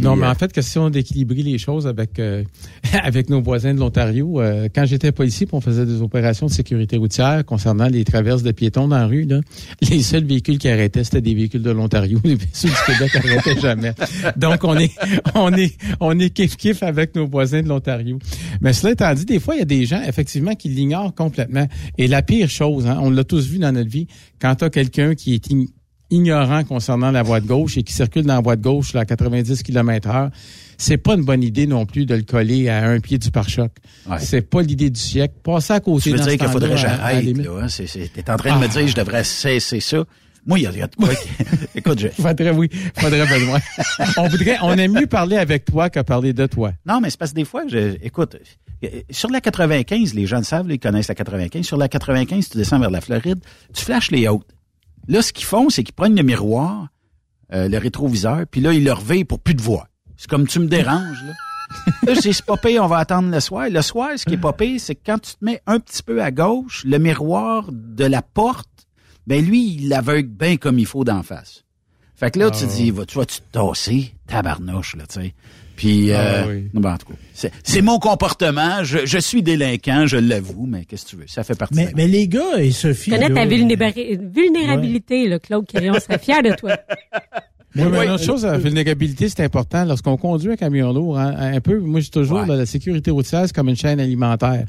non, 0.00 0.16
mais 0.16 0.26
en 0.26 0.34
fait, 0.34 0.52
question 0.52 0.88
d'équilibrer 0.88 1.42
les 1.42 1.58
choses 1.58 1.86
avec 1.86 2.18
euh, 2.18 2.44
avec 3.04 3.28
nos 3.28 3.42
voisins 3.42 3.74
de 3.74 3.78
l'Ontario. 3.78 4.40
Euh, 4.40 4.68
quand 4.74 4.86
j'étais 4.86 5.12
policier, 5.12 5.46
on 5.52 5.60
faisait 5.60 5.84
des 5.84 6.00
opérations 6.00 6.46
de 6.46 6.50
sécurité 6.50 6.96
routière 6.96 7.44
concernant 7.44 7.88
les 7.88 8.04
traverses 8.04 8.42
de 8.42 8.52
piétons 8.52 8.88
dans 8.88 8.96
la 8.96 9.06
rue. 9.06 9.24
Là, 9.24 9.40
les 9.82 10.02
seuls 10.02 10.24
véhicules 10.24 10.58
qui 10.58 10.68
arrêtaient, 10.68 11.04
c'était 11.04 11.20
des 11.20 11.34
véhicules 11.34 11.62
de 11.62 11.70
l'Ontario. 11.70 12.18
Les 12.24 12.36
véhicules 12.36 12.70
du 12.70 12.76
Québec 12.86 13.14
n'arrêtaient 13.14 13.60
jamais. 13.60 13.92
Donc, 14.36 14.64
on 14.64 14.76
est 14.78 14.92
on 15.34 15.52
est 15.52 15.76
on 16.00 16.18
est 16.18 16.30
kiff 16.30 16.56
kiff 16.56 16.82
avec 16.82 17.14
nos 17.14 17.26
voisins 17.26 17.62
de 17.62 17.68
l'Ontario. 17.68 18.18
Mais 18.62 18.72
cela 18.72 18.92
étant 18.92 19.12
dit, 19.12 19.26
des 19.26 19.40
fois, 19.40 19.56
il 19.56 19.58
y 19.58 19.62
a 19.62 19.66
des 19.66 19.84
gens 19.84 20.00
effectivement 20.06 20.54
qui 20.54 20.68
l'ignorent 20.70 21.14
complètement. 21.14 21.66
Et 21.98 22.06
la 22.06 22.22
pire 22.22 22.48
chose, 22.48 22.86
hein, 22.86 22.98
on 23.02 23.10
l'a 23.10 23.24
tous 23.24 23.46
vu 23.46 23.58
dans 23.58 23.72
notre 23.72 23.90
vie, 23.90 24.06
quand 24.40 24.54
tu 24.54 24.64
as 24.64 24.70
quelqu'un 24.70 25.14
qui 25.14 25.34
est 25.34 25.50
ignorant 26.12 26.62
concernant 26.64 27.10
la 27.10 27.22
voie 27.22 27.40
de 27.40 27.46
gauche 27.46 27.76
et 27.78 27.82
qui 27.82 27.92
circule 27.92 28.24
dans 28.24 28.34
la 28.34 28.40
voie 28.40 28.56
de 28.56 28.62
gauche 28.62 28.94
à 28.94 29.04
90 29.04 29.62
km 29.62 30.08
heure, 30.08 30.30
c'est 30.78 30.98
pas 30.98 31.14
une 31.14 31.24
bonne 31.24 31.42
idée 31.42 31.66
non 31.66 31.86
plus 31.86 32.06
de 32.06 32.14
le 32.14 32.22
coller 32.22 32.68
à 32.68 32.84
un 32.88 33.00
pied 33.00 33.18
du 33.18 33.30
pare-choc. 33.30 33.70
C'est 34.18 34.42
pas 34.42 34.62
l'idée 34.62 34.90
du 34.90 35.00
siècle. 35.00 35.34
Passer 35.42 35.74
à 35.74 35.80
côté 35.80 36.10
Tu 36.10 36.16
veux 36.16 36.18
dire 36.18 36.36
qu'il 36.36 36.48
faudrait 36.48 36.70
que 36.70 36.76
j'arrête, 36.76 37.24
là. 37.24 37.42
Hein? 37.62 37.66
T'es 38.14 38.30
en 38.30 38.36
train 38.36 38.56
de 38.56 38.62
me 38.62 38.68
dire 38.68 38.82
que 38.82 38.86
je 38.88 38.94
devrais 38.94 39.24
cesser 39.24 39.80
ça. 39.80 40.04
Moi, 40.44 40.58
il 40.58 40.62
y, 40.62 40.66
a 40.66 40.72
de 40.72 40.94
quoi. 40.96 41.08
Écoute, 41.74 42.00
je... 42.00 42.08
faudrait, 42.08 42.50
oui, 42.50 42.68
faudrait 42.96 43.22
on 44.16 44.28
voudrait, 44.28 44.58
on 44.62 44.76
aime 44.76 44.92
mieux 44.92 45.06
parler 45.06 45.36
avec 45.36 45.64
toi 45.64 45.88
que 45.88 46.00
parler 46.00 46.32
de 46.32 46.46
toi. 46.46 46.72
Non, 46.84 47.00
mais 47.00 47.10
c'est 47.10 47.18
parce 47.18 47.30
que 47.30 47.36
des 47.36 47.44
fois, 47.44 47.62
je, 47.68 47.96
écoute, 48.02 48.36
sur 49.10 49.30
la 49.30 49.40
95, 49.40 50.14
les 50.14 50.26
gens 50.26 50.38
le 50.38 50.42
savent, 50.42 50.66
ils 50.68 50.80
connaissent 50.80 51.08
la 51.08 51.14
95. 51.14 51.64
Sur 51.64 51.76
la 51.76 51.88
95, 51.88 52.48
tu 52.48 52.58
descends 52.58 52.80
vers 52.80 52.90
la 52.90 53.00
Floride, 53.00 53.38
tu 53.72 53.84
flashes 53.84 54.10
les 54.10 54.26
hautes. 54.26 54.48
Là, 55.08 55.22
ce 55.22 55.32
qu'ils 55.32 55.46
font, 55.46 55.68
c'est 55.70 55.82
qu'ils 55.82 55.94
prennent 55.94 56.16
le 56.16 56.22
miroir, 56.22 56.88
euh, 57.52 57.68
le 57.68 57.78
rétroviseur, 57.78 58.46
puis 58.50 58.60
là, 58.60 58.72
ils 58.72 58.84
le 58.84 58.92
réveillent 58.92 59.24
pour 59.24 59.40
plus 59.40 59.54
de 59.54 59.62
voix. 59.62 59.88
C'est 60.16 60.28
comme 60.28 60.46
tu 60.46 60.58
me 60.60 60.66
déranges, 60.66 61.22
là. 61.24 61.32
là, 62.06 62.14
c'est 62.20 62.44
pas 62.44 62.56
pire, 62.56 62.84
on 62.84 62.86
va 62.86 62.98
attendre 62.98 63.30
le 63.30 63.40
soir. 63.40 63.68
Le 63.70 63.82
soir, 63.82 64.10
ce 64.16 64.24
qui 64.24 64.34
est 64.34 64.38
pas 64.38 64.52
pire, 64.52 64.78
c'est 64.78 64.94
que 64.94 65.00
quand 65.06 65.18
tu 65.18 65.32
te 65.32 65.44
mets 65.44 65.62
un 65.66 65.80
petit 65.80 66.02
peu 66.02 66.22
à 66.22 66.30
gauche, 66.30 66.84
le 66.84 66.98
miroir 66.98 67.66
de 67.70 68.04
la 68.04 68.22
porte, 68.22 68.68
ben 69.26 69.44
lui, 69.44 69.74
il 69.74 69.88
l'aveugle 69.88 70.28
bien 70.28 70.56
comme 70.56 70.78
il 70.78 70.86
faut 70.86 71.04
d'en 71.04 71.22
face. 71.22 71.64
Fait 72.14 72.30
que 72.30 72.38
là, 72.38 72.50
tu 72.50 72.66
te 72.66 72.70
ah. 72.70 72.74
dis, 72.76 72.90
va, 72.90 73.06
tu 73.06 73.18
vas-tu 73.18 73.40
te 73.40 73.52
tasser? 73.52 74.14
Tabarnouche, 74.26 74.96
là, 74.96 75.06
tu 75.06 75.20
sais. 75.20 75.34
Puis, 75.76 76.12
ah 76.12 76.44
euh, 76.44 76.60
ben, 76.74 76.92
en 76.92 76.98
tout 76.98 77.06
cas, 77.06 77.48
c'est 77.64 77.82
mon 77.82 77.98
comportement. 77.98 78.84
Je, 78.84 79.06
je, 79.06 79.18
suis 79.18 79.42
délinquant, 79.42 80.06
je 80.06 80.16
l'avoue, 80.16 80.66
mais 80.66 80.84
qu'est-ce 80.84 81.04
que 81.06 81.10
tu 81.10 81.16
veux? 81.16 81.26
Ça 81.26 81.44
fait 81.44 81.54
partie. 81.54 81.74
Mais, 81.74 81.90
mais 81.96 82.06
les 82.06 82.28
gars 82.28 82.58
et 82.58 82.70
Sophie. 82.70 83.10
Connais 83.10 83.30
ta 83.30 83.46
vulnérabilité, 83.46 85.28
là, 85.28 85.38
Claude 85.38 85.66
serait 85.70 86.18
fier 86.18 86.42
de 86.42 86.54
toi. 86.54 86.76
Oui, 87.74 87.84
mais 87.90 88.04
une 88.04 88.10
autre 88.10 88.24
chose, 88.24 88.44
la 88.44 88.58
vulnérabilité, 88.58 89.28
c'est 89.28 89.42
important. 89.42 89.84
Lorsqu'on 89.84 90.16
conduit 90.16 90.52
un 90.52 90.56
camion 90.56 90.92
lourd, 90.92 91.18
hein, 91.18 91.34
un 91.38 91.60
peu, 91.60 91.78
moi, 91.78 92.00
je 92.00 92.10
toujours, 92.10 92.44
la 92.44 92.66
sécurité 92.66 93.10
routière, 93.10 93.44
c'est 93.46 93.54
comme 93.54 93.68
une 93.68 93.76
chaîne 93.76 93.98
alimentaire. 93.98 94.66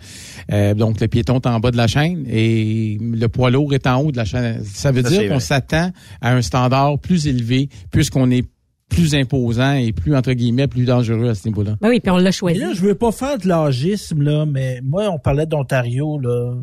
Euh, 0.51 0.73
donc, 0.73 1.01
le 1.01 1.07
piéton 1.07 1.39
est 1.39 1.47
en 1.47 1.59
bas 1.59 1.71
de 1.71 1.77
la 1.77 1.87
chaîne 1.87 2.25
et 2.29 2.97
le 3.01 3.27
poids 3.27 3.49
lourd 3.49 3.73
est 3.73 3.87
en 3.87 4.01
haut 4.01 4.11
de 4.11 4.17
la 4.17 4.25
chaîne. 4.25 4.63
Ça 4.63 4.91
veut 4.91 5.03
dire 5.03 5.29
qu'on 5.29 5.39
s'attend 5.39 5.91
à 6.21 6.33
un 6.33 6.41
standard 6.41 6.97
plus 6.99 7.27
élevé 7.27 7.67
puisqu'on 7.91 8.31
est 8.31 8.45
plus 8.93 9.15
imposant 9.15 9.73
et 9.73 9.91
plus, 9.91 10.15
entre 10.15 10.33
guillemets, 10.33 10.67
plus 10.67 10.85
dangereux 10.85 11.29
à 11.29 11.35
ce 11.35 11.47
niveau-là. 11.47 11.75
Ben 11.81 11.89
oui, 11.89 11.99
puis 11.99 12.11
on 12.11 12.17
l'a 12.17 12.31
choisi. 12.31 12.59
là, 12.59 12.73
je 12.73 12.81
veux 12.81 12.95
pas 12.95 13.11
faire 13.11 13.37
de 13.37 13.47
l'agisme, 13.47 14.21
là, 14.21 14.45
mais 14.45 14.81
moi, 14.83 15.09
on 15.09 15.19
parlait 15.19 15.45
d'Ontario, 15.45 16.19
là. 16.19 16.55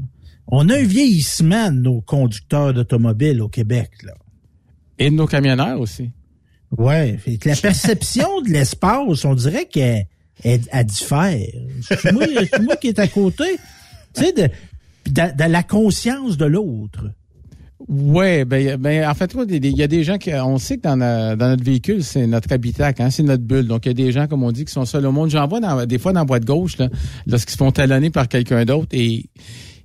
On 0.53 0.69
a 0.69 0.77
un 0.77 0.83
vieillissement 0.83 1.71
de 1.71 1.79
nos 1.79 2.01
conducteurs 2.01 2.75
d'automobiles 2.75 3.41
au 3.41 3.49
Québec, 3.49 3.91
là. 4.03 4.15
Et 4.99 5.11
de 5.11 5.15
nos 5.15 5.27
camionneurs 5.27 5.81
aussi. 5.81 6.11
Ouais. 6.77 7.19
la 7.45 7.57
perception 7.57 8.43
de 8.43 8.51
l'espace, 8.51 9.25
on 9.25 9.35
dirait 9.35 9.67
qu'elle 9.67 10.07
elle, 10.45 10.85
diffère. 10.85 11.37
C'est 11.83 12.13
moi, 12.13 12.27
moi 12.63 12.77
qui 12.77 12.89
est 12.89 12.99
à 12.99 13.09
côté. 13.09 13.45
Tu 14.15 14.25
sais, 14.25 14.33
de, 14.33 14.49
de 15.09 15.51
la 15.51 15.63
conscience 15.63 16.37
de 16.37 16.45
l'autre. 16.45 17.07
Ouais, 17.89 18.45
ben, 18.45 18.77
ben 18.77 19.09
en 19.09 19.15
fait, 19.15 19.35
il 19.49 19.77
y 19.77 19.83
a 19.83 19.87
des 19.87 20.05
gens 20.05 20.19
qui, 20.19 20.33
on 20.35 20.59
sait 20.59 20.77
que 20.77 20.83
dans, 20.83 20.97
notre 20.97 21.65
véhicule, 21.65 22.05
c'est 22.05 22.27
notre 22.27 22.53
habitat, 22.53 22.93
hein, 22.99 23.11
c'est 23.11 23.23
notre 23.23 23.43
bulle. 23.43 23.67
Donc, 23.67 23.87
il 23.87 23.89
y 23.89 23.91
a 23.91 23.95
des 23.95 24.13
gens, 24.13 24.27
comme 24.27 24.43
on 24.43 24.53
dit, 24.53 24.65
qui 24.65 24.73
sont 24.73 24.85
seuls 24.85 25.07
au 25.07 25.13
monde. 25.13 25.31
J'en 25.31 25.49
vois 25.49 25.87
des 25.87 25.99
fois 25.99 26.13
dans 26.13 26.21
la 26.21 26.27
boîte 26.27 26.45
gauche, 26.45 26.77
lorsqu'ils 27.27 27.53
se 27.53 27.57
font 27.57 27.73
talonner 27.73 28.11
par 28.11 28.29
quelqu'un 28.29 28.65
d'autre 28.65 28.89
et 28.93 29.07
ils 29.07 29.29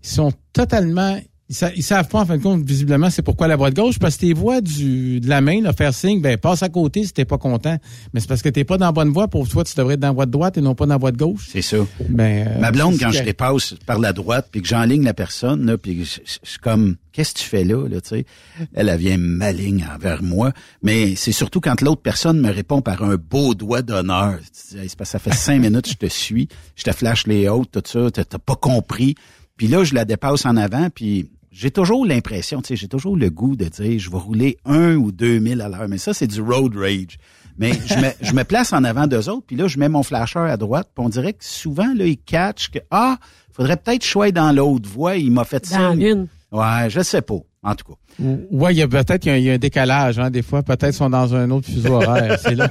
sont 0.01 0.31
totalement 0.53 1.17
ils, 1.47 1.83
savent 1.83 2.07
pas, 2.07 2.21
en 2.21 2.25
fin 2.25 2.37
de 2.37 2.41
compte, 2.41 2.63
visiblement, 2.63 3.11
c'est 3.11 3.21
pourquoi 3.21 3.47
la 3.47 3.55
boîte 3.55 3.75
gauche, 3.75 3.99
parce 3.99 4.15
que 4.15 4.21
tes 4.21 4.33
voix 4.33 4.61
du, 4.61 5.19
de 5.19 5.29
la 5.29 5.41
main, 5.41 5.61
là, 5.61 5.73
faire 5.73 5.93
signe, 5.93 6.19
ben, 6.19 6.37
passe 6.37 6.63
à 6.63 6.69
côté 6.69 7.03
si 7.03 7.13
t'es 7.13 7.25
pas 7.25 7.37
content. 7.37 7.77
Mais 8.13 8.19
c'est 8.19 8.27
parce 8.27 8.41
que 8.41 8.49
t'es 8.49 8.63
pas 8.63 8.77
dans 8.77 8.87
la 8.87 8.91
bonne 8.91 9.11
voie. 9.11 9.27
Pour 9.27 9.47
toi, 9.47 9.63
tu 9.63 9.75
devrais 9.75 9.93
être 9.93 9.99
dans 9.99 10.07
la 10.07 10.13
voie 10.13 10.25
de 10.25 10.31
droite 10.31 10.57
et 10.57 10.61
non 10.61 10.73
pas 10.73 10.87
dans 10.87 10.95
la 10.95 10.97
voie 10.97 11.11
de 11.11 11.17
gauche. 11.17 11.47
C'est 11.51 11.61
ça. 11.61 11.77
Ben, 12.09 12.47
euh, 12.47 12.59
Ma 12.59 12.71
blonde, 12.71 12.97
quand 12.99 13.11
je 13.11 13.21
dépasse 13.21 13.75
par 13.85 13.99
la 13.99 14.11
droite, 14.11 14.47
puis 14.51 14.63
que 14.63 14.67
j'enligne 14.67 15.03
la 15.03 15.13
personne, 15.13 15.67
là, 15.67 15.77
puis 15.77 16.03
je 16.03 16.19
suis 16.23 16.59
comme, 16.59 16.95
qu'est-ce 17.11 17.35
que 17.35 17.39
tu 17.39 17.45
fais 17.45 17.63
là, 17.63 17.87
là, 17.87 18.01
tu 18.01 18.09
sais? 18.09 18.25
Elle, 18.73 18.89
elle 18.89 18.99
vient 18.99 19.17
maligne 19.17 19.85
envers 19.93 20.23
moi. 20.23 20.51
Mais 20.81 21.15
c'est 21.15 21.31
surtout 21.31 21.61
quand 21.61 21.79
l'autre 21.81 22.01
personne 22.01 22.41
me 22.41 22.49
répond 22.49 22.81
par 22.81 23.03
un 23.03 23.17
beau 23.17 23.53
doigt 23.53 23.83
d'honneur. 23.83 24.39
C'est 24.51 24.79
parce 24.95 24.95
que 24.95 25.05
ça 25.05 25.19
fait 25.19 25.33
cinq 25.33 25.59
minutes, 25.61 25.89
je 25.89 25.95
te 25.95 26.07
suis, 26.07 26.49
je 26.75 26.83
te 26.83 26.91
flash 26.91 27.27
les 27.27 27.47
hautes, 27.49 27.69
tout 27.71 27.83
ça, 27.85 28.09
t'as 28.09 28.39
pas 28.39 28.55
compris. 28.55 29.15
Puis 29.57 29.67
là, 29.67 29.83
je 29.83 29.93
la 29.93 30.03
dépasse 30.03 30.45
en 30.45 30.57
avant, 30.57 30.89
puis 30.89 31.29
j'ai 31.55 31.71
toujours 31.71 32.05
l'impression, 32.05 32.61
tu 32.61 32.67
sais, 32.67 32.75
j'ai 32.75 32.89
toujours 32.89 33.15
le 33.15 33.29
goût 33.29 33.55
de 33.55 33.65
dire, 33.65 33.97
je 33.97 34.11
vais 34.11 34.17
rouler 34.17 34.57
un 34.65 34.95
ou 34.95 35.13
deux 35.13 35.39
mille 35.39 35.61
à 35.61 35.69
l'heure. 35.69 35.87
Mais 35.87 35.97
ça, 35.97 36.13
c'est 36.13 36.27
du 36.27 36.41
road 36.41 36.75
rage. 36.75 37.17
Mais 37.57 37.71
je 37.85 37.95
me, 37.95 38.09
je 38.19 38.33
me 38.33 38.43
place 38.43 38.73
en 38.73 38.83
avant 38.83 39.07
d'eux 39.07 39.29
autres, 39.29 39.45
puis 39.47 39.55
là, 39.55 39.67
je 39.67 39.79
mets 39.79 39.87
mon 39.87 40.03
flasher 40.03 40.39
à 40.39 40.57
droite, 40.57 40.89
puis 40.93 41.05
on 41.05 41.07
dirait 41.07 41.31
que 41.31 41.45
souvent, 41.45 41.93
là, 41.95 42.05
ils 42.05 42.17
catch 42.17 42.67
que, 42.71 42.79
ah, 42.91 43.17
faudrait 43.53 43.77
peut-être 43.77 44.03
choisir 44.03 44.33
dans 44.33 44.51
l'autre 44.51 44.89
voie. 44.89 45.15
Il 45.15 45.31
m'a 45.31 45.45
fait 45.45 45.65
ça. 45.65 45.95
Dans 45.95 46.27
Ouais, 46.51 46.89
je 46.89 47.01
sais 47.01 47.21
pas, 47.21 47.39
en 47.63 47.75
tout 47.75 47.85
cas. 47.85 48.25
Ouais, 48.51 48.73
il 48.73 48.77
y 48.77 48.81
a 48.81 48.87
peut-être 48.89 49.19
qu'il 49.19 49.39
y, 49.39 49.49
a 49.49 49.53
un 49.53 49.57
décalage, 49.57 50.19
hein, 50.19 50.29
des 50.29 50.41
fois. 50.41 50.61
Peut-être 50.61 50.87
qu'ils 50.87 50.93
sont 50.93 51.09
dans 51.09 51.33
un 51.35 51.49
autre 51.51 51.67
fuseau 51.67 51.93
horaire. 51.93 52.37
c'est 52.41 52.55
là. 52.55 52.69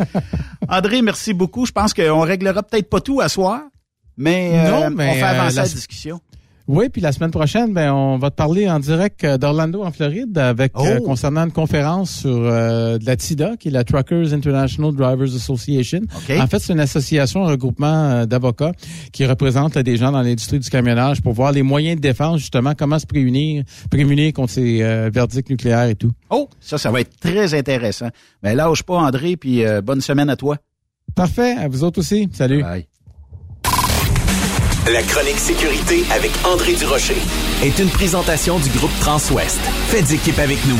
André, 0.68 1.00
merci 1.00 1.32
beaucoup. 1.32 1.64
Je 1.64 1.72
pense 1.72 1.94
qu'on 1.94 2.20
réglera 2.20 2.62
peut-être 2.62 2.90
pas 2.90 3.00
tout 3.00 3.22
à 3.22 3.30
soir, 3.30 3.62
mais, 4.18 4.52
euh, 4.54 4.90
on 4.90 4.96
fait 4.98 5.22
avancer 5.22 5.58
euh, 5.58 5.62
la 5.62 5.68
discussion. 5.68 6.20
Oui, 6.72 6.88
puis 6.88 7.02
la 7.02 7.10
semaine 7.10 7.32
prochaine, 7.32 7.72
ben, 7.72 7.92
on 7.92 8.16
va 8.16 8.30
te 8.30 8.36
parler 8.36 8.70
en 8.70 8.78
direct 8.78 9.24
euh, 9.24 9.38
d'Orlando, 9.38 9.82
en 9.82 9.90
Floride, 9.90 10.38
avec 10.38 10.70
euh, 10.76 10.98
oh. 11.00 11.02
concernant 11.02 11.44
une 11.44 11.50
conférence 11.50 12.20
sur 12.20 12.30
euh, 12.30 12.96
de 12.96 13.04
la 13.06 13.16
TIDA, 13.16 13.56
qui 13.56 13.66
est 13.66 13.70
la 13.72 13.82
Truckers 13.82 14.32
International 14.32 14.94
Drivers 14.94 15.34
Association. 15.34 16.02
En 16.38 16.46
fait, 16.46 16.60
c'est 16.60 16.72
une 16.72 16.78
association, 16.78 17.44
un 17.44 17.48
regroupement 17.48 18.24
d'avocats 18.24 18.70
qui 19.12 19.26
représente 19.26 19.78
des 19.78 19.96
gens 19.96 20.12
dans 20.12 20.22
l'industrie 20.22 20.60
du 20.60 20.70
camionnage 20.70 21.22
pour 21.22 21.32
voir 21.32 21.50
les 21.50 21.64
moyens 21.64 21.96
de 21.96 22.02
défense, 22.02 22.38
justement, 22.38 22.74
comment 22.76 23.00
se 23.00 23.06
prémunir, 23.06 23.64
prémunir 23.90 24.32
contre 24.32 24.52
ces 24.52 24.78
verdicts 25.10 25.50
nucléaires 25.50 25.88
et 25.88 25.96
tout. 25.96 26.12
Oh, 26.30 26.48
ça, 26.60 26.78
ça 26.78 26.92
va 26.92 27.00
être 27.00 27.18
très 27.18 27.52
intéressant. 27.52 28.10
Mais 28.44 28.54
ben, 28.54 28.58
lâche 28.58 28.84
pas, 28.84 28.98
André, 28.98 29.36
puis 29.36 29.64
bonne 29.82 30.00
semaine 30.00 30.30
à 30.30 30.36
toi. 30.36 30.56
Parfait, 31.16 31.56
à 31.58 31.66
vous 31.66 31.82
autres 31.82 31.98
aussi. 31.98 32.28
Salut. 32.32 32.62
Bye. 32.62 32.86
La 34.86 35.02
chronique 35.02 35.38
sécurité 35.38 36.04
avec 36.10 36.30
André 36.42 36.72
Durocher 36.72 37.16
est 37.62 37.78
une 37.78 37.90
présentation 37.90 38.58
du 38.58 38.70
groupe 38.70 38.90
Transouest. 39.00 39.58
Faites 39.88 40.10
équipe 40.10 40.38
avec 40.38 40.58
nous. 40.64 40.78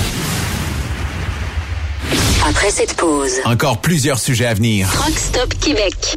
Après 2.49 2.71
cette 2.71 2.95
pause, 2.95 3.35
encore 3.45 3.83
plusieurs 3.83 4.19
sujets 4.19 4.47
à 4.47 4.55
venir. 4.55 4.89
Rockstop 5.05 5.53
Québec. 5.61 6.17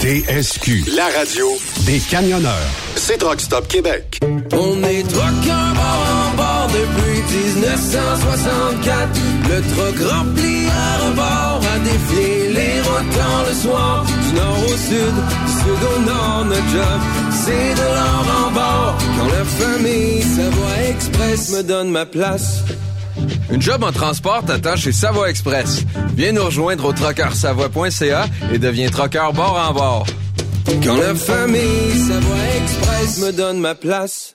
TSQ, 0.00 0.84
la 0.96 1.08
radio 1.16 1.46
des 1.86 1.98
camionneurs. 1.98 2.52
C'est 2.96 3.18
Truck 3.18 3.40
Stop 3.40 3.68
Québec. 3.68 4.18
On 4.52 4.82
est 4.82 5.02
truckers 5.02 5.74
bord 5.74 6.06
en 6.10 6.36
bord 6.36 6.68
depuis 6.68 7.20
1964. 7.32 9.08
Le 9.48 9.62
truck 9.74 10.10
rempli 10.10 10.66
à 10.68 11.06
rebord 11.06 11.60
a 11.74 11.78
défié 11.78 12.48
les 12.52 12.80
routes 12.80 13.18
le 13.48 13.54
soir. 13.54 14.04
Du 14.06 14.34
nord 14.34 14.58
au 14.64 14.76
sud, 14.76 15.14
du 15.46 15.52
sud 15.52 15.82
au 15.96 16.00
nord, 16.00 16.44
notre 16.46 16.68
job, 16.68 17.00
c'est 17.44 17.74
de 17.74 17.88
l'or 17.96 18.26
en 18.46 18.50
bord. 18.50 18.98
Quand 19.18 19.26
la 19.26 19.44
famille 19.44 20.22
Savoie 20.22 20.90
Express 20.90 21.50
me 21.50 21.62
donne 21.62 21.90
ma 21.90 22.06
place. 22.06 22.62
Une 23.50 23.62
job 23.62 23.82
en 23.82 23.92
transport 23.92 24.44
t'attend 24.44 24.76
chez 24.76 24.92
Savoie 24.92 25.30
Express. 25.30 25.84
Viens 26.14 26.32
nous 26.32 26.44
rejoindre 26.44 26.86
au 26.86 26.92
trockeursavoie.ca 26.92 28.26
et 28.52 28.58
deviens 28.58 28.90
trockeur 28.90 29.32
bord 29.32 29.58
en 29.68 29.72
bord. 29.72 30.06
Quand 30.82 30.96
la 30.96 31.14
famille 31.14 31.92
Savoie 32.08 32.36
Express 32.62 33.18
me 33.18 33.32
donne 33.32 33.60
ma 33.60 33.74
place. 33.74 34.34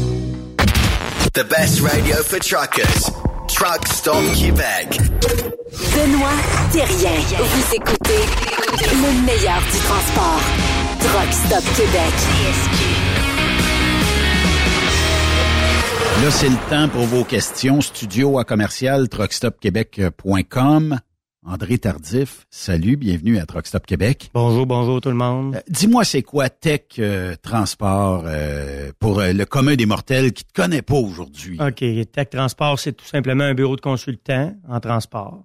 The 1.33 1.45
best 1.45 1.79
radio 1.79 2.17
for 2.17 2.39
truckers. 2.39 3.09
Truck 3.47 3.87
Stop 3.87 4.21
Québec. 4.35 4.99
Benoît 5.95 6.35
Thérien. 6.73 7.21
Vous 7.39 7.73
écoutez 7.73 8.25
le 8.91 9.25
meilleur 9.25 9.61
du 9.61 9.79
transport. 9.79 10.41
Truck 10.99 11.31
Stop 11.31 11.63
Québec. 11.77 12.13
Là, 16.21 16.31
c'est 16.31 16.49
le 16.49 16.69
temps 16.69 16.89
pour 16.89 17.05
vos 17.05 17.23
questions. 17.23 17.79
Studio 17.79 18.37
à 18.37 18.43
commercial 18.43 19.07
truckstopquebec.com. 19.07 20.99
André 21.43 21.79
Tardif, 21.79 22.45
salut, 22.51 22.97
bienvenue 22.97 23.39
à 23.39 23.47
Truck 23.47 23.65
Stop 23.65 23.87
Québec. 23.87 24.29
Bonjour, 24.31 24.67
bonjour 24.67 25.01
tout 25.01 25.09
le 25.09 25.15
monde. 25.15 25.55
Euh, 25.55 25.59
Dis-moi, 25.69 26.03
c'est 26.03 26.21
quoi 26.21 26.49
Tech 26.49 26.81
euh, 26.99 27.35
Transport 27.41 28.25
euh, 28.27 28.91
pour 28.99 29.21
le 29.21 29.43
commun 29.45 29.73
des 29.75 29.87
mortels 29.87 30.33
qui 30.33 30.43
te 30.43 30.53
connaît 30.53 30.83
pas 30.83 30.93
aujourd'hui? 30.97 31.57
OK, 31.59 31.83
Tech 32.11 32.29
Transport, 32.29 32.77
c'est 32.79 32.93
tout 32.93 33.05
simplement 33.05 33.43
un 33.43 33.55
bureau 33.55 33.75
de 33.75 33.81
consultant 33.81 34.53
en 34.69 34.79
transport. 34.79 35.43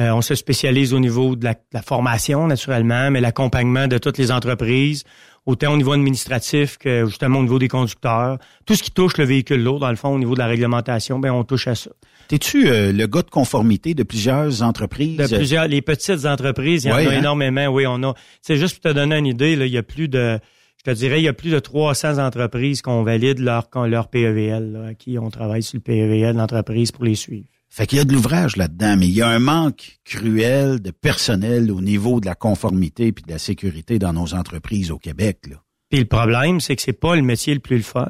Euh, 0.00 0.10
on 0.10 0.20
se 0.20 0.34
spécialise 0.34 0.92
au 0.92 1.00
niveau 1.00 1.34
de 1.34 1.44
la, 1.44 1.54
de 1.54 1.60
la 1.72 1.82
formation, 1.82 2.46
naturellement, 2.46 3.10
mais 3.10 3.22
l'accompagnement 3.22 3.88
de 3.88 3.96
toutes 3.96 4.18
les 4.18 4.32
entreprises, 4.32 5.04
autant 5.46 5.72
au 5.72 5.76
niveau 5.78 5.92
administratif 5.92 6.76
que 6.76 7.06
justement 7.06 7.38
au 7.38 7.42
niveau 7.42 7.58
des 7.58 7.68
conducteurs. 7.68 8.38
Tout 8.66 8.74
ce 8.74 8.82
qui 8.82 8.90
touche 8.90 9.16
le 9.16 9.24
véhicule 9.24 9.62
lourd, 9.62 9.80
dans 9.80 9.90
le 9.90 9.96
fond, 9.96 10.10
au 10.14 10.18
niveau 10.18 10.34
de 10.34 10.40
la 10.40 10.46
réglementation, 10.46 11.18
ben 11.18 11.30
on 11.30 11.44
touche 11.44 11.68
à 11.68 11.74
ça. 11.74 11.90
T'es-tu 12.32 12.70
euh, 12.70 12.92
le 12.92 13.06
gars 13.06 13.20
de 13.20 13.28
conformité 13.28 13.92
de 13.92 14.04
plusieurs 14.04 14.62
entreprises? 14.62 15.18
De 15.18 15.36
plusieurs, 15.36 15.68
les 15.68 15.82
petites 15.82 16.24
entreprises, 16.24 16.84
il 16.84 16.88
y 16.88 16.90
en 16.90 16.96
a 16.96 17.00
hein? 17.00 17.18
énormément. 17.18 17.66
Oui, 17.66 17.84
on 17.86 18.02
a. 18.04 18.14
C'est 18.40 18.56
juste 18.56 18.80
pour 18.80 18.90
te 18.90 18.96
donner 18.96 19.18
une 19.18 19.26
idée, 19.26 19.54
là, 19.54 19.66
il 19.66 19.72
y 19.72 19.76
a 19.76 19.82
plus 19.82 20.08
de, 20.08 20.38
je 20.78 20.90
te 20.90 20.96
dirais, 20.96 21.20
il 21.20 21.24
y 21.24 21.28
a 21.28 21.34
plus 21.34 21.50
de 21.50 21.58
300 21.58 22.16
entreprises 22.16 22.80
qu'on 22.80 23.02
valide 23.02 23.38
leur 23.38 23.68
leur 23.84 24.08
PEVL, 24.08 24.72
là, 24.72 24.86
à 24.86 24.94
qui 24.94 25.18
on 25.18 25.28
travaille 25.28 25.62
sur 25.62 25.76
le 25.76 25.82
PEVL 25.82 26.34
d'entreprise 26.34 26.90
pour 26.90 27.04
les 27.04 27.16
suivre. 27.16 27.44
Fait 27.68 27.86
qu'il 27.86 27.98
y 27.98 28.00
a 28.00 28.04
de 28.06 28.14
l'ouvrage 28.14 28.56
là-dedans, 28.56 28.96
mais 28.96 29.08
il 29.08 29.14
y 29.14 29.20
a 29.20 29.28
un 29.28 29.38
manque 29.38 29.98
cruel 30.06 30.80
de 30.80 30.90
personnel 30.90 31.70
au 31.70 31.82
niveau 31.82 32.18
de 32.18 32.24
la 32.24 32.34
conformité 32.34 33.12
puis 33.12 33.24
de 33.24 33.30
la 33.30 33.38
sécurité 33.38 33.98
dans 33.98 34.14
nos 34.14 34.32
entreprises 34.32 34.90
au 34.90 34.96
Québec. 34.96 35.40
Là. 35.50 35.56
Puis 35.90 36.00
le 36.00 36.06
problème, 36.06 36.60
c'est 36.60 36.76
que 36.76 36.82
c'est 36.82 36.94
pas 36.94 37.14
le 37.14 37.20
métier 37.20 37.52
le 37.52 37.60
plus 37.60 37.76
le 37.76 37.82
fun. 37.82 38.08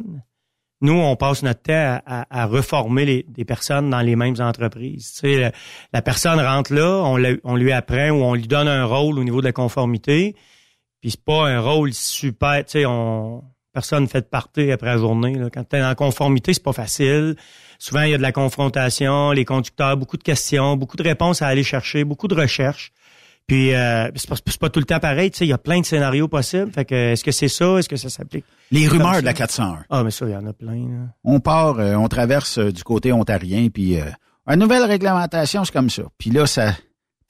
Nous, 0.82 0.92
on 0.92 1.16
passe 1.16 1.42
notre 1.42 1.62
temps 1.62 1.72
à, 1.72 2.02
à- 2.06 2.42
à 2.42 2.46
reformer 2.46 3.04
les, 3.06 3.24
des 3.28 3.44
personnes 3.44 3.88
dans 3.88 4.00
les 4.00 4.16
mêmes 4.16 4.34
entreprises. 4.40 5.12
Tu 5.20 5.34
sais, 5.34 5.52
la, 5.92 6.02
personne 6.02 6.40
rentre 6.40 6.74
là, 6.74 7.02
on, 7.04 7.18
on 7.44 7.56
lui 7.56 7.72
apprend 7.72 8.10
ou 8.10 8.22
on 8.22 8.34
lui 8.34 8.46
donne 8.48 8.68
un 8.68 8.84
rôle 8.84 9.18
au 9.18 9.24
niveau 9.24 9.40
de 9.40 9.46
la 9.46 9.52
conformité. 9.52 10.34
Puis 11.00 11.12
c'est 11.12 11.24
pas 11.24 11.48
un 11.48 11.60
rôle 11.60 11.92
super, 11.94 12.64
tu 12.64 12.72
sais, 12.72 12.86
on 12.86 13.42
personne 13.72 14.06
fait 14.06 14.20
de 14.20 14.26
partir 14.26 14.74
après 14.74 14.88
la 14.88 14.98
journée. 14.98 15.34
Là. 15.34 15.48
Quand 15.50 15.64
tu 15.66 15.76
es 15.76 15.82
en 15.82 15.94
conformité, 15.94 16.52
c'est 16.52 16.62
pas 16.62 16.74
facile. 16.74 17.36
Souvent, 17.78 18.02
il 18.02 18.10
y 18.10 18.14
a 18.14 18.18
de 18.18 18.22
la 18.22 18.32
confrontation, 18.32 19.30
les 19.32 19.44
conducteurs, 19.46 19.96
beaucoup 19.96 20.18
de 20.18 20.22
questions, 20.22 20.76
beaucoup 20.76 20.96
de 20.96 21.02
réponses 21.02 21.42
à 21.42 21.46
aller 21.46 21.64
chercher, 21.64 22.04
beaucoup 22.04 22.28
de 22.28 22.34
recherches. 22.34 22.92
Puis 23.46 23.74
euh, 23.74 24.08
c'est 24.14 24.58
pas, 24.58 24.68
tout 24.70 24.80
le 24.80 24.86
temps 24.86 25.00
pareil, 25.00 25.30
tu 25.30 25.38
sais, 25.38 25.46
il 25.46 25.48
y 25.48 25.52
a 25.52 25.58
plein 25.58 25.80
de 25.80 25.86
scénarios 25.86 26.28
possibles. 26.28 26.70
Fait 26.72 26.84
que 26.84 26.94
est-ce 26.94 27.24
que 27.24 27.32
c'est 27.32 27.48
ça, 27.48 27.78
est-ce 27.78 27.88
que 27.88 27.96
ça 27.96 28.08
s'applique 28.08 28.44
Les 28.70 28.88
rumeurs 28.88 29.20
de 29.20 29.26
la 29.26 29.34
401. 29.34 29.84
Ah, 29.90 30.02
mais 30.04 30.10
ça, 30.10 30.26
il 30.26 30.32
y 30.32 30.36
en 30.36 30.46
a 30.46 30.52
plein. 30.52 30.88
Là. 30.88 31.08
On 31.24 31.40
part, 31.40 31.78
euh, 31.78 31.94
on 31.94 32.08
traverse 32.08 32.58
euh, 32.58 32.72
du 32.72 32.84
côté 32.84 33.12
ontarien, 33.12 33.68
puis 33.68 34.00
euh, 34.00 34.04
une 34.46 34.60
nouvelle 34.60 34.84
réglementation, 34.84 35.64
c'est 35.64 35.72
comme 35.72 35.90
ça. 35.90 36.02
Puis 36.18 36.30
là, 36.30 36.46
ça 36.46 36.72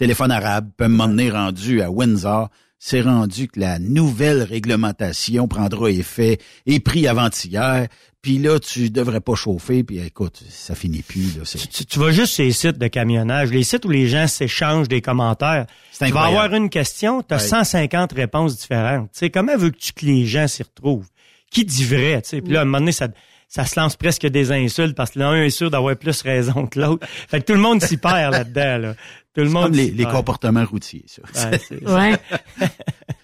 téléphone 0.02 0.32
arabe 0.32 0.68
peut 0.76 0.88
m'emmener 0.88 1.30
rendu 1.30 1.80
à 1.80 1.88
Windsor. 1.88 2.48
C'est 2.84 3.00
rendu 3.00 3.46
que 3.46 3.60
la 3.60 3.78
nouvelle 3.78 4.42
réglementation 4.42 5.46
prendra 5.46 5.88
effet 5.88 6.38
et 6.66 6.80
pris 6.80 7.06
avant-hier. 7.06 7.86
Puis 8.22 8.38
là, 8.38 8.58
tu 8.58 8.90
devrais 8.90 9.20
pas 9.20 9.36
chauffer. 9.36 9.84
Puis 9.84 10.00
écoute, 10.00 10.42
ça 10.48 10.74
finit 10.74 11.02
plus. 11.02 11.38
Là, 11.38 11.44
Tu, 11.44 11.86
tu 11.86 11.98
vas 12.00 12.10
juste 12.10 12.32
sur 12.34 12.42
les 12.42 12.50
sites 12.50 12.78
de 12.78 12.88
camionnage, 12.88 13.52
les 13.52 13.62
sites 13.62 13.84
où 13.84 13.88
les 13.88 14.08
gens 14.08 14.26
s'échangent 14.26 14.88
des 14.88 15.00
commentaires. 15.00 15.66
Tu 15.96 16.10
vas 16.10 16.22
avoir 16.22 16.52
une 16.54 16.70
question, 16.70 17.22
tu 17.22 17.32
as 17.32 17.36
Ouais. 17.36 17.46
150 17.46 18.14
réponses 18.14 18.58
différentes. 18.58 19.12
Tu 19.12 19.18
sais, 19.20 19.30
comment 19.30 19.56
veux-tu 19.56 19.92
que 19.92 20.04
les 20.04 20.26
gens 20.26 20.48
s'y 20.48 20.64
retrouvent? 20.64 21.06
Qui 21.52 21.64
dit 21.64 21.84
vrai? 21.84 22.20
Tu 22.22 22.30
sais? 22.30 22.40
Puis 22.40 22.52
là, 22.52 22.58
à 22.58 22.62
un 22.62 22.64
moment 22.64 22.78
donné, 22.80 22.90
ça, 22.90 23.06
ça 23.46 23.64
se 23.64 23.78
lance 23.78 23.94
presque 23.94 24.26
des 24.26 24.50
insultes 24.50 24.96
parce 24.96 25.12
que 25.12 25.20
l'un 25.20 25.36
est 25.40 25.50
sûr 25.50 25.70
d'avoir 25.70 25.94
plus 25.96 26.20
raison 26.22 26.66
que 26.66 26.80
l'autre. 26.80 27.06
Fait 27.28 27.40
que 27.40 27.44
tout 27.44 27.52
le 27.52 27.60
monde 27.60 27.80
s'y 27.80 27.96
perd 27.96 28.32
là-dedans. 28.32 28.78
Là. 28.78 28.94
Tout 29.34 29.40
le 29.42 29.48
monde 29.50 29.64
comme 29.64 29.74
les, 29.74 29.90
les 29.90 30.04
comportements 30.04 30.64
routiers, 30.64 31.04
ça. 31.06 31.22
Ouais, 31.50 31.58
c'est- 31.68 31.88
Ouais. 31.88 32.12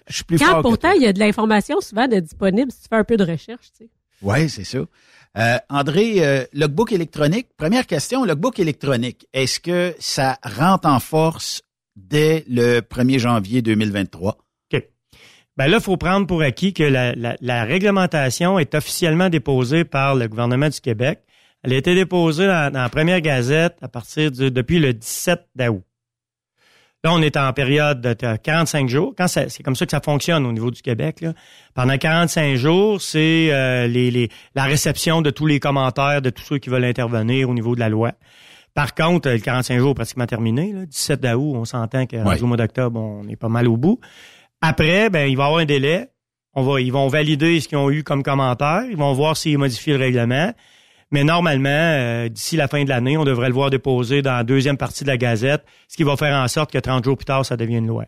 Je 0.07 0.15
suis 0.15 0.23
plus 0.23 0.39
Quand 0.39 0.45
fort 0.51 0.61
pourtant, 0.63 0.91
il 0.93 1.03
y 1.03 1.07
a 1.07 1.13
de 1.13 1.19
l'information 1.19 1.79
souvent 1.81 2.07
de 2.07 2.19
disponible 2.19 2.71
si 2.71 2.81
tu 2.81 2.87
fais 2.89 2.95
un 2.95 3.03
peu 3.03 3.15
de 3.17 3.23
recherche, 3.23 3.67
tu 3.77 3.85
sais. 3.85 3.89
Oui, 4.21 4.49
c'est 4.49 4.63
ça. 4.63 4.79
Euh, 5.37 5.57
André, 5.69 6.25
euh, 6.25 6.43
logbook 6.53 6.91
électronique, 6.91 7.47
première 7.55 7.85
question, 7.85 8.25
logbook 8.25 8.57
électronique, 8.59 9.27
est-ce 9.33 9.59
que 9.59 9.93
ça 9.99 10.39
rentre 10.43 10.87
en 10.87 10.99
force 10.99 11.61
dès 11.95 12.43
le 12.49 12.79
1er 12.81 13.19
janvier 13.19 13.61
2023? 13.61 14.37
OK. 14.73 14.83
Ben 15.57 15.67
là, 15.67 15.77
il 15.77 15.83
faut 15.83 15.97
prendre 15.97 16.25
pour 16.25 16.41
acquis 16.41 16.73
que 16.73 16.83
la, 16.83 17.13
la- 17.13 17.37
la 17.39 17.63
réglementation 17.65 18.57
est 18.57 18.73
officiellement 18.73 19.29
déposée 19.29 19.83
par 19.85 20.15
le 20.15 20.27
gouvernement 20.27 20.69
du 20.69 20.81
Québec. 20.81 21.19
Elle 21.61 21.73
a 21.73 21.77
été 21.77 21.93
déposée 21.93 22.47
dans, 22.47 22.73
dans 22.73 22.81
la 22.81 22.89
première 22.89 23.21
gazette 23.21 23.77
à 23.81 23.87
partir 23.87 24.31
du, 24.31 24.49
depuis 24.49 24.79
le 24.79 24.93
17 24.93 25.47
d'août. 25.55 25.83
Là, 27.05 27.13
on 27.13 27.21
est 27.21 27.37
en 27.37 27.53
période 27.53 28.01
de 28.01 28.09
de 28.13 28.35
45 28.35 28.89
jours. 28.89 29.13
Quand 29.17 29.27
c'est 29.29 29.63
comme 29.63 29.75
ça 29.77 29.85
que 29.85 29.91
ça 29.91 30.01
fonctionne 30.03 30.45
au 30.45 30.51
niveau 30.51 30.69
du 30.69 30.81
Québec. 30.81 31.21
là. 31.21 31.33
Pendant 31.73 31.97
45 31.97 32.55
jours, 32.55 33.01
c'est 33.01 33.47
euh, 33.53 33.87
les, 33.87 34.11
les- 34.11 34.29
la 34.53 34.65
réception 34.65 35.21
de 35.21 35.29
tous 35.29 35.45
les 35.45 35.61
commentaires 35.61 36.21
de 36.21 36.29
tous 36.29 36.43
ceux 36.43 36.57
qui 36.57 36.69
veulent 36.69 36.83
intervenir 36.83 37.49
au 37.49 37.53
niveau 37.53 37.73
de 37.73 37.79
la 37.79 37.87
loi. 37.87 38.11
Par 38.73 38.95
contre, 38.95 39.29
le 39.29 39.39
45 39.39 39.79
jours 39.79 39.91
est 39.91 39.95
pratiquement 39.95 40.25
terminé. 40.25 40.73
Là. 40.73 40.85
17 40.85 41.23
août, 41.35 41.53
on 41.55 41.63
s'entend 41.65 41.99
rendu 41.99 42.13
Ouais. 42.27 42.41
mois 42.41 42.57
d'octobre, 42.57 42.99
on 42.99 43.27
est 43.29 43.35
pas 43.37 43.49
mal 43.49 43.67
au 43.69 43.77
bout. 43.77 43.99
Après, 44.61 45.09
ben, 45.09 45.25
il 45.29 45.37
va 45.37 45.43
y 45.43 45.45
avoir 45.47 45.61
un 45.61 45.65
délai. 45.65 46.07
On 46.53 46.63
va, 46.63 46.81
ils 46.81 46.91
vont 46.91 47.07
valider 47.07 47.61
ce 47.61 47.69
qu'ils 47.69 47.77
ont 47.77 47.89
eu 47.89 48.03
comme 48.03 48.23
commentaire. 48.23 48.83
Ils 48.89 48.97
vont 48.97 49.13
voir 49.13 49.37
s'ils 49.37 49.57
modifient 49.57 49.91
le 49.91 49.97
règlement. 49.99 50.53
Mais 51.11 51.23
normalement, 51.23 51.69
euh, 51.69 52.29
d'ici 52.29 52.55
la 52.55 52.67
fin 52.67 52.83
de 52.83 52.89
l'année, 52.89 53.17
on 53.17 53.23
devrait 53.23 53.47
le 53.47 53.53
voir 53.53 53.69
déposé 53.69 54.21
dans 54.21 54.33
la 54.33 54.43
deuxième 54.43 54.77
partie 54.77 55.03
de 55.03 55.09
la 55.09 55.17
Gazette, 55.17 55.63
ce 55.87 55.97
qui 55.97 56.03
va 56.03 56.15
faire 56.17 56.35
en 56.35 56.47
sorte 56.47 56.71
que 56.71 56.77
30 56.77 57.03
jours 57.03 57.17
plus 57.17 57.25
tard, 57.25 57.45
ça 57.45 57.57
devienne 57.57 57.87
loi. 57.87 58.05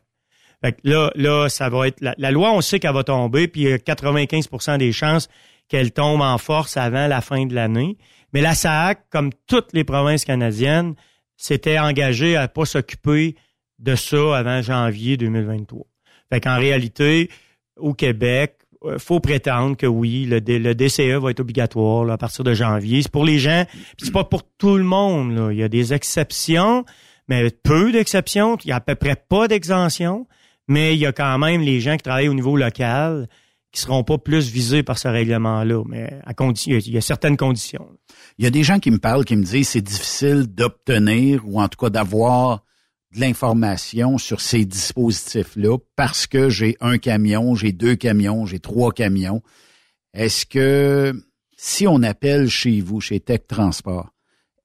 Fait 0.64 0.74
que 0.74 0.80
là, 0.84 1.12
là, 1.16 1.50
ça 1.50 1.70
va 1.70 1.88
être 1.88 2.00
la, 2.02 2.32
loi, 2.32 2.52
on 2.52 2.62
sait 2.62 2.80
qu'elle 2.80 2.94
va 2.94 3.04
tomber, 3.04 3.48
puis 3.48 3.62
il 3.62 3.70
y 3.70 3.74
a 3.74 3.78
95% 3.78 4.78
des 4.78 4.92
chances 4.92 5.28
qu'elle 5.68 5.92
tombe 5.92 6.22
en 6.22 6.38
force 6.38 6.78
avant 6.78 7.08
la 7.08 7.22
fin 7.22 7.46
de 7.48 7.56
l'année. 7.56 7.98
Mais 8.34 8.42
la 8.42 8.54
SAC, 8.54 9.10
comme 9.10 9.32
toutes 9.48 9.74
les 9.74 9.84
provinces 9.84 10.24
canadiennes, 10.24 10.94
s'était 11.36 11.80
engagée 11.80 12.36
à 12.36 12.48
pas 12.48 12.66
s'occuper 12.66 13.36
de 13.80 13.96
ça 13.96 14.38
avant 14.38 14.62
janvier 14.62 15.18
2023. 15.18 15.86
Fait 16.32 16.40
qu'en 16.40 16.58
réalité, 16.58 17.30
au 17.78 17.94
Québec, 17.94 18.58
faut 18.98 19.20
prétendre 19.20 19.78
que 19.78 19.86
oui, 19.86 20.26
le, 20.26 20.40
DCE 20.42 21.22
va 21.22 21.32
être 21.32 21.40
obligatoire 21.40 22.06
là, 22.06 22.14
à 22.14 22.18
partir 22.18 22.44
de 22.44 22.54
janvier. 22.54 23.02
C'est 23.02 23.12
pour 23.12 23.26
les 23.26 23.40
gens, 23.40 23.66
c'est 23.98 24.12
pas 24.12 24.24
pour 24.24 24.44
tout 24.44 24.78
le 24.78 24.84
monde. 24.84 25.36
Là. 25.36 25.52
Il 25.52 25.58
y 25.58 25.64
a 25.64 25.70
des 25.70 25.94
exceptions, 25.94 26.86
mais 27.28 27.50
peu 27.52 27.92
d'exceptions. 27.92 28.58
Il 28.64 28.70
y 28.70 28.72
a 28.72 28.78
à 28.78 28.82
peu 28.82 28.96
près 28.96 29.16
pas 29.16 29.48
d'exemptions, 29.48 30.28
mais 30.68 30.96
il 30.96 31.00
y 31.00 31.06
a 31.06 31.12
quand 31.12 31.38
même 31.38 31.62
les 31.62 31.80
gens 31.80 31.96
qui 31.98 32.04
travaillent 32.04 32.30
au 32.30 32.34
niveau 32.34 32.58
local 32.58 33.28
qui 33.72 33.80
seront 33.80 34.04
pas 34.04 34.18
plus 34.18 34.52
visés 34.52 34.84
par 34.84 34.98
ce 34.98 35.08
règlement-là, 35.08 35.84
mais 35.88 36.20
à 36.26 36.34
condition, 36.34 36.78
il 36.78 36.92
y 36.92 36.98
a 36.98 37.02
certaines 37.02 37.38
conditions. 37.38 37.88
Il 38.38 38.44
y 38.44 38.48
a 38.48 38.52
des 38.52 38.64
gens 38.64 38.80
qui 38.80 38.92
me 38.92 38.98
parlent, 38.98 39.24
qui 39.24 39.36
me 39.38 39.44
disent 39.44 39.70
c'est 39.70 39.82
difficile 39.82 40.48
d'obtenir 40.48 41.42
ou 41.46 41.62
en 41.62 41.70
tout 41.70 41.78
cas 41.78 41.90
d'avoir 41.90 42.64
de 43.14 43.20
l'information 43.20 44.18
sur 44.18 44.42
ces 44.42 44.66
dispositifs-là 44.66 45.78
parce 45.96 46.28
que 46.28 46.50
j'ai 46.50 46.78
un 46.80 46.98
camion, 46.98 47.56
j'ai 47.56 47.72
deux 47.72 47.96
camions, 47.96 48.46
j'ai 48.46 48.60
trois 48.60 48.92
camions. 48.92 49.42
Est-ce 50.14 50.46
que 50.46 51.14
si 51.58 51.88
on 51.88 52.04
appelle 52.04 52.50
chez 52.50 52.82
vous, 52.82 53.02
chez 53.02 53.20
Tech 53.20 53.42
Transport, 53.48 54.12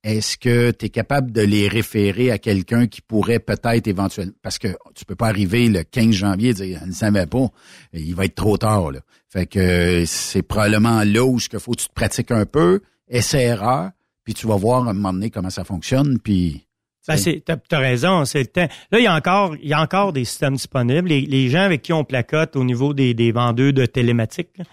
est-ce 0.02 0.36
que 0.36 0.70
tu 0.70 0.86
es 0.86 0.88
capable 0.88 1.32
de 1.32 1.40
les 1.40 1.66
référer 1.66 2.30
à 2.30 2.38
quelqu'un 2.38 2.86
qui 2.86 3.02
pourrait 3.02 3.40
peut-être 3.40 3.88
éventuellement... 3.88 4.34
Parce 4.40 4.58
que 4.58 4.68
tu 4.94 5.04
peux 5.04 5.16
pas 5.16 5.26
arriver 5.26 5.68
le 5.68 5.82
15 5.82 6.12
janvier 6.12 6.50
et 6.50 6.54
dire 6.54 6.78
«Je 6.82 6.86
ne 6.86 6.92
savais 6.92 7.26
pas, 7.26 7.48
il 7.92 8.14
va 8.14 8.26
être 8.26 8.36
trop 8.36 8.56
tard.» 8.56 8.90
là. 8.92 9.00
Fait 9.28 9.46
que 9.46 10.04
c'est 10.06 10.42
probablement 10.42 11.02
là 11.02 11.24
où 11.24 11.38
il 11.38 11.58
faut 11.58 11.72
que 11.72 11.80
tu 11.80 11.88
te 11.88 11.92
pratiques 11.92 12.30
un 12.30 12.46
peu, 12.46 12.82
essai-erreur, 13.08 13.90
puis 14.22 14.34
tu 14.34 14.46
vas 14.46 14.56
voir 14.56 14.86
à 14.86 14.90
un 14.90 14.94
moment 14.94 15.12
donné 15.12 15.30
comment 15.30 15.50
ça 15.50 15.64
fonctionne, 15.64 16.20
puis... 16.20 16.62
Ben, 17.08 17.16
c'est, 17.16 17.42
t'as, 17.44 17.56
t'as 17.56 17.78
raison, 17.78 18.24
c'est 18.24 18.40
le 18.40 18.46
temps. 18.46 18.68
Là, 18.90 18.98
il 18.98 19.04
y 19.04 19.06
a 19.06 19.14
encore, 19.14 19.54
il 19.62 19.68
y 19.68 19.72
a 19.72 19.80
encore 19.80 20.12
des 20.12 20.24
systèmes 20.24 20.54
disponibles. 20.54 21.08
Les, 21.08 21.20
les 21.20 21.48
gens 21.48 21.60
avec 21.60 21.82
qui 21.82 21.92
on 21.92 22.04
placote 22.04 22.56
au 22.56 22.64
niveau 22.64 22.94
des, 22.94 23.14
des 23.14 23.30
vendeurs 23.32 23.72
de 23.72 23.86
télématique, 23.86 24.48
là, 24.58 24.64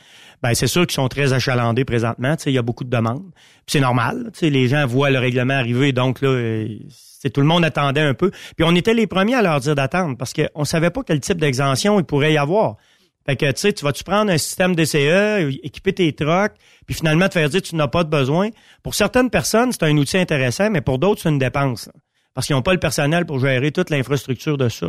ben, 0.42 0.54
c'est 0.54 0.68
sûr 0.68 0.86
qu'ils 0.86 0.96
sont 0.96 1.08
très 1.08 1.32
achalandés 1.32 1.86
présentement. 1.86 2.36
Tu 2.36 2.44
sais, 2.44 2.52
il 2.52 2.56
y 2.56 2.58
a 2.58 2.62
beaucoup 2.62 2.84
de 2.84 2.90
demandes. 2.90 3.32
Puis 3.34 3.74
c'est 3.74 3.80
normal. 3.80 4.30
Tu 4.34 4.40
sais, 4.40 4.50
les 4.50 4.68
gens 4.68 4.86
voient 4.86 5.10
le 5.10 5.20
règlement 5.20 5.54
arriver, 5.54 5.94
donc 5.94 6.22
là, 6.22 6.28
euh, 6.30 6.68
c'est 6.90 7.30
tout 7.30 7.40
le 7.40 7.48
monde 7.48 7.64
attendait 7.64 8.02
un 8.02 8.14
peu. 8.14 8.32
Puis 8.58 8.66
on 8.66 8.76
était 8.76 8.94
les 8.94 9.08
premiers 9.08 9.36
à 9.36 9.42
leur 9.42 9.62
dire 9.62 9.76
d'attendre 9.76 10.18
parce 10.18 10.34
qu'on 10.34 10.66
savait 10.66 10.90
pas 10.90 11.02
quel 11.08 11.22
type 11.22 11.38
d'exemption 11.38 11.98
il 11.98 12.04
pourrait 12.04 12.34
y 12.34 12.38
avoir. 12.38 12.76
Fait 13.26 13.38
que, 13.38 13.50
tu 13.52 13.62
sais, 13.62 13.72
tu 13.72 13.86
vas-tu 13.86 14.04
prendre 14.04 14.30
un 14.30 14.38
système 14.38 14.76
DCE, 14.76 15.58
équiper 15.64 15.94
tes 15.94 16.12
trucks, 16.12 16.52
puis 16.86 16.94
finalement 16.94 17.30
te 17.30 17.34
faire 17.34 17.48
dire 17.48 17.62
que 17.62 17.68
tu 17.68 17.78
n'as 17.78 17.88
pas 17.88 18.04
de 18.04 18.10
besoin? 18.10 18.50
Pour 18.84 18.96
certaines 18.96 19.30
personnes, 19.30 19.72
c'est 19.72 19.84
un 19.84 19.96
outil 19.96 20.18
intéressant, 20.18 20.70
mais 20.70 20.82
pour 20.82 21.00
d'autres, 21.00 21.22
c'est 21.22 21.30
une 21.30 21.40
dépense. 21.40 21.90
Parce 22.34 22.48
qu'ils 22.48 22.56
n'ont 22.56 22.62
pas 22.62 22.74
le 22.74 22.80
personnel 22.80 23.26
pour 23.26 23.40
gérer 23.40 23.72
toute 23.72 23.90
l'infrastructure 23.90 24.58
de 24.58 24.70
ça. 24.70 24.88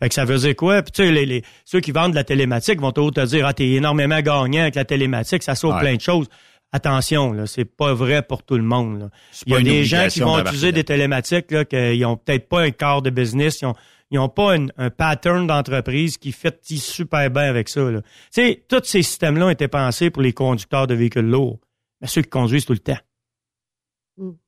Fait 0.00 0.08
que 0.08 0.14
ça 0.14 0.24
veut 0.24 0.38
dire 0.38 0.56
quoi? 0.56 0.82
Puis 0.82 0.92
tu 0.92 1.04
sais, 1.04 1.12
les, 1.12 1.24
les- 1.26 1.42
ceux 1.64 1.80
qui 1.80 1.92
vendent 1.92 2.10
de 2.10 2.16
la 2.16 2.24
télématique 2.24 2.80
vont 2.80 2.92
toujours 2.92 3.12
te 3.12 3.24
dire 3.24 3.46
Ah, 3.46 3.52
t'es 3.54 3.68
énormément 3.70 4.20
gagnant 4.20 4.62
avec 4.62 4.74
la 4.74 4.84
télématique, 4.84 5.42
ça 5.42 5.54
sauve 5.54 5.74
Ouais. 5.74 5.80
plein 5.80 5.96
de 5.96 6.00
choses. 6.00 6.28
attention, 6.74 7.32
là, 7.32 7.46
c'est 7.46 7.64
pas 7.66 7.92
vrai 7.92 8.22
pour 8.22 8.42
tout 8.42 8.56
le 8.56 8.62
monde. 8.62 9.00
là. 9.00 9.10
Il 9.46 9.52
y 9.52 9.56
a 9.56 9.60
des 9.60 9.84
gens 9.84 10.08
qui 10.08 10.20
vont 10.20 10.38
utiliser 10.40 10.72
des 10.72 10.84
télématiques 10.84 11.50
là, 11.50 11.64
qu'ils 11.66 12.04
ont 12.06 12.16
peut-être 12.16 12.48
pas 12.48 12.62
un 12.62 12.70
quart 12.70 13.02
de 13.02 13.10
business, 13.10 13.60
ils 13.60 13.66
ont, 13.66 13.74
ils 14.10 14.18
ont 14.18 14.30
pas 14.30 14.56
une- 14.56 14.72
un 14.78 14.88
pattern 14.90 15.46
d'entreprise 15.46 16.16
qui 16.16 16.32
fait 16.32 16.58
super 16.62 17.30
bien 17.30 17.42
avec 17.44 17.68
ça. 17.68 17.82
Là. 17.90 18.00
Tu 18.00 18.08
sais, 18.30 18.64
tous 18.68 18.80
ces 18.84 19.02
systèmes-là 19.02 19.46
ont 19.46 19.50
été 19.50 19.68
pensés 19.68 20.08
pour 20.10 20.22
les 20.22 20.32
conducteurs 20.32 20.86
de 20.86 20.94
véhicules 20.94 21.26
lourds, 21.26 21.58
mais 22.00 22.06
ceux 22.08 22.22
qui 22.22 22.30
conduisent 22.30 22.64
tout 22.64 22.72
le 22.72 22.78
temps. 22.78 22.98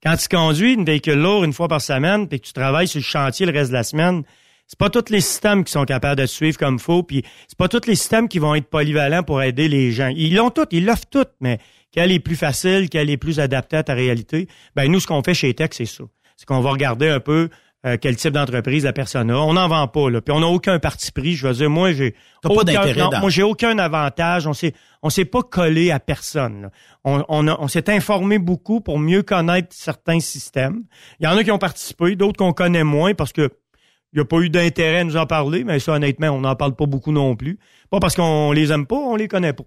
Quand 0.03 0.17
tu 0.17 0.29
conduis 0.29 0.75
une 0.75 0.85
véhicule 0.85 1.21
lourd 1.21 1.45
une 1.45 1.53
fois 1.53 1.69
par 1.69 1.81
semaine, 1.81 2.29
puis 2.29 2.41
que 2.41 2.47
tu 2.47 2.53
travailles 2.53 2.89
sur 2.89 2.99
le 2.99 3.05
chantier 3.05 3.47
le 3.47 3.53
reste 3.53 3.71
de 3.71 3.77
la 3.77 3.85
semaine, 3.85 4.23
c'est 4.67 4.79
pas 4.79 4.91
tous 4.91 5.11
les 5.11 5.21
systèmes 5.21 5.65
qui 5.65 5.73
sont 5.73 5.85
capables 5.85 6.21
de 6.21 6.27
te 6.27 6.31
suivre 6.31 6.57
comme 6.59 6.79
faut, 6.79 7.03
puis 7.03 7.23
c'est 7.49 7.59
pas 7.59 7.69
tous 7.69 7.87
les 7.87 7.97
systèmes 7.97 8.29
qui 8.29 8.39
vont 8.39 8.55
être 8.55 8.69
polyvalents 8.69 9.23
pour 9.23 9.43
aider 9.43 9.69
les 9.69 9.93
gens. 9.93 10.09
Ils 10.09 10.35
l'ont 10.35 10.51
tout, 10.51 10.67
ils 10.71 10.85
l'offrent 10.85 11.07
tout, 11.11 11.27
mais 11.41 11.59
quel 11.93 12.11
est 12.13 12.21
plus 12.21 12.37
facile, 12.37 12.89
quel 12.89 13.11
est 13.11 13.17
plus 13.17 13.41
adapté 13.41 13.77
à 13.77 13.83
ta 13.83 13.95
réalité? 13.95 14.49
Ben 14.75 14.91
nous, 14.91 15.01
ce 15.01 15.07
qu'on 15.07 15.23
fait 15.23 15.35
chez 15.35 15.53
Tech, 15.55 15.71
c'est 15.73 15.85
ça. 15.85 16.05
C'est 16.37 16.47
qu'on 16.47 16.61
va 16.61 16.71
regarder 16.71 17.09
un 17.09 17.21
peu 17.21 17.51
euh, 17.87 17.97
quel 18.01 18.17
type 18.17 18.33
d'entreprise 18.33 18.85
la 18.85 18.93
personne 18.93 19.31
a. 19.31 19.39
On 19.39 19.53
n'en 19.53 19.69
vend 19.69 19.87
pas, 19.89 20.09
là. 20.11 20.21
Puis 20.23 20.33
on 20.35 20.41
n'a 20.41 20.47
aucun 20.47 20.79
parti 20.79 21.13
pris. 21.13 21.35
Je 21.35 21.47
veux 21.47 21.53
dire, 21.55 21.69
moi, 21.71 21.93
j'ai 21.93 22.15
T'as 22.43 22.49
pas 22.49 22.55
aucun- 22.55 22.65
d'intérêt 22.65 23.01
non, 23.01 23.11
Moi, 23.21 23.31
j'ai 23.31 23.43
aucun 23.43 23.79
avantage. 23.79 24.47
On 24.47 24.53
s'est, 24.55 24.73
on 25.03 25.11
s'est 25.11 25.25
pas 25.27 25.43
collé 25.43 25.91
à 25.91 26.01
personne. 26.01 26.63
là. 26.63 26.71
On, 27.05 27.23
on, 27.29 27.47
a- 27.49 27.57
on 27.61 27.69
s'est 27.69 27.91
informé 27.91 28.39
beaucoup 28.39 28.81
pour 28.81 28.99
mieux 28.99 29.23
connaître 29.23 29.69
certains 29.73 30.21
systèmes. 30.21 30.85
Il 31.21 31.25
y 31.25 31.27
en 31.29 31.37
a 31.37 31.45
qui 31.45 31.51
ont 31.51 31.59
participé, 31.59 32.17
d'autres 32.17 32.39
qu'on 32.39 32.53
connaît 32.55 32.85
moins 32.85 33.13
parce 33.15 33.33
que 33.33 33.51
il 34.13 34.19
n'y 34.19 34.21
a 34.21 34.25
pas 34.25 34.39
eu 34.39 34.49
d'intérêt 34.49 35.01
à 35.01 35.05
nous 35.05 35.17
en 35.17 35.27
parler, 35.27 35.65
mais 35.65 35.81
ça, 35.81 35.93
honnêtement, 35.93 36.29
on 36.29 36.41
n'en 36.43 36.55
parle 36.55 36.77
pas 36.77 36.87
beaucoup 36.87 37.11
non 37.11 37.35
plus. 37.35 37.59
Pas 37.91 37.99
parce 37.99 38.15
qu'on 38.15 38.53
les 38.53 38.71
aime 38.73 38.87
pas, 38.87 38.95
on 38.97 39.17
les 39.17 39.27
connaît 39.27 39.53
pas. 39.53 39.65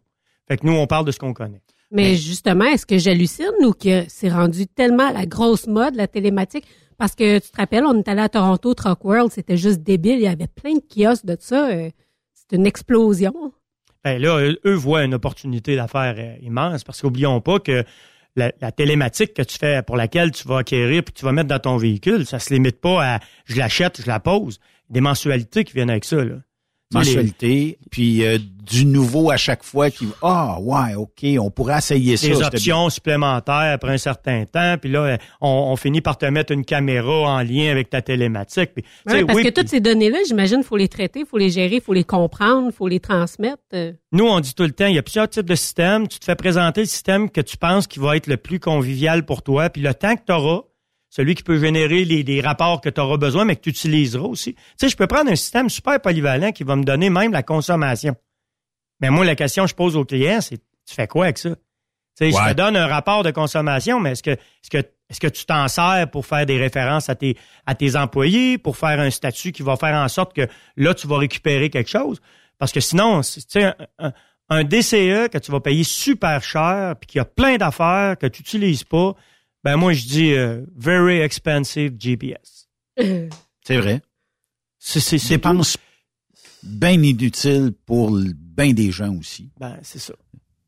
Fait 0.48 0.56
que 0.58 0.66
nous, 0.66 0.72
on 0.74 0.88
parle 0.88 1.04
de 1.06 1.12
ce 1.12 1.20
qu'on 1.20 1.34
connaît. 1.34 1.62
Mais 1.92 2.16
justement, 2.16 2.64
est-ce 2.66 2.86
que 2.86 2.98
j'hallucine 2.98 3.52
ou 3.62 3.74
que 3.74 4.06
c'est 4.08 4.30
rendu 4.30 4.66
tellement 4.68 5.12
la 5.12 5.26
grosse 5.26 5.68
mode, 5.68 5.96
la 5.96 6.08
télématique? 6.08 6.66
Parce 6.98 7.14
que 7.14 7.40
tu 7.40 7.52
te 7.52 7.58
rappelles, 7.58 7.86
on 7.86 7.98
est 8.00 8.08
allé 8.08 8.22
à 8.22 8.30
Toronto, 8.30 8.74
Truck 8.74 9.06
World, 9.06 9.32
c'était 9.32 9.58
juste 9.58 9.82
débile. 9.82 10.16
Il 10.16 10.24
y 10.24 10.28
avait 10.28 10.48
plein 10.48 10.74
de 10.74 10.82
kiosques 10.82 11.26
de 11.26 11.38
ça. 11.40 11.70
euh, 11.70 11.90
C'est 12.34 12.56
une 12.56 12.66
explosion. 12.66 13.54
Ben 14.04 14.22
là, 14.22 14.40
eux, 14.66 14.74
voient 14.74 15.04
une 15.04 15.14
opportunité 15.14 15.76
d'affaires 15.76 16.16
euh, 16.18 16.36
immense 16.42 16.84
parce 16.84 17.02
qu'oublions 17.02 17.42
pas 17.42 17.60
que 17.60 17.84
la, 18.36 18.72
télématique 18.72 19.34
que 19.34 19.42
tu 19.42 19.58
fais, 19.58 19.82
pour 19.82 19.98
laquelle 19.98 20.32
tu 20.32 20.48
vas 20.48 20.60
acquérir 20.60 21.04
puis 21.04 21.14
tu 21.14 21.26
vas 21.26 21.32
mettre 21.32 21.48
dans 21.48 21.60
ton 21.60 21.78
véhicule, 21.78 22.26
ça 22.26 22.40
se 22.40 22.54
limite 22.54 22.80
pas 22.80 23.16
à 23.16 23.20
je 23.46 23.58
l'achète, 23.58 24.02
je 24.02 24.08
la 24.08 24.20
pose. 24.20 24.60
Des 24.90 25.02
mensualités 25.02 25.64
qui 25.64 25.74
viennent 25.74 25.90
avec 25.90 26.06
ça. 26.06 26.24
Là. 26.24 26.36
Les- 26.94 27.00
mensualité, 27.00 27.80
puis 27.92 28.24
euh, 28.26 28.38
du 28.64 28.86
nouveau 28.86 29.30
à 29.32 29.38
chaque 29.38 29.64
fois 29.64 29.90
qui 29.90 30.08
ah 30.22 30.58
ouais 30.62 30.96
ok 30.96 31.26
on 31.40 31.50
pourrait 31.52 31.78
essayer 31.78 32.16
ça 32.18 32.28
des 32.28 32.44
options 32.44 32.90
supplémentaires 32.90 33.74
après 33.74 33.94
un 33.94 33.98
certain 33.98 34.46
temps, 34.46 34.76
puis 34.80 34.90
là, 34.92 35.18
on, 35.42 35.48
on 35.50 35.76
finit 35.76 36.02
par 36.02 36.18
te 36.18 36.26
mettre 36.26 36.52
une 36.54 36.64
caméra 36.66 37.12
en 37.12 37.42
lien 37.44 37.72
avec 37.72 37.90
ta 37.90 38.02
télématique. 38.02 38.72
Puis, 38.74 38.86
Ouais, 39.06 39.26
parce 39.26 39.38
oui, 39.38 39.44
que 39.46 39.50
toutes 39.50 39.68
ces 39.70 39.80
données-là, 39.80 40.20
j'imagine, 40.28 40.64
faut 40.64 40.78
les 40.78 40.88
traiter, 40.88 41.24
faut 41.26 41.38
les 41.38 41.50
gérer, 41.50 41.80
faut 41.82 41.94
les 41.94 42.04
comprendre, 42.06 42.72
faut 42.72 42.88
les 42.88 43.00
transmettre. 43.00 43.58
euh. 43.74 43.92
Nous, 44.14 44.26
on 44.26 44.40
dit 44.40 44.54
tout 44.54 44.64
le 44.64 44.72
temps, 44.72 44.86
il 44.88 44.96
y 44.96 45.00
a 45.00 45.04
plusieurs 45.04 45.30
types 45.30 45.46
de 45.48 45.56
systèmes. 45.56 46.08
Tu 46.08 46.20
te 46.20 46.26
fais 46.26 46.36
présenter 46.36 46.82
le 46.82 46.88
système 46.88 47.30
que 47.30 47.42
tu 47.42 47.58
penses 47.58 47.88
qui 47.88 48.00
va 48.00 48.16
être 48.16 48.28
le 48.28 48.38
plus 48.38 48.60
convivial 48.60 49.26
pour 49.26 49.44
toi. 49.44 49.70
Puis 49.70 49.82
le 49.82 49.94
temps 49.94 50.16
que 50.16 50.22
tu 50.26 50.32
auras, 50.34 50.62
celui 51.10 51.36
qui 51.36 51.44
peut 51.44 51.58
générer 51.60 52.04
les, 52.06 52.24
les 52.24 52.42
rapports 52.42 52.82
que 52.82 52.90
tu 52.90 53.00
auras 53.02 53.18
besoin, 53.18 53.46
mais 53.46 53.56
que 53.56 53.62
tu 53.62 53.70
utiliseras 53.70 54.26
aussi. 54.26 54.54
Tu 54.56 54.62
sais, 54.78 54.90
je 54.90 54.98
peux 54.98 55.08
prendre 55.08 55.32
un 55.32 55.36
système 55.36 55.70
super 55.70 56.00
polyvalent 56.02 56.52
qui 56.52 56.64
va 56.64 56.76
me 56.76 56.84
donner 56.84 57.10
même 57.10 57.32
la 57.32 57.44
consommation. 57.44 58.16
Mais 59.00 59.10
moi, 59.10 59.26
la 59.26 59.36
question 59.36 59.64
que 59.64 59.70
je 59.70 59.76
pose 59.76 59.96
aux 59.96 60.06
clients, 60.06 60.42
c'est 60.42 60.58
tu 60.58 60.94
fais 60.96 61.08
quoi 61.08 61.26
avec 61.26 61.38
ça? 61.38 61.50
Tu 61.50 61.56
sais, 62.18 62.32
Je 62.32 62.36
te 62.54 62.58
donne 62.58 62.76
un 62.76 62.88
rapport 62.88 63.24
de 63.24 63.32
consommation, 63.32 64.00
mais 64.00 64.12
est-ce 64.14 64.24
que, 64.24 64.32
est-ce 64.32 64.70
que, 64.70 64.78
est-ce 65.10 65.20
que 65.20 65.28
tu 65.28 65.46
t'en 65.46 65.68
sers 65.68 66.10
pour 66.12 66.26
faire 66.26 66.46
des 66.46 66.58
références 66.58 67.10
à 67.10 67.16
tes, 67.16 67.38
à 67.66 67.76
tes 67.76 67.96
employés, 67.96 68.58
pour 68.58 68.76
faire 68.78 69.00
un 69.00 69.10
statut 69.12 69.52
qui 69.52 69.62
va 69.64 69.76
faire 69.78 69.96
en 69.96 70.08
sorte 70.08 70.34
que 70.34 70.48
là, 70.78 70.94
tu 70.94 71.08
vas 71.08 71.18
récupérer 71.18 71.70
quelque 71.70 71.90
chose? 71.90 72.20
Parce 72.58 72.72
que 72.72 72.80
sinon, 72.80 73.22
c'est- 73.22 73.42
tu 73.42 73.60
sais, 73.60 73.66
un, 73.66 73.76
un- 74.00 74.14
un 74.50 74.64
DCE 74.64 75.28
que 75.30 75.38
tu 75.38 75.52
vas 75.52 75.60
payer 75.60 75.84
super 75.84 76.42
cher, 76.42 76.96
puis 77.00 77.08
qui 77.08 77.20
a 77.20 77.26
plein 77.26 77.58
d'affaires 77.58 78.18
que 78.18 78.26
tu 78.28 78.42
n'utilises 78.42 78.84
pas, 78.86 79.14
ben 79.64 79.78
moi, 79.78 79.94
je 79.94 80.06
dis 80.06 80.34
euh, 80.34 80.62
very 80.76 81.20
expensive 81.20 81.96
GPS. 81.98 82.68
c'est 82.98 83.78
vrai 83.78 84.02
c'est 84.80 85.28
dépense 85.28 85.78
bien 86.64 86.92
inutile 86.92 87.74
pour 87.86 88.12
bien 88.12 88.74
des 88.74 88.92
gens 88.92 89.14
aussi 89.16 89.52
Ben, 89.60 89.78
c'est 89.82 90.00
ça. 90.00 90.14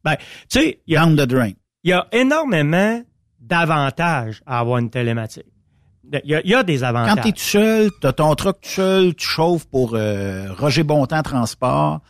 Ben, 0.03 0.15
tu 0.49 0.59
sais, 0.59 0.79
il 0.87 0.93
y 0.93 0.97
a, 0.97 1.05
down 1.05 1.15
the 1.15 1.27
drain 1.27 1.51
il 1.83 1.91
y 1.91 1.93
a 1.93 2.07
énormément 2.11 3.01
d'avantages 3.39 4.41
à 4.45 4.59
avoir 4.59 4.79
une 4.79 4.89
télématique. 4.89 5.45
Il 6.11 6.21
y 6.25 6.35
a, 6.35 6.41
il 6.43 6.49
y 6.49 6.55
a 6.55 6.63
des 6.63 6.83
avantages. 6.83 7.15
quand 7.15 7.21
t'es 7.21 7.31
tout 7.31 7.39
seul 7.39 7.91
t'as 8.01 8.13
ton 8.13 8.33
truck 8.35 8.59
tout 8.61 8.69
seul 8.69 9.15
tu 9.15 9.27
chauffes 9.27 9.65
pour 9.65 9.93
euh, 9.93 10.51
Roger 10.53 10.83
Bontemps 10.83 11.21
Transport 11.21 12.01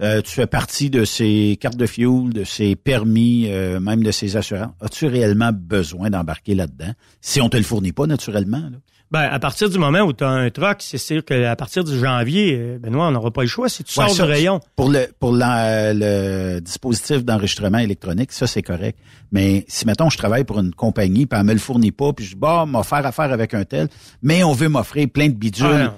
euh, 0.00 0.20
tu 0.22 0.30
fais 0.32 0.46
partie 0.46 0.90
de 0.90 1.04
ses 1.04 1.58
cartes 1.60 1.76
de 1.76 1.86
fuel, 1.86 2.32
de 2.32 2.44
ses 2.44 2.76
permis, 2.76 3.46
euh, 3.48 3.80
même 3.80 4.02
de 4.02 4.10
ses 4.10 4.36
assurances. 4.36 4.72
As-tu 4.80 5.06
réellement 5.06 5.50
besoin 5.52 6.10
d'embarquer 6.10 6.54
là-dedans? 6.54 6.92
Si 7.20 7.40
on 7.40 7.48
te 7.48 7.56
le 7.56 7.62
fournit 7.64 7.92
pas, 7.92 8.06
naturellement. 8.06 8.58
là. 8.58 8.78
Ben, 9.10 9.22
à 9.22 9.38
partir 9.38 9.70
du 9.70 9.78
moment 9.78 10.00
où 10.00 10.12
tu 10.12 10.22
as 10.22 10.28
un 10.28 10.50
truck, 10.50 10.76
c'est 10.80 10.98
sûr 10.98 11.24
qu'à 11.24 11.56
partir 11.56 11.82
du 11.82 11.98
janvier, 11.98 12.54
euh, 12.60 12.78
Benoît, 12.78 13.08
on 13.08 13.12
n'aura 13.12 13.30
pas 13.30 13.40
le 13.40 13.48
choix. 13.48 13.70
Si 13.70 13.82
tu 13.82 13.98
Ouais, 13.98 14.06
sors 14.06 14.14
ça, 14.16 14.24
du 14.26 14.30
rayon, 14.30 14.60
Pour 14.76 14.90
le 14.90 15.06
pour 15.18 15.32
la- 15.32 15.94
le 15.94 16.60
dispositif 16.60 17.24
d'enregistrement 17.24 17.78
électronique, 17.78 18.32
ça 18.32 18.46
c'est 18.46 18.60
correct. 18.60 18.98
Mais 19.32 19.64
si 19.66 19.86
mettons 19.86 20.10
je 20.10 20.18
travaille 20.18 20.44
pour 20.44 20.58
une 20.60 20.74
compagnie, 20.74 21.24
puis 21.24 21.40
elle 21.40 21.46
me 21.46 21.54
le 21.54 21.58
fournit 21.58 21.90
pas, 21.90 22.12
puis 22.12 22.26
je 22.26 22.30
dis 22.34 22.36
bah, 22.38 22.66
m'a 22.66 22.82
faire 22.82 23.06
affaire 23.06 23.32
avec 23.32 23.54
un 23.54 23.64
tel, 23.64 23.88
mais 24.20 24.44
on 24.44 24.52
veut 24.52 24.68
m'offrir 24.68 25.08
plein 25.08 25.28
de 25.28 25.34
bidules 25.34 25.64
Ah. 25.66 25.96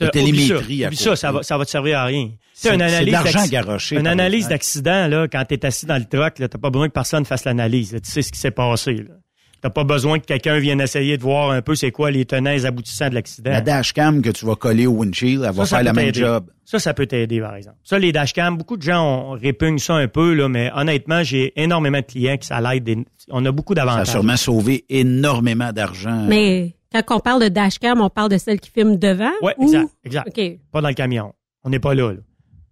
De 0.00 0.06
T'as- 0.06 0.10
télémétrie 0.12 0.82
ça, 0.96 1.10
ça, 1.10 1.16
ça 1.16 1.32
va, 1.32 1.42
ça 1.42 1.58
va 1.58 1.64
te 1.64 1.70
servir 1.70 1.98
à 1.98 2.04
rien. 2.04 2.30
C'est- 2.54 2.74
une 2.74 2.82
analyse 2.82 3.12
l'argent 3.12 3.38
d'acc- 3.40 3.50
garoché 3.50 3.96
Une 3.96 4.06
analyse 4.06 4.48
d'accident, 4.48 5.06
là, 5.08 5.28
quand 5.28 5.44
tu 5.48 5.54
es 5.54 5.64
assis 5.66 5.86
dans 5.86 5.96
le 5.96 6.04
truck, 6.04 6.34
tu 6.34 6.42
n'as 6.42 6.48
pas 6.48 6.70
besoin 6.70 6.88
que 6.88 6.92
personne 6.92 7.24
fasse 7.24 7.44
l'analyse. 7.44 7.96
Tu 8.04 8.10
sais 8.10 8.22
ce 8.22 8.30
qui 8.32 8.38
s'est 8.38 8.50
passé. 8.50 8.94
Tu 8.96 9.66
n'as 9.66 9.70
pas 9.70 9.84
besoin 9.84 10.18
que 10.18 10.24
quelqu'un 10.24 10.58
vienne 10.58 10.80
essayer 10.80 11.18
de 11.18 11.22
voir 11.22 11.50
un 11.50 11.60
peu 11.60 11.74
c'est 11.74 11.90
quoi 11.90 12.10
les 12.10 12.24
tenants 12.24 12.50
et 12.50 12.64
aboutissants 12.64 13.10
de 13.10 13.14
l'accident. 13.14 13.50
La 13.50 13.60
dashcam 13.60 14.22
que 14.22 14.30
tu 14.30 14.46
vas 14.46 14.56
coller 14.56 14.86
au 14.86 14.92
windshield, 14.92 15.44
elle 15.46 15.52
va 15.54 15.66
Ça, 15.66 15.76
faire 15.76 15.84
le 15.84 15.92
peut 15.98 16.04
même 16.06 16.14
job. 16.14 16.46
Ça, 16.64 16.78
ça 16.78 16.94
peut 16.94 17.04
t'aider, 17.06 17.40
par 17.40 17.56
exemple. 17.56 17.76
Ça, 17.84 17.98
les 17.98 18.10
dashcams, 18.12 18.56
beaucoup 18.56 18.78
de 18.78 18.82
gens 18.82 19.04
ont, 19.04 19.30
répugnent 19.32 19.78
ça 19.78 19.94
un 19.96 20.08
peu, 20.08 20.32
là, 20.32 20.48
mais 20.48 20.70
honnêtement, 20.74 21.22
j'ai 21.22 21.52
énormément 21.60 21.98
de 21.98 22.04
clients 22.06 22.36
qui 22.38 22.46
ça 22.46 22.60
l'aide. 22.60 22.84
des- 22.84 23.04
On 23.30 23.44
a 23.44 23.52
beaucoup 23.52 23.74
Ça 23.74 23.82
a 23.82 23.84
d'avantages. 23.86 24.08
sûrement 24.08 24.36
sauvé 24.38 24.84
énormément 24.88 25.72
d'argent. 25.72 26.24
Mais 26.28 26.74
quand 26.92 27.16
on 27.16 27.20
parle 27.20 27.42
de 27.42 27.48
dashcam, 27.48 28.00
on 28.00 28.10
parle 28.10 28.30
de 28.30 28.38
celle 28.38 28.60
qui 28.60 28.70
filme 28.70 28.96
devant? 28.96 29.30
Oui, 29.42 29.52
ou- 29.58 29.64
exact, 29.64 29.90
exact. 30.04 30.28
OK. 30.38 30.58
Pas 30.72 30.80
dans 30.80 30.88
le 30.88 30.94
camion. 30.94 31.32
On 31.64 31.70
n'est 31.70 31.78
pas 31.78 31.94
là, 31.94 32.12
là. 32.12 32.18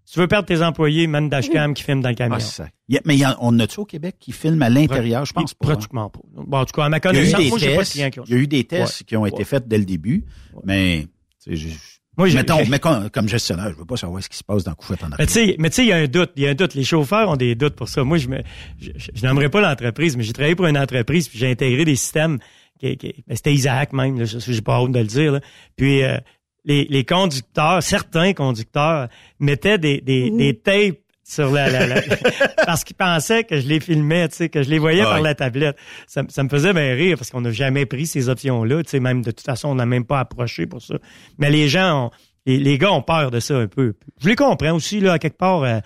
Si 0.04 0.14
tu 0.14 0.20
veux 0.20 0.26
perdre 0.28 0.46
tes 0.46 0.62
employés, 0.62 1.06
mets 1.06 1.18
une 1.18 1.28
dashcam 1.28 1.74
qui 1.74 1.82
filme 1.82 2.00
dans 2.00 2.08
le 2.08 2.14
camion. 2.14 2.36
Ah, 2.36 2.40
ça. 2.40 2.64
A- 2.64 3.00
mais 3.04 3.14
il 3.16 3.20
y 3.20 3.26
en- 3.26 3.36
on 3.40 3.58
a-tu 3.60 3.80
au 3.80 3.84
Québec 3.84 4.16
qui 4.18 4.32
filme 4.32 4.62
à 4.62 4.70
l'intérieur? 4.70 5.26
Je 5.26 5.34
pense 5.34 5.52
pas. 5.52 5.66
hein. 5.66 5.72
Pratiquement 5.72 6.08
pas. 6.08 6.20
Bon, 6.34 6.58
en 6.58 6.64
tout 6.64 6.72
cas, 6.72 6.84
à 6.84 6.88
ma 6.88 6.96
Il 6.96 7.04
y 7.04 7.06
a 7.08 7.10
eu 7.10 7.14
connaissance, 7.30 7.48
moi, 7.50 7.58
j'ai 7.58 7.66
pas 7.66 7.72
de 7.72 7.78
tests, 7.80 7.92
clients 7.92 8.10
qui 8.10 8.20
ont 8.20 8.24
il 8.26 8.30
y 8.30 8.34
a 8.34 8.38
eu 8.38 8.46
des 8.46 8.64
tests 8.64 9.00
Ouais. 9.00 9.04
qui 9.06 9.16
ont 9.18 9.26
été 9.26 9.36
Ouais. 9.36 9.44
faits 9.44 9.68
dès 9.68 9.76
le 9.78 9.84
début, 9.84 10.24
mais 10.64 11.06
tu 11.44 11.50
sais, 11.50 11.56
je- 11.56 11.68
Moi, 12.16 12.28
j'ai- 12.28 12.36
mettons, 12.38 12.64
mais 12.70 12.78
comme, 12.78 13.10
comme 13.10 13.28
gestionnaire, 13.28 13.70
je 13.70 13.76
veux 13.76 13.84
pas 13.84 13.96
savoir 13.98 14.22
ce 14.22 14.28
qui 14.30 14.38
se 14.38 14.42
passe 14.44 14.64
dans 14.64 14.74
Couchette 14.74 15.04
en 15.04 15.08
Mais 15.08 15.14
arrière. 15.14 15.26
tu 15.28 15.32
sais, 15.34 15.56
mais 15.58 15.68
tu 15.68 15.76
sais, 15.76 15.82
il 15.84 15.88
y 15.88 15.92
a 15.92 15.96
un 15.96 16.06
doute. 16.06 16.30
Il 16.36 16.42
y 16.42 16.46
a 16.46 16.50
un 16.50 16.54
doute. 16.54 16.74
Les 16.74 16.82
chauffeurs 16.84 17.28
ont 17.28 17.36
des 17.36 17.54
doutes 17.54 17.76
pour 17.76 17.88
ça. 17.88 18.02
Moi, 18.02 18.16
je 18.16 18.28
me, 18.28 18.38
je, 18.80 18.90
je, 18.96 19.10
je 19.14 19.26
n'aimerais 19.26 19.50
pas 19.50 19.60
l'entreprise, 19.60 20.16
mais 20.16 20.22
j'ai 20.24 20.32
travaillé 20.32 20.54
pour 20.56 20.66
une 20.66 20.78
entreprise 20.78 21.28
puis 21.28 21.38
j'ai 21.38 21.50
intégré 21.50 21.84
des 21.84 21.96
systèmes. 21.96 22.38
Qui, 22.78 22.96
qui- 22.96 23.24
c'était 23.34 23.52
Isaac 23.52 23.92
même. 23.92 24.24
J'ai 24.24 24.60
pas 24.62 24.80
honte 24.80 24.92
de 24.92 24.98
le 25.00 25.04
dire. 25.06 25.32
là. 25.32 25.40
Puis 25.76 26.02
euh, 26.02 26.16
les, 26.64 26.86
les 26.90 27.04
conducteurs, 27.04 27.82
certains 27.82 28.32
conducteurs 28.34 29.08
mettaient 29.40 29.78
des, 29.78 30.00
des, 30.00 30.30
des 30.30 30.54
tapes 30.58 30.98
sur 31.24 31.50
la, 31.50 31.68
la, 31.68 31.86
la- 31.86 32.02
parce 32.66 32.84
qu'ils 32.84 32.96
pensaient 32.96 33.44
que 33.44 33.60
je 33.60 33.66
les 33.68 33.80
filmais, 33.80 34.28
tu 34.28 34.36
sais, 34.36 34.48
que 34.48 34.62
je 34.62 34.70
les 34.70 34.78
voyais 34.78 35.02
par 35.02 35.20
la 35.20 35.34
tablette. 35.34 35.76
Ça, 36.06 36.22
me- 36.22 36.28
ça 36.30 36.42
me 36.42 36.48
faisait 36.48 36.72
bien 36.72 36.94
rire 36.94 37.18
parce 37.18 37.30
qu'on 37.30 37.42
n'a 37.42 37.50
jamais 37.52 37.84
pris 37.86 38.06
ces 38.06 38.28
options-là. 38.28 38.82
Tu 38.82 38.90
sais, 38.90 39.00
même 39.00 39.20
de 39.22 39.30
toute 39.30 39.44
façon, 39.44 39.68
on 39.68 39.74
n'a 39.74 39.86
même 39.86 40.04
pas 40.06 40.20
approché 40.20 40.66
pour 40.66 40.80
ça. 40.80 40.94
Mais 41.38 41.50
les 41.50 41.68
gens, 41.68 42.06
ont, 42.06 42.10
les, 42.46 42.58
les 42.58 42.78
gars 42.78 42.92
ont 42.92 43.02
peur 43.02 43.30
de 43.30 43.40
ça 43.40 43.56
un 43.58 43.66
peu. 43.66 43.94
Je 44.22 44.28
les 44.28 44.36
comprends 44.36 44.72
aussi 44.72 45.00
là 45.00 45.12
à 45.14 45.18
quelque 45.18 45.36
part. 45.36 45.62
euh, 45.64 45.80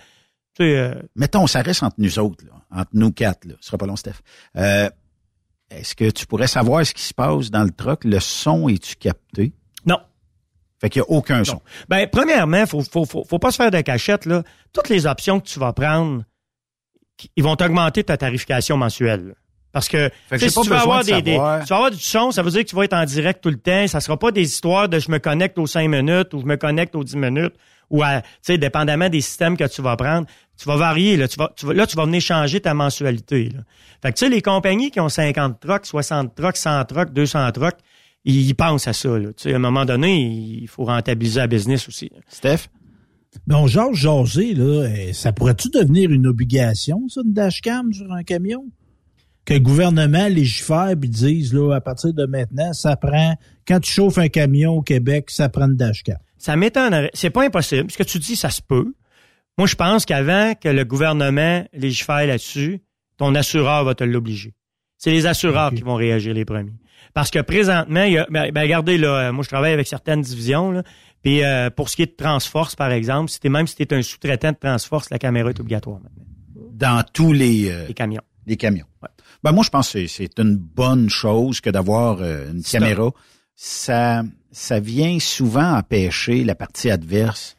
tu 0.57 0.65
sais, 0.65 0.77
euh, 0.77 0.95
Mettons, 1.17 1.47
ça 1.49 1.63
reste 1.63 1.83
entre 1.83 1.97
nous 1.99 2.19
autres, 2.19 2.45
là, 2.45 2.53
entre 2.81 2.91
nous 2.95 3.11
quatre. 3.11 3.45
Là. 3.47 3.55
Ce 3.61 3.67
sera 3.69 3.79
pas 3.79 3.87
long, 3.87 3.97
Steph. 3.97 4.21
Euh, 4.57 4.89
Est-ce 5.77 5.95
que 5.95 6.11
tu 6.11 6.27
pourrais 6.27 6.47
savoir 6.47 6.85
ce 6.85 6.93
qui 6.95 7.03
se 7.03 7.15
passe 7.15 7.51
dans 7.51 7.65
le 7.65 7.71
truck? 7.71 8.05
Le 8.05 8.21
son, 8.21 8.69
est-tu 8.69 8.97
capté? 8.97 9.53
Non. 9.87 9.99
Fait 10.81 10.91
qu'il 10.91 11.01
n'y 11.03 11.07
a 11.07 11.11
aucun 11.11 11.45
son. 11.45 11.61
Ben, 11.89 12.09
premièrement, 12.11 12.67
faut, 12.67 12.83
faut, 12.83 13.05
faut, 13.05 13.25
faut 13.25 13.39
pas 13.39 13.51
se 13.51 13.57
faire 13.57 13.71
de 13.71 13.81
cachette, 13.81 14.27
là. 14.27 14.43
Toutes 14.73 14.89
les 14.89 15.07
options 15.07 15.41
que 15.41 15.47
tu 15.47 15.59
vas 15.59 15.73
prendre, 15.73 16.25
ils 17.37 17.45
vont 17.45 17.53
augmenter 17.53 18.05
ta 18.05 18.17
tarification 18.17 18.77
mensuelle. 18.77 19.35
Parce 19.73 19.89
que, 19.89 20.11
si 20.37 20.49
tu 20.49 20.69
vas 20.69 20.83
avoir 20.83 21.03
de 21.03 21.21
des, 21.21 21.33
tu 21.33 21.39
vas 21.39 21.63
avoir 21.63 21.91
du 21.91 21.99
son, 21.99 22.31
ça 22.31 22.43
veut 22.43 22.51
dire 22.51 22.63
que 22.63 22.69
tu 22.69 22.77
vas 22.77 22.85
être 22.85 22.93
en 22.93 23.05
direct 23.05 23.43
tout 23.43 23.49
le 23.49 23.57
temps. 23.57 23.87
Ça 23.87 24.01
sera 24.01 24.19
pas 24.19 24.31
des 24.31 24.43
histoires 24.43 24.89
de 24.89 24.99
je 24.99 25.11
me 25.11 25.19
connecte 25.19 25.59
aux 25.59 25.67
5 25.67 25.89
minutes 25.89 26.35
ou 26.35 26.41
je 26.41 26.47
me 26.47 26.57
connecte 26.57 26.95
aux 26.95 27.05
10 27.05 27.17
minutes 27.17 27.55
ou 27.93 28.03
à, 28.03 28.23
tu 28.23 28.29
sais, 28.43 28.59
dépendamment 28.59 29.09
des 29.09 29.21
systèmes 29.21 29.57
que 29.57 29.69
tu 29.69 29.83
vas 29.83 29.97
prendre, 29.97 30.27
tu 30.57 30.67
vas 30.67 30.77
varier, 30.77 31.17
là, 31.17 31.29
tu 31.29 31.37
vas, 31.37 31.53
tu 31.55 31.67
vas, 31.67 31.75
là, 31.75 31.87
tu 31.87 31.97
vas 31.97 32.07
venir 32.07 32.21
changer 32.21 32.61
ta 32.61 32.75
mensualité, 32.75 33.51
là. 33.51 33.61
Fait 34.03 34.11
que, 34.13 34.19
tu 34.19 34.25
sais, 34.25 34.31
les 34.31 34.43
compagnies 34.43 34.91
qui 34.91 34.99
ont 34.99 35.09
50 35.09 35.61
trucks, 35.61 35.87
60 35.87 36.35
trucks, 36.35 36.57
100 36.57 36.87
trucks, 36.87 37.13
200 37.13 37.53
trucks, 37.53 37.79
ils 38.25 38.55
pensent 38.55 38.89
à 38.89 38.93
ça, 38.93 39.17
là. 39.19 39.29
Tu 39.29 39.45
sais, 39.45 39.53
à 39.53 39.57
un 39.57 39.61
moment 39.61 39.85
donné, 39.85 40.23
il 40.23 40.67
faut 40.67 40.85
rentabiliser 40.85 41.41
la 41.41 41.47
business 41.47 41.87
aussi. 41.87 42.11
Steph? 42.29 42.69
Bon, 43.47 43.67
Georges 43.67 44.01
José, 44.01 44.55
là, 44.55 44.89
eh, 44.95 45.13
ça 45.13 45.33
pourrait-tu 45.33 45.69
devenir 45.71 46.11
une 46.11 46.27
obligation, 46.27 47.09
ça, 47.09 47.21
une 47.25 47.33
dashcam 47.33 47.93
sur 47.93 48.11
un 48.13 48.23
camion? 48.25 48.65
Que 49.45 49.55
le 49.55 49.61
gouvernement 49.61 50.29
légifère 50.29 50.91
et 50.91 50.97
dise, 50.97 51.53
là, 51.53 51.75
à 51.75 51.81
partir 51.81 52.13
de 52.15 52.27
maintenant, 52.27 52.73
ça 52.73 52.97
prend, 52.97 53.37
quand 53.67 53.81
tu 53.81 53.91
chauffes 53.91 54.19
un 54.19 54.29
camion 54.29 54.75
au 54.75 54.83
Québec, 54.83 55.31
ça 55.31 55.49
prend 55.49 55.67
une 55.67 55.77
dashcam. 55.77 56.19
Ça 56.39 56.57
m'étonnerait. 56.57 57.11
C'est 57.15 57.31
pas 57.31 57.45
impossible. 57.45 57.91
Ce 57.91 57.99
que 57.99 58.03
tu 58.03 58.19
dis, 58.19 58.37
ça 58.37 58.51
se 58.51 58.63
peut. 58.63 58.95
Moi, 59.59 59.67
je 59.67 59.75
pense 59.75 60.05
qu'avant 60.05 60.55
que 60.55 60.69
le 60.69 60.85
gouvernement 60.85 61.65
légifère 61.73 62.27
là-dessus, 62.27 62.83
ton 63.17 63.35
assureur 63.35 63.85
va 63.85 63.95
te 63.95 64.05
l'obliger. 64.05 64.55
C'est 64.97 65.11
les 65.11 65.27
assureurs 65.27 65.73
qui 65.73 65.83
vont 65.83 65.97
réagir 65.97 66.33
les 66.35 66.45
premiers. 66.45 66.79
Parce 67.15 67.31
que 67.31 67.41
présentement, 67.41 68.05
il 68.05 68.13
y 68.13 68.19
a, 68.19 68.27
ben, 68.31 68.51
ben, 68.53 68.63
regardez 68.63 68.97
là, 68.97 69.33
moi 69.33 69.43
je 69.43 69.49
travaille 69.49 69.73
avec 69.73 69.87
certaines 69.87 70.23
divisions, 70.23 70.71
là, 70.71 70.83
puis 71.23 71.45
euh, 71.45 71.71
pour 71.71 71.89
ce 71.89 71.97
qui 71.97 72.03
est 72.03 72.07
de 72.07 72.17
Transforce, 72.17 72.75
par 72.75 72.91
exemple, 72.91 73.31
si 73.31 73.49
même 73.49 73.67
si 73.67 73.77
tu 73.77 73.83
es 73.83 73.95
un 73.95 74.03
sous-traitant 74.03 74.53
de 74.53 74.57
Transforce, 74.57 75.11
la 75.11 75.19
caméra 75.19 75.51
est 75.51 75.61
obligatoire 75.61 76.01
maintenant. 76.01 76.25
Dans 76.73 77.05
tous 77.13 77.33
les, 77.33 77.71
euh, 77.71 77.87
les 77.87 77.95
camions. 77.95 78.23
Les 78.47 78.57
camions. 78.57 78.87
Ben 79.43 79.53
moi, 79.53 79.65
je 79.65 79.71
pense 79.71 79.93
que 79.93 80.07
c'est 80.07 80.39
une 80.39 80.57
bonne 80.57 81.09
chose 81.09 81.61
que 81.61 81.71
d'avoir 81.71 82.19
euh, 82.21 82.51
une 82.51 82.63
caméra. 82.63 83.11
Ça, 83.55 84.23
ça 84.51 84.81
vient 84.81 85.19
souvent 85.21 85.77
empêcher 85.77 86.45
la 86.45 86.55
partie 86.55 86.91
adverse 86.91 87.57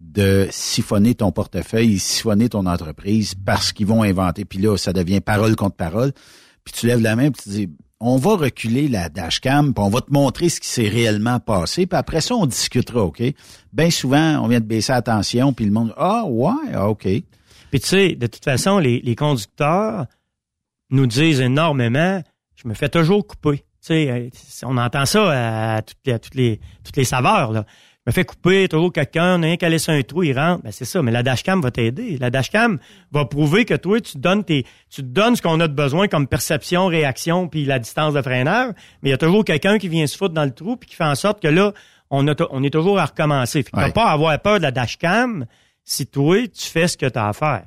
de 0.00 0.48
siphonner 0.50 1.14
ton 1.14 1.32
portefeuille, 1.32 1.98
siphonner 1.98 2.48
ton 2.48 2.66
entreprise 2.66 3.34
parce 3.34 3.72
qu'ils 3.72 3.86
vont 3.86 4.02
inventer. 4.02 4.44
Puis 4.44 4.58
là, 4.60 4.76
ça 4.76 4.92
devient 4.92 5.20
parole 5.20 5.56
contre 5.56 5.76
parole. 5.76 6.12
Puis 6.64 6.74
tu 6.74 6.86
lèves 6.86 7.00
la 7.00 7.16
main 7.16 7.30
puis 7.30 7.42
tu 7.42 7.48
dis, 7.48 7.68
on 8.00 8.16
va 8.16 8.36
reculer 8.36 8.88
la 8.88 9.08
dashcam, 9.08 9.74
puis 9.74 9.82
on 9.82 9.88
va 9.88 10.00
te 10.00 10.12
montrer 10.12 10.48
ce 10.48 10.60
qui 10.60 10.68
s'est 10.68 10.88
réellement 10.88 11.40
passé, 11.40 11.86
puis 11.86 11.98
après 11.98 12.20
ça, 12.20 12.34
on 12.34 12.46
discutera, 12.46 13.02
OK? 13.02 13.22
Bien 13.72 13.90
souvent, 13.90 14.40
on 14.44 14.48
vient 14.48 14.60
de 14.60 14.64
baisser 14.64 14.92
attention, 14.92 15.52
puis 15.52 15.64
le 15.64 15.72
monde, 15.72 15.92
ah 15.96 16.24
ouais, 16.24 16.52
ah, 16.74 16.88
OK. 16.88 17.08
Puis 17.70 17.80
tu 17.80 17.88
sais, 17.88 18.14
de 18.14 18.26
toute 18.26 18.44
façon, 18.44 18.78
les, 18.78 19.00
les 19.00 19.14
conducteurs 19.14 20.06
nous 20.90 21.06
disent 21.06 21.40
énormément, 21.40 22.22
je 22.56 22.68
me 22.68 22.74
fais 22.74 22.88
toujours 22.88 23.26
couper. 23.26 23.64
Tu 23.84 23.94
sais, 23.94 24.30
on 24.64 24.76
entend 24.76 25.06
ça 25.06 25.76
à 25.76 25.82
toutes 25.82 26.08
à 26.08 26.18
toutes 26.18 26.34
les, 26.34 26.60
toutes 26.84 26.96
les 26.96 27.04
saveurs, 27.04 27.52
là 27.52 27.64
me 28.08 28.12
fait 28.12 28.24
couper, 28.24 28.68
toujours 28.68 28.90
quelqu'un, 28.90 29.38
rien 29.38 29.58
qu'à 29.58 29.68
laisser 29.68 29.92
un 29.92 30.00
trou, 30.00 30.22
il 30.22 30.36
rentre. 30.36 30.62
Ben, 30.62 30.72
c'est 30.72 30.86
ça, 30.86 31.02
mais 31.02 31.12
la 31.12 31.22
dashcam 31.22 31.60
va 31.60 31.70
t'aider. 31.70 32.16
La 32.16 32.30
dashcam 32.30 32.78
va 33.12 33.26
prouver 33.26 33.66
que 33.66 33.74
toi, 33.74 34.00
tu 34.00 34.16
donnes 34.16 34.44
tes, 34.44 34.64
tu 34.88 35.02
donnes 35.02 35.36
ce 35.36 35.42
qu'on 35.42 35.60
a 35.60 35.68
de 35.68 35.74
besoin 35.74 36.08
comme 36.08 36.26
perception, 36.26 36.86
réaction, 36.86 37.48
puis 37.48 37.66
la 37.66 37.78
distance 37.78 38.14
de 38.14 38.22
freineur. 38.22 38.72
Mais 39.02 39.10
il 39.10 39.12
y 39.12 39.14
a 39.14 39.18
toujours 39.18 39.44
quelqu'un 39.44 39.76
qui 39.76 39.88
vient 39.88 40.06
se 40.06 40.16
foutre 40.16 40.32
dans 40.32 40.46
le 40.46 40.52
trou 40.52 40.76
puis 40.76 40.88
qui 40.88 40.96
fait 40.96 41.04
en 41.04 41.14
sorte 41.14 41.42
que 41.42 41.48
là, 41.48 41.74
on, 42.08 42.26
a, 42.28 42.34
on 42.50 42.64
est 42.64 42.70
toujours 42.70 42.98
à 42.98 43.04
recommencer. 43.04 43.62
Fait 43.62 43.70
que 43.70 43.92
pas 43.92 44.06
à 44.06 44.12
avoir 44.12 44.38
peur 44.40 44.56
de 44.56 44.62
la 44.62 44.70
dashcam 44.70 45.44
si 45.90 46.06
toi, 46.06 46.46
tu 46.48 46.66
fais 46.68 46.86
ce 46.86 46.96
que 46.96 47.06
tu 47.06 47.18
as 47.18 47.28
à 47.28 47.32
faire. 47.32 47.62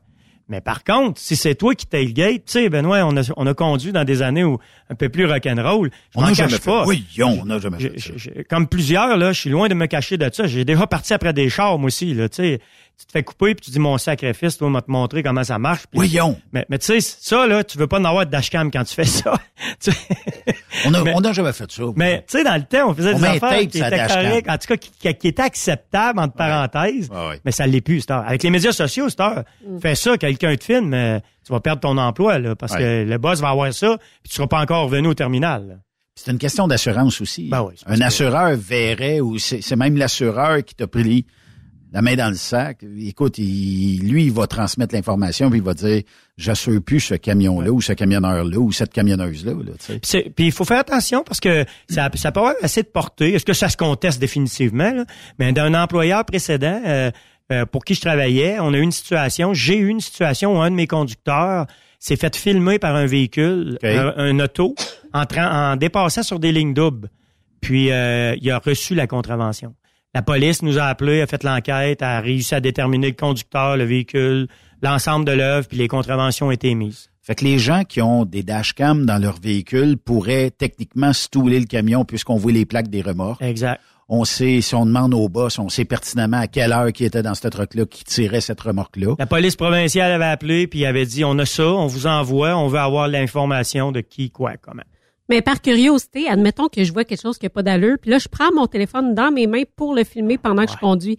Mais 0.47 0.59
par 0.59 0.83
contre, 0.83 1.19
si 1.19 1.37
c'est 1.37 1.55
toi 1.55 1.73
qui 1.75 1.85
tailgate, 1.87 2.43
tu 2.45 2.51
sais, 2.51 2.69
Benoît, 2.69 2.99
on 3.05 3.15
a, 3.15 3.21
on 3.37 3.47
a 3.47 3.53
conduit 3.53 3.93
dans 3.93 4.03
des 4.03 4.21
années 4.21 4.43
où 4.43 4.59
un 4.89 4.95
peu 4.95 5.07
plus 5.07 5.25
rock'n'roll. 5.25 5.89
Je 6.13 6.19
on 6.19 6.21
m'en 6.21 6.33
jamais 6.33 6.49
fait. 6.51 6.65
pas. 6.65 6.83
Oui, 6.85 7.05
on 7.23 7.45
n'a 7.45 7.57
jamais 7.59 7.79
fait. 7.79 7.97
ça. 7.99 8.11
Je- 8.17 8.41
comme 8.49 8.67
plusieurs, 8.67 9.15
là, 9.17 9.31
je 9.31 9.39
suis 9.39 9.49
loin 9.49 9.69
de 9.69 9.73
me 9.75 9.85
cacher 9.85 10.17
de 10.17 10.29
ça. 10.31 10.47
J'ai 10.47 10.65
déjà 10.65 10.85
parti 10.87 11.13
après 11.13 11.31
des 11.31 11.47
chars, 11.49 11.79
moi 11.79 11.87
aussi, 11.87 12.13
là, 12.13 12.27
tu 12.27 12.35
sais. 12.37 12.59
Tu 13.01 13.07
te 13.07 13.11
fais 13.13 13.23
couper 13.23 13.55
puis 13.55 13.65
tu 13.65 13.71
dis 13.71 13.79
mon 13.79 13.97
sacrifice, 13.97 14.57
toi, 14.57 14.69
m'a 14.69 14.81
te 14.81 14.91
montrer 14.91 15.23
comment 15.23 15.43
ça 15.43 15.57
marche. 15.57 15.81
puis- 15.89 15.97
Voyons. 15.97 16.39
Mais, 16.53 16.65
mais 16.69 16.77
tu 16.77 16.85
sais, 16.85 16.99
ça, 17.01 17.47
là, 17.47 17.63
tu 17.63 17.77
veux 17.79 17.87
pas 17.87 17.99
en 17.99 18.05
avoir 18.05 18.25
de 18.27 18.31
dashcam 18.31 18.69
quand 18.71 18.83
tu 18.83 18.93
fais 18.93 19.05
ça. 19.05 19.33
On 20.85 20.91
n'a 20.91 21.03
Mais- 21.03 21.13
on 21.15 21.21
n'a 21.21 21.33
jamais 21.33 21.53
fait 21.53 21.71
ça. 21.71 21.83
mais 21.95 22.23
tu 22.27 22.37
sais, 22.37 22.43
dans 22.43 22.55
le 22.55 22.63
temps, 22.63 22.89
on 22.89 22.95
faisait 22.95 23.13
On 23.13 23.19
des 23.19 23.25
affaires 23.25 23.59
qui 23.59 23.77
étaient 23.77 24.07
correctes, 24.07 24.49
en 24.49 24.57
tout 24.57 24.67
cas, 24.67 24.77
qui, 24.77 24.91
qui- 24.99 25.13
qui 25.15 25.27
étaient 25.27 25.41
acceptables, 25.43 26.19
entre 26.19 26.33
parenthèses. 26.33 27.09
Ouais, 27.09 27.27
ouais. 27.29 27.41
Mais 27.45 27.51
ça 27.51 27.67
l'est 27.67 27.81
plus, 27.81 28.01
cette 28.01 28.11
heure. 28.11 28.23
Avec 28.25 28.41
les 28.43 28.49
médias 28.49 28.71
sociaux, 28.71 29.09
cette 29.09 29.19
heure, 29.19 29.43
fais 29.81 29.95
ça, 29.95 30.17
quelqu'un 30.17 30.55
te 30.55 30.63
filme, 30.63 30.93
euh, 30.93 31.19
tu 31.45 31.51
vas 31.53 31.59
perdre 31.59 31.81
ton 31.81 31.97
emploi, 31.97 32.39
là, 32.39 32.55
parce 32.55 32.73
Ouais. 32.73 32.79
que 32.79 33.09
le 33.09 33.17
boss 33.17 33.39
va 33.41 33.49
avoir 33.49 33.71
ça, 33.73 33.97
puis 34.23 34.29
tu 34.29 34.35
seras 34.35 34.47
pas 34.47 34.59
encore 34.61 34.85
revenu 34.85 35.09
au 35.09 35.13
terminal. 35.13 35.67
là. 35.67 35.73
C'est 36.15 36.31
une 36.31 36.37
question 36.39 36.67
d'assurance 36.67 37.21
aussi. 37.21 37.47
Ben 37.49 37.61
oui, 37.63 37.73
un 37.85 37.97
que- 37.97 38.03
assureur 38.03 38.55
verrait, 38.55 39.19
ou 39.21 39.37
c'est 39.37 39.61
c'est 39.61 39.75
même 39.75 39.97
l'assureur 39.97 40.63
qui 40.63 40.75
t'a 40.75 40.85
pris 40.87 41.25
la 41.91 42.01
main 42.01 42.15
dans 42.15 42.29
le 42.29 42.35
sac. 42.35 42.83
Écoute, 42.99 43.37
il- 43.37 44.07
lui, 44.09 44.25
il 44.25 44.31
va 44.31 44.47
transmettre 44.47 44.95
l'information, 44.95 45.49
puis 45.49 45.59
il 45.59 45.63
va 45.65 45.73
dire, 45.73 46.03
j'assure 46.37 46.81
plus 46.81 46.99
ce 47.01 47.15
camion-là, 47.15 47.69
ou 47.71 47.81
ce 47.81 47.93
camionneur-là, 47.93 48.57
ou 48.57 48.71
cette 48.71 48.93
camionneuse-là. 48.93 49.51
Là. 49.53 49.71
Puis 50.35 50.45
il 50.45 50.51
faut 50.51 50.63
faire 50.65 50.79
attention 50.79 51.23
parce 51.25 51.39
que 51.39 51.65
ça, 51.89 52.09
ça 52.15 52.31
peut 52.31 52.39
avoir 52.39 52.53
assez 52.61 52.81
de 52.83 52.87
portée. 52.87 53.33
Est-ce 53.33 53.45
que 53.45 53.53
ça 53.53 53.67
se 53.69 53.77
conteste 53.77 54.19
définitivement? 54.19 54.91
Là? 54.91 55.05
Mais 55.39 55.51
d'un 55.53 55.73
employeur 55.73 56.23
précédent 56.25 56.81
euh, 56.85 57.11
euh, 57.51 57.65
pour 57.65 57.83
qui 57.83 57.93
je 57.95 58.01
travaillais, 58.01 58.57
on 58.59 58.73
a 58.73 58.77
eu 58.77 58.81
une 58.81 58.91
situation, 58.93 59.53
j'ai 59.53 59.75
eu 59.77 59.87
une 59.89 59.99
situation 59.99 60.57
où 60.57 60.61
un 60.61 60.71
de 60.71 60.75
mes 60.75 60.87
conducteurs 60.87 61.65
s'est 61.99 62.15
fait 62.15 62.35
filmer 62.35 62.79
par 62.79 62.95
un 62.95 63.05
véhicule, 63.05 63.77
un, 63.83 64.13
un 64.17 64.39
auto, 64.39 64.73
en, 65.13 65.23
en 65.37 65.75
dépassant 65.75 66.23
sur 66.23 66.39
des 66.39 66.51
lignes 66.53 66.73
doubles. 66.73 67.09
Puis 67.59 67.91
euh, 67.91 68.35
il 68.41 68.49
a 68.49 68.57
reçu 68.59 68.95
la 68.95 69.05
contravention. 69.05 69.75
La 70.13 70.21
police 70.21 70.61
nous 70.61 70.77
a 70.77 70.83
appelés, 70.83 71.21
a 71.21 71.27
fait 71.27 71.41
l'enquête, 71.41 72.01
a 72.01 72.19
réussi 72.19 72.53
à 72.53 72.59
déterminer 72.59 73.07
le 73.07 73.15
conducteur, 73.15 73.77
le 73.77 73.85
véhicule, 73.85 74.49
l'ensemble 74.81 75.23
de 75.23 75.31
l'œuvre, 75.31 75.69
puis 75.69 75.77
les 75.77 75.87
contraventions 75.87 76.47
ont 76.47 76.51
été 76.51 76.67
émises. 76.67 77.09
Fait 77.21 77.33
que 77.33 77.45
les 77.45 77.57
gens 77.59 77.83
qui 77.85 78.01
ont 78.01 78.25
des 78.25 78.43
dashcams 78.43 79.05
dans 79.05 79.17
leur 79.17 79.39
véhicule 79.39 79.95
pourraient 79.95 80.51
techniquement 80.51 81.13
stouler 81.13 81.61
le 81.61 81.65
camion 81.65 82.03
puisqu'on 82.03 82.35
voit 82.35 82.51
les 82.51 82.65
plaques 82.65 82.89
des 82.89 83.01
remorques. 83.01 83.41
Exact. 83.41 83.79
On 84.09 84.25
sait, 84.25 84.59
si 84.59 84.75
on 84.75 84.85
demande 84.85 85.13
au 85.13 85.29
boss, 85.29 85.57
on 85.59 85.69
sait 85.69 85.85
pertinemment 85.85 86.41
à 86.41 86.47
quelle 86.47 86.73
heure 86.73 86.91
qui 86.91 87.05
était 87.05 87.23
dans 87.23 87.35
ce 87.35 87.47
truck-là, 87.47 87.85
qui 87.85 88.03
tirait 88.03 88.41
cette 88.41 88.59
remorque-là. 88.59 89.15
La 89.17 89.27
police 89.27 89.55
provinciale 89.55 90.11
avait 90.11 90.25
appelé 90.25 90.67
puis 90.67 90.85
avait 90.85 91.05
dit 91.05 91.23
on 91.23 91.39
a 91.39 91.45
ça, 91.45 91.67
on 91.67 91.87
vous 91.87 92.07
envoie, 92.07 92.57
on 92.57 92.67
veut 92.67 92.79
avoir 92.79 93.07
l'information 93.07 93.93
de 93.93 94.01
qui, 94.01 94.29
quoi, 94.29 94.57
comment. 94.57 94.83
Mais 95.31 95.41
par 95.41 95.61
curiosité, 95.61 96.27
admettons 96.27 96.67
que 96.67 96.83
je 96.83 96.91
vois 96.91 97.05
quelque 97.05 97.21
chose 97.21 97.37
qui 97.37 97.45
n'a 97.45 97.51
pas 97.51 97.63
d'allure, 97.63 97.95
puis 98.01 98.11
là, 98.11 98.17
je 98.17 98.27
prends 98.27 98.51
mon 98.53 98.67
téléphone 98.67 99.15
dans 99.15 99.31
mes 99.31 99.47
mains 99.47 99.63
pour 99.77 99.95
le 99.95 100.03
filmer 100.03 100.37
pendant 100.37 100.65
que 100.65 100.73
je 100.73 100.77
conduis. 100.77 101.17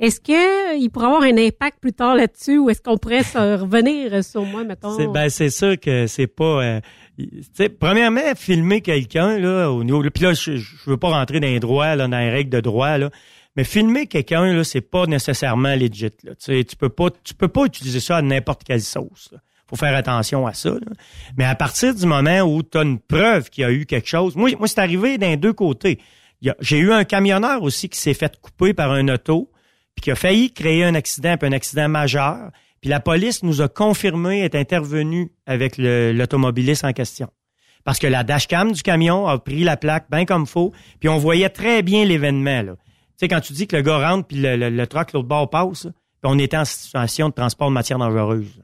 Est-ce 0.00 0.20
que 0.20 0.76
il 0.80 0.90
pourrait 0.90 1.06
avoir 1.06 1.22
un 1.22 1.38
impact 1.38 1.78
plus 1.80 1.92
tard 1.92 2.16
là-dessus 2.16 2.58
ou 2.58 2.70
est-ce 2.70 2.82
qu'on 2.82 2.98
pourrait 2.98 3.22
se 3.22 3.38
revenir 3.60 4.24
sur 4.24 4.44
moi, 4.44 4.64
mettons? 4.64 4.96
C'est 4.96 5.06
ben 5.06 5.28
c'est 5.28 5.50
sûr 5.50 5.78
que 5.78 6.08
c'est 6.08 6.26
pas 6.26 6.60
euh, 6.64 6.80
premièrement 7.78 8.34
filmer 8.34 8.80
quelqu'un 8.80 9.38
là 9.38 9.70
au 9.70 9.84
niveau 9.84 10.02
puis 10.12 10.24
là 10.24 10.32
je, 10.32 10.56
je 10.56 10.90
veux 10.90 10.96
pas 10.96 11.10
rentrer 11.10 11.38
dans 11.38 11.46
les 11.46 11.60
droits 11.60 11.94
là 11.94 12.08
dans 12.08 12.18
les 12.18 12.30
règles 12.30 12.50
de 12.50 12.60
droit 12.60 12.98
là 12.98 13.10
mais 13.54 13.62
filmer 13.62 14.08
quelqu'un 14.08 14.52
là 14.52 14.64
c'est 14.64 14.80
pas 14.80 15.06
nécessairement 15.06 15.76
legit 15.76 16.10
là 16.24 16.34
tu 16.34 16.46
sais 16.46 16.64
tu 16.64 16.74
peux 16.74 16.88
pas 16.88 17.10
tu 17.22 17.34
peux 17.34 17.48
pas 17.48 17.66
utiliser 17.66 18.00
ça 18.00 18.16
à 18.16 18.22
n'importe 18.22 18.64
quelle 18.64 18.80
sauce 18.80 19.28
là. 19.30 19.38
Faut 19.72 19.84
faire 19.84 19.96
attention 19.96 20.46
à 20.46 20.54
ça 20.54 20.70
là. 20.70 20.92
mais 21.36 21.44
à 21.44 21.54
partir 21.54 21.94
du 21.94 22.06
moment 22.06 22.40
où 22.40 22.62
tu 22.62 22.78
as 22.78 22.82
une 22.82 22.98
preuve 22.98 23.50
qu'il 23.50 23.62
y 23.62 23.64
a 23.64 23.72
eu 23.72 23.86
quelque 23.86 24.08
chose 24.08 24.36
moi 24.36 24.50
moi 24.58 24.68
c'est 24.68 24.80
arrivé 24.80 25.18
d'un 25.18 25.36
deux 25.36 25.52
côtés 25.52 25.98
j'ai 26.60 26.78
eu 26.78 26.92
un 26.92 27.04
camionneur 27.04 27.62
aussi 27.62 27.88
qui 27.88 27.98
s'est 27.98 28.14
fait 28.14 28.40
couper 28.40 28.74
par 28.74 28.90
un 28.90 29.08
auto 29.08 29.52
puis 29.94 30.02
qui 30.02 30.10
a 30.10 30.14
failli 30.14 30.52
créer 30.52 30.84
un 30.84 30.94
accident, 30.94 31.36
puis 31.36 31.48
un 31.48 31.52
accident 31.52 31.88
majeur. 31.88 32.50
Puis 32.80 32.90
la 32.90 33.00
police 33.00 33.42
nous 33.42 33.60
a 33.60 33.68
confirmé 33.68 34.42
être 34.42 34.54
intervenue 34.54 35.32
avec 35.46 35.74
l'automobiliste 35.78 36.84
en 36.84 36.92
question. 36.92 37.28
Parce 37.84 37.98
que 37.98 38.06
la 38.06 38.24
dashcam 38.24 38.72
du 38.72 38.82
camion 38.82 39.26
a 39.26 39.38
pris 39.38 39.64
la 39.64 39.76
plaque 39.76 40.10
bien 40.10 40.24
comme 40.24 40.46
faut, 40.46 40.72
puis 41.00 41.08
on 41.08 41.18
voyait 41.18 41.48
très 41.48 41.82
bien 41.82 42.04
l'événement. 42.04 42.62
Tu 42.62 42.74
sais, 43.16 43.28
quand 43.28 43.40
tu 43.40 43.52
dis 43.52 43.66
que 43.66 43.76
le 43.76 43.82
gars 43.82 44.10
rentre, 44.10 44.26
puis 44.26 44.36
le, 44.38 44.56
le, 44.56 44.70
le 44.70 44.86
truck, 44.86 45.12
l'autre 45.12 45.28
bord 45.28 45.50
passe, 45.50 45.82
puis 45.82 45.92
on 46.24 46.38
était 46.38 46.56
en 46.56 46.64
situation 46.64 47.28
de 47.28 47.34
transport 47.34 47.68
de 47.68 47.74
matière 47.74 47.98
dangereuse. 47.98 48.62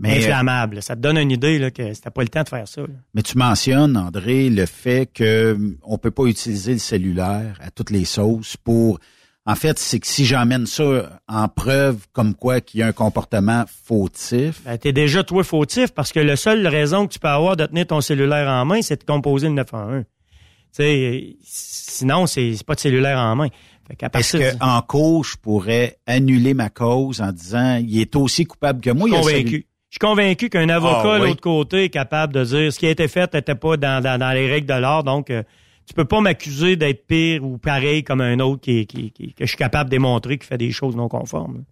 Mais, 0.00 0.18
Inflammable. 0.18 0.80
Ça 0.82 0.94
te 0.94 1.00
donne 1.00 1.18
une 1.18 1.30
idée 1.32 1.58
là, 1.58 1.70
que 1.72 1.92
c'était 1.92 2.10
pas 2.10 2.22
le 2.22 2.28
temps 2.28 2.44
de 2.44 2.48
faire 2.48 2.68
ça. 2.68 2.82
là. 2.82 2.86
Mais 3.14 3.22
tu 3.22 3.36
mentionnes, 3.36 3.96
André, 3.96 4.48
le 4.48 4.64
fait 4.66 5.06
que 5.12 5.54
hum, 5.54 5.76
on 5.82 5.98
peut 5.98 6.10
pas 6.12 6.24
utiliser 6.26 6.72
le 6.74 6.78
cellulaire 6.78 7.58
à 7.60 7.70
toutes 7.70 7.90
les 7.90 8.04
sauces 8.04 8.56
pour. 8.56 8.98
En 9.46 9.54
fait, 9.54 9.78
c'est 9.78 9.98
que 9.98 10.06
si 10.06 10.26
j'emmène 10.26 10.66
ça 10.66 11.20
en 11.26 11.48
preuve 11.48 12.06
comme 12.12 12.34
quoi 12.34 12.60
qu'il 12.60 12.80
y 12.80 12.82
a 12.82 12.86
un 12.86 12.92
comportement 12.92 13.64
fautif, 13.84 14.60
Ben, 14.64 14.76
t'es 14.76 14.92
déjà 14.92 15.24
toi 15.24 15.42
fautif 15.42 15.92
parce 15.92 16.12
que 16.12 16.20
la 16.20 16.36
seule 16.36 16.66
raison 16.66 17.06
que 17.06 17.14
tu 17.14 17.18
peux 17.18 17.28
avoir 17.28 17.56
de 17.56 17.64
tenir 17.66 17.86
ton 17.86 18.00
cellulaire 18.02 18.46
en 18.48 18.64
main, 18.66 18.82
c'est 18.82 19.00
de 19.00 19.04
composer 19.04 19.48
le 19.48 19.54
911. 19.54 20.04
Tu 20.04 20.82
sais, 20.82 21.36
sinon, 21.42 22.26
c'est 22.26 22.54
pas 22.66 22.74
de 22.74 22.80
cellulaire 22.80 23.18
en 23.18 23.34
main. 23.36 23.48
Est-ce 23.90 24.06
partir 24.10 24.40
de- 24.52 24.58
qu'en 24.58 24.82
cours, 24.82 25.24
je 25.24 25.36
pourrais 25.38 25.96
annuler 26.06 26.52
ma 26.52 26.68
cause 26.68 27.22
en 27.22 27.32
disant 27.32 27.76
il 27.82 27.98
est 28.02 28.14
aussi 28.16 28.44
coupable 28.44 28.82
que 28.82 28.90
moi? 28.90 29.08
Je 29.08 29.14
il 29.14 29.24
suis 29.24 29.32
convaincu. 29.32 29.66
Je 29.90 29.94
suis 29.94 29.98
convaincu 30.00 30.50
qu'un 30.50 30.68
avocat 30.68 31.02
Ah, 31.14 31.18
de 31.18 31.22
oui. 31.22 31.28
l'autre 31.30 31.40
côté 31.40 31.84
est 31.84 31.88
capable 31.88 32.34
de 32.34 32.44
dire 32.44 32.72
ce 32.72 32.78
qui 32.78 32.86
a 32.86 32.90
été 32.90 33.08
fait 33.08 33.32
n'était 33.32 33.54
pas 33.54 33.76
dans, 33.76 34.02
dans, 34.02 34.18
dans 34.18 34.32
les 34.32 34.50
règles 34.50 34.66
de 34.66 34.74
l'art, 34.78 35.02
donc 35.02 35.30
euh, 35.30 35.42
tu 35.86 35.94
peux 35.94 36.04
pas 36.04 36.20
m'accuser 36.20 36.76
d'être 36.76 37.06
pire 37.06 37.42
ou 37.42 37.56
pareil 37.56 38.04
comme 38.04 38.20
un 38.20 38.38
autre 38.40 38.60
qui, 38.60 38.86
qui, 38.86 39.10
qui- 39.12 39.32
que 39.32 39.44
je 39.44 39.48
suis 39.48 39.56
capable 39.56 39.88
de 39.88 39.96
démontrer 39.96 40.36
qui 40.36 40.46
fait 40.46 40.58
des 40.58 40.70
choses 40.72 40.94
non 40.94 41.08
conformes. 41.08 41.64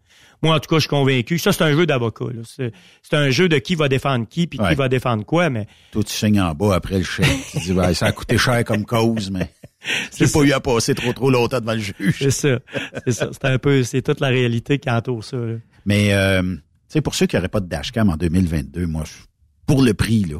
Moi, 0.42 0.54
en 0.54 0.60
tout 0.60 0.68
cas, 0.68 0.76
je 0.76 0.80
suis 0.80 0.88
convaincu. 0.88 1.38
Ça, 1.38 1.52
c'est 1.52 1.64
un 1.64 1.72
jeu 1.72 1.86
d'avocat. 1.86 2.26
C'est 2.44 2.72
c'est 3.02 3.16
un 3.16 3.28
jeu 3.30 3.48
de 3.48 3.58
qui 3.58 3.74
va 3.74 3.88
défendre 3.88 4.26
qui, 4.28 4.46
puis 4.46 4.58
Ouais. 4.60 4.70
qui 4.70 4.74
va 4.74 4.88
défendre 4.88 5.24
quoi, 5.24 5.48
mais 5.50 5.66
Toi, 5.92 6.02
tu 6.02 6.12
signes 6.12 6.40
en 6.40 6.52
bas 6.54 6.74
après 6.76 6.98
le 6.98 7.04
chèque. 7.04 7.26
tu 7.52 7.58
dis, 7.58 7.72
ben, 7.74 7.92
ça 7.94 8.06
a 8.06 8.12
coûté 8.12 8.36
cher 8.38 8.62
comme 8.64 8.84
cause, 8.86 9.30
mais 9.30 9.50
j'ai 10.18 10.26
pas 10.26 10.40
eu 10.40 10.52
à 10.52 10.60
passer 10.60 10.94
trop 10.94 11.12
trop 11.12 11.30
longtemps 11.30 11.60
devant 11.60 11.72
le 11.74 11.80
juge. 11.80 12.16
c'est 12.18 12.30
ça. 12.30 12.58
C'est 13.06 13.12
ça. 13.12 13.28
C'est 13.32 13.44
un 13.46 13.58
peu, 13.58 13.82
c'est 13.82 14.00
toute 14.02 14.20
la 14.20 14.28
réalité 14.28 14.78
qui 14.78 14.88
entoure 14.90 15.22
ça. 15.24 15.36
là. 15.36 15.54
Mais, 15.84 16.12
euh, 16.14 16.42
sais, 16.88 17.00
pour 17.00 17.14
ceux 17.14 17.26
qui 17.26 17.36
n'auraient 17.36 17.48
pas 17.48 17.60
de 17.60 17.68
dashcam 17.68 18.08
en 18.08 18.16
2022, 18.16 18.86
moi, 18.86 19.04
pour 19.66 19.82
le 19.82 19.94
prix, 19.94 20.24
là, 20.24 20.38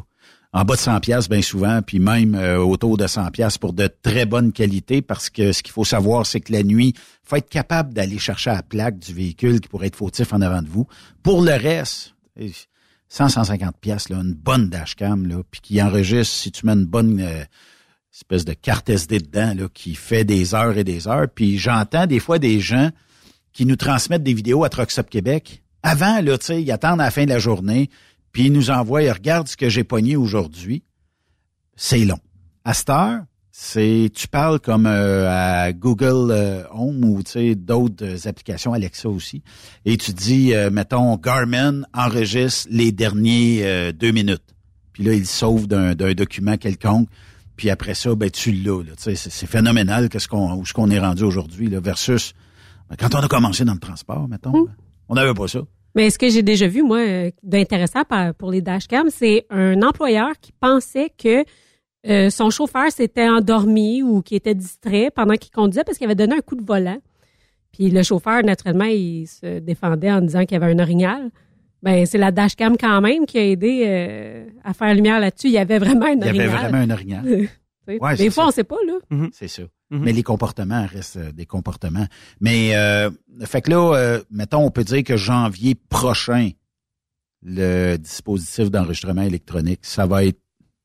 en 0.53 0.63
bas 0.63 0.75
de 0.75 0.79
100 0.79 0.99
pièces 1.01 1.29
bien 1.29 1.41
souvent, 1.41 1.81
puis 1.81 1.99
même 1.99 2.33
euh, 2.35 2.57
autour 2.57 2.97
de 2.97 3.05
100 3.05 3.31
pièces 3.31 3.57
pour 3.57 3.73
de 3.73 3.87
très 4.01 4.25
bonne 4.25 4.51
qualité, 4.51 5.01
parce 5.01 5.29
que 5.29 5.51
ce 5.51 5.61
qu'il 5.61 5.73
faut 5.73 5.85
savoir, 5.85 6.25
c'est 6.25 6.39
que 6.39 6.51
la 6.53 6.63
nuit, 6.63 6.93
faut 7.23 7.35
être 7.35 7.49
capable 7.49 7.93
d'aller 7.93 8.17
chercher 8.17 8.51
la 8.51 8.63
plaque 8.63 8.97
du 8.97 9.13
véhicule 9.13 9.59
qui 9.59 9.67
pourrait 9.67 9.87
être 9.87 9.95
fautif 9.95 10.33
en 10.33 10.41
avant 10.41 10.61
de 10.61 10.69
vous. 10.69 10.87
Pour 11.21 11.41
le 11.41 11.51
reste, 11.51 12.15
eh, 12.37 12.51
100, 13.09 13.29
150 13.29 13.77
pièces, 13.79 14.09
là, 14.09 14.17
une 14.17 14.33
bonne 14.33 14.69
dashcam, 14.69 15.27
là, 15.27 15.41
puis 15.49 15.61
qui 15.61 15.81
enregistre, 15.81 16.33
si 16.33 16.51
tu 16.51 16.65
mets 16.65 16.73
une 16.73 16.85
bonne 16.85 17.19
euh, 17.21 17.43
espèce 18.13 18.45
de 18.45 18.53
carte 18.53 18.89
SD 18.89 19.19
dedans, 19.19 19.53
là, 19.55 19.67
qui 19.73 19.95
fait 19.95 20.23
des 20.23 20.55
heures 20.55 20.77
et 20.77 20.83
des 20.83 21.07
heures. 21.07 21.27
Puis 21.33 21.57
j'entends 21.57 22.07
des 22.07 22.19
fois 22.19 22.39
des 22.39 22.59
gens 22.59 22.89
qui 23.53 23.65
nous 23.65 23.75
transmettent 23.75 24.23
des 24.23 24.33
vidéos 24.33 24.63
à 24.63 24.69
Trucks 24.69 24.97
Up 24.97 25.09
Québec. 25.09 25.63
Avant, 25.87 26.19
là, 26.19 26.37
tu 26.37 26.47
sais, 26.47 26.61
ils 26.61 26.69
attendent 26.69 26.99
à 26.99 27.05
la 27.05 27.11
fin 27.11 27.23
de 27.23 27.29
la 27.29 27.39
journée, 27.39 27.89
puis 28.33 28.47
ils 28.47 28.51
nous 28.51 28.71
envoient, 28.71 28.99
regarde 29.13 29.47
ce 29.47 29.55
que 29.55 29.69
j'ai 29.69 29.85
pogné 29.85 30.17
aujourd'hui. 30.17 30.83
C'est 31.77 32.03
long. 32.03 32.19
À 32.65 32.73
cette 32.73 32.89
heure, 32.89 33.21
c'est, 33.51 34.11
tu 34.13 34.27
parles 34.27 34.59
comme 34.59 34.85
euh, 34.85 35.29
à 35.29 35.71
Google 35.71 36.31
euh, 36.31 36.63
Home 36.71 37.05
ou, 37.05 37.23
tu 37.23 37.31
sais, 37.31 37.55
d'autres 37.55 38.03
euh, 38.03 38.29
applications, 38.29 38.73
Alexa 38.73 39.07
aussi, 39.07 39.43
et 39.85 39.95
tu 39.95 40.11
dis, 40.11 40.53
euh, 40.53 40.69
mettons, 40.69 41.15
Garmin 41.15 41.83
enregistre 41.93 42.67
les 42.69 42.91
derniers 42.91 43.61
euh, 43.63 43.93
deux 43.93 44.11
minutes. 44.11 44.43
Puis 44.91 45.05
là, 45.05 45.13
il 45.13 45.25
sauve 45.25 45.67
d'un, 45.67 45.95
d'un 45.95 46.11
document 46.11 46.57
quelconque. 46.57 47.07
Puis 47.55 47.69
après 47.69 47.93
ça, 47.93 48.13
ben 48.13 48.29
tu 48.29 48.51
l'as. 48.51 48.83
Là, 48.83 48.91
Tu 48.97 49.15
sais, 49.15 49.29
c'est, 49.29 49.47
phénoménal 49.47 50.09
qu'est-ce 50.09 50.27
qu'on, 50.27 50.53
où 50.55 50.65
ce 50.65 50.73
qu'on 50.73 50.89
est 50.89 50.99
rendu 50.99 51.23
aujourd'hui 51.23 51.69
là, 51.69 51.79
versus 51.79 52.33
ben, 52.89 52.97
quand 52.99 53.15
on 53.15 53.19
a 53.19 53.29
commencé 53.29 53.63
dans 53.63 53.73
le 53.73 53.79
transport, 53.79 54.27
mettons, 54.27 54.67
on 55.07 55.15
n'avait 55.15 55.33
pas 55.33 55.47
ça. 55.47 55.61
Mais 55.97 56.11
ce 56.11 56.19
que 56.19 56.29
j'ai 56.29 56.43
déjà 56.43 56.67
vu, 56.67 56.83
moi, 56.83 56.99
euh, 56.99 57.31
d'intéressant 57.41 58.03
pour 58.37 58.51
les 58.51 58.61
dashcams, 58.61 59.09
c'est 59.09 59.47
un 59.49 59.81
employeur 59.81 60.29
qui 60.39 60.51
pensait 60.51 61.11
que 61.17 61.43
euh, 62.07 62.29
son 62.29 62.51
chauffeur 62.51 62.91
s'était 62.91 63.27
endormi 63.27 64.03
ou 64.03 64.21
qui 64.21 64.35
était 64.35 64.53
distrait 64.53 65.09
pendant 65.09 65.33
qu'il 65.33 65.51
conduisait 65.51 65.83
parce 65.83 65.97
qu'il 65.97 66.05
avait 66.05 66.13
donné 66.13 66.35
un 66.35 66.41
coup 66.41 66.55
de 66.55 66.63
volant. 66.63 66.99
Puis 67.71 67.89
le 67.89 68.03
chauffeur, 68.03 68.43
naturellement, 68.43 68.85
il 68.85 69.25
se 69.25 69.57
défendait 69.57 70.11
en 70.11 70.21
disant 70.21 70.45
qu'il 70.45 70.59
y 70.59 70.63
avait 70.63 70.71
un 70.71 70.77
orignal. 70.77 71.31
Ben, 71.81 72.05
c'est 72.05 72.19
la 72.19 72.31
dashcam 72.31 72.77
quand 72.77 73.01
même 73.01 73.25
qui 73.25 73.39
a 73.39 73.45
aidé 73.45 73.83
euh, 73.87 74.45
à 74.63 74.73
faire 74.73 74.93
lumière 74.93 75.19
là-dessus. 75.19 75.47
Il 75.47 75.53
y 75.53 75.57
avait 75.57 75.79
vraiment 75.79 76.05
un 76.05 76.11
Il 76.13 76.25
y 76.25 76.29
orignal. 76.29 76.47
avait 76.49 76.57
vraiment 76.57 76.77
un 76.77 76.89
orignal. 76.91 77.25
Ouais, 77.87 78.15
Des 78.15 78.23
c'est 78.25 78.29
fois, 78.29 78.43
ça. 78.43 78.47
on 78.47 78.51
sait 78.51 78.63
pas, 78.63 78.75
là. 78.85 79.27
C'est 79.31 79.47
ça. 79.47 79.63
Mais 79.89 80.11
les 80.11 80.23
comportements 80.23 80.85
restent 80.85 81.17
euh, 81.17 81.31
des 81.31 81.45
comportements. 81.45 82.05
Mais 82.41 82.75
euh, 82.75 83.09
fait 83.45 83.61
que 83.61 83.71
là, 83.71 83.93
euh, 83.95 84.21
mettons, 84.29 84.65
on 84.65 84.69
peut 84.71 84.83
dire 84.83 85.03
que 85.03 85.15
janvier 85.15 85.75
prochain, 85.75 86.49
le 87.41 87.95
dispositif 87.97 88.69
d'enregistrement 88.69 89.21
électronique, 89.21 89.79
ça 89.83 90.05
va 90.05 90.25
être. 90.25 90.39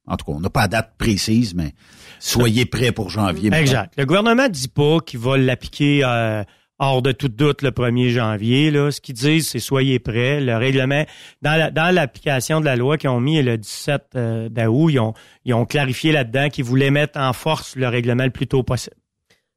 En 0.07 0.17
tout 0.17 0.27
cas, 0.27 0.33
on 0.33 0.41
n'a 0.41 0.51
pas 0.51 0.67
de 0.67 0.73
date 0.73 0.95
précise, 0.99 1.55
mais 1.55 1.75
soyez 2.19 2.67
prêts 2.67 2.91
pour 2.93 3.09
janvier. 3.11 3.51
Exact. 3.53 3.95
Le 3.97 4.05
gouvernement 4.05 4.49
dit 4.49 4.69
pas 4.69 4.99
qu'il 5.01 5.21
va 5.21 5.37
l'appliquer 5.39 6.03
euh, 6.05 6.43
hors 6.83 7.01
de 7.01 7.13
tout 7.13 7.29
doute 7.29 7.63
le 7.63 7.71
1er 7.71 8.11
janvier. 8.11 8.71
Là. 8.71 8.91
Ce 8.91 9.01
qu'ils 9.01 9.15
disent, 9.15 9.49
c'est 9.49 9.61
soyez 9.61 9.99
prêts. 10.01 10.41
Le 10.41 10.57
règlement, 10.57 11.05
dans 11.41 11.57
la- 11.59 11.71
dans 11.71 11.95
l'application 11.95 12.61
de 12.61 12.65
la 12.67 12.77
loi 12.77 12.99
qu'ils 12.99 13.09
ont 13.11 13.21
mis 13.21 13.41
le 13.41 13.57
17 13.57 14.03
euh, 14.17 14.49
d'août, 14.49 14.91
ils 14.91 14.99
ont, 14.99 15.15
ils 15.45 15.55
ont 15.55 15.65
clarifié 15.65 16.11
là-dedans 16.13 16.49
qu'ils 16.51 16.65
voulaient 16.65 16.91
mettre 16.91 17.19
en 17.21 17.33
force 17.33 17.77
le 17.77 17.87
règlement 17.89 18.25
le 18.25 18.31
plus 18.31 18.47
tôt 18.49 18.63
possible. 18.63 18.97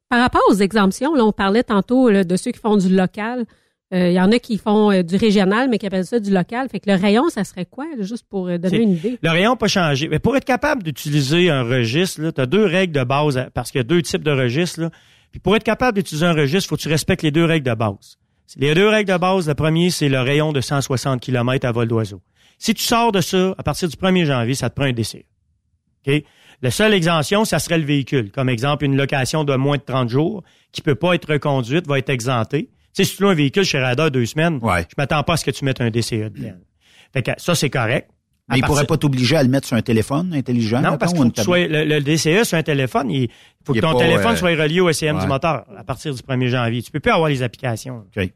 Par 0.08 0.20
rapport 0.20 0.42
aux 0.48 0.54
exemptions, 0.54 1.14
là, 1.16 1.24
on 1.24 1.32
parlait 1.32 1.64
tantôt 1.64 2.08
là, 2.08 2.22
de 2.22 2.36
ceux 2.36 2.52
qui 2.52 2.60
font 2.60 2.76
du 2.76 2.88
local. 2.94 3.44
Euh, 3.92 4.08
Il 4.08 4.14
y 4.14 4.20
en 4.20 4.30
a 4.32 4.38
qui 4.38 4.56
font 4.58 4.90
euh, 4.92 5.02
du 5.02 5.16
régional, 5.16 5.68
mais 5.68 5.78
qui 5.78 5.86
appellent 5.86 6.06
ça 6.06 6.18
du 6.20 6.30
local. 6.32 6.68
Fait 6.68 6.78
que 6.80 6.90
le 6.90 6.96
rayon, 6.96 7.28
ça 7.28 7.42
serait 7.44 7.66
quoi, 7.66 7.86
là, 7.96 8.04
juste 8.04 8.24
pour 8.28 8.48
euh, 8.48 8.58
donner 8.58 8.82
une 8.82 8.92
idée? 8.92 9.18
Le 9.22 9.30
rayon 9.30 9.50
n'a 9.50 9.56
pas 9.56 9.68
changé. 9.68 10.08
Mais 10.08 10.18
pour 10.20 10.36
être 10.36 10.44
capable 10.44 10.82
d'utiliser 10.84 11.50
un 11.50 11.62
registre, 11.64 12.30
tu 12.30 12.40
as 12.40 12.46
deux 12.46 12.64
règles 12.64 12.92
de 12.92 13.04
base, 13.04 13.36
à- 13.38 13.48
parce 13.52 13.70
qu'il 13.72 13.78
y 13.80 13.84
a 13.84 13.84
deux 13.84 14.02
types 14.02 14.22
de 14.24 14.30
registres. 14.32 14.90
Puis 15.36 15.40
pour 15.42 15.54
être 15.54 15.64
capable 15.64 15.98
d'utiliser 15.98 16.24
un 16.24 16.32
registre, 16.32 16.64
il 16.64 16.68
faut 16.70 16.76
que 16.76 16.80
tu 16.80 16.88
respectes 16.88 17.22
les 17.22 17.30
deux 17.30 17.44
règles 17.44 17.68
de 17.68 17.74
base. 17.74 18.16
Les 18.56 18.74
deux 18.74 18.88
règles 18.88 19.12
de 19.12 19.18
base, 19.18 19.46
le 19.46 19.54
premier, 19.54 19.90
c'est 19.90 20.08
le 20.08 20.18
rayon 20.18 20.50
de 20.54 20.62
160 20.62 21.20
km 21.20 21.66
à 21.66 21.72
vol 21.72 21.86
d'oiseau. 21.86 22.22
Si 22.56 22.72
tu 22.72 22.82
sors 22.82 23.12
de 23.12 23.20
ça, 23.20 23.54
à 23.58 23.62
partir 23.62 23.86
du 23.86 23.96
1er 23.96 24.24
janvier, 24.24 24.54
ça 24.54 24.70
te 24.70 24.74
prend 24.74 24.86
un 24.86 24.94
décès. 24.94 25.26
OK? 26.06 26.22
La 26.62 26.70
seule 26.70 26.94
exemption, 26.94 27.44
ça 27.44 27.58
serait 27.58 27.76
le 27.76 27.84
véhicule. 27.84 28.30
Comme 28.30 28.48
exemple, 28.48 28.86
une 28.86 28.96
location 28.96 29.44
de 29.44 29.54
moins 29.56 29.76
de 29.76 29.82
30 29.82 30.08
jours 30.08 30.42
qui 30.72 30.80
peut 30.80 30.94
pas 30.94 31.12
être 31.12 31.30
reconduite 31.30 31.86
va 31.86 31.98
être 31.98 32.08
exemptée. 32.08 32.70
Tu 32.94 33.04
sais, 33.04 33.04
si 33.04 33.16
tu 33.18 33.22
loues 33.22 33.28
un 33.28 33.34
véhicule 33.34 33.64
chez 33.64 33.78
Radar 33.78 34.10
deux 34.10 34.24
semaines, 34.24 34.58
je 34.88 34.94
m'attends 34.96 35.22
pas 35.22 35.34
à 35.34 35.36
ce 35.36 35.44
que 35.44 35.50
tu 35.50 35.66
mettes 35.66 35.82
un 35.82 35.90
DCE 35.90 36.30
dedans. 36.32 36.54
Fait 37.12 37.22
que 37.22 37.32
ça, 37.36 37.54
c'est 37.54 37.68
correct. 37.68 38.10
Mais 38.48 38.58
il 38.58 38.60
partir- 38.60 38.66
pourrait 38.74 38.86
pas 38.86 38.96
t'obliger 38.96 39.36
à 39.36 39.42
le 39.42 39.48
mettre 39.48 39.66
sur 39.66 39.76
un 39.76 39.82
téléphone 39.82 40.32
intelligent. 40.34 40.76
non, 40.80 40.92
mettons, 40.92 40.98
parce 40.98 41.12
que 41.14 41.52
le, 41.68 41.84
le 41.84 42.00
DCE 42.00 42.44
sur 42.44 42.56
un 42.56 42.62
téléphone, 42.62 43.10
il 43.10 43.28
faut 43.64 43.74
Il 43.74 43.80
que 43.80 43.86
ton 43.86 43.92
pas, 43.94 43.98
téléphone 43.98 44.32
euh, 44.32 44.36
soit 44.36 44.50
relié 44.50 44.80
au 44.80 44.92
SCM 44.92 45.18
du 45.18 45.26
moteur 45.26 45.64
à 45.76 45.82
partir 45.84 46.14
du 46.14 46.20
1er 46.22 46.48
janvier. 46.48 46.82
Tu 46.82 46.90
peux 46.92 47.00
plus 47.00 47.10
avoir 47.12 47.28
les 47.28 47.42
applications. 47.42 48.04
OK. 48.16 48.30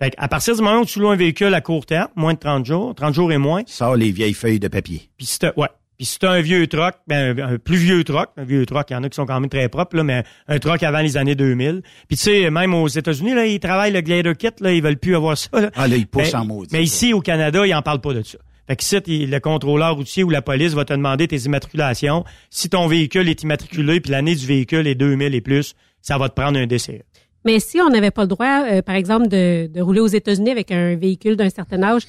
Fait 0.00 0.14
à 0.16 0.28
partir 0.28 0.54
du 0.54 0.62
moment 0.62 0.80
où 0.80 0.84
tu 0.84 1.00
loues 1.00 1.08
un 1.08 1.16
véhicule 1.16 1.52
à 1.54 1.60
court 1.60 1.84
terme, 1.86 2.08
moins 2.14 2.34
de 2.34 2.38
30 2.38 2.64
jours, 2.66 2.94
30 2.94 3.14
jours 3.14 3.32
et 3.32 3.38
moins. 3.38 3.62
Sors 3.66 3.96
les 3.96 4.12
vieilles 4.12 4.34
feuilles 4.34 4.60
de 4.60 4.68
papier. 4.68 5.10
Puis 5.16 5.26
si 5.26 5.38
t'as, 5.40 5.52
ouais. 5.56 5.66
Puis 5.96 6.06
si 6.06 6.20
t'as 6.20 6.30
un 6.30 6.40
vieux 6.40 6.64
truck, 6.68 6.94
ben, 7.08 7.36
un, 7.40 7.54
un 7.54 7.58
plus 7.58 7.76
vieux 7.78 8.04
truck, 8.04 8.28
un 8.36 8.44
vieux 8.44 8.64
truck, 8.66 8.86
il 8.90 8.92
y 8.92 8.96
en 8.96 9.02
a 9.02 9.08
qui 9.08 9.16
sont 9.16 9.26
quand 9.26 9.40
même 9.40 9.50
très 9.50 9.68
propres, 9.68 9.96
là, 9.96 10.04
mais 10.04 10.22
un 10.46 10.58
truck 10.60 10.80
avant 10.84 11.00
les 11.00 11.16
années 11.16 11.34
2000. 11.34 11.82
Puis 12.06 12.16
tu 12.16 12.22
sais, 12.22 12.50
même 12.50 12.72
aux 12.74 12.86
États-Unis, 12.86 13.34
là, 13.34 13.46
ils 13.46 13.58
travaillent 13.58 13.92
le 13.92 14.00
glider 14.02 14.34
kit, 14.36 14.50
là, 14.60 14.72
ils 14.72 14.80
veulent 14.80 14.98
plus 14.98 15.16
avoir 15.16 15.36
ça. 15.36 15.48
Là. 15.60 15.70
Ah, 15.74 15.88
là, 15.88 15.96
ils 15.96 16.06
poussent 16.06 16.34
en 16.34 16.44
maudit. 16.44 16.68
Mais 16.72 16.84
ici, 16.84 17.12
au 17.12 17.20
Canada, 17.20 17.66
ils 17.66 17.74
en 17.74 17.82
parlent 17.82 18.00
pas 18.00 18.14
de 18.14 18.22
ça. 18.22 18.38
Fait 18.68 18.76
que 18.76 18.82
ici, 18.82 18.96
il- 19.06 19.30
le 19.30 19.40
contrôleur 19.40 19.96
routier 19.96 20.22
ou 20.24 20.30
la 20.30 20.42
police 20.42 20.74
va 20.74 20.84
te 20.84 20.92
demander 20.92 21.26
tes 21.26 21.38
immatriculations. 21.38 22.24
Si 22.50 22.68
ton 22.68 22.86
véhicule 22.86 23.28
est 23.28 23.42
immatriculé 23.42 24.00
puis 24.00 24.12
l'année 24.12 24.34
du 24.34 24.46
véhicule 24.46 24.86
est 24.86 24.94
2000 24.94 25.34
et 25.34 25.40
plus, 25.40 25.74
ça 26.02 26.18
va 26.18 26.28
te 26.28 26.34
prendre 26.34 26.58
un 26.58 26.66
décès. 26.66 27.02
Mais 27.44 27.60
si 27.60 27.80
on 27.80 27.88
n'avait 27.88 28.10
pas 28.10 28.22
le 28.22 28.28
droit, 28.28 28.64
euh, 28.70 28.82
par 28.82 28.94
exemple, 28.94 29.28
de, 29.28 29.68
de 29.72 29.80
rouler 29.80 30.00
aux 30.00 30.06
États-Unis 30.06 30.50
avec 30.50 30.70
un 30.70 30.96
véhicule 30.96 31.36
d'un 31.36 31.48
certain 31.50 31.82
âge, 31.82 32.02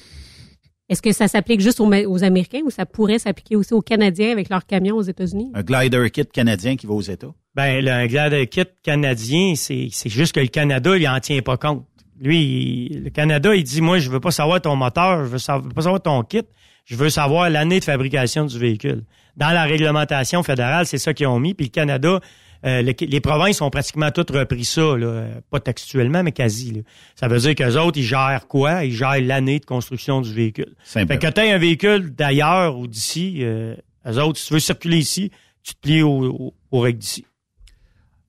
est-ce 0.90 1.00
que 1.02 1.12
ça 1.12 1.28
s'applique 1.28 1.60
juste 1.60 1.80
aux, 1.80 2.24
Américains 2.24 2.62
ou 2.64 2.70
ça 2.70 2.84
pourrait 2.84 3.20
s'appliquer 3.20 3.54
aussi 3.54 3.72
aux 3.72 3.80
Canadiens 3.80 4.32
avec 4.32 4.48
leurs 4.48 4.66
camions 4.66 4.96
aux 4.96 5.02
États-Unis? 5.02 5.50
Un 5.54 5.62
glider 5.62 6.10
kit 6.10 6.26
canadien 6.26 6.74
qui 6.76 6.86
va 6.86 6.94
aux 6.94 7.00
États? 7.00 7.32
Ben, 7.54 7.82
le 7.82 8.06
glider 8.08 8.46
kit 8.48 8.64
canadien, 8.82 9.54
c'est 9.54 9.88
c'est 9.92 10.08
juste 10.10 10.34
que 10.34 10.40
le 10.40 10.48
Canada, 10.48 10.96
il 10.96 11.08
en 11.08 11.20
tient 11.20 11.40
pas 11.42 11.56
compte. 11.56 11.86
Lui, 12.20 12.88
il- 12.90 13.04
le 13.04 13.10
Canada, 13.10 13.54
il 13.54 13.64
dit, 13.64 13.80
moi, 13.80 13.98
je 13.98 14.10
veux 14.10 14.20
pas 14.20 14.30
savoir 14.30 14.60
ton 14.60 14.76
moteur, 14.76 15.24
je 15.24 15.30
veux, 15.30 15.38
sa- 15.38 15.58
veux 15.58 15.70
pas 15.70 15.82
savoir 15.82 16.02
ton 16.02 16.22
kit, 16.22 16.42
je 16.84 16.94
veux 16.96 17.08
savoir 17.08 17.48
l'année 17.50 17.80
de 17.80 17.84
fabrication 17.84 18.44
du 18.44 18.58
véhicule. 18.58 19.04
Dans 19.36 19.50
la 19.50 19.64
réglementation 19.64 20.42
fédérale, 20.42 20.86
c'est 20.86 20.98
ça 20.98 21.14
qu'ils 21.14 21.26
ont 21.28 21.38
mis, 21.40 21.54
puis 21.54 21.66
le 21.66 21.70
Canada, 21.70 22.20
euh, 22.66 22.82
le- 22.82 22.92
les 23.06 23.20
provinces 23.20 23.62
ont 23.62 23.70
pratiquement 23.70 24.10
toutes 24.10 24.30
repris 24.32 24.64
ça, 24.66 24.96
là, 24.98 25.24
pas 25.50 25.60
textuellement, 25.60 26.22
mais 26.22 26.32
quasi. 26.32 26.72
là. 26.72 26.80
Ça 27.14 27.26
veut 27.26 27.38
dire 27.38 27.54
qu'eux 27.54 27.78
autres, 27.78 27.96
ils 27.98 28.04
gèrent 28.04 28.46
quoi? 28.48 28.84
Ils 28.84 28.92
gèrent 28.92 29.20
l'année 29.22 29.58
de 29.60 29.64
construction 29.64 30.20
du 30.20 30.32
véhicule. 30.34 30.74
Simplement. 30.84 31.18
Fait 31.20 31.26
que 31.32 31.32
tu 31.32 31.40
un 31.40 31.56
véhicule 31.58 32.14
d'ailleurs 32.14 32.76
ou 32.76 32.86
d'ici, 32.86 33.38
euh, 33.40 33.74
eux 34.06 34.18
autres, 34.18 34.38
si 34.38 34.48
tu 34.48 34.52
veux 34.54 34.60
circuler 34.60 34.98
ici, 34.98 35.30
tu 35.62 35.74
te 35.74 35.80
plies 35.80 36.02
au- 36.02 36.24
au- 36.26 36.54
aux 36.70 36.80
règles 36.80 36.98
d'ici. 36.98 37.24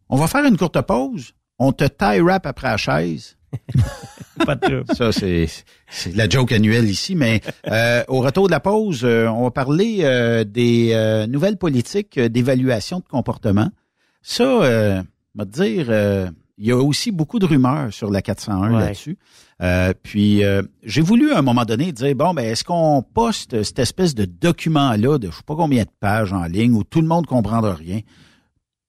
On 0.08 0.16
va 0.16 0.28
faire 0.28 0.46
une 0.46 0.56
courte 0.58 0.80
pause. 0.82 1.34
On 1.60 1.74
te 1.74 1.84
tie 1.86 2.20
wrap 2.22 2.46
après 2.46 2.70
la 2.70 2.78
chaise. 2.78 3.38
Pas 4.45 4.56
de 4.56 4.61
trouble. 4.61 4.95
Ça, 4.95 5.11
c'est 5.11 5.48
c'est 5.90 6.15
la 6.15 6.28
joke 6.28 6.52
annuelle 6.52 6.90
ici. 6.90 7.15
Mais 7.15 7.41
euh, 7.68 8.03
au 8.07 8.22
retour 8.22 8.48
de 8.48 8.52
la 8.52 8.60
pause, 8.60 9.02
euh, 9.03 9.28
on 9.28 9.44
va 9.44 9.52
parler 9.52 9.99
euh, 10.02 10.44
des 10.44 10.91
euh, 10.94 11.28
nouvelles 11.28 11.57
politiques 11.57 12.18
euh, 12.18 12.30
d'évaluation 12.30 12.99
de 12.99 13.06
comportement. 13.06 13.69
Ça, 14.22 14.44
euh, 14.44 15.02
on 15.36 15.40
va 15.40 15.45
te 15.45 15.52
dire, 15.52 15.86
euh, 15.90 16.30
il 16.57 16.68
y 16.68 16.72
a 16.72 16.78
aussi 16.78 17.11
beaucoup 17.11 17.40
de 17.40 17.45
rumeurs 17.45 17.91
sur 17.94 18.10
la 18.11 18.22
401 18.22 18.72
Ouais. 18.73 18.80
là-dessus. 18.80 19.18
Euh, 19.61 19.94
puis, 20.02 20.44
euh, 20.44 20.64
j'ai 20.84 21.02
voulu 21.02 21.34
à 21.34 21.40
un 21.40 21.41
moment 21.44 21.65
donné 21.65 21.91
dire, 21.91 22.15
bon, 22.15 22.34
ben, 22.34 22.44
est-ce 22.45 22.64
qu'on 22.64 23.03
poste 23.14 23.61
cette 23.64 23.80
espèce 23.80 24.15
de 24.15 24.26
document-là 24.26 25.18
de 25.19 25.30
je 25.30 25.36
sais 25.36 25.44
pas 25.45 25.56
combien 25.56 25.84
de 25.84 25.90
pages 25.99 26.34
en 26.34 26.45
ligne 26.45 26.73
où 26.73 26.84
tout 26.84 27.02
le 27.02 27.07
monde 27.07 27.28
comprendra 27.28 27.76
rien? 27.76 27.99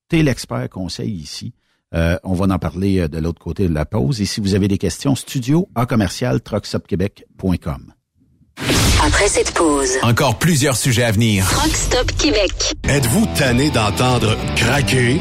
T'es 0.08 0.22
l'expert 0.22 0.68
conseil 0.70 1.10
ici. 1.12 1.52
Euh, 1.94 2.16
on 2.24 2.32
va 2.34 2.46
en 2.54 2.58
parler 2.58 3.00
euh, 3.00 3.08
de 3.08 3.18
l'autre 3.18 3.40
côté 3.40 3.68
de 3.68 3.74
la 3.74 3.84
pause. 3.84 4.20
Et 4.20 4.24
si 4.24 4.40
vous 4.40 4.54
avez 4.54 4.68
des 4.68 4.78
questions, 4.78 5.14
studio 5.14 5.68
à 5.74 5.86
commercial 5.86 6.40
trucksupquebec.com. 6.40 7.92
Après 9.04 9.28
cette 9.28 9.52
pause, 9.52 9.90
Encore 10.02 10.38
plusieurs 10.38 10.76
sujets 10.76 11.02
à 11.02 11.10
venir. 11.10 11.44
Truck 11.48 11.74
Stop 11.74 12.12
Québec. 12.12 12.74
Êtes-vous 12.88 13.26
tanné 13.36 13.70
d'entendre 13.70 14.36
craquer, 14.54 15.20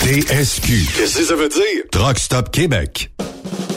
TSQ. 0.00 0.96
Qu'est-ce 0.96 1.18
que 1.18 1.24
ça 1.24 1.34
veut 1.34 1.48
dire? 1.48 1.84
Truck 1.90 2.18
Stop 2.18 2.50
Québec. 2.50 3.10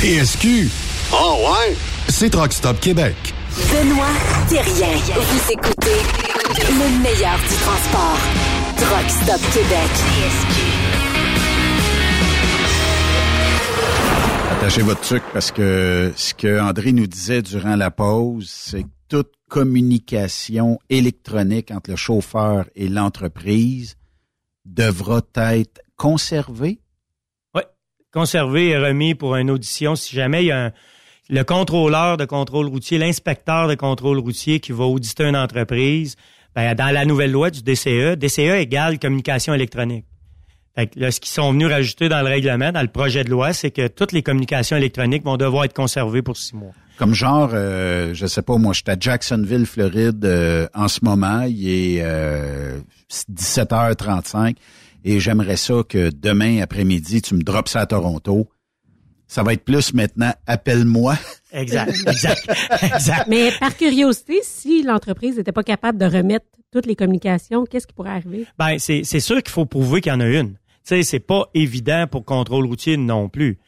TSQ. 0.00 0.70
Oh 1.12 1.36
ouais? 1.44 1.76
C'est 2.08 2.30
Truck 2.30 2.54
Stop 2.54 2.80
Québec. 2.80 3.14
Benoît 3.70 4.06
Thérien. 4.48 4.96
Vous 5.14 5.52
écoutez 5.52 6.00
le 6.70 7.02
meilleur 7.02 7.38
du 7.38 7.54
transport. 7.56 8.18
Truck 8.78 9.10
Stop 9.10 9.40
Québec. 9.52 9.90
Attachez 14.52 14.80
votre 14.80 15.02
truc 15.02 15.22
parce 15.34 15.52
que 15.52 16.14
ce 16.16 16.32
que 16.32 16.58
André 16.58 16.92
nous 16.92 17.06
disait 17.06 17.42
durant 17.42 17.76
la 17.76 17.90
pause, 17.90 18.48
c'est 18.48 18.84
que 18.84 18.88
toute 19.10 19.32
communication 19.50 20.78
électronique 20.88 21.70
entre 21.72 21.90
le 21.90 21.96
chauffeur 21.96 22.64
et 22.74 22.88
l'entreprise 22.88 23.96
devra 24.64 25.20
être 25.34 25.82
conservée. 25.98 26.80
Conservé 28.12 28.70
et 28.70 28.78
remis 28.78 29.14
pour 29.14 29.36
une 29.36 29.50
audition 29.50 29.94
si 29.94 30.16
jamais 30.16 30.42
il 30.42 30.46
y 30.46 30.52
a 30.52 30.66
un, 30.66 30.72
le 31.28 31.44
contrôleur 31.44 32.16
de 32.16 32.24
contrôle 32.24 32.66
routier, 32.66 32.98
l'inspecteur 32.98 33.68
de 33.68 33.76
contrôle 33.76 34.18
routier 34.18 34.58
qui 34.58 34.72
va 34.72 34.84
auditer 34.84 35.24
une 35.24 35.36
entreprise. 35.36 36.16
Ben, 36.56 36.74
dans 36.74 36.92
la 36.92 37.04
nouvelle 37.04 37.30
loi 37.30 37.50
du 37.50 37.62
DCE, 37.62 38.16
DCE 38.16 38.58
égale 38.58 38.98
communication 38.98 39.54
électronique. 39.54 40.04
Fait 40.74 40.88
que 40.88 40.98
là, 40.98 41.12
ce 41.12 41.20
qu'ils 41.20 41.30
sont 41.30 41.52
venus 41.52 41.68
rajouter 41.68 42.08
dans 42.08 42.20
le 42.20 42.26
règlement, 42.26 42.72
dans 42.72 42.82
le 42.82 42.88
projet 42.88 43.22
de 43.22 43.30
loi, 43.30 43.52
c'est 43.52 43.70
que 43.70 43.86
toutes 43.86 44.10
les 44.10 44.22
communications 44.22 44.76
électroniques 44.76 45.24
vont 45.24 45.36
devoir 45.36 45.64
être 45.64 45.74
conservées 45.74 46.22
pour 46.22 46.36
six 46.36 46.54
mois. 46.54 46.72
Comme 46.96 47.14
genre, 47.14 47.50
euh, 47.54 48.12
je 48.12 48.26
sais 48.26 48.42
pas, 48.42 48.58
moi, 48.58 48.72
je 48.72 48.78
suis 48.78 48.90
à 48.90 48.96
Jacksonville, 48.98 49.66
Floride 49.66 50.24
euh, 50.24 50.66
en 50.74 50.88
ce 50.88 51.00
moment. 51.04 51.42
Il 51.42 51.68
est 51.68 52.02
euh, 52.02 52.80
17h35 53.32 54.56
et 55.04 55.20
j'aimerais 55.20 55.56
ça 55.56 55.82
que 55.88 56.10
demain 56.10 56.60
après-midi, 56.60 57.22
tu 57.22 57.34
me 57.34 57.42
drops 57.42 57.70
ça 57.70 57.80
à 57.80 57.86
Toronto. 57.86 58.48
Ça 59.26 59.42
va 59.42 59.52
être 59.52 59.64
plus 59.64 59.94
maintenant, 59.94 60.32
appelle-moi. 60.46 61.16
Exact, 61.52 61.94
exact, 62.06 62.50
exact. 62.82 63.26
Mais 63.28 63.50
par 63.60 63.76
curiosité, 63.76 64.40
si 64.42 64.82
l'entreprise 64.82 65.36
n'était 65.36 65.52
pas 65.52 65.62
capable 65.62 65.98
de 65.98 66.06
remettre 66.06 66.46
toutes 66.72 66.86
les 66.86 66.96
communications, 66.96 67.64
qu'est-ce 67.64 67.86
qui 67.86 67.94
pourrait 67.94 68.10
arriver? 68.10 68.46
Ben, 68.58 68.78
c'est, 68.78 69.02
c'est 69.04 69.20
sûr 69.20 69.42
qu'il 69.42 69.52
faut 69.52 69.66
prouver 69.66 70.00
qu'il 70.00 70.12
y 70.12 70.14
en 70.14 70.20
a 70.20 70.26
une. 70.26 70.52
Tu 70.52 70.56
sais, 70.82 71.02
c'est 71.02 71.20
pas 71.20 71.46
évident 71.54 72.06
pour 72.10 72.24
contrôle 72.24 72.66
routier 72.66 72.96
non 72.96 73.28
plus. 73.28 73.58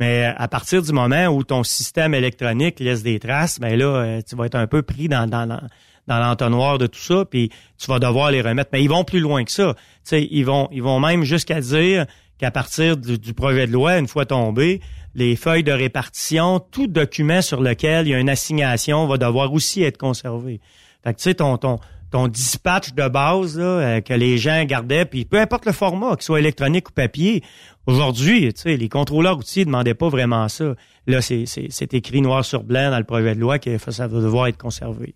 Mais 0.00 0.24
à 0.36 0.48
partir 0.48 0.82
du 0.82 0.92
moment 0.92 1.26
où 1.26 1.44
ton 1.44 1.62
système 1.62 2.14
électronique 2.14 2.80
laisse 2.80 3.02
des 3.02 3.20
traces, 3.20 3.60
ben 3.60 3.78
là, 3.78 3.86
euh, 3.86 4.20
tu 4.28 4.34
vas 4.34 4.46
être 4.46 4.56
un 4.56 4.66
peu 4.66 4.82
pris 4.82 5.08
dans, 5.08 5.28
dans, 5.28 5.46
dans, 5.46 5.60
dans 6.08 6.18
l'entonnoir 6.18 6.78
de 6.78 6.86
tout 6.86 7.00
ça, 7.00 7.24
puis 7.24 7.50
tu 7.78 7.86
vas 7.86 7.98
devoir 7.98 8.30
les 8.30 8.40
remettre. 8.40 8.70
Mais 8.72 8.82
ils 8.82 8.88
vont 8.88 9.04
plus 9.04 9.20
loin 9.20 9.44
que 9.44 9.52
ça. 9.52 9.74
Tu 9.74 9.82
sais, 10.04 10.28
ils 10.30 10.44
vont, 10.44 10.68
ils 10.72 10.82
vont 10.82 11.00
même 11.00 11.24
jusqu'à 11.24 11.60
dire 11.60 12.06
qu'à 12.38 12.50
partir 12.50 12.96
du, 12.96 13.18
du 13.18 13.34
projet 13.34 13.66
de 13.66 13.72
loi, 13.72 13.98
une 13.98 14.08
fois 14.08 14.26
tombé, 14.26 14.80
les 15.14 15.36
feuilles 15.36 15.62
de 15.62 15.72
répartition, 15.72 16.58
tout 16.58 16.86
document 16.86 17.42
sur 17.42 17.60
lequel 17.60 18.06
il 18.06 18.10
y 18.10 18.14
a 18.14 18.18
une 18.18 18.30
assignation 18.30 19.06
va 19.06 19.18
devoir 19.18 19.52
aussi 19.52 19.82
être 19.82 19.98
conservé. 19.98 20.60
Fait 21.04 21.12
que 21.12 21.18
tu 21.18 21.24
sais, 21.24 21.34
ton, 21.34 21.56
ton, 21.58 21.78
ton 22.10 22.28
dispatch 22.28 22.92
de 22.94 23.08
base 23.08 23.58
là, 23.58 23.64
euh, 23.64 24.00
que 24.00 24.14
les 24.14 24.38
gens 24.38 24.64
gardaient, 24.64 25.04
puis 25.04 25.24
peu 25.24 25.40
importe 25.40 25.66
le 25.66 25.72
format, 25.72 26.10
qu'il 26.16 26.22
soit 26.22 26.38
électronique 26.38 26.90
ou 26.90 26.92
papier, 26.92 27.42
aujourd'hui, 27.86 28.52
tu 28.54 28.62
sais, 28.62 28.76
les 28.76 28.88
contrôleurs 28.88 29.36
routiers 29.36 29.64
demandaient 29.64 29.94
pas 29.94 30.08
vraiment 30.08 30.48
ça. 30.48 30.74
Là, 31.06 31.20
c'est 31.20 31.94
écrit 31.94 32.20
noir 32.20 32.44
sur 32.44 32.62
blanc 32.62 32.90
dans 32.90 32.98
le 32.98 33.04
projet 33.04 33.34
de 33.34 33.40
loi 33.40 33.58
que 33.58 33.76
ça 33.78 34.06
va 34.06 34.20
devoir 34.20 34.46
être 34.46 34.58
conservé. 34.58 35.14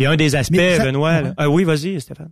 Puis 0.00 0.06
un 0.06 0.16
des 0.16 0.34
aspects, 0.34 0.56
Mais 0.56 0.76
ça- 0.78 0.84
Benoît, 0.86 1.20
Ouais. 1.22 1.32
ah 1.36 1.50
oui, 1.50 1.64
vas-y, 1.64 2.00
Stéphane. 2.00 2.30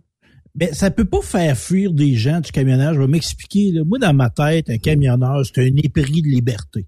Ben, 0.55 0.73
ça 0.73 0.89
peut 0.89 1.05
pas 1.05 1.21
faire 1.21 1.55
fuir 1.55 1.93
des 1.93 2.15
gens 2.15 2.39
du 2.39 2.51
camionnage. 2.51 2.95
Je 2.95 2.99
vais 3.01 3.05
m'expliquer. 3.07 3.71
là. 3.71 3.83
Moi, 3.85 3.99
dans 3.99 4.11
ma 4.11 4.31
tête, 4.31 4.71
un 4.71 4.79
camionneur, 4.79 5.43
c'est 5.45 5.61
un 5.61 5.75
épris 5.77 6.23
de 6.23 6.27
liberté. 6.27 6.87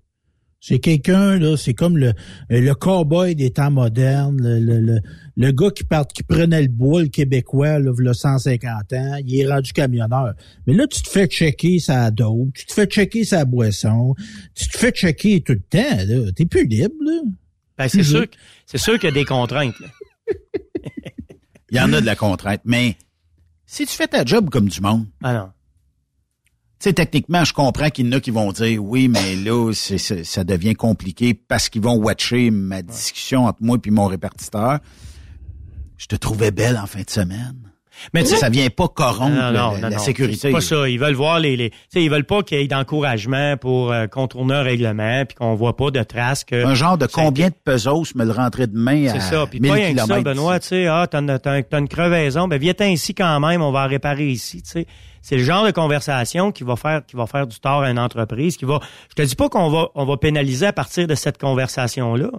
C'est 0.59 0.79
quelqu'un, 0.79 1.37
là, 1.37 1.55
c'est 1.55 1.75
comme 1.75 1.99
le, 1.99 2.13
le 2.49 2.71
cow-boy 2.73 3.35
des 3.35 3.51
temps 3.51 3.69
modernes, 3.69 4.41
le, 4.41 4.59
le, 4.59 4.79
le, 4.79 4.99
le 5.37 5.51
gars 5.51 5.69
qui 5.69 5.83
part, 5.83 6.07
qui 6.07 6.23
prenait 6.23 6.63
le 6.63 6.67
bois, 6.67 7.03
le 7.03 7.09
québécois, 7.09 7.77
là, 7.77 7.91
le 7.95 8.13
150 8.13 8.93
ans, 8.93 9.17
il 9.23 9.39
est 9.39 9.47
rendu 9.47 9.73
camionneur. 9.73 10.33
Mais 10.65 10.73
là, 10.73 10.87
tu 10.87 11.03
te 11.03 11.09
fais 11.09 11.27
checker 11.27 11.77
sa 11.77 12.09
dope, 12.09 12.53
tu 12.55 12.65
te 12.65 12.73
fais 12.73 12.87
checker 12.87 13.23
sa 13.23 13.45
boisson, 13.45 14.15
tu 14.55 14.67
te 14.67 14.77
fais 14.79 14.91
checker 14.91 15.41
tout 15.41 15.53
le 15.53 15.61
temps, 15.61 15.97
là. 16.07 16.31
T'es 16.35 16.45
plus 16.47 16.65
libre, 16.65 16.95
là. 17.05 17.21
Ben, 17.77 17.87
c'est 17.87 18.01
sûr, 18.03 18.27
que- 18.27 18.35
c'est 18.65 18.79
sûr 18.79 18.95
qu'il 18.99 19.09
y 19.09 19.11
a 19.11 19.15
des 19.15 19.25
contraintes. 19.25 19.79
là. 19.79 19.87
Il 21.71 21.77
y 21.77 21.79
en 21.81 21.91
a 21.93 22.01
de 22.01 22.05
la 22.05 22.15
contrainte, 22.17 22.61
mais 22.65 22.97
si 23.65 23.85
tu 23.85 23.93
fais 23.95 24.07
ta 24.07 24.25
job 24.25 24.49
comme 24.49 24.67
du 24.67 24.81
monde, 24.81 25.07
Ah 25.23 25.33
non. 25.33 25.51
tu 26.79 26.89
sais, 26.89 26.93
techniquement, 26.93 27.45
je 27.45 27.53
comprends 27.53 27.89
qu'il 27.89 28.05
y 28.07 28.09
en 28.09 28.11
a 28.11 28.19
qui 28.19 28.29
vont 28.31 28.51
dire 28.51 28.83
oui, 28.83 29.07
mais 29.07 29.35
là, 29.37 29.71
ça 29.73 30.43
devient 30.43 30.75
compliqué 30.75 31.33
parce 31.33 31.69
qu'ils 31.69 31.81
vont 31.81 31.95
watcher 31.95 32.51
ma 32.51 32.81
discussion 32.81 33.45
entre 33.45 33.63
moi 33.63 33.77
et 33.83 33.89
mon 33.91 34.05
répartiteur. 34.07 34.79
Je 35.97 36.07
te 36.07 36.15
trouvais 36.17 36.51
belle 36.51 36.77
en 36.77 36.87
fin 36.87 37.03
de 37.03 37.09
semaine. 37.09 37.70
Mais 38.13 38.25
ça 38.25 38.49
vient 38.49 38.69
pas 38.69 38.87
corrompre 38.87 39.31
Non, 39.31 39.51
non, 39.51 39.71
la, 39.71 39.79
non, 39.79 39.89
la 39.89 39.99
sécurité. 39.99 40.37
C'est 40.37 40.51
pas 40.51 40.61
ça. 40.61 40.87
Ils 40.89 40.99
veulent 40.99 41.13
voir 41.13 41.39
les, 41.39 41.55
les 41.55 41.71
ils 41.93 42.09
veulent 42.09 42.25
pas 42.25 42.43
qu'il 42.43 42.59
y 42.59 42.63
ait 42.63 42.67
d'encouragement 42.67 43.57
pour 43.57 43.91
euh, 43.91 44.07
contourner 44.07 44.55
un 44.55 44.63
règlement 44.63 45.25
puis 45.25 45.35
qu'on 45.35 45.55
voit 45.55 45.75
pas 45.75 45.91
de 45.91 46.03
traces 46.03 46.43
que. 46.43 46.65
Un 46.65 46.75
genre 46.75 46.97
de 46.97 47.05
combien 47.05 47.49
de 47.49 47.53
pesos 47.53 48.15
me 48.15 48.25
le 48.25 48.31
rentrer 48.31 48.67
demain 48.67 49.07
à 49.07 49.13
C'est 49.13 49.21
ça. 49.21 49.45
Puis 49.47 49.59
1000 49.59 49.69
pas 49.69 49.75
rien 49.75 49.93
que 49.93 50.01
ça, 50.01 50.21
Benoît, 50.21 50.59
tu 50.59 50.67
sais, 50.67 50.87
ah, 50.87 51.07
t'as 51.09 51.19
une, 51.19 51.87
crevaison, 51.87 52.47
ben 52.47 52.59
viens 52.59 52.73
ici 52.87 53.13
quand 53.13 53.39
même, 53.39 53.61
on 53.61 53.71
va 53.71 53.85
réparer 53.85 54.29
ici, 54.29 54.61
tu 54.61 54.71
sais. 54.71 54.87
C'est 55.23 55.37
le 55.37 55.43
genre 55.43 55.63
de 55.63 55.71
conversation 55.71 56.51
qui 56.51 56.63
va 56.63 56.75
faire 56.75 57.05
qui 57.05 57.15
va 57.15 57.27
faire 57.27 57.45
du 57.45 57.59
tort 57.59 57.83
à 57.83 57.91
une 57.91 57.99
entreprise, 57.99 58.57
qui 58.57 58.65
va. 58.65 58.79
Je 59.09 59.15
te 59.15 59.21
dis 59.21 59.35
pas 59.35 59.49
qu'on 59.49 59.69
va 59.69 59.89
on 59.93 60.03
va 60.03 60.17
pénaliser 60.17 60.65
à 60.65 60.73
partir 60.73 61.05
de 61.05 61.13
cette 61.13 61.37
conversation 61.37 62.15
là, 62.15 62.29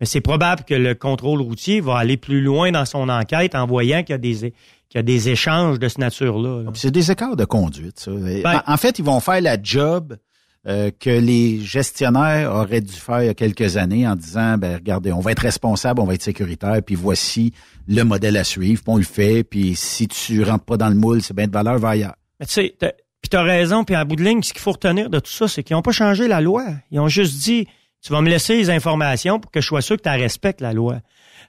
mais 0.00 0.06
c'est 0.06 0.20
probable 0.20 0.64
que 0.64 0.74
le 0.74 0.96
contrôle 0.96 1.40
routier 1.40 1.80
va 1.80 1.98
aller 1.98 2.16
plus 2.16 2.40
loin 2.40 2.72
dans 2.72 2.84
son 2.84 3.08
enquête 3.08 3.54
en 3.54 3.66
voyant 3.66 4.02
qu'il 4.02 4.10
y 4.10 4.14
a 4.14 4.18
des 4.18 4.52
qu'il 4.92 4.98
y 4.98 5.00
a 5.00 5.02
des 5.02 5.30
échanges 5.30 5.78
de 5.78 5.88
ce 5.88 5.98
nature 5.98 6.38
là. 6.38 6.64
C'est 6.74 6.90
des 6.90 7.10
écarts 7.10 7.34
de 7.34 7.46
conduite, 7.46 7.98
ça. 7.98 8.10
en, 8.10 8.72
en 8.74 8.76
fait, 8.76 8.98
ils 8.98 9.04
vont 9.04 9.20
faire 9.20 9.40
la 9.40 9.56
job 9.60 10.18
euh, 10.66 10.90
que 11.00 11.08
les 11.08 11.60
gestionnaires 11.60 12.52
auraient 12.52 12.82
dû 12.82 12.92
faire 12.92 13.22
il 13.22 13.26
y 13.26 13.30
a 13.30 13.34
quelques 13.34 13.78
années 13.78 14.06
en 14.06 14.14
disant, 14.16 14.58
ben 14.58 14.74
regardez, 14.74 15.10
on 15.10 15.20
va 15.20 15.32
être 15.32 15.40
responsable, 15.40 16.02
on 16.02 16.04
va 16.04 16.12
être 16.12 16.22
sécuritaire, 16.22 16.82
puis 16.84 16.94
voici 16.94 17.54
le 17.88 18.02
modèle 18.02 18.36
à 18.36 18.44
suivre, 18.44 18.82
puis 18.82 18.92
on 18.92 18.98
le 18.98 19.02
fait, 19.02 19.44
puis 19.44 19.74
si 19.76 20.08
tu 20.08 20.42
rentres 20.42 20.66
pas 20.66 20.76
dans 20.76 20.90
le 20.90 20.94
moule, 20.94 21.22
c'est 21.22 21.34
bien 21.34 21.46
de 21.46 21.52
valeur, 21.52 21.78
va 21.78 21.88
ailleurs. 21.88 22.16
Mais 22.38 22.44
tu 22.44 22.52
sais, 22.52 22.74
puis 22.78 23.30
t'as 23.30 23.42
raison, 23.42 23.84
puis 23.84 23.96
en 23.96 24.04
bout 24.04 24.16
de 24.16 24.24
ligne, 24.24 24.42
ce 24.42 24.52
qu'il 24.52 24.60
faut 24.60 24.72
retenir 24.72 25.08
de 25.08 25.20
tout 25.20 25.32
ça, 25.32 25.48
c'est 25.48 25.62
qu'ils 25.62 25.74
n'ont 25.74 25.82
pas 25.82 25.92
changé 25.92 26.28
la 26.28 26.42
loi. 26.42 26.64
Ils 26.90 27.00
ont 27.00 27.08
juste 27.08 27.42
dit, 27.42 27.66
tu 28.02 28.12
vas 28.12 28.20
me 28.20 28.28
laisser 28.28 28.56
les 28.56 28.68
informations 28.68 29.40
pour 29.40 29.50
que 29.50 29.62
je 29.62 29.66
sois 29.66 29.80
sûr 29.80 29.96
que 29.96 30.02
tu 30.02 30.10
respectes 30.10 30.60
la 30.60 30.74
loi. 30.74 30.98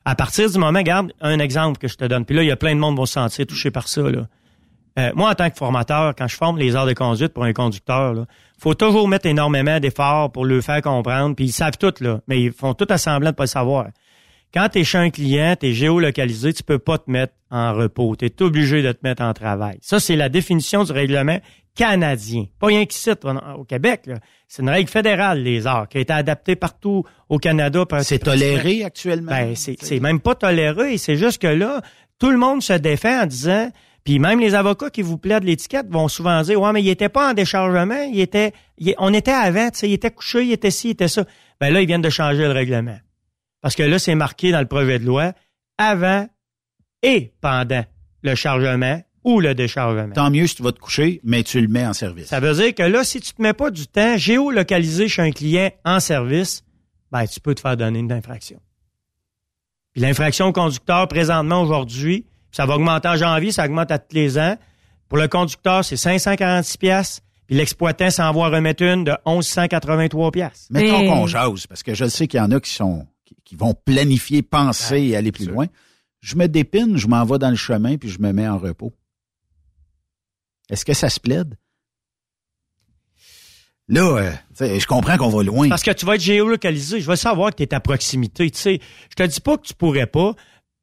À 0.06 0.16
partir 0.16 0.50
du 0.52 0.58
moment, 0.58 0.80
regarde 0.80 1.14
un 1.22 1.40
exemple 1.40 1.78
que 1.78 1.88
je 1.88 1.96
te 1.96 2.06
donne, 2.06 2.26
puis 2.26 2.36
là, 2.36 2.44
il 2.44 2.48
y 2.48 2.52
a 2.52 2.58
plein 2.58 2.76
de 2.76 2.80
monde 2.80 2.96
qui 2.96 3.00
vont 3.00 3.06
se 3.06 3.14
sentir 3.14 3.48
touché 3.48 3.72
par 3.72 3.88
ça. 3.88 4.02
Là. 4.02 4.28
Euh, 5.00 5.12
moi, 5.16 5.32
en 5.32 5.36
tant 5.36 5.50
que 5.50 5.58
formateur, 5.58 6.14
quand 6.16 6.28
je 6.28 6.36
forme 6.36 6.58
les 6.58 6.76
heures 6.76 6.86
de 6.86 6.94
conduite 6.94 7.34
pour 7.34 7.44
un 7.46 7.54
conducteur, 7.54 8.14
il 8.14 8.62
faut 8.62 8.76
toujours 8.76 9.08
mettre 9.08 9.26
énormément 9.26 9.80
d'efforts 9.80 10.32
pour 10.32 10.46
le 10.46 10.62
faire 10.62 10.82
comprendre. 10.82 11.36
Puis 11.36 11.46
ils 11.46 11.52
savent 11.52 11.78
tout, 11.78 11.94
là, 12.02 12.20
mais 12.28 12.42
ils 12.42 12.52
font 12.52 12.74
tout 12.74 12.86
à 12.90 12.98
semblant 12.98 13.32
de 13.32 13.36
pas 13.36 13.44
le 13.44 13.48
savoir. 13.48 13.88
Quand 14.54 14.70
tu 14.70 14.80
es 14.80 14.84
chez 14.84 15.00
un 15.00 15.10
client, 15.10 15.56
tu 15.60 15.68
es 15.68 15.74
géolocalisé, 15.74 16.54
tu 16.54 16.62
peux 16.62 16.78
pas 16.78 17.00
te 17.00 17.10
mettre 17.10 17.34
en 17.50 17.74
repos. 17.74 18.16
Tu 18.16 18.26
es 18.26 18.42
obligé 18.44 18.84
de 18.84 18.92
te 18.92 19.00
mettre 19.02 19.24
en 19.24 19.34
travail. 19.34 19.80
Ça, 19.82 20.00
c'est 20.00 20.16
la 20.16 20.30
définition 20.30 20.84
du 20.84 20.92
règlement 20.92 21.40
canadien. 21.76 22.45
Pas 22.60 22.68
rien 22.68 22.86
qui 22.86 22.98
cite 22.98 23.26
au 23.26 23.64
Québec. 23.64 24.10
C'est 24.48 24.62
une 24.62 24.70
règle 24.70 24.90
fédérale, 24.90 25.41
les 25.41 25.66
heures, 25.66 25.88
qui 25.90 25.98
a 25.98 26.02
été 26.02 26.14
adaptée 26.14 26.56
partout 26.56 27.04
au 27.30 27.40
Canada. 27.40 27.86
C'est 28.02 28.20
toléré 28.20 28.84
actuellement? 28.84 29.32
Ben, 29.32 29.56
c'est 29.56 30.00
même 30.00 30.20
pas 30.20 30.36
toléré. 30.36 30.98
C'est 30.98 31.18
juste 31.18 31.41
que 31.41 31.48
là, 31.48 31.82
tout 32.20 32.30
le 32.30 32.38
monde 32.38 32.62
se 32.62 32.74
défend 32.74 33.24
en 33.24 33.26
disant 33.26 33.72
puis 34.04 34.20
même 34.20 34.40
les 34.40 34.54
avocats 34.54 34.90
qui 34.90 35.02
vous 35.02 35.18
plaident 35.18 35.45
l'étiquette 35.45 35.88
vont 35.90 36.08
souvent 36.08 36.41
dire 36.41 36.60
Ouais, 36.60 36.74
mais 36.74 36.82
il 36.82 36.90
était 36.90 37.10
pas 37.10 37.32
en 37.32 37.34
déchargement, 37.34 38.02
il 38.02 38.20
était. 38.20 38.52
on 38.98 39.14
était 39.14 39.32
avant, 39.32 39.70
tu 39.70 39.80
sais, 39.80 39.90
il 39.90 39.94
était 39.94 40.12
couché, 40.12 40.45
il 40.45 40.52
était 40.52 40.72
ci, 40.72 40.90
il 40.90 40.91
était 40.91 41.08
ça. 41.08 41.24
Ben 41.62 41.74
là, 41.74 41.82
ils 41.82 41.88
viennent 41.88 42.02
de 42.02 42.10
changer 42.10 42.44
le 42.44 42.52
règlement. 42.52 42.98
Parce 43.62 43.76
que 43.76 43.84
là, 43.84 44.00
c'est 44.00 44.16
marqué 44.16 44.52
dans 44.52 44.60
le 44.60 44.68
projet 44.68 45.00
de 45.00 45.06
loi 45.06 45.32
avant 45.78 46.28
et 47.02 47.32
pendant 47.40 47.86
le 48.24 48.36
chargement 48.36 49.02
ou 49.24 49.40
le 49.40 49.56
déchargement. 49.56 50.14
Tant 50.14 50.30
mieux 50.30 50.48
si 50.48 50.56
tu 50.56 50.64
vas 50.64 50.72
te 50.72 50.80
coucher, 50.80 51.22
mais 51.24 51.44
tu 51.44 51.62
le 51.62 51.68
mets 51.68 51.86
en 51.86 51.94
service. 51.94 52.28
Ça 52.28 52.40
veut 52.40 52.54
dire 52.54 52.74
que 52.74 52.84
là, 52.84 53.04
si 53.04 53.20
tu 53.22 53.34
te 53.34 53.41
mets 53.41 53.54
pas 53.54 53.72
du 53.72 53.88
temps 53.88 54.18
géolocalisé 54.18 55.08
chez 55.08 55.22
un 55.22 55.32
client 55.32 55.72
en 55.86 56.00
service, 56.00 56.64
ben, 57.12 57.26
tu 57.26 57.40
peux 57.40 57.56
te 57.56 57.62
faire 57.62 57.78
donner 57.78 58.00
une 58.00 58.12
infraction. 58.12 58.60
Puis 59.94 60.02
l'infraction 60.02 60.48
au 60.48 60.52
conducteur, 60.52 61.08
présentement, 61.08 61.62
aujourd'hui, 61.62 62.26
ça 62.52 62.66
va 62.66 62.76
augmenter 62.76 63.08
en 63.08 63.16
janvier, 63.16 63.52
ça 63.52 63.66
augmente 63.66 63.91
à 63.91 64.00
tous 64.00 64.16
les 64.16 64.38
ans. 64.38 64.58
Pour 65.10 65.18
le 65.18 65.28
conducteur, 65.28 65.86
c'est 65.86 65.98
546 65.98 66.78
pièces. 66.78 67.22
Puis 67.45 67.56
l'exploitant 67.56 68.10
s'en 68.10 68.32
va 68.32 68.50
remettre 68.50 68.84
une 68.84 69.04
de 69.04 69.14
1183 69.28 70.32
pièces. 70.32 70.68
Mettons 70.72 71.08
qu'on 71.08 71.28
jase, 71.28 71.68
parce 71.68 71.84
que 71.84 71.94
je 71.94 72.06
sais 72.06 72.28
qu'il 72.28 72.40
y 72.40 72.41
en 72.41 72.52
a 72.52 72.60
qui 72.60 72.72
sont 72.72 73.06
qui, 73.44 73.56
vont 73.56 73.74
planifier, 73.74 74.41
penser 74.41 75.02
et 75.02 75.16
aller 75.16 75.32
plus 75.32 75.48
loin. 75.48 75.68
Je 76.22 76.36
me 76.36 76.48
dépine, 76.48 76.98
je 76.98 77.08
m'en 77.08 77.24
vais 77.26 77.38
dans 77.38 77.50
le 77.50 77.56
chemin, 77.56 77.98
puis 77.98 78.10
je 78.10 78.20
me 78.20 78.32
mets 78.32 78.48
en 78.48 78.58
repos. 78.58 78.94
Est-ce 80.69 80.85
que 80.85 80.94
ça 80.94 81.10
se 81.10 81.19
plaide? 81.19 81.57
Là, 83.90 84.38
euh, 84.60 84.80
je 84.80 84.85
comprends 84.88 85.18
qu'on 85.18 85.30
va 85.30 85.44
loin. 85.44 85.68
Parce 85.69 85.84
que 85.84 85.91
tu 85.91 86.06
vas 86.06 86.15
être 86.15 86.22
géolocalisé. 86.22 87.02
Je 87.02 87.07
veux 87.07 87.15
savoir 87.15 87.52
que 87.52 87.57
tu 87.57 87.64
es 87.64 87.73
à 87.73 87.80
proximité. 87.80 88.49
Tu 88.49 88.57
sais, 88.57 88.80
je 89.10 89.15
te 89.15 89.23
dis 89.23 89.41
pas 89.41 89.57
que 89.57 89.64
tu 89.64 89.73
pourrais 89.73 90.07
pas. 90.07 90.34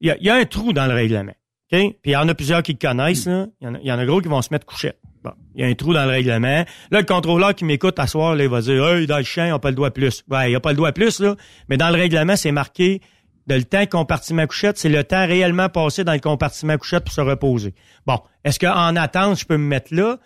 Il 0.01 0.17
y 0.21 0.31
a, 0.31 0.35
un 0.35 0.45
trou 0.45 0.73
dans 0.73 0.87
le 0.87 0.95
règlement. 0.95 1.35
Puis 1.71 1.97
il 2.05 2.13
y 2.13 2.17
en 2.17 2.29
a 2.29 2.35
plusieurs 2.35 2.63
qui 2.63 2.73
le 2.73 2.79
connaissent. 2.79 3.27
Il, 3.27 3.81
y 3.83 3.93
en 3.93 3.99
a, 3.99 4.07
gros 4.07 4.21
qui 4.21 4.29
vont 4.29 4.43
se 4.43 4.49
mettre 4.51 4.67
coucher. 4.67 4.93
Bon, 5.23 5.33
il 5.55 5.61
y 5.61 5.65
a 5.65 5.67
un 5.67 5.75
trou 5.75 5.93
dans 5.93 6.05
le 6.05 6.11
règlement. 6.11 6.65
Là, 6.91 7.01
le 7.01 7.05
contrôleur 7.05 7.55
qui 7.55 7.65
m'écoute 7.65 7.99
à 7.99 8.07
soir, 8.07 8.35
là, 8.35 8.45
il 8.45 8.51
va 8.51 8.63
dire 8.63 8.87
Hey, 8.87 9.07
dans 9.07 9.19
le 9.19 9.25
chien, 9.25 9.47
il 9.47 9.51
n'a 9.51 9.59
pas 9.59 9.71
le 9.71 9.77
doigt 9.77 9.91
plus. 9.91 10.25
Ouais, 10.31 10.51
il 10.51 10.55
a 10.55 10.61
pas 10.61 10.71
le 10.71 10.77
doigt 10.77 10.93
plus, 10.93 11.21
là. 11.21 11.37
Mais 11.69 11.77
dans 11.77 11.91
le 11.91 11.97
règlement, 11.97 12.37
c'est 12.37 12.53
marqué 12.53 13.01
de 13.47 13.55
le 13.55 13.65
temps 13.65 13.85
compartiment 13.87 14.47
couchette, 14.47 14.79
c'est 14.79 14.89
le 14.89 15.05
temps 15.05 15.27
réellement 15.27 15.69
passé 15.69 16.05
dans 16.05 16.13
le 16.13 16.21
compartiment 16.21 16.77
couchette 16.77 17.05
pour 17.05 17.13
se 17.13 17.21
reposer. 17.21 17.75
Bon, 18.07 18.21
est-ce 18.45 18.59
qu'en 18.59 18.97
attente, 18.97 19.39
je 19.39 19.45
peux 19.45 19.57
me 19.57 19.67
mettre 19.67 19.95
là? 19.95 20.19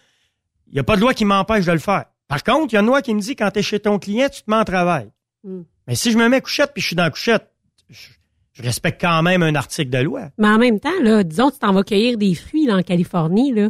Il 0.69 0.75
n'y 0.75 0.81
a 0.81 0.85
pas 0.85 0.97
de 0.97 1.01
loi 1.01 1.15
qui 1.15 1.25
m'empêche 1.25 1.65
de 1.65 1.73
le 1.73 1.79
faire. 1.79 2.07
Par 2.29 2.43
contre, 2.43 2.73
il 2.73 2.75
y 2.75 2.79
a 2.79 2.81
une 2.81 2.87
loi 2.87 3.03
qui 3.03 3.15
me 3.15 3.21
dit 3.21 3.37
quand 3.37 3.51
tu 3.51 3.61
es 3.61 3.63
chez 3.63 3.81
ton 3.81 3.99
client, 3.99 4.29
tu 4.33 4.43
te 4.43 4.51
mets 4.51 4.57
en 4.57 4.65
travail. 4.65 5.11
Hmm. 5.43 5.63
Mais 5.87 5.95
si 5.95 6.11
je 6.11 6.19
me 6.19 6.29
mets 6.29 6.41
couchette 6.41 6.73
puis 6.73 6.83
je 6.83 6.89
suis 6.89 6.97
dans 6.97 7.05
la 7.05 7.11
couchette, 7.11 7.51
je 7.89 8.63
respecte 8.63 9.01
quand 9.01 9.23
même 9.23 9.43
un 9.43 9.55
article 9.55 9.91
de 9.91 9.99
loi. 9.99 10.31
Mais 10.39 10.49
en 10.49 10.59
même 10.59 10.81
temps, 10.81 11.01
là, 11.03 11.23
disons 11.23 11.49
que 11.49 11.55
tu 11.55 11.61
t'en 11.61 11.73
vas 11.73 11.83
cueillir 11.83 12.17
des 12.17 12.35
fruits 12.35 12.71
en 12.73 12.83
Californie, 12.83 13.53
là. 13.53 13.69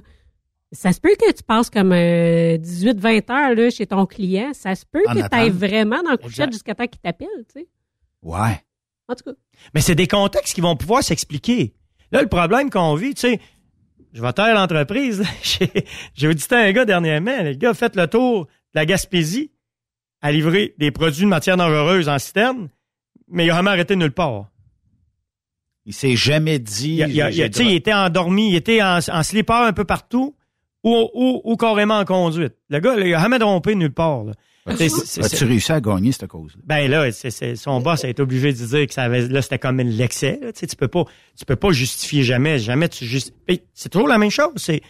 Ça 0.73 0.93
se 0.93 1.01
peut 1.01 1.15
que 1.19 1.33
tu 1.33 1.43
passes 1.45 1.71
comme 1.71 1.93
18-20 1.93 1.95
euh, 1.95 3.33
heures 3.33 3.55
là, 3.55 3.71
chez 3.71 3.87
ton 3.87 4.07
client. 4.07 4.51
Ça 4.55 4.75
se 4.75 4.85
peut 4.85 5.03
que 5.07 5.29
tu 5.29 5.35
ailles 5.35 5.51
vraiment 5.51 6.03
dans 6.03 6.11
le 6.11 6.17
couchette 6.17 6.53
jusqu'à 6.53 6.75
temps 6.75 6.87
qu'il 6.89 7.01
t'appelle, 7.01 7.29
tu 7.47 7.61
sais. 7.61 7.69
Ouais. 8.23 8.61
En 9.09 9.15
tout 9.15 9.25
cas. 9.25 9.37
Mais 9.75 9.81
c'est 9.81 9.95
des 9.95 10.07
contextes 10.07 10.55
qui 10.55 10.61
vont 10.61 10.77
pouvoir 10.77 11.03
s'expliquer. 11.03 11.75
Là, 12.13 12.23
le 12.23 12.29
problème 12.29 12.71
qu'on 12.71 12.95
vit, 12.95 13.15
tu 13.15 13.21
sais, 13.21 13.41
je 14.13 14.23
vais 14.23 14.33
taire 14.33 14.55
l'entreprise. 14.55 15.25
J'ai 16.15 16.29
audité 16.29 16.55
un 16.55 16.73
gars 16.73 16.85
dernièrement. 16.85 17.43
Le 17.43 17.55
gars 17.55 17.71
a 17.71 17.75
fait 17.75 17.97
le 17.97 18.07
tour 18.07 18.45
de 18.45 18.51
la 18.75 18.87
Gaspésie 18.87 19.51
à 20.23 20.33
livrer 20.33 20.75
des 20.79 20.91
produits 20.91 21.25
de 21.25 21.29
matière 21.29 21.57
dangereuse 21.57 22.09
en 22.09 22.19
citerne, 22.19 22.71
mais 23.29 23.45
il 23.45 23.51
a 23.51 23.57
jamais 23.57 23.71
arrêté 23.71 23.97
nulle 23.97 24.13
part. 24.13 24.47
Il 25.85 25.93
s'est 25.93 26.17
jamais 26.17 26.59
dit. 26.59 27.03
Il, 27.07 27.11
il, 27.11 27.73
était 27.75 27.93
endormi, 27.93 28.51
il 28.51 28.57
était 28.57 28.81
en, 28.83 29.01
en, 29.07 29.23
slipper 29.23 29.53
un 29.53 29.75
peu 29.75 29.85
partout 29.85 30.35
ou, 30.83 31.11
ou, 31.13 31.43
ou 31.45 31.57
carrément 31.57 31.99
en 31.99 32.05
conduite. 32.07 32.55
Le 32.71 32.79
gars, 32.79 32.95
il 32.97 33.15
a 33.15 33.21
jamais 33.21 33.39
trompé 33.39 33.75
nulle 33.75 33.93
part. 33.93 34.25
As-tu 34.67 35.45
réussi 35.45 35.73
à 35.73 35.81
gagner 35.81 36.13
cette 36.13 36.27
cause? 36.27 36.53
-là? 36.57 36.61
Ben 36.65 36.91
là, 36.91 37.11
son 37.57 37.81
boss 37.81 38.05
a 38.05 38.09
été 38.09 38.23
obligé 38.23 38.53
de 38.53 38.65
dire 38.65 38.87
que 38.87 38.95
ça 38.95 39.03
avait, 39.03 39.29
là, 39.29 39.43
c'était 39.43 39.59
comme 39.59 39.79
l'excès. 39.79 40.41
Tu, 40.57 40.67
tu 40.67 40.77
peux 40.77 40.89
pas, 40.89 41.05
tu 41.39 41.45
peux 41.45 41.57
pas 41.57 41.71
justifier 41.73 42.23
jamais, 42.23 42.59
jamais 42.59 42.89
tu 42.89 43.05
justifies. 43.05 43.63
C'est 43.75 43.91
toujours 43.91 44.09
la 44.09 44.19
même 44.19 44.31
chose. 44.31 44.55
C'est 44.57 44.81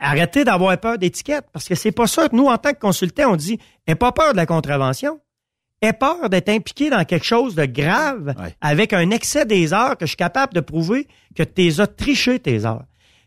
arrêter 0.00 0.44
d'avoir 0.44 0.78
peur 0.78 0.98
d'étiquette 0.98 1.46
parce 1.52 1.68
que 1.68 1.74
c'est 1.74 1.92
pas 1.92 2.06
ça 2.06 2.28
que 2.28 2.36
nous, 2.36 2.46
en 2.46 2.56
tant 2.56 2.72
que 2.72 2.78
consultants, 2.78 3.32
on 3.32 3.36
dit, 3.36 3.58
n'aie 3.86 3.94
pas 3.94 4.12
peur 4.12 4.32
de 4.32 4.36
la 4.36 4.46
contravention 4.46 5.20
aie 5.84 5.92
peur 5.92 6.28
d'être 6.30 6.48
impliqué 6.48 6.90
dans 6.90 7.04
quelque 7.04 7.24
chose 7.24 7.54
de 7.54 7.66
grave 7.66 8.34
avec 8.60 8.92
un 8.92 9.10
excès 9.10 9.44
des 9.44 9.72
heures 9.72 9.96
que 9.96 10.06
je 10.06 10.10
suis 10.10 10.16
capable 10.16 10.54
de 10.54 10.60
prouver 10.60 11.06
que 11.34 11.42
tu 11.42 11.80
as 11.80 11.86
triché 11.86 12.38
tes 12.38 12.64
heures. 12.64 12.84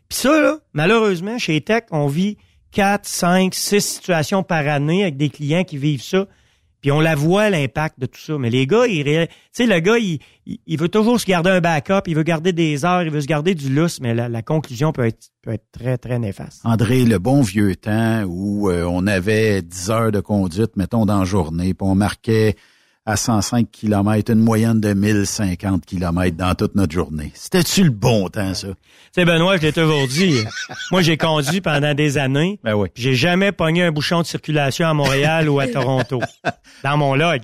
Puis 0.08 0.18
ça, 0.18 0.40
là, 0.40 0.58
malheureusement, 0.72 1.38
chez 1.38 1.60
Tech, 1.60 1.84
on 1.90 2.06
vit 2.06 2.38
4, 2.72 3.06
5, 3.06 3.54
6 3.54 3.80
situations 3.80 4.42
par 4.42 4.66
année 4.66 5.02
avec 5.02 5.16
des 5.16 5.30
clients 5.30 5.64
qui 5.64 5.78
vivent 5.78 6.02
ça. 6.02 6.26
Puis 6.80 6.92
on 6.92 7.00
la 7.00 7.16
voit 7.16 7.50
l'impact 7.50 7.98
de 7.98 8.06
tout 8.06 8.20
ça. 8.20 8.38
Mais 8.38 8.50
les 8.50 8.66
gars, 8.66 8.86
ils, 8.86 9.02
tu 9.04 9.34
sais, 9.52 9.66
le 9.66 9.80
gars, 9.80 9.96
il, 9.98 10.78
veut 10.78 10.88
toujours 10.88 11.20
se 11.20 11.26
garder 11.26 11.50
un 11.50 11.60
backup, 11.60 12.02
il 12.06 12.14
veut 12.14 12.22
garder 12.22 12.52
des 12.52 12.84
heures, 12.84 13.02
il 13.02 13.10
veut 13.10 13.20
se 13.20 13.26
garder 13.26 13.54
du 13.54 13.68
lousse, 13.68 14.00
mais 14.00 14.14
la, 14.14 14.42
conclusion 14.42 14.92
peut 14.92 15.06
être, 15.06 15.30
peut 15.42 15.52
être 15.52 15.66
très, 15.72 15.98
très 15.98 16.20
néfaste. 16.20 16.60
André, 16.64 17.04
le 17.04 17.18
bon 17.18 17.42
vieux 17.42 17.74
temps 17.74 18.22
où 18.28 18.70
euh, 18.70 18.84
on 18.84 19.08
avait 19.08 19.62
10 19.62 19.90
heures 19.90 20.12
de 20.12 20.20
conduite, 20.20 20.76
mettons, 20.76 21.04
dans 21.04 21.18
la 21.18 21.24
journée, 21.24 21.74
puis 21.74 21.86
on 21.88 21.96
marquait 21.96 22.54
à 23.08 23.16
105 23.16 23.70
km, 23.72 24.30
une 24.30 24.40
moyenne 24.40 24.80
de 24.80 24.92
1050 24.92 25.86
km 25.86 26.36
dans 26.36 26.54
toute 26.54 26.74
notre 26.74 26.92
journée. 26.92 27.32
C'était-tu 27.32 27.84
le 27.84 27.90
bon 27.90 28.28
temps, 28.28 28.52
ça? 28.52 28.68
C'est 29.12 29.24
Benoît, 29.24 29.56
je 29.56 29.62
l'ai 29.62 29.72
toujours 29.72 30.06
dit. 30.06 30.44
Moi, 30.90 31.00
j'ai 31.00 31.16
conduit 31.16 31.62
pendant 31.62 31.94
des 31.94 32.18
années. 32.18 32.60
Ben 32.62 32.74
oui. 32.74 32.90
J'ai 32.94 33.14
jamais 33.14 33.50
pogné 33.50 33.84
un 33.84 33.92
bouchon 33.92 34.20
de 34.20 34.26
circulation 34.26 34.86
à 34.86 34.92
Montréal 34.92 35.48
ou 35.48 35.58
à 35.58 35.68
Toronto. 35.68 36.20
Dans 36.84 36.98
mon 36.98 37.14
log. 37.14 37.40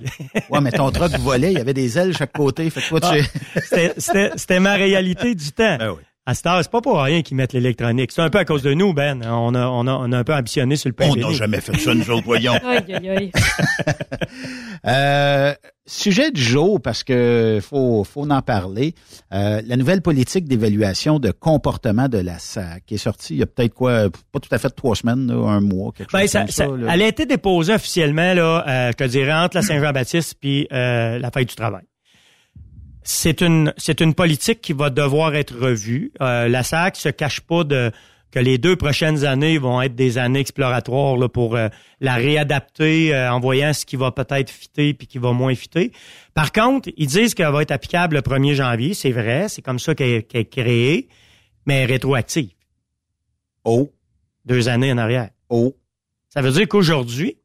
ouais, 0.51 0.61
mais 0.61 0.71
ton 0.71 0.91
truck 0.91 1.11
volait, 1.17 1.51
il 1.53 1.57
y 1.57 1.61
avait 1.61 1.73
des 1.73 1.97
ailes 1.97 2.15
chaque 2.15 2.33
côté. 2.33 2.69
Fait 2.69 2.81
que 2.81 2.87
toi, 2.87 3.01
tu... 3.01 3.23
Ah, 3.55 4.33
c'était 4.35 4.59
ma 4.59 4.75
réalité 4.75 5.33
du 5.33 5.51
temps. 5.51 5.77
Ben 5.79 5.89
oui. 5.89 6.03
À 6.27 6.33
ce 6.33 6.41
c'est 6.43 6.71
pas 6.71 6.81
pour 6.81 6.99
rien 6.99 7.21
qu'ils 7.21 7.37
mettent 7.37 7.53
l'électronique. 7.53 8.11
C'est 8.11 8.23
un 8.23 8.31
peu 8.31 8.39
à 8.39 8.45
cause 8.45 8.63
de 8.63 8.73
nous, 8.73 8.93
Ben. 8.93 9.21
On 9.23 9.53
a, 9.53 9.67
on 9.67 9.85
a, 9.85 9.91
on 9.91 10.11
a 10.11 10.17
un 10.17 10.23
peu 10.23 10.33
ambitionné 10.33 10.75
sur 10.75 10.89
le 10.89 10.95
pays. 10.95 11.11
On 11.11 11.15
n'a 11.15 11.31
jamais 11.31 11.61
fait 11.61 11.77
ça, 11.77 11.93
nous 11.93 12.09
autres, 12.09 12.25
voyons. 12.25 12.55
euh, 14.87 15.53
sujet 15.85 16.31
du 16.31 16.41
jour, 16.41 16.81
parce 16.81 17.03
que 17.03 17.59
faut, 17.61 18.03
faut 18.03 18.27
en 18.27 18.41
parler. 18.41 18.95
Euh, 19.33 19.61
la 19.67 19.77
nouvelle 19.77 20.01
politique 20.01 20.45
d'évaluation 20.45 21.19
de 21.19 21.29
comportement 21.29 22.09
de 22.09 22.17
la 22.17 22.39
SAC 22.39 22.87
qui 22.87 22.95
est 22.95 22.97
sortie 22.97 23.35
il 23.35 23.39
y 23.39 23.43
a 23.43 23.45
peut-être 23.45 23.75
quoi, 23.75 24.09
pas 24.31 24.39
tout 24.39 24.49
à 24.51 24.57
fait 24.57 24.69
trois 24.69 24.95
semaines, 24.95 25.29
un 25.29 25.61
mois, 25.61 25.91
quelque 25.91 26.11
ben, 26.11 26.21
chose 26.21 26.29
ça, 26.29 26.39
comme 26.39 26.49
ça. 26.49 26.65
elle 26.91 27.03
a 27.03 27.07
été 27.07 27.27
déposée 27.27 27.75
officiellement, 27.75 28.33
là, 28.33 28.65
euh, 28.67 28.91
je 28.91 28.97
te 28.97 29.03
dirais, 29.03 29.33
entre 29.33 29.57
la 29.57 29.61
Saint-Jean-Baptiste 29.61 30.37
puis 30.41 30.67
euh, 30.71 31.19
la 31.19 31.29
fête 31.29 31.49
du 31.49 31.55
travail 31.55 31.83
c'est 33.05 33.41
une 33.41 33.71
c'est 33.77 34.01
une 34.01 34.15
politique 34.15 34.61
qui 34.61 34.73
va 34.73 34.89
devoir 34.89 35.35
être 35.35 35.55
revue. 35.55 36.11
Euh, 36.21 36.47
la 36.47 36.63
SAC 36.63 36.95
se 36.97 37.09
cache 37.09 37.39
pas 37.39 37.63
de 37.63 37.91
que 38.31 38.39
les 38.39 38.57
deux 38.57 38.75
prochaines 38.75 39.23
années 39.23 39.57
vont 39.59 39.81
être 39.81 39.95
des 39.95 40.17
années 40.17 40.39
exploratoires 40.39 41.15
là, 41.15 41.29
pour 41.29 41.55
euh, 41.55 41.69
la 42.01 42.15
réadapter 42.15 43.15
euh, 43.15 43.31
en 43.31 43.39
voyant 43.39 43.71
ce 43.73 43.85
qui 43.85 43.95
va 43.95 44.11
peut-être 44.11 44.49
fitter 44.49 44.93
puis 44.93 45.07
qui 45.07 45.19
va 45.19 45.31
moins 45.31 45.55
fitter. 45.55 45.93
Par 46.33 46.51
contre, 46.51 46.89
ils 46.97 47.07
disent 47.07 47.33
qu'elle 47.35 47.53
va 47.53 47.61
être 47.61 47.71
applicable 47.71 48.15
le 48.15 48.21
1er 48.21 48.55
janvier, 48.55 48.93
c'est 48.93 49.11
vrai, 49.11 49.47
c'est 49.47 49.61
comme 49.61 49.79
ça 49.79 49.95
qu'elle 49.95 50.25
est 50.33 50.49
créée, 50.49 51.07
mais 51.65 51.85
rétroactive. 51.85 52.49
Oh. 53.63 53.93
Deux 54.43 54.67
années 54.67 54.91
en 54.91 54.97
arrière. 54.97 55.29
Oh. 55.49 55.77
Ça 56.29 56.41
veut 56.41 56.51
dire 56.51 56.67
qu'aujourd'hui, 56.67 57.37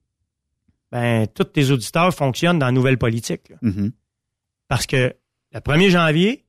ben, 0.90 1.26
tous 1.28 1.44
tes 1.44 1.70
auditeurs 1.70 2.12
fonctionnent 2.12 2.58
dans 2.58 2.66
la 2.66 2.72
nouvelle 2.72 2.98
politique. 2.98 3.52
Mm-hmm. 3.62 3.92
Parce 4.66 4.86
que 4.86 5.14
le 5.52 5.60
1er 5.60 5.90
janvier, 5.90 6.44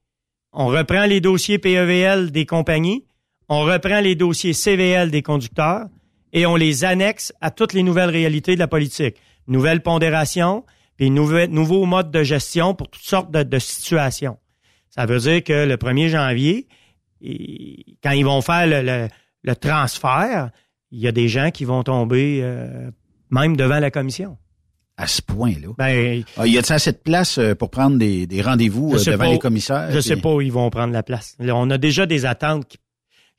on 0.54 0.68
reprend 0.68 1.06
les 1.06 1.22
dossiers 1.22 1.58
PEVL 1.58 2.32
des 2.32 2.46
compagnies, 2.46 3.06
on 3.50 3.62
reprend 3.62 4.00
les 4.00 4.16
dossiers 4.16 4.54
CVL 4.54 5.12
des 5.12 5.22
conducteurs 5.22 5.88
et 6.34 6.46
on 6.46 6.56
les 6.56 6.86
annexe 6.86 7.34
à 7.42 7.52
toutes 7.52 7.74
les 7.74 7.84
nouvelles 7.84 8.10
réalités 8.10 8.56
de 8.56 8.60
la 8.60 8.68
politique. 8.68 9.18
Nouvelles 9.48 9.82
pondérations, 9.82 10.66
puis 10.98 11.10
nouveaux 11.10 11.86
modes 11.86 12.12
de 12.12 12.24
gestion 12.24 12.76
pour 12.76 12.90
toutes 12.90 13.04
sortes 13.04 13.32
de, 13.32 13.60
situations. 13.60 14.38
Ça 14.90 15.06
veut 15.06 15.20
dire 15.20 15.44
que 15.44 15.66
le 15.66 15.76
1er 15.76 16.10
janvier, 16.10 16.68
quand 18.04 18.12
ils 18.12 18.26
vont 18.26 18.42
faire 18.42 18.68
le 19.44 19.56
transfert, 19.56 20.52
il 20.92 21.00
y 21.00 21.08
a 21.08 21.12
des 21.12 21.28
gens 21.28 21.52
qui 21.52 21.66
vont 21.66 21.84
tomber 21.84 22.40
euh, 22.42 22.92
même 23.30 23.56
devant 23.56 23.80
la 23.80 23.92
commission. 23.92 24.38
À 24.98 25.08
ce 25.08 25.22
point-là. 25.22 25.70
Ben, 25.78 26.24
Ah, 26.38 26.46
y 26.46 26.58
a-t-il 26.58 26.74
assez 26.74 26.92
de 26.92 26.98
place 26.98 27.38
euh, 27.40 27.56
pour 27.56 27.70
prendre 27.72 27.98
des, 27.98 28.28
des 28.28 28.42
rendez-vous 28.42 28.94
euh, 28.94 28.98
sais 29.00 29.12
devant 29.12 29.26
pas- 29.26 29.32
les 29.32 29.40
commissaires? 29.40 29.90
Je 29.92 30.00
sais 30.00 30.14
puis- 30.14 30.22
pas 30.22 30.34
où 30.34 30.42
ils 30.42 30.52
vont 30.52 30.70
prendre 30.70 30.94
la 30.94 31.02
place. 31.02 31.36
Là, 31.40 31.56
on 31.56 31.70
a 31.72 31.78
déjà 31.78 32.06
des 32.06 32.26
attentes. 32.26 32.68
qui- 32.68 32.78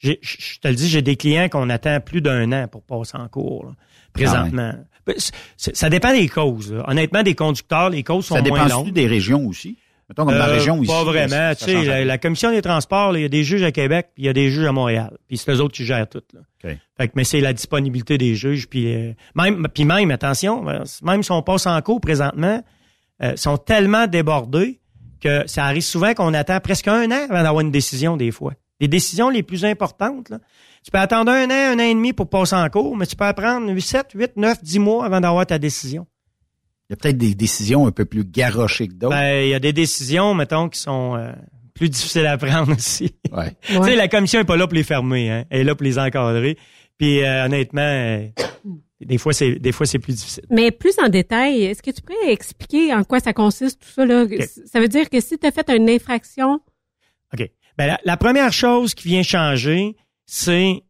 Je 0.01 0.59
te 0.61 0.67
le 0.67 0.75
dis, 0.75 0.89
j'ai 0.89 1.03
des 1.03 1.15
clients 1.17 1.49
qu'on 1.49 1.71
attend 1.71 2.01
plus 2.01 2.21
d'un 2.21 2.51
an 2.53 2.67
pour 2.67 2.83
passer 2.83 3.17
en 3.17 3.29
cours, 3.29 3.67
là, 3.67 3.73
présentement. 4.13 4.73
Ben, 5.07 5.15
ça 5.57 5.91
dépend 5.91 6.13
des 6.13 6.29
causes. 6.29 6.73
là. 6.73 6.85
Honnêtement, 6.89 7.23
des 7.23 7.35
conducteurs, 7.37 7.91
les 7.91 8.03
causes 8.03 8.27
sont 8.27 8.35
Ça 8.37 8.43
moins 8.43 8.65
dépend 8.65 8.79
longues. 8.83 8.93
des 8.93 9.07
régions 9.07 9.47
aussi? 9.47 9.77
Mettons 10.13 10.27
comme 10.27 10.35
la 10.37 10.47
Euh, 10.47 10.53
région 10.53 10.83
ici. 10.83 10.93
Pas 10.93 11.05
vraiment. 11.05 11.55
Tu 11.55 11.65
sais, 11.65 12.05
la, 12.05 12.19
commission 12.19 12.51
des 12.51 12.61
transports, 12.61 13.17
il 13.17 13.23
y 13.23 13.25
a 13.25 13.31
des 13.31 13.45
juges 13.45 13.63
à 13.63 13.73
Québec, 13.73 14.09
puis 14.15 14.25
il 14.25 14.27
y 14.27 14.29
a 14.29 14.35
des 14.35 14.51
juges 14.51 14.67
à 14.67 14.73
Montréal. 14.73 15.17
Puis 15.27 15.39
c'est 15.39 15.51
eux 15.51 15.61
autres 15.63 15.75
qui 15.75 15.87
gèrent 15.87 16.07
tout. 16.07 16.23
Là. 16.35 16.41
OK. 16.63 16.77
Fait 16.99 17.09
que, 17.09 17.13
mais 17.17 17.25
c'est 17.25 17.41
la 17.41 17.55
disponibilité 17.55 18.19
des 18.19 18.35
juges. 18.35 18.69
Puis 18.69 18.95
euh, 18.95 19.15
même, 19.35 19.67
puis 19.73 19.87
même, 19.87 20.11
attention, 20.11 20.69
euh, 20.69 20.85
même 21.03 21.23
si 21.23 21.33
on 21.33 21.41
passe 21.43 21.65
en 21.67 21.81
cours 21.81 22.03
présentement, 22.03 22.63
euh, 23.23 23.37
sont 23.37 23.57
tellement 23.57 24.07
débordés 24.07 24.81
que 25.23 25.47
ça 25.47 25.65
arrive 25.65 25.83
souvent 25.83 26.13
qu'on 26.13 26.35
attend 26.35 26.61
presque 26.61 26.89
un 26.89 27.11
an 27.11 27.27
avant 27.31 27.43
d'avoir 27.43 27.61
une 27.61 27.71
décision 27.71 28.19
des 28.19 28.33
fois. 28.33 28.53
Les 28.81 28.89
décisions 28.89 29.31
les 29.31 29.43
plus 29.43 29.65
importantes, 29.65 30.29
là, 30.29 30.41
tu 30.85 30.91
peux 30.91 30.99
attendre 30.99 31.31
un 31.31 31.47
an, 31.47 31.73
un 31.73 31.77
an 31.77 31.89
et 31.89 31.95
demi 31.95 32.13
pour 32.13 32.29
passer 32.29 32.57
en 32.57 32.69
cours, 32.69 32.97
mais 32.97 33.07
tu 33.07 33.17
peux 33.17 33.25
attendre 33.25 33.79
7, 33.79 34.09
8, 34.15 34.33
9, 34.37 34.63
10 34.63 34.79
mois 34.81 35.07
avant 35.07 35.21
d'avoir 35.21 35.47
ta 35.47 35.59
décision. 35.59 36.07
Il 36.93 36.95
y 36.95 36.95
a 36.95 36.97
peut-être 36.99 37.17
des 37.17 37.35
décisions 37.35 37.87
un 37.87 37.91
peu 37.91 38.05
plus 38.05 38.23
garochées 38.23 38.87
que 38.87 38.93
d'autres. 38.93 39.17
Ben, 39.17 39.45
il 39.45 39.49
y 39.49 39.55
a 39.55 39.59
des 39.59 39.73
décisions, 39.73 40.35
mettons, 40.35 40.69
qui 40.69 40.79
sont 40.79 41.17
euh, 41.17 41.33
plus 41.73 41.89
difficiles 41.89 42.27
à 42.27 42.37
prendre 42.37 42.73
aussi. 42.77 43.15
Ouais. 43.33 43.53
Tu 43.67 43.73
sais, 43.83 43.97
la 43.97 44.09
commission 44.09 44.41
est 44.41 44.45
pas 44.45 44.59
là 44.59 44.67
pour 44.67 44.75
les 44.75 44.83
fermer, 44.83 45.31
hein. 45.31 45.45
Elle 45.49 45.61
est 45.63 45.65
là 45.65 45.75
pour 45.75 45.85
les 45.85 45.99
encadrer. 45.99 46.59
Puis 46.99 47.23
euh, 47.25 47.47
honnêtement, 47.47 47.81
euh, 47.81 48.27
des 49.01 49.17
fois 49.17 49.33
c'est 49.33 49.55
des 49.55 49.73
fois 49.73 49.87
c'est 49.87 49.99
plus 49.99 50.13
difficile. 50.15 50.45
Mais 50.51 50.71
plus 50.71 50.93
en 51.03 51.09
détail, 51.09 51.63
est-ce 51.65 51.83
que 51.83 51.91
tu 51.91 52.03
pourrais 52.03 52.31
expliquer 52.31 52.93
en 52.93 53.05
quoi 53.05 53.21
ça 53.21 53.33
consiste 53.33 53.81
tout 53.81 53.89
ça? 53.89 54.05
Là? 54.05 54.27
Ça 54.67 54.79
veut 54.79 54.89
dire 54.89 55.09
que 55.09 55.21
si 55.21 55.39
tu 55.39 55.47
as 55.47 55.51
fait 55.51 55.71
une 55.75 55.89
infraction, 55.89 56.61
OK. 57.33 57.51
Ben, 57.79 57.87
la, 57.87 57.99
la 58.05 58.17
première 58.19 58.53
chose 58.53 58.95
qui 58.95 59.09
vient 59.09 59.23
changer, 59.23 59.97
c'est 60.27 60.83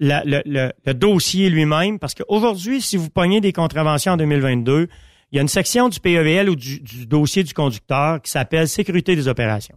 la- 0.00 0.22
le, 0.24 0.42
le- 0.44 0.72
le 0.84 0.92
dossier 0.94 1.48
lui-même, 1.48 1.98
parce 1.98 2.14
qu'aujourd'hui, 2.14 2.82
si 2.82 2.98
vous 2.98 3.08
pognez 3.08 3.40
des 3.40 3.54
contraventions 3.54 4.12
en 4.12 4.16
2022, 4.18 4.88
il 5.32 5.36
y 5.36 5.38
a 5.38 5.42
une 5.42 5.48
section 5.48 5.88
du 5.88 6.00
PEVL 6.00 6.48
ou 6.50 6.56
du, 6.56 6.80
dossier 7.06 7.44
du 7.44 7.54
conducteur 7.54 8.20
qui 8.20 8.30
s'appelle 8.30 8.68
Sécurité 8.68 9.14
des 9.14 9.28
opérations. 9.28 9.76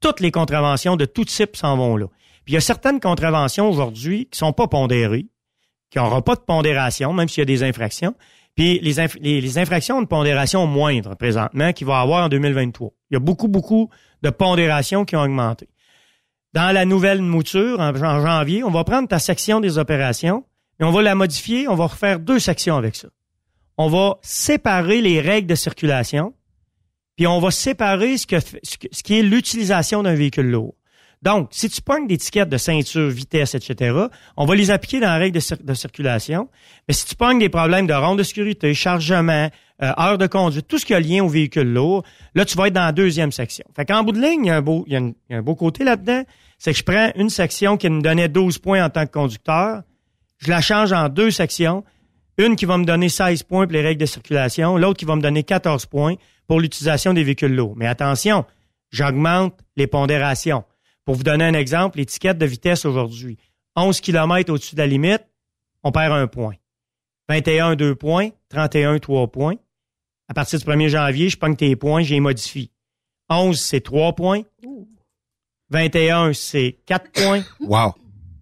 Toutes 0.00 0.20
les 0.20 0.30
contraventions 0.30 0.96
de 0.96 1.04
tout 1.04 1.24
type 1.24 1.56
s'en 1.56 1.76
vont 1.76 1.96
là. 1.96 2.06
Puis 2.44 2.52
il 2.52 2.54
y 2.54 2.58
a 2.58 2.60
certaines 2.60 3.00
contraventions 3.00 3.68
aujourd'hui 3.68 4.28
qui 4.30 4.38
sont 4.38 4.52
pas 4.52 4.66
pondérées, 4.66 5.26
qui 5.90 5.98
n'auront 5.98 6.22
pas 6.22 6.34
de 6.34 6.40
pondération, 6.40 7.12
même 7.12 7.28
s'il 7.28 7.40
y 7.40 7.42
a 7.42 7.46
des 7.46 7.62
infractions. 7.62 8.14
Puis 8.56 8.78
les, 8.80 8.98
inf- 8.98 9.18
les, 9.20 9.40
les 9.40 9.58
infractions 9.58 9.96
ont 9.96 10.00
une 10.00 10.06
pondération 10.08 10.66
moindre 10.66 11.14
présentement 11.14 11.72
qu'il 11.72 11.86
va 11.86 12.00
y 12.00 12.02
avoir 12.02 12.24
en 12.24 12.28
2023. 12.28 12.90
Il 13.10 13.14
y 13.14 13.16
a 13.16 13.20
beaucoup, 13.20 13.48
beaucoup 13.48 13.90
de 14.22 14.30
pondérations 14.30 15.04
qui 15.04 15.16
ont 15.16 15.22
augmenté. 15.22 15.68
Dans 16.52 16.74
la 16.74 16.84
nouvelle 16.84 17.22
mouture, 17.22 17.78
en, 17.80 17.94
en 17.94 18.20
janvier, 18.26 18.64
on 18.64 18.70
va 18.70 18.84
prendre 18.84 19.08
ta 19.08 19.18
section 19.18 19.60
des 19.60 19.78
opérations 19.78 20.44
et 20.80 20.84
on 20.84 20.90
va 20.90 21.00
la 21.02 21.14
modifier. 21.14 21.68
On 21.68 21.74
va 21.76 21.86
refaire 21.86 22.18
deux 22.18 22.38
sections 22.40 22.76
avec 22.76 22.96
ça. 22.96 23.08
On 23.82 23.88
va 23.88 24.18
séparer 24.20 25.00
les 25.00 25.22
règles 25.22 25.46
de 25.46 25.54
circulation, 25.54 26.34
puis 27.16 27.26
on 27.26 27.40
va 27.40 27.50
séparer 27.50 28.18
ce, 28.18 28.26
qui 28.26 29.18
est 29.18 29.22
l'utilisation 29.22 30.02
d'un 30.02 30.14
véhicule 30.14 30.50
lourd. 30.50 30.74
Donc, 31.22 31.48
si 31.50 31.70
tu 31.70 31.80
pognes 31.80 32.06
des 32.06 32.18
tickets 32.18 32.50
de 32.50 32.58
ceinture, 32.58 33.08
vitesse, 33.08 33.54
etc., 33.54 33.96
on 34.36 34.44
va 34.44 34.54
les 34.54 34.70
appliquer 34.70 35.00
dans 35.00 35.06
la 35.06 35.16
règle 35.16 35.36
de, 35.36 35.40
cir- 35.40 35.64
de 35.64 35.72
circulation. 35.72 36.50
Mais 36.88 36.92
si 36.92 37.06
tu 37.06 37.14
pognes 37.14 37.38
des 37.38 37.48
problèmes 37.48 37.86
de 37.86 37.94
ronde 37.94 38.18
de 38.18 38.22
sécurité, 38.22 38.74
chargement, 38.74 39.48
euh, 39.82 39.92
heure 39.98 40.18
de 40.18 40.26
conduite, 40.26 40.68
tout 40.68 40.76
ce 40.76 40.84
qui 40.84 40.92
a 40.92 41.00
lien 41.00 41.24
au 41.24 41.28
véhicule 41.28 41.72
lourd, 41.72 42.02
là, 42.34 42.44
tu 42.44 42.58
vas 42.58 42.66
être 42.66 42.74
dans 42.74 42.84
la 42.84 42.92
deuxième 42.92 43.32
section. 43.32 43.64
Fait 43.74 43.86
qu'en 43.86 44.04
bout 44.04 44.12
de 44.12 44.20
ligne, 44.20 44.44
il 44.44 44.48
y 44.48 44.50
a 44.50 44.56
un 44.56 44.62
beau, 44.62 44.84
il 44.88 44.92
y 44.92 44.96
a 44.96 45.38
un 45.38 45.42
beau 45.42 45.54
côté 45.54 45.84
là-dedans. 45.84 46.24
C'est 46.58 46.72
que 46.72 46.78
je 46.78 46.84
prends 46.84 47.12
une 47.16 47.30
section 47.30 47.78
qui 47.78 47.88
me 47.88 48.02
donnait 48.02 48.28
12 48.28 48.58
points 48.58 48.84
en 48.84 48.90
tant 48.90 49.06
que 49.06 49.12
conducteur, 49.12 49.84
je 50.36 50.50
la 50.50 50.60
change 50.60 50.92
en 50.92 51.08
deux 51.08 51.30
sections. 51.30 51.82
Une 52.40 52.56
qui 52.56 52.64
va 52.64 52.78
me 52.78 52.86
donner 52.86 53.10
16 53.10 53.42
points 53.42 53.66
pour 53.66 53.74
les 53.74 53.82
règles 53.82 54.00
de 54.00 54.06
circulation, 54.06 54.78
l'autre 54.78 54.98
qui 54.98 55.04
va 55.04 55.14
me 55.14 55.20
donner 55.20 55.42
14 55.42 55.84
points 55.84 56.14
pour 56.46 56.58
l'utilisation 56.58 57.12
des 57.12 57.22
véhicules 57.22 57.54
lourds. 57.54 57.76
Mais 57.76 57.86
attention, 57.86 58.46
j'augmente 58.90 59.60
les 59.76 59.86
pondérations. 59.86 60.64
Pour 61.04 61.16
vous 61.16 61.22
donner 61.22 61.44
un 61.44 61.52
exemple, 61.52 61.98
l'étiquette 61.98 62.38
de 62.38 62.46
vitesse 62.46 62.86
aujourd'hui, 62.86 63.36
11 63.76 64.00
km 64.00 64.54
au-dessus 64.54 64.74
de 64.74 64.80
la 64.80 64.86
limite, 64.86 65.22
on 65.82 65.92
perd 65.92 66.14
un 66.14 66.26
point. 66.28 66.54
21, 67.28 67.76
2 67.76 67.94
points. 67.94 68.30
31, 68.48 68.98
3 69.00 69.30
points. 69.30 69.56
À 70.26 70.32
partir 70.32 70.58
du 70.58 70.64
1er 70.64 70.88
janvier, 70.88 71.28
je 71.28 71.36
pogne 71.36 71.56
tes 71.56 71.76
points, 71.76 72.02
je 72.02 72.14
les 72.14 72.20
modifie. 72.20 72.70
11, 73.28 73.60
c'est 73.60 73.82
3 73.82 74.14
points. 74.14 74.40
21, 75.68 76.32
c'est 76.32 76.78
4 76.86 77.12
points. 77.12 77.42
Wow. 77.60 77.92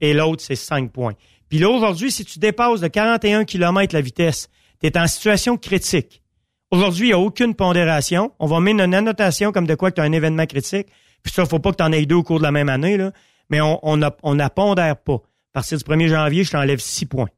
Et 0.01 0.15
l'autre, 0.15 0.45
c'est 0.45 0.55
5 0.55 0.93
points. 0.93 1.15
Puis 1.49 1.59
là, 1.59 1.69
aujourd'hui, 1.71 2.11
si 2.13 2.25
tu 2.25 2.39
dépasses 2.39 2.81
de 2.81 2.89
41 2.89 3.45
km 3.45 3.95
la 3.95 4.01
vitesse, 4.01 4.49
tu 4.81 4.87
es 4.87 4.99
en 4.99 5.07
situation 5.07 5.57
critique. 5.57 6.23
Aujourd'hui, 6.71 7.07
il 7.07 7.11
n'y 7.11 7.15
a 7.15 7.19
aucune 7.19 7.55
pondération. 7.55 8.33
On 8.39 8.47
va 8.47 8.61
mettre 8.61 8.81
une 8.85 8.95
annotation 8.95 9.53
comme 9.53 9.67
de 9.67 9.75
quoi 9.75 9.91
que 9.91 9.97
tu 9.97 10.01
as 10.03 10.05
un 10.05 10.13
événement 10.13 10.45
critique. 10.47 10.89
Puis 11.23 11.33
ça, 11.33 11.47
faut 11.47 11.59
pas 11.59 11.71
que 11.73 11.77
tu 11.77 11.83
en 11.83 11.93
aies 11.93 12.05
deux 12.07 12.17
au 12.17 12.23
cours 12.23 12.39
de 12.39 12.43
la 12.45 12.53
même 12.53 12.69
année, 12.69 12.97
là. 12.97 13.13
Mais 13.51 13.61
on 13.63 13.79
on 13.83 14.03
a- 14.03 14.15
on 14.23 14.37
pondère 14.51 14.97
pas. 14.99 15.15
À 15.15 15.21
partir 15.55 15.79
du 15.79 15.85
1er 15.85 16.09
janvier, 16.09 16.45
je 16.45 16.51
t'enlève 16.51 16.79
6 16.79 17.07
points. 17.07 17.29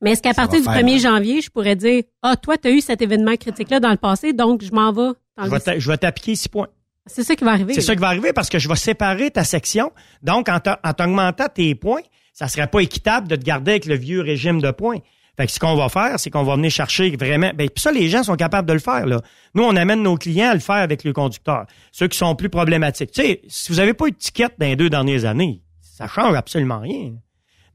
mais 0.00 0.12
est-ce 0.12 0.22
qu'à 0.22 0.34
partir 0.34 0.58
du 0.58 0.64
faire 0.64 0.74
1er 0.74 0.98
janvier, 0.98 1.40
je 1.42 1.50
pourrais 1.50 1.76
dire, 1.76 2.02
ah, 2.22 2.36
toi, 2.36 2.56
tu 2.58 2.68
as 2.68 2.70
eu 2.70 2.80
cet 2.80 3.02
événement 3.02 3.36
critique-là 3.36 3.80
dans 3.80 3.90
le 3.90 3.96
passé, 3.96 4.32
donc 4.32 4.62
je 4.62 4.70
m'en 4.72 4.92
vais. 4.92 5.08
Je 5.08 5.42
t'enlever 5.42 5.56
vais 5.56 5.60
t'a- 5.60 5.78
je 5.78 5.90
vais 5.90 5.96
t'appliquer 5.98 6.34
6 6.34 6.48
points. 6.48 6.68
C'est 7.06 7.22
ça 7.24 7.36
qui 7.36 7.44
va 7.44 7.52
arriver. 7.52 7.74
C'est 7.74 7.80
ça 7.80 7.94
qui 7.94 8.00
va 8.00 8.08
arriver 8.08 8.32
parce 8.32 8.48
que 8.48 8.58
je 8.58 8.68
vais 8.68 8.76
séparer 8.76 9.30
ta 9.30 9.44
section. 9.44 9.92
Donc, 10.22 10.48
en 10.48 10.58
t'a- 10.60 10.80
en 10.84 10.92
t'augmentant 10.92 11.46
tes 11.52 11.74
points, 11.74 12.02
ça 12.32 12.48
serait 12.48 12.66
pas 12.66 12.80
équitable 12.80 13.28
de 13.28 13.36
te 13.36 13.44
garder 13.44 13.72
avec 13.72 13.86
le 13.86 13.96
vieux 13.96 14.20
régime 14.20 14.60
de 14.60 14.70
points. 14.70 14.98
Fait 15.36 15.46
que 15.46 15.52
ce 15.52 15.58
qu'on 15.60 15.76
va 15.76 15.88
faire, 15.90 16.18
c'est 16.18 16.30
qu'on 16.30 16.44
va 16.44 16.56
venir 16.56 16.70
chercher 16.70 17.14
vraiment. 17.14 17.50
Ben, 17.54 17.68
puis 17.68 17.82
ça, 17.82 17.92
les 17.92 18.08
gens 18.08 18.22
sont 18.22 18.36
capables 18.36 18.66
de 18.66 18.72
le 18.72 18.78
faire. 18.78 19.06
Là. 19.06 19.20
Nous, 19.54 19.62
on 19.62 19.76
amène 19.76 20.02
nos 20.02 20.16
clients 20.16 20.48
à 20.50 20.54
le 20.54 20.60
faire 20.60 20.76
avec 20.76 21.04
le 21.04 21.12
conducteur. 21.12 21.66
Ceux 21.92 22.08
qui 22.08 22.16
sont 22.16 22.34
plus 22.34 22.48
problématiques. 22.48 23.10
Tu 23.12 23.20
sais, 23.22 23.42
si 23.46 23.70
vous 23.70 23.78
avez 23.80 23.92
pas 23.92 24.06
eu 24.06 24.12
de 24.12 24.16
ticket 24.16 24.48
dans 24.58 24.66
les 24.66 24.76
deux 24.76 24.88
dernières 24.88 25.26
années, 25.26 25.60
ça 25.80 26.08
change 26.08 26.34
absolument 26.34 26.80
rien. 26.80 27.12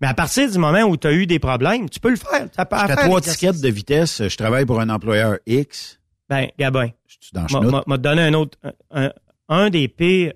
Mais 0.01 0.07
à 0.07 0.15
partir 0.15 0.49
du 0.49 0.57
moment 0.57 0.81
où 0.81 0.97
tu 0.97 1.05
as 1.05 1.11
eu 1.13 1.27
des 1.27 1.37
problèmes, 1.37 1.87
tu 1.87 1.99
peux 1.99 2.09
le 2.09 2.15
faire. 2.15 2.47
Ça 2.55 2.65
peut 2.65 2.75
J'étais 2.79 2.91
à 2.93 2.95
faire 2.95 3.05
trois 3.05 3.21
tickets 3.21 3.61
de 3.61 3.69
vitesse. 3.69 4.27
Je 4.27 4.35
travaille 4.35 4.65
pour 4.65 4.79
un 4.81 4.89
employeur 4.89 5.37
X. 5.45 5.99
Ben, 6.27 6.47
Gabin. 6.57 6.89
Suis 7.21 7.31
dans 7.33 7.83
m'a- 7.87 7.97
donné 7.97 8.23
un 8.23 8.33
autre, 8.33 8.57
un, 8.63 9.05
un- 9.05 9.13
un 9.47 9.69
des 9.69 9.87
pires. 9.87 10.33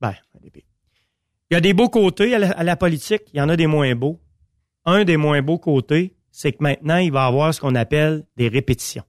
Ben, 0.00 0.14
un 0.36 0.40
des 0.42 0.50
pires. 0.50 0.62
Il 1.50 1.54
y 1.54 1.56
a 1.56 1.60
des 1.60 1.74
beaux 1.74 1.88
côtés 1.88 2.34
à 2.34 2.38
la, 2.38 2.50
à 2.52 2.62
la 2.62 2.76
politique, 2.76 3.22
il 3.34 3.38
y 3.38 3.40
en 3.40 3.48
a 3.48 3.56
des 3.56 3.66
moins 3.66 3.94
beaux. 3.94 4.20
Un 4.86 5.04
des 5.04 5.16
moins 5.16 5.42
beaux 5.42 5.58
côtés, 5.58 6.14
c'est 6.30 6.52
que 6.52 6.62
maintenant, 6.62 6.96
il 6.98 7.10
va 7.12 7.24
y 7.24 7.28
avoir 7.28 7.52
ce 7.52 7.60
qu'on 7.60 7.74
appelle 7.74 8.24
des 8.36 8.48
répétitions. 8.48 9.02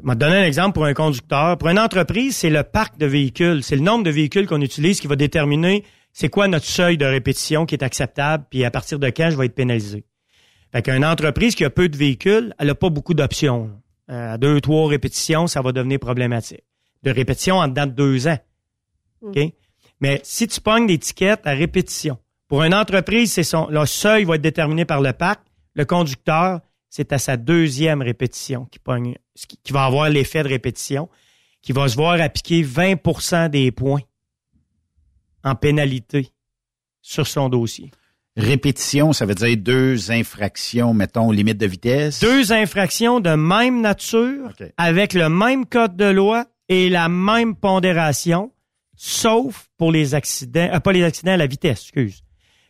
Je 0.00 0.06
vais 0.06 0.14
te 0.14 0.18
donner 0.18 0.36
un 0.36 0.44
exemple 0.44 0.74
pour 0.74 0.84
un 0.84 0.94
conducteur. 0.94 1.56
Pour 1.58 1.68
une 1.68 1.78
entreprise, 1.78 2.36
c'est 2.36 2.50
le 2.50 2.62
parc 2.62 2.98
de 2.98 3.06
véhicules. 3.06 3.62
C'est 3.62 3.76
le 3.76 3.82
nombre 3.82 4.04
de 4.04 4.10
véhicules 4.10 4.46
qu'on 4.46 4.60
utilise 4.60 5.00
qui 5.00 5.06
va 5.06 5.16
déterminer 5.16 5.84
c'est 6.12 6.28
quoi 6.28 6.48
notre 6.48 6.64
seuil 6.66 6.96
de 6.98 7.04
répétition 7.04 7.64
qui 7.66 7.74
est 7.76 7.82
acceptable, 7.84 8.44
puis 8.50 8.64
à 8.64 8.70
partir 8.70 8.98
de 8.98 9.06
quand 9.08 9.30
je 9.30 9.36
vais 9.36 9.46
être 9.46 9.54
pénalisé. 9.54 10.04
Fait 10.72 10.82
qu'une 10.82 11.04
entreprise 11.04 11.54
qui 11.54 11.64
a 11.64 11.70
peu 11.70 11.88
de 11.88 11.96
véhicules, 11.96 12.54
elle 12.58 12.66
n'a 12.66 12.74
pas 12.74 12.90
beaucoup 12.90 13.14
d'options. 13.14 13.70
Euh, 14.10 14.34
à 14.34 14.38
deux, 14.38 14.60
trois 14.60 14.88
répétitions, 14.88 15.46
ça 15.46 15.60
va 15.60 15.72
devenir 15.72 15.98
problématique. 15.98 16.62
De 17.02 17.10
répétition 17.10 17.56
en 17.56 17.68
dedans 17.68 17.86
de 17.86 17.92
deux 17.92 18.26
ans. 18.26 18.38
OK? 19.22 19.38
Mais 20.00 20.20
si 20.24 20.46
tu 20.46 20.60
pognes 20.60 20.86
des 20.86 20.98
tickets 20.98 21.46
à 21.46 21.50
répétition, 21.50 22.18
pour 22.46 22.62
une 22.62 22.74
entreprise, 22.74 23.32
c'est 23.32 23.42
son, 23.42 23.68
le 23.68 23.84
seuil 23.84 24.24
va 24.24 24.36
être 24.36 24.42
déterminé 24.42 24.84
par 24.84 25.00
le 25.02 25.12
parc. 25.12 25.40
Le 25.74 25.84
conducteur, 25.84 26.60
c'est 26.88 27.12
à 27.12 27.18
sa 27.18 27.36
deuxième 27.36 28.00
répétition 28.00 28.64
qui 28.66 28.78
pogne, 28.78 29.16
ce 29.34 29.46
qui, 29.46 29.58
qui 29.58 29.72
va 29.72 29.84
avoir 29.84 30.08
l'effet 30.08 30.42
de 30.42 30.48
répétition, 30.48 31.08
qui 31.60 31.72
va 31.72 31.88
se 31.88 31.96
voir 31.96 32.20
appliquer 32.20 32.62
20% 32.62 33.50
des 33.50 33.70
points 33.70 34.00
en 35.44 35.54
pénalité 35.54 36.32
sur 37.02 37.26
son 37.26 37.48
dossier. 37.48 37.90
Répétition, 38.38 39.12
ça 39.12 39.26
veut 39.26 39.34
dire 39.34 39.56
deux 39.56 40.12
infractions, 40.12 40.94
mettons, 40.94 41.32
limite 41.32 41.58
de 41.58 41.66
vitesse. 41.66 42.20
Deux 42.20 42.52
infractions 42.52 43.18
de 43.18 43.30
même 43.30 43.80
nature, 43.80 44.52
avec 44.76 45.12
le 45.12 45.28
même 45.28 45.66
code 45.66 45.96
de 45.96 46.04
loi 46.04 46.46
et 46.68 46.88
la 46.88 47.08
même 47.08 47.56
pondération, 47.56 48.52
sauf 48.96 49.68
pour 49.76 49.90
les 49.90 50.14
accidents, 50.14 50.70
euh, 50.72 50.78
pas 50.78 50.92
les 50.92 51.02
accidents, 51.02 51.34
la 51.34 51.48
vitesse, 51.48 51.82
excuse. 51.82 52.22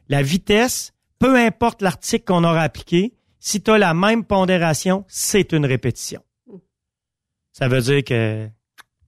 La 0.09 0.23
vitesse, 0.23 0.95
peu 1.19 1.37
importe 1.37 1.83
l'article 1.83 2.25
qu'on 2.25 2.45
aura 2.45 2.63
appliqué, 2.63 3.13
si 3.39 3.63
tu 3.63 3.71
as 3.71 3.77
la 3.77 3.93
même 3.93 4.25
pondération, 4.25 5.05
c'est 5.07 5.53
une 5.53 5.67
répétition. 5.67 6.23
Ça 7.53 7.69
veut 7.69 7.83
dire 7.83 8.05
que 8.05 8.49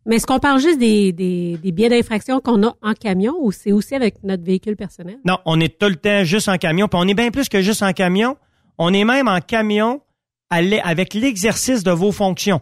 Mais 0.07 0.17
est-ce 0.17 0.27
qu'on 0.27 0.39
parle 0.39 0.61
juste 0.61 0.79
des, 0.79 1.13
des, 1.13 1.59
des 1.63 1.89
d'infraction 1.89 2.41
qu'on 2.41 2.63
a 2.63 2.75
en 2.83 2.95
camion 2.95 3.35
ou 3.39 3.53
c'est 3.53 3.73
aussi 3.73 3.95
avec 3.95 4.23
notre 4.25 4.43
véhicule 4.43 4.77
personnel? 4.77 5.19
Non, 5.25 5.39
on 5.45 5.61
est 5.61 5.79
tout 5.79 5.89
le 5.89 5.97
temps 5.97 6.25
juste 6.25 6.49
en 6.49 6.57
camion, 6.57 6.89
puis 6.89 6.99
on 7.01 7.07
est 7.07 7.15
bien 7.15 7.31
plus 7.31 7.49
que 7.49 7.61
juste 7.61 7.83
en 7.83 7.93
camion. 7.93 8.37
On 8.79 8.95
est 8.95 9.05
même 9.05 9.29
en 9.29 9.41
camion 9.41 10.01
avec 10.49 11.15
l'exercice 11.15 11.85
de 11.85 11.91
vos 11.91 12.13
fonctions. 12.13 12.61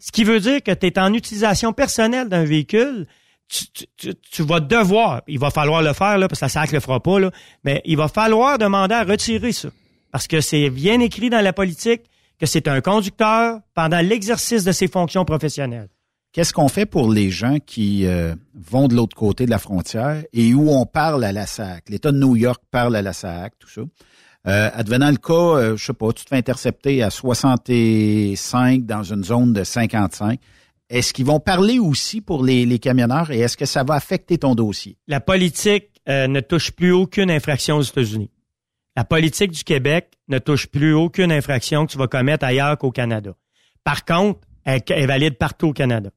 Ce 0.00 0.10
qui 0.10 0.24
veut 0.24 0.40
dire 0.40 0.62
que 0.62 0.72
tu 0.72 0.86
es 0.86 0.98
en 0.98 1.12
utilisation 1.12 1.72
personnelle 1.72 2.28
d'un 2.28 2.44
véhicule, 2.44 3.06
tu, 3.46 4.42
vas 4.42 4.60
devoir, 4.60 5.22
il 5.28 5.38
va 5.38 5.50
falloir 5.50 5.82
le 5.82 5.92
faire, 5.92 6.18
là, 6.18 6.28
parce 6.28 6.40
que 6.40 6.44
la 6.46 6.48
SAC 6.48 6.72
le 6.72 6.80
fera 6.80 7.00
pas, 7.00 7.20
là, 7.20 7.30
mais 7.62 7.82
il 7.84 7.96
va 7.96 8.08
falloir 8.08 8.58
demander 8.58 8.94
à 8.94 9.04
retirer 9.04 9.52
ça. 9.52 9.68
Parce 10.10 10.26
que 10.26 10.40
c'est 10.40 10.70
bien 10.70 11.00
écrit 11.00 11.30
dans 11.30 11.40
la 11.42 11.52
politique 11.52 12.02
que 12.38 12.46
c'est 12.46 12.68
un 12.68 12.80
conducteur 12.80 13.60
pendant 13.74 14.00
l'exercice 14.00 14.64
de 14.64 14.72
ses 14.72 14.88
fonctions 14.88 15.24
professionnelles. 15.24 15.88
Qu'est-ce 16.34 16.52
qu'on 16.52 16.66
fait 16.66 16.84
pour 16.84 17.12
les 17.12 17.30
gens 17.30 17.58
qui 17.64 18.06
euh, 18.06 18.34
vont 18.54 18.88
de 18.88 18.96
l'autre 18.96 19.14
côté 19.14 19.46
de 19.46 19.50
la 19.50 19.60
frontière 19.60 20.24
et 20.32 20.52
où 20.52 20.68
on 20.68 20.84
parle 20.84 21.22
à 21.22 21.30
la 21.30 21.46
SAC? 21.46 21.88
L'État 21.88 22.10
de 22.10 22.18
New 22.18 22.34
York 22.34 22.60
parle 22.72 22.96
à 22.96 23.02
la 23.02 23.12
SAC, 23.12 23.56
tout 23.60 23.68
ça. 23.68 23.82
Euh, 24.48 24.68
advenant 24.74 25.12
le 25.12 25.16
cas, 25.16 25.32
euh, 25.32 25.76
je 25.76 25.84
sais 25.84 25.92
pas, 25.92 26.12
tu 26.12 26.24
te 26.24 26.30
fais 26.30 26.36
intercepter 26.36 27.04
à 27.04 27.10
65 27.10 28.84
dans 28.84 29.04
une 29.04 29.22
zone 29.22 29.52
de 29.52 29.62
55. 29.62 30.40
Est-ce 30.90 31.12
qu'ils 31.12 31.24
vont 31.24 31.38
parler 31.38 31.78
aussi 31.78 32.20
pour 32.20 32.42
les, 32.42 32.80
camionneurs 32.80 33.30
et 33.30 33.38
est-ce 33.38 33.56
que 33.56 33.64
ça 33.64 33.84
va 33.84 33.94
affecter 33.94 34.36
ton 34.36 34.56
dossier? 34.56 34.98
La 35.06 35.20
politique 35.20 36.02
euh, 36.08 36.26
ne 36.26 36.40
touche 36.40 36.72
plus 36.72 36.90
aucune 36.90 37.30
infraction 37.30 37.76
aux 37.76 37.82
États-Unis. 37.82 38.32
La 38.96 39.04
politique 39.04 39.52
du 39.52 39.62
Québec 39.62 40.10
ne 40.26 40.40
touche 40.40 40.66
plus 40.66 40.94
aucune 40.94 41.30
infraction 41.30 41.86
que 41.86 41.92
tu 41.92 41.98
vas 41.98 42.08
commettre 42.08 42.44
ailleurs 42.44 42.76
qu'au 42.76 42.90
Canada. 42.90 43.36
Par 43.84 44.04
contre, 44.04 44.40
elle 44.64 44.82
est 44.88 45.06
valide 45.06 45.38
partout 45.38 45.68
au 45.68 45.72
Canada. 45.72 46.10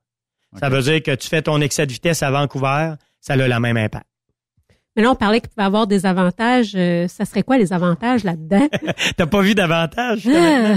Ça 0.60 0.70
veut 0.70 0.82
dire 0.82 1.04
que 1.04 1.14
tu 1.14 1.28
fais 1.28 1.42
ton 1.42 1.62
excès 1.62 1.86
de 1.86 1.92
vitesse 1.92 2.24
à 2.24 2.32
Vancouver, 2.32 2.94
ça 3.20 3.34
a 3.34 3.36
le 3.36 3.60
même 3.60 3.78
impact. 3.78 4.08
Mais 4.98 5.04
là, 5.04 5.12
on 5.12 5.16
parlait 5.16 5.40
qu'il 5.42 5.50
pouvait 5.50 5.66
avoir 5.66 5.86
des 5.86 6.08
avantages. 6.08 6.74
Euh, 6.76 7.08
ça 7.08 7.24
serait 7.24 7.44
quoi 7.44 7.60
les 7.60 7.72
avantages 7.72 8.24
là-dedans? 8.24 8.68
T'as 9.16 9.28
pas 9.28 9.42
vu 9.42 9.54
d'avantages? 9.54 10.28
Ah. 10.28 10.76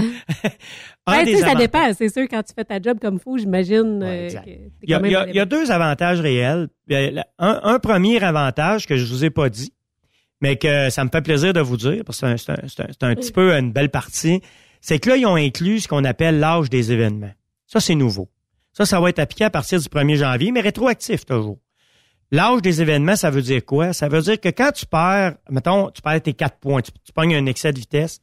ben, 1.23 1.37
ça 1.37 1.55
dépend. 1.55 1.91
C'est 1.95 2.09
sûr, 2.09 2.27
quand 2.29 2.43
tu 2.43 2.53
fais 2.53 2.63
ta 2.63 2.79
job 2.79 2.99
comme 3.01 3.19
fou, 3.19 3.39
j'imagine 3.39 4.03
euh, 4.03 4.29
il, 4.83 4.89
y 4.91 5.39
a, 5.39 5.45
deux 5.45 5.71
avantages 5.71 6.19
réels. 6.21 6.67
Un, 7.39 7.79
premier 7.79 8.23
avantage 8.23 8.85
que 8.85 8.95
je 8.95 9.11
vous 9.11 9.25
ai 9.25 9.31
pas 9.31 9.49
dit, 9.49 9.73
mais 10.39 10.55
que 10.55 10.91
ça 10.91 11.03
me 11.03 11.09
fait 11.09 11.23
plaisir 11.23 11.53
de 11.53 11.61
vous 11.61 11.77
dire, 11.77 12.03
parce 12.05 12.21
que 12.21 12.37
c'est 12.37 12.51
un, 12.51 13.09
un, 13.09 13.15
petit 13.15 13.31
peu 13.31 13.55
une 13.55 13.71
belle 13.71 13.89
partie, 13.89 14.41
c'est 14.81 14.99
que 14.99 15.09
là, 15.09 15.17
ils 15.17 15.25
ont 15.25 15.35
inclus 15.35 15.81
ce 15.81 15.87
qu'on 15.87 16.03
appelle 16.03 16.39
l'âge 16.39 16.69
des 16.69 16.91
événements. 16.91 17.33
Ça, 17.65 17.79
c'est 17.79 17.95
nouveau. 17.95 18.29
Ça, 18.73 18.85
ça 18.85 18.99
va 18.99 19.09
être 19.09 19.19
appliqué 19.19 19.43
à 19.43 19.49
partir 19.49 19.79
du 19.79 19.87
1er 19.87 20.15
janvier, 20.15 20.51
mais 20.51 20.61
rétroactif 20.61 21.25
toujours. 21.25 21.59
L'âge 22.31 22.61
des 22.61 22.81
événements, 22.81 23.17
ça 23.17 23.29
veut 23.29 23.41
dire 23.41 23.65
quoi? 23.65 23.91
Ça 23.91 24.07
veut 24.07 24.21
dire 24.21 24.39
que 24.39 24.49
quand 24.49 24.71
tu 24.71 24.85
perds, 24.85 25.35
mettons, 25.49 25.91
tu 25.91 26.01
perds 26.01 26.21
tes 26.21 26.33
quatre 26.33 26.57
points, 26.59 26.81
tu, 26.81 26.91
pognes 27.13 27.35
un 27.35 27.45
excès 27.45 27.73
de 27.73 27.79
vitesse, 27.79 28.21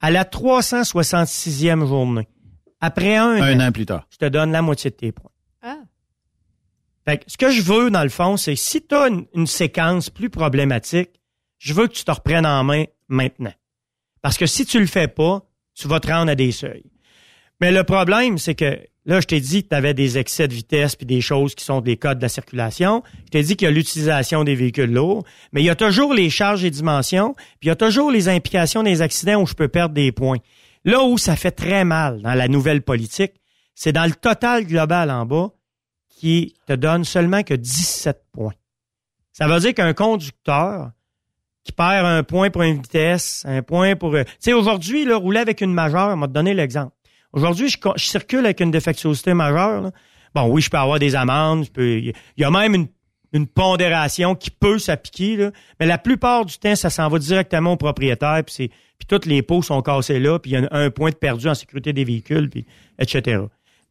à 0.00 0.12
la 0.12 0.22
366e 0.22 1.84
journée, 1.86 2.28
après 2.80 3.16
un, 3.16 3.42
un 3.42 3.68
an, 3.68 3.72
plus 3.72 3.86
tard, 3.86 4.06
je 4.10 4.18
te 4.18 4.26
donne 4.26 4.52
la 4.52 4.62
moitié 4.62 4.90
de 4.90 4.96
tes 4.96 5.10
points. 5.10 5.32
Ah. 5.60 5.78
Fait 7.04 7.18
que 7.18 7.24
ce 7.26 7.36
que 7.36 7.50
je 7.50 7.62
veux, 7.62 7.90
dans 7.90 8.04
le 8.04 8.10
fond, 8.10 8.36
c'est 8.36 8.54
si 8.54 8.86
tu 8.86 8.94
as 8.94 9.08
une, 9.08 9.46
séquence 9.46 10.08
plus 10.08 10.30
problématique, 10.30 11.10
je 11.58 11.74
veux 11.74 11.88
que 11.88 11.94
tu 11.94 12.04
te 12.04 12.12
reprennes 12.12 12.46
en 12.46 12.62
main 12.62 12.84
maintenant. 13.08 13.54
Parce 14.22 14.38
que 14.38 14.46
si 14.46 14.66
tu 14.66 14.78
le 14.78 14.86
fais 14.86 15.08
pas, 15.08 15.42
tu 15.74 15.88
vas 15.88 15.98
te 15.98 16.08
rendre 16.08 16.30
à 16.30 16.34
des 16.36 16.52
seuils. 16.52 16.92
Mais 17.60 17.72
le 17.72 17.82
problème, 17.82 18.38
c'est 18.38 18.54
que 18.54 18.78
Là, 19.08 19.20
je 19.20 19.26
t'ai 19.26 19.40
dit 19.40 19.64
que 19.64 19.70
tu 19.70 19.74
avais 19.74 19.94
des 19.94 20.18
excès 20.18 20.48
de 20.48 20.52
vitesse 20.52 20.94
puis 20.94 21.06
des 21.06 21.22
choses 21.22 21.54
qui 21.54 21.64
sont 21.64 21.80
des 21.80 21.96
codes 21.96 22.18
de 22.18 22.22
la 22.22 22.28
circulation. 22.28 23.02
Je 23.24 23.30
t'ai 23.30 23.42
dit 23.42 23.56
qu'il 23.56 23.64
y 23.64 23.68
a 23.70 23.72
l'utilisation 23.72 24.44
des 24.44 24.54
véhicules 24.54 24.92
lourds, 24.92 25.24
mais 25.52 25.62
il 25.62 25.64
y 25.64 25.70
a 25.70 25.74
toujours 25.74 26.12
les 26.12 26.28
charges 26.28 26.62
et 26.62 26.70
dimensions, 26.70 27.32
puis 27.32 27.64
il 27.64 27.68
y 27.68 27.70
a 27.70 27.76
toujours 27.76 28.10
les 28.10 28.28
implications 28.28 28.82
des 28.82 29.00
accidents 29.00 29.40
où 29.40 29.46
je 29.46 29.54
peux 29.54 29.68
perdre 29.68 29.94
des 29.94 30.12
points. 30.12 30.36
Là 30.84 31.02
où 31.04 31.16
ça 31.16 31.36
fait 31.36 31.50
très 31.50 31.86
mal 31.86 32.20
dans 32.20 32.34
la 32.34 32.48
nouvelle 32.48 32.82
politique, 32.82 33.32
c'est 33.74 33.92
dans 33.92 34.04
le 34.04 34.12
total 34.12 34.66
global 34.66 35.10
en 35.10 35.24
bas 35.24 35.52
qui 36.10 36.54
te 36.66 36.74
donne 36.74 37.04
seulement 37.04 37.42
que 37.42 37.54
17 37.54 38.24
points. 38.30 38.54
Ça 39.32 39.48
veut 39.48 39.58
dire 39.58 39.72
qu'un 39.72 39.94
conducteur 39.94 40.90
qui 41.64 41.72
perd 41.72 42.04
un 42.04 42.22
point 42.24 42.50
pour 42.50 42.62
une 42.62 42.82
vitesse, 42.82 43.42
un 43.46 43.62
point 43.62 43.96
pour... 43.96 44.12
Tu 44.12 44.24
sais, 44.38 44.52
aujourd'hui, 44.52 45.06
là, 45.06 45.16
rouler 45.16 45.40
avec 45.40 45.62
une 45.62 45.72
majeure, 45.72 46.10
on 46.10 46.16
m'a 46.16 46.26
donné 46.26 46.52
l'exemple. 46.52 46.92
Aujourd'hui, 47.32 47.68
je, 47.68 47.78
circule 47.96 48.44
avec 48.44 48.60
une 48.60 48.70
défectuosité 48.70 49.34
majeure. 49.34 49.90
Bon, 50.34 50.46
oui, 50.48 50.62
je 50.62 50.70
peux 50.70 50.78
avoir 50.78 50.98
des 50.98 51.14
amendes. 51.14 51.66
Il 51.76 52.12
y 52.36 52.44
a 52.44 52.50
même 52.50 52.86
une, 53.32 53.46
pondération 53.46 54.34
qui 54.34 54.50
peut 54.50 54.78
s'appliquer. 54.78 55.50
Mais 55.78 55.86
la 55.86 55.98
plupart 55.98 56.46
du 56.46 56.58
temps, 56.58 56.74
ça 56.74 56.90
s'en 56.90 57.08
va 57.08 57.18
directement 57.18 57.72
au 57.72 57.76
propriétaire. 57.76 58.42
Puis, 58.44 58.70
toutes 59.06 59.26
les 59.26 59.42
pots 59.42 59.62
sont 59.62 59.82
cassés 59.82 60.18
là. 60.18 60.38
Puis 60.38 60.52
il 60.52 60.54
y 60.54 60.56
a 60.56 60.68
un, 60.70 60.90
point 60.90 61.10
de 61.10 61.14
perdu 61.14 61.48
en 61.48 61.54
sécurité 61.54 61.92
des 61.92 62.04
véhicules, 62.04 62.50
etc. 62.98 63.42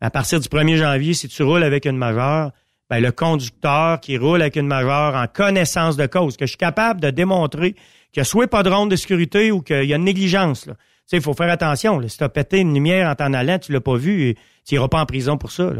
À 0.01 0.09
partir 0.09 0.39
du 0.39 0.47
1er 0.47 0.77
janvier, 0.77 1.13
si 1.13 1.27
tu 1.27 1.43
roules 1.43 1.63
avec 1.63 1.85
une 1.85 1.97
majeure, 1.97 2.51
ben, 2.89 3.01
le 3.01 3.11
conducteur 3.11 3.99
qui 3.99 4.17
roule 4.17 4.41
avec 4.41 4.55
une 4.55 4.67
majeure 4.67 5.15
en 5.15 5.27
connaissance 5.27 5.97
de 5.97 6.05
cause, 6.05 6.37
que 6.37 6.45
je 6.45 6.51
suis 6.51 6.57
capable 6.57 7.01
de 7.01 7.09
démontrer 7.09 7.73
qu'il 7.73 8.21
n'y 8.21 8.21
a 8.21 8.25
soit 8.25 8.47
pas 8.47 8.63
de 8.63 8.69
ronde 8.69 8.91
de 8.91 8.95
sécurité 8.95 9.51
ou 9.51 9.61
qu'il 9.61 9.83
y 9.83 9.93
a 9.93 9.97
une 9.97 10.05
négligence. 10.05 10.69
Sais, 11.07 11.17
il 11.17 11.23
faut 11.23 11.33
faire 11.33 11.49
attention. 11.49 12.05
Si 12.07 12.17
tu 12.17 12.23
as 12.23 12.29
pété 12.29 12.59
une 12.59 12.73
lumière 12.73 13.09
en 13.09 13.15
t'en 13.15 13.33
allant, 13.33 13.59
tu 13.59 13.71
l'as 13.71 13.81
pas 13.81 13.95
vu, 13.95 14.35
tu 14.65 14.75
n'iras 14.75 14.87
pas 14.87 15.01
en 15.01 15.05
prison 15.05 15.37
pour 15.37 15.51
ça. 15.51 15.71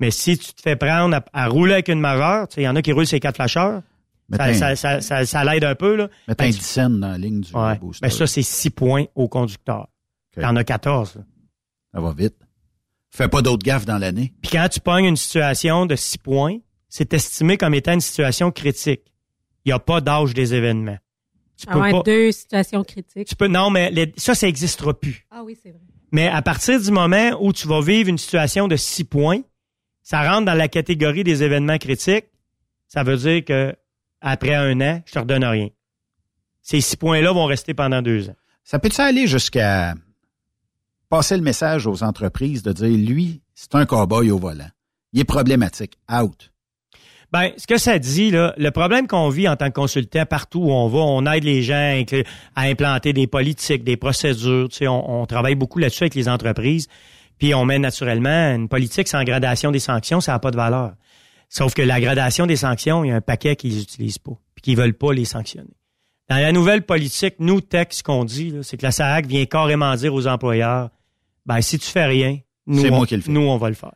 Mais 0.00 0.10
si 0.10 0.36
tu 0.36 0.52
te 0.52 0.62
fais 0.62 0.76
prendre 0.76 1.20
à, 1.32 1.48
rouler 1.48 1.74
avec 1.74 1.88
une 1.88 2.00
majeure, 2.00 2.48
il 2.56 2.64
y 2.64 2.68
en 2.68 2.74
a 2.74 2.82
qui 2.82 2.92
roulent 2.92 3.06
ces 3.06 3.20
quatre 3.20 3.36
flasheurs, 3.36 3.82
ça, 4.34 4.74
ça, 4.76 5.00
ça, 5.00 5.26
ça, 5.26 5.44
l'aide 5.44 5.64
un 5.64 5.74
peu. 5.74 5.94
Là. 5.94 6.08
Mais 6.26 6.34
t'as 6.34 6.48
ben, 6.48 6.98
dans 6.98 7.08
la 7.08 7.18
ligne 7.18 7.42
du 7.42 7.52
ouais. 7.52 7.78
booster. 7.78 8.06
Ben, 8.06 8.10
ça, 8.10 8.26
c'est 8.26 8.42
six 8.42 8.70
points 8.70 9.04
au 9.14 9.28
conducteur. 9.28 9.88
Okay. 10.32 10.40
T'en 10.46 10.56
as 10.56 10.64
14. 10.64 11.22
Ça 11.92 12.00
va 12.00 12.12
vite. 12.12 12.36
Fais 13.10 13.28
pas 13.28 13.42
d'autres 13.42 13.62
gaffes 13.62 13.84
dans 13.84 13.98
l'année. 13.98 14.32
Puis 14.40 14.52
quand 14.52 14.66
tu 14.70 14.80
pognes 14.80 15.04
une 15.04 15.16
situation 15.16 15.84
de 15.84 15.94
six 15.96 16.16
points, 16.16 16.56
c'est 16.88 17.12
estimé 17.12 17.58
comme 17.58 17.74
étant 17.74 17.92
une 17.92 18.00
situation 18.00 18.50
critique. 18.50 19.02
Il 19.64 19.68
n'y 19.68 19.72
a 19.72 19.78
pas 19.78 20.00
d'âge 20.00 20.32
des 20.32 20.54
événements. 20.54 20.98
Tu 21.56 21.66
peux 21.66 21.78
pas, 21.78 22.02
deux 22.02 22.32
situations 22.32 22.82
critiques. 22.82 23.28
Tu 23.28 23.36
peux, 23.36 23.46
non, 23.46 23.70
mais 23.70 24.12
ça, 24.16 24.34
ça 24.34 24.46
n'existera 24.46 24.98
plus. 24.98 25.26
Ah 25.30 25.42
oui, 25.44 25.56
c'est 25.62 25.70
vrai. 25.70 25.80
Mais 26.10 26.28
à 26.28 26.42
partir 26.42 26.80
du 26.80 26.90
moment 26.90 27.30
où 27.40 27.52
tu 27.52 27.66
vas 27.66 27.80
vivre 27.80 28.08
une 28.08 28.18
situation 28.18 28.68
de 28.68 28.76
six 28.76 29.04
points, 29.04 29.40
ça 30.02 30.28
rentre 30.28 30.46
dans 30.46 30.54
la 30.54 30.68
catégorie 30.68 31.24
des 31.24 31.42
événements 31.42 31.78
critiques. 31.78 32.26
Ça 32.88 33.02
veut 33.02 33.16
dire 33.16 33.44
que 33.44 33.74
après 34.20 34.54
un 34.54 34.80
an, 34.80 35.02
je 35.06 35.12
te 35.12 35.18
redonne 35.18 35.44
rien. 35.44 35.68
Ces 36.60 36.80
six 36.80 36.96
points-là 36.96 37.32
vont 37.32 37.46
rester 37.46 37.74
pendant 37.74 38.02
deux 38.02 38.28
ans. 38.28 38.36
Ça 38.64 38.78
peut-tu 38.78 39.00
aller 39.00 39.26
jusqu'à 39.26 39.94
passer 41.08 41.36
le 41.36 41.42
message 41.42 41.86
aux 41.86 42.02
entreprises 42.02 42.62
de 42.62 42.72
dire, 42.72 42.88
lui, 42.88 43.42
c'est 43.54 43.74
un 43.74 43.84
cow-boy 43.84 44.30
au 44.30 44.38
volant. 44.38 44.70
Il 45.12 45.20
est 45.20 45.24
problématique. 45.24 45.98
Out. 46.10 46.51
Ben, 47.32 47.50
ce 47.56 47.66
que 47.66 47.78
ça 47.78 47.98
dit, 47.98 48.30
là, 48.30 48.52
le 48.58 48.70
problème 48.70 49.06
qu'on 49.06 49.30
vit 49.30 49.48
en 49.48 49.56
tant 49.56 49.68
que 49.68 49.72
consultant 49.72 50.26
partout 50.26 50.60
où 50.60 50.70
on 50.70 50.86
va, 50.88 50.98
on 50.98 51.24
aide 51.24 51.44
les 51.44 51.62
gens 51.62 52.04
à 52.54 52.62
implanter 52.62 53.14
des 53.14 53.26
politiques, 53.26 53.84
des 53.84 53.96
procédures. 53.96 54.68
Tu 54.68 54.78
sais, 54.78 54.88
on, 54.88 55.24
travaille 55.24 55.54
beaucoup 55.54 55.78
là-dessus 55.78 56.02
avec 56.02 56.14
les 56.14 56.28
entreprises. 56.28 56.88
Puis 57.38 57.54
on 57.54 57.64
met 57.64 57.78
naturellement 57.78 58.54
une 58.54 58.68
politique 58.68 59.08
sans 59.08 59.24
gradation 59.24 59.70
des 59.70 59.78
sanctions, 59.78 60.20
ça 60.20 60.32
n'a 60.32 60.38
pas 60.40 60.50
de 60.50 60.56
valeur. 60.56 60.92
Sauf 61.48 61.72
que 61.72 61.82
la 61.82 62.00
gradation 62.00 62.46
des 62.46 62.56
sanctions, 62.56 63.02
il 63.02 63.08
y 63.08 63.10
a 63.10 63.16
un 63.16 63.20
paquet 63.22 63.56
qu'ils 63.56 63.78
n'utilisent 63.78 64.18
pas, 64.18 64.38
puis 64.54 64.62
qu'ils 64.62 64.76
veulent 64.76 64.94
pas 64.94 65.12
les 65.14 65.24
sanctionner. 65.24 65.74
Dans 66.28 66.36
la 66.36 66.52
nouvelle 66.52 66.82
politique, 66.82 67.36
nous, 67.38 67.60
texte, 67.62 68.00
ce 68.00 68.02
qu'on 68.02 68.24
dit, 68.24 68.54
c'est 68.62 68.76
que 68.76 68.84
la 68.84 68.92
SAC 68.92 69.26
vient 69.26 69.44
carrément 69.46 69.94
dire 69.96 70.14
aux 70.14 70.26
employeurs, 70.26 70.90
ben 71.46 71.60
si 71.62 71.78
tu 71.78 71.88
fais 71.88 72.06
rien, 72.06 72.38
nous, 72.66 72.84
on, 72.86 73.06
nous 73.26 73.40
on 73.40 73.56
va 73.56 73.68
le 73.70 73.74
faire. 73.74 73.92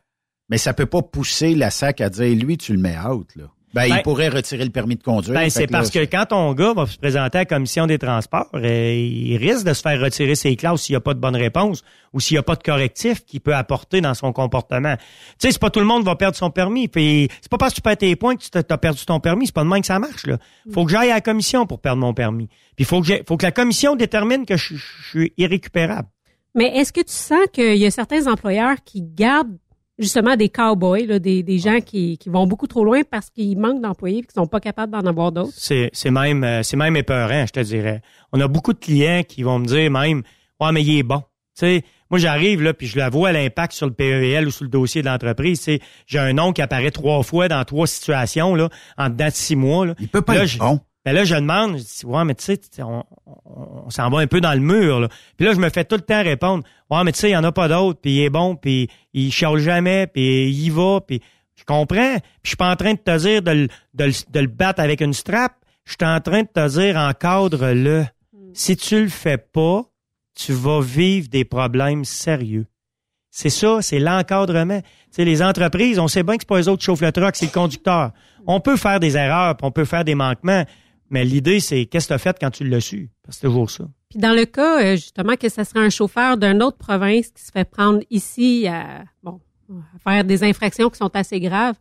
Mais 0.48 0.58
ça 0.58 0.74
peut 0.74 0.86
pas 0.86 1.02
pousser 1.02 1.54
la 1.54 1.70
SAC 1.70 2.00
à 2.00 2.08
dire, 2.08 2.36
lui, 2.36 2.56
tu 2.56 2.72
le 2.72 2.78
mets 2.78 2.98
out, 2.98 3.28
là. 3.36 3.44
Ben, 3.76 3.84
il 3.84 3.92
ben, 3.92 4.02
pourrait 4.02 4.28
retirer 4.28 4.64
le 4.64 4.70
permis 4.70 4.96
de 4.96 5.02
conduire. 5.02 5.34
Ben, 5.34 5.50
c'est 5.50 5.66
parce 5.66 5.90
que 5.90 5.98
quand 5.98 6.24
ton 6.30 6.54
gars 6.54 6.72
va 6.72 6.86
se 6.86 6.96
présenter 6.96 7.36
à 7.36 7.40
la 7.42 7.44
commission 7.44 7.86
des 7.86 7.98
transports, 7.98 8.48
euh, 8.54 8.94
il 8.94 9.36
risque 9.36 9.66
de 9.66 9.74
se 9.74 9.82
faire 9.82 10.00
retirer 10.00 10.34
ses 10.34 10.56
classes 10.56 10.84
s'il 10.84 10.94
n'y 10.94 10.96
a 10.96 11.00
pas 11.00 11.12
de 11.12 11.18
bonne 11.18 11.36
réponse 11.36 11.82
ou 12.14 12.20
s'il 12.20 12.36
n'y 12.36 12.38
a 12.38 12.42
pas 12.42 12.56
de 12.56 12.62
correctif 12.62 13.26
qu'il 13.26 13.42
peut 13.42 13.54
apporter 13.54 14.00
dans 14.00 14.14
son 14.14 14.32
comportement. 14.32 14.96
Tu 14.96 15.02
sais, 15.38 15.52
c'est 15.52 15.58
pas 15.58 15.68
tout 15.68 15.80
le 15.80 15.84
monde 15.84 16.04
va 16.04 16.16
perdre 16.16 16.38
son 16.38 16.50
permis. 16.50 16.88
Puis 16.88 17.28
c'est 17.42 17.50
pas 17.50 17.58
parce 17.58 17.72
que 17.72 17.76
tu 17.76 17.82
perds 17.82 17.98
tes 17.98 18.16
points 18.16 18.36
que 18.36 18.44
tu 18.44 18.56
as 18.56 18.78
perdu 18.78 19.04
ton 19.04 19.20
permis. 19.20 19.46
C'est 19.46 19.54
pas 19.54 19.64
de 19.64 19.68
même 19.68 19.82
que 19.82 19.86
ça 19.86 19.98
marche. 19.98 20.26
Là. 20.26 20.38
Faut 20.72 20.86
que 20.86 20.92
j'aille 20.92 21.10
à 21.10 21.16
la 21.16 21.20
commission 21.20 21.66
pour 21.66 21.80
perdre 21.80 22.00
mon 22.00 22.14
permis. 22.14 22.48
Puis 22.76 22.86
faut 22.86 23.02
que 23.02 23.12
faut 23.28 23.36
que 23.36 23.44
la 23.44 23.52
commission 23.52 23.94
détermine 23.94 24.46
que 24.46 24.56
je, 24.56 24.74
je 24.74 25.08
suis 25.10 25.32
irrécupérable. 25.36 26.08
Mais 26.54 26.78
est-ce 26.78 26.94
que 26.94 27.02
tu 27.02 27.12
sens 27.12 27.44
qu'il 27.52 27.76
y 27.76 27.84
a 27.84 27.90
certains 27.90 28.26
employeurs 28.26 28.76
qui 28.86 29.02
gardent 29.02 29.58
justement 29.98 30.36
des 30.36 30.48
cowboys, 30.48 31.06
là, 31.06 31.18
des, 31.18 31.42
des 31.42 31.58
gens 31.58 31.80
qui, 31.80 32.18
qui 32.18 32.28
vont 32.28 32.46
beaucoup 32.46 32.66
trop 32.66 32.84
loin 32.84 33.02
parce 33.10 33.30
qu'ils 33.30 33.58
manquent 33.58 33.80
d'employés 33.82 34.18
et 34.18 34.22
qu'ils 34.22 34.32
sont 34.34 34.46
pas 34.46 34.60
capables 34.60 34.92
d'en 34.92 35.06
avoir 35.06 35.32
d'autres. 35.32 35.52
C'est, 35.56 35.90
c'est 35.92 36.10
même 36.10 36.44
euh, 36.44 36.62
c'est 36.62 36.76
même 36.76 36.96
épeurant, 36.96 37.44
je 37.46 37.52
te 37.52 37.60
dirais. 37.60 38.02
On 38.32 38.40
a 38.40 38.48
beaucoup 38.48 38.72
de 38.72 38.78
clients 38.78 39.22
qui 39.26 39.42
vont 39.42 39.58
me 39.58 39.66
dire 39.66 39.90
même 39.90 40.22
Ouais, 40.60 40.72
mais 40.72 40.82
il 40.82 40.98
est 40.98 41.02
bon. 41.02 41.22
sais, 41.54 41.82
moi, 42.08 42.20
j'arrive, 42.20 42.62
là, 42.62 42.72
puis 42.72 42.86
je 42.86 42.96
la 42.96 43.10
vois 43.10 43.32
l'impact 43.32 43.72
sur 43.72 43.86
le 43.86 43.92
PEL 43.92 44.46
ou 44.46 44.50
sur 44.52 44.62
le 44.64 44.70
dossier 44.70 45.02
de 45.02 45.06
l'entreprise. 45.08 45.60
C'est, 45.60 45.80
j'ai 46.06 46.20
un 46.20 46.32
nom 46.34 46.52
qui 46.52 46.62
apparaît 46.62 46.92
trois 46.92 47.22
fois 47.24 47.48
dans 47.48 47.64
trois 47.64 47.88
situations, 47.88 48.54
là, 48.54 48.68
en 48.96 49.08
dedans 49.10 49.26
de 49.26 49.32
six 49.32 49.56
mois, 49.56 49.86
là. 49.86 49.94
Il 49.98 50.06
peut 50.08 50.22
pas 50.22 50.34
Là, 50.34 50.44
être 50.44 50.56
bon. 50.56 50.78
Ben 51.06 51.12
là, 51.14 51.24
je 51.24 51.36
demande, 51.36 51.78
je 51.78 51.82
dis, 51.84 52.04
ouais, 52.04 52.24
mais 52.24 52.34
tu 52.34 52.44
sais, 52.44 52.60
on, 52.82 53.04
on, 53.26 53.84
on 53.86 53.90
s'en 53.90 54.10
va 54.10 54.18
un 54.18 54.26
peu 54.26 54.40
dans 54.40 54.52
le 54.52 54.60
mur, 54.60 55.00
là. 55.00 55.08
Puis 55.36 55.46
là, 55.46 55.54
je 55.54 55.58
me 55.58 55.70
fais 55.70 55.84
tout 55.84 55.94
le 55.94 56.02
temps 56.02 56.22
répondre, 56.22 56.64
ouais, 56.90 57.04
mais 57.04 57.12
tu 57.12 57.20
sais, 57.20 57.28
il 57.30 57.32
y 57.32 57.36
en 57.36 57.44
a 57.44 57.52
pas 57.52 57.68
d'autres, 57.68 58.00
puis 58.00 58.16
il 58.16 58.22
est 58.22 58.28
bon, 58.30 58.56
puis 58.56 58.88
il 59.14 59.30
chiale 59.32 59.58
jamais, 59.58 60.08
puis 60.08 60.48
il 60.50 60.62
y 60.64 60.68
va, 60.68 61.00
puis 61.00 61.22
je 61.54 61.64
comprends. 61.64 62.14
Puis 62.18 62.22
je 62.42 62.48
suis 62.50 62.56
pas 62.56 62.70
en 62.72 62.76
train 62.76 62.92
de 62.94 62.98
te 62.98 63.16
dire 63.18 63.40
de, 63.40 63.50
le- 63.52 63.68
de, 63.94 64.04
le- 64.04 64.30
de 64.32 64.40
le 64.40 64.46
battre 64.48 64.80
avec 64.82 65.00
une 65.00 65.12
strap. 65.14 65.52
Je 65.84 65.92
suis 65.92 66.10
en 66.10 66.20
train 66.20 66.42
de 66.42 66.48
te 66.52 66.68
dire, 66.68 66.96
encadre-le. 66.96 68.04
Si 68.52 68.76
tu 68.76 69.02
le 69.02 69.08
fais 69.08 69.38
pas, 69.38 69.82
tu 70.34 70.52
vas 70.52 70.80
vivre 70.80 71.28
des 71.28 71.44
problèmes 71.44 72.04
sérieux. 72.04 72.66
C'est 73.30 73.50
ça, 73.50 73.80
c'est 73.82 73.98
l'encadrement. 73.98 74.80
Tu 74.80 74.86
sais, 75.10 75.24
les 75.24 75.42
entreprises, 75.42 75.98
on 75.98 76.08
sait 76.08 76.22
bien 76.22 76.36
que 76.36 76.42
c'est 76.42 76.48
pas 76.48 76.58
eux 76.60 76.68
autres 76.68 76.80
qui 76.80 76.86
chauffent 76.86 77.02
le 77.02 77.12
truck, 77.12 77.36
c'est 77.36 77.46
le 77.46 77.52
conducteur. 77.52 78.10
On 78.46 78.60
peut 78.60 78.76
faire 78.76 78.98
des 78.98 79.16
erreurs, 79.16 79.56
puis 79.56 79.66
on 79.66 79.70
peut 79.70 79.84
faire 79.84 80.04
des 80.04 80.14
manquements, 80.14 80.64
mais 81.10 81.24
l'idée, 81.24 81.60
c'est 81.60 81.86
qu'est-ce 81.86 82.06
que 82.06 82.08
tu 82.08 82.14
as 82.14 82.18
fait 82.18 82.36
quand 82.40 82.50
tu 82.50 82.64
l'as 82.64 82.80
su? 82.80 83.10
Parce 83.22 83.36
que 83.36 83.40
C'est 83.42 83.46
toujours 83.46 83.70
ça. 83.70 83.84
Puis 84.10 84.18
dans 84.18 84.32
le 84.32 84.44
cas, 84.44 84.82
euh, 84.82 84.96
justement, 84.96 85.36
que 85.36 85.48
ce 85.48 85.64
serait 85.64 85.80
un 85.80 85.90
chauffeur 85.90 86.36
d'une 86.36 86.62
autre 86.62 86.78
province 86.78 87.28
qui 87.28 87.42
se 87.42 87.50
fait 87.52 87.68
prendre 87.68 88.00
ici 88.10 88.66
à, 88.68 89.04
bon, 89.22 89.40
à 89.70 90.10
faire 90.10 90.24
des 90.24 90.44
infractions 90.44 90.90
qui 90.90 90.98
sont 90.98 91.14
assez 91.14 91.40
graves, 91.40 91.76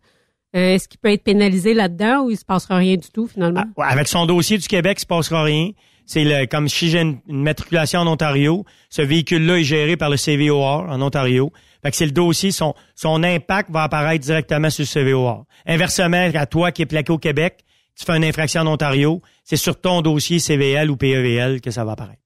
euh, 0.56 0.76
est-ce 0.76 0.88
qu'il 0.88 1.00
peut 1.00 1.12
être 1.12 1.24
pénalisé 1.24 1.74
là-dedans 1.74 2.24
ou 2.24 2.32
il 2.32 2.38
se 2.38 2.46
passera 2.46 2.78
rien 2.78 2.96
du 2.96 3.10
tout 3.10 3.28
finalement? 3.28 3.66
Ouais, 3.78 3.86
avec 3.88 4.08
son 4.08 4.26
dossier 4.26 4.58
du 4.58 4.68
Québec, 4.68 4.98
il 5.00 5.02
se 5.02 5.06
passera 5.06 5.44
rien. 5.44 5.72
C'est 6.06 6.24
le, 6.24 6.46
comme 6.46 6.70
si 6.70 6.90
j'ai 6.90 7.02
une, 7.02 7.20
une 7.28 7.42
matriculation 7.42 8.02
en 8.02 8.08
Ontario, 8.08 8.64
ce 8.90 9.02
véhicule-là 9.02 9.58
est 9.58 9.64
géré 9.64 9.98
par 9.98 10.10
le 10.10 10.18
CVOR 10.18 10.86
en 10.88 11.02
Ontario. 11.02 11.52
Fait 11.84 11.92
que 11.92 11.98
c'est 11.98 12.06
le 12.06 12.12
dossier, 12.12 12.52
son, 12.52 12.74
son 12.96 13.24
impact 13.24 13.70
va 13.72 13.84
apparaître 13.84 14.24
directement 14.24 14.70
sur 14.70 14.84
le 14.84 15.12
CVOR. 15.12 15.46
Inversement, 15.66 16.30
à 16.34 16.46
toi 16.46 16.72
qui 16.72 16.84
es 16.84 16.86
plaqué 16.86 17.12
au 17.12 17.18
Québec, 17.18 17.66
tu 17.96 18.06
fais 18.06 18.16
une 18.18 18.24
infraction 18.24 18.62
en 18.62 18.68
Ontario, 18.68 19.22
c'est 19.44 19.58
sur 19.58 19.80
ton 19.80 20.02
dossier 20.02 20.40
CVL 20.40 20.90
ou 20.92 20.98
PEVL 20.98 21.62
que 21.62 21.72
ça 21.72 21.86
va 21.86 21.94
apparaître. 21.94 22.22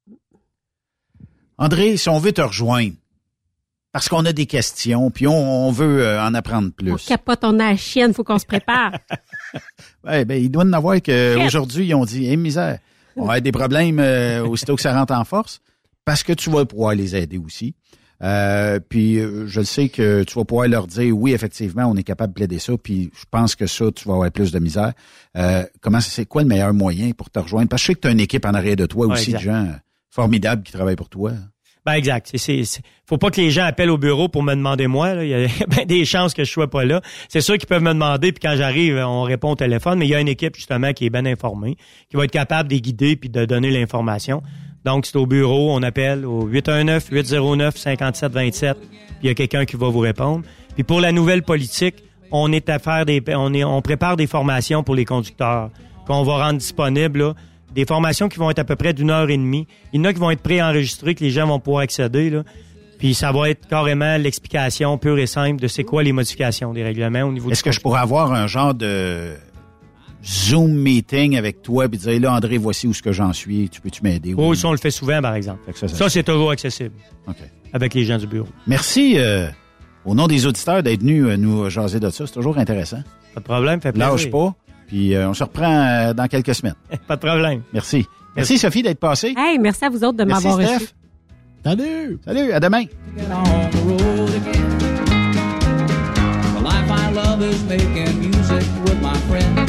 André, 1.58 1.98
si 1.98 2.10
on 2.10 2.20
veut 2.20 2.32
te 2.32 2.42
rejoindre, 2.42 2.94
parce 3.92 4.08
qu'on 4.08 4.26
a 4.26 4.34
des 4.34 4.46
questions, 4.46 5.10
puis 5.12 5.28
on, 5.28 5.68
on 5.68 5.72
veut 5.72 6.06
euh, 6.06 6.24
en 6.24 6.34
apprendre 6.34 6.72
plus. 6.72 6.92
On 6.92 6.96
capote, 6.96 7.40
on 7.44 7.60
a 7.60 7.72
la 7.72 7.78
chienne, 7.78 8.14
faut 8.14 8.24
qu'on 8.24 8.40
se 8.40 8.46
prépare. 8.46 8.94
Ouais, 10.06 10.24
ben, 10.26 10.42
il 10.42 10.50
doit 10.50 10.64
en 10.64 10.74
avoir 10.74 11.02
qu'aujourd'hui, 11.02 11.88
ils 11.88 11.96
ont 11.96 12.06
dit, 12.06 12.28
eh, 12.28 12.38
misère, 12.38 12.80
on 13.16 13.22
va 13.22 13.34
avoir 13.34 13.42
des 13.42 13.52
problèmes 13.52 14.00
euh, 14.00 14.46
aussitôt 14.46 14.76
que 14.76 14.82
ça 14.82 14.94
rentre 14.94 15.12
en 15.14 15.26
force, 15.26 15.60
parce 16.06 16.24
que 16.24 16.32
tu 16.34 16.50
vas 16.50 16.66
pouvoir 16.66 16.96
les 16.96 17.16
aider 17.16 17.38
aussi. 17.38 17.76
Euh, 18.22 18.80
puis 18.88 19.18
euh, 19.18 19.48
je 19.48 19.62
le 19.62 19.66
sais 19.66 19.90
que 19.90 20.24
tu 20.24 20.36
vas 20.36 20.44
pouvoir 20.44 20.68
leur 20.68 20.88
dire, 20.88 21.18
oui, 21.18 21.34
effectivement, 21.34 21.86
on 21.86 21.96
est 21.96 22.04
capable 22.04 22.34
de 22.34 22.36
plaider 22.36 22.60
ça, 22.60 22.74
puis 22.82 23.12
je 23.18 23.24
pense 23.32 23.56
que 23.56 23.66
ça, 23.66 23.86
tu 23.96 24.08
vas 24.08 24.16
avoir 24.16 24.32
plus 24.32 24.52
de 24.52 24.60
misère. 24.60 24.94
Euh, 25.38 25.64
comment 25.82 26.02
c'est 26.02 26.26
quoi 26.26 26.42
le 26.42 26.48
meilleur 26.48 26.74
moyen 26.74 27.12
pour 27.12 27.30
te 27.30 27.40
rejoindre? 27.40 27.70
Parce 27.70 27.82
que 27.82 27.86
je 27.86 27.88
sais 27.92 27.96
que 27.96 28.02
tu 28.02 28.08
as 28.08 28.12
une 28.12 28.20
équipe 28.20 28.46
en 28.46 28.54
arrière 28.54 28.76
de 28.76 28.86
toi 28.86 29.08
Ouais, 29.08 29.14
aussi, 29.14 29.32
de 29.34 29.38
gens 29.38 29.68
formidables 30.10 30.64
qui 30.64 30.74
travaillent 30.74 30.96
pour 30.98 31.10
toi. 31.10 31.32
Ben 31.86 31.94
exact. 31.94 32.32
C'est, 32.36 32.64
faut 33.06 33.18
pas 33.18 33.32
que 33.32 33.40
les 33.40 33.52
gens 33.52 33.64
appellent 33.64 33.90
au 33.90 33.98
bureau 33.98 34.28
pour 34.28 34.44
me 34.44 34.54
demander 34.54 34.88
moi. 34.88 35.14
là. 35.16 35.24
Il 35.24 35.30
y 35.30 35.34
a 35.34 35.48
ben 35.68 35.86
des 35.86 36.04
chances 36.04 36.34
que 36.34 36.44
je 36.44 36.52
sois 36.52 36.70
pas 36.70 36.84
là. 36.84 37.02
C'est 37.30 37.42
sûr 37.42 37.58
qu'ils 37.58 37.68
peuvent 37.68 37.82
me 37.82 37.94
demander, 37.94 38.34
puis 38.34 38.42
quand 38.42 38.56
j'arrive, 38.58 38.98
on 38.98 39.24
répond 39.24 39.52
au 39.52 39.56
téléphone. 39.56 39.98
Mais 39.98 40.06
il 40.06 40.10
y 40.10 40.16
a 40.16 40.20
une 40.20 40.28
équipe 40.28 40.56
justement 40.56 40.92
qui 40.92 41.06
est 41.06 41.10
bien 41.10 41.26
informée, 41.26 41.78
qui 42.10 42.18
va 42.18 42.26
être 42.26 42.32
capable 42.32 42.68
de 42.70 42.74
les 42.74 42.82
guider 42.82 43.16
puis 43.16 43.30
de 43.30 43.46
donner 43.46 43.72
l'information. 43.72 44.44
Donc 44.86 45.06
c'est 45.06 45.18
au 45.18 45.26
bureau, 45.26 45.74
on 45.74 45.84
appelle 45.84 46.26
au 46.26 46.48
819-809-5727, 46.50 48.76
puis 48.76 48.88
il 49.24 49.28
y 49.28 49.30
a 49.30 49.34
quelqu'un 49.34 49.66
qui 49.66 49.76
va 49.76 49.90
vous 49.90 50.00
répondre. 50.00 50.44
Puis 50.76 50.84
pour 50.84 51.02
la 51.02 51.12
nouvelle 51.12 51.44
politique, 51.44 51.96
on 52.32 52.52
est 52.52 52.70
à 52.70 52.80
faire 52.80 53.06
des, 53.06 53.22
on 53.36 53.54
est, 53.54 53.64
on 53.64 53.82
prépare 53.82 54.16
des 54.16 54.28
formations 54.28 54.84
pour 54.84 54.96
les 54.96 55.06
conducteurs 55.06 55.70
qu'on 56.08 56.24
va 56.24 56.46
rendre 56.46 56.60
disponibles. 56.60 57.20
là. 57.20 57.34
Des 57.74 57.86
formations 57.86 58.30
qui 58.30 58.40
vont 58.40 58.50
être 58.50 58.60
à 58.60 58.64
peu 58.64 58.76
près 58.76 58.94
d'une 58.94 59.12
heure 59.12 59.30
et 59.30 59.38
demie. 59.38 59.68
Il 59.94 60.00
y 60.00 60.02
en 60.02 60.06
a 60.06 60.14
qui 60.14 60.20
vont 60.20 60.32
être 60.32 60.42
préenregistrées, 60.42 61.14
que 61.14 61.24
les 61.24 61.30
gens 61.30 61.46
vont 61.46 61.60
pouvoir 61.60 61.84
accéder. 61.84 62.32
Là. 62.32 62.44
Puis 62.98 63.14
ça 63.14 63.32
va 63.32 63.50
être 63.50 63.68
carrément 63.68 64.18
l'explication 64.18 64.98
pure 64.98 65.20
et 65.20 65.28
simple 65.28 65.62
de 65.62 65.68
c'est 65.68 65.84
quoi 65.84 66.02
les 66.04 66.12
modifications 66.12 66.74
des 66.74 66.84
règlements 66.84 67.24
au 67.24 67.32
niveau 67.32 67.52
Est-ce 67.52 67.64
que 67.64 67.72
je 67.72 67.80
pourrais 67.80 68.02
avoir 68.02 68.34
un 68.34 68.48
genre 68.48 68.74
de 68.74 69.36
Zoom 70.26 70.74
meeting 70.74 71.38
avec 71.38 71.62
toi 71.62 71.88
puis 71.88 71.98
dire 71.98 72.20
là 72.20 72.34
André 72.34 72.58
voici 72.58 72.88
où 72.88 72.94
ce 72.94 73.02
que 73.02 73.12
j'en 73.12 73.32
suis 73.34 73.70
tu 73.70 73.80
peux-tu 73.82 74.02
m'aider? 74.04 74.34
Oh, 74.38 74.54
ça, 74.54 74.68
on 74.68 74.72
le 74.72 74.78
fait 74.78 74.92
souvent, 74.92 75.22
par 75.22 75.34
exemple. 75.36 75.62
Ça, 75.74 75.88
ça- 75.88 75.96
Ça, 75.96 76.10
c'est 76.10 76.24
toujours 76.24 76.52
accessible. 76.52 76.96
OK. 77.28 77.36
Avec 77.72 77.94
les 77.94 78.04
gens 78.04 78.18
du 78.18 78.28
bureau. 78.28 78.48
merci 78.68 79.14
euh, 79.18 79.48
au 80.06 80.16
nom 80.16 80.28
des 80.28 80.46
auditeurs 80.46 80.82
d'être 80.84 81.02
venus 81.02 81.26
euh, 81.26 81.38
nous 81.38 81.70
jaser 81.70 82.00
de 82.00 82.10
ça 82.10 82.26
c'est 82.26 82.34
toujours 82.34 82.58
intéressant 82.58 83.04
Pas 83.36 83.40
de 83.42 83.46
problème, 83.46 83.80
fait 83.80 83.92
plaisir. 83.92 84.10
lâche 84.12 84.30
pas 84.32 84.54
puis 84.88 85.14
euh, 85.14 85.30
on 85.30 85.34
se 85.36 85.44
reprend 85.44 85.86
euh, 85.86 86.14
dans 86.14 86.28
quelques 86.28 86.56
semaines 86.56 86.74
Pas 87.08 87.16
de 87.16 87.22
problème 87.26 87.62
merci 87.74 88.06
merci 88.36 88.58
Sophie 88.58 88.82
d'être 88.82 89.00
passée 89.00 89.36
hey, 89.38 89.60
merci 89.60 89.86
à 89.86 89.90
vous 89.90 90.04
autres 90.04 90.18
de 90.18 90.24
merci 90.24 90.48
m'avoir 90.48 90.66
Steph 90.68 90.76
reçu. 90.80 90.88
salut 91.64 92.20
salut 92.26 92.52
à 92.54 92.60
demain 92.60 92.86
love 97.14 97.42
is 97.42 97.64
making 97.64 98.20
music 98.20 98.64
with 98.86 99.02
my. 99.02 99.69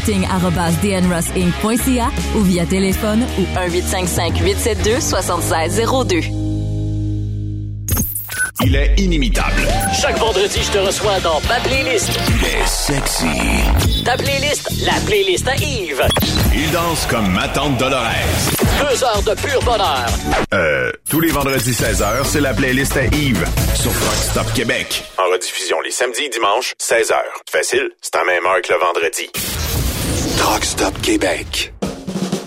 recruiting@dnrossinc.ca 0.01 2.09
ou 2.35 2.41
via 2.41 2.65
téléphone 2.65 3.23
au 3.37 3.57
1 3.57 3.67
872 3.69 4.99
7602. 4.99 6.21
Il 8.63 8.75
est 8.75 8.93
inimitable. 8.99 9.67
Chaque 9.99 10.17
vendredi, 10.19 10.59
je 10.61 10.71
te 10.71 10.77
reçois 10.77 11.19
dans 11.21 11.39
ma 11.49 11.59
playlist. 11.61 12.11
Il 12.29 12.45
est 12.45 12.67
sexy. 12.67 14.03
Ta 14.05 14.15
playlist, 14.15 14.69
la 14.85 14.93
playlist 15.05 15.47
à 15.47 15.55
Yves. 15.55 16.03
Il 16.53 16.69
danse 16.71 17.07
comme 17.07 17.31
ma 17.31 17.47
tante 17.47 17.77
Dolores. 17.77 18.05
Deux 18.79 19.03
heures 19.03 19.23
de 19.23 19.33
pur 19.41 19.59
bonheur. 19.63 20.05
Euh, 20.53 20.91
tous 21.09 21.19
les 21.19 21.31
vendredis 21.31 21.71
16h, 21.71 22.23
c'est 22.25 22.41
la 22.41 22.53
playlist 22.53 22.95
à 22.97 23.05
Yves 23.05 23.45
sur 23.73 23.91
Truck 23.91 24.15
Stop 24.15 24.53
Québec. 24.53 25.05
En 25.17 25.23
rediffusion 25.31 25.81
les 25.81 25.91
samedis 25.91 26.25
et 26.25 26.29
dimanches, 26.29 26.73
16h. 26.79 27.15
Facile, 27.49 27.89
c'est 28.01 28.15
à 28.15 28.23
même 28.25 28.45
heure 28.45 28.61
que 28.61 28.71
le 28.71 28.79
vendredi. 28.79 29.27
Truck 30.37 30.63
Stop 30.63 31.01
Québec. 31.01 31.80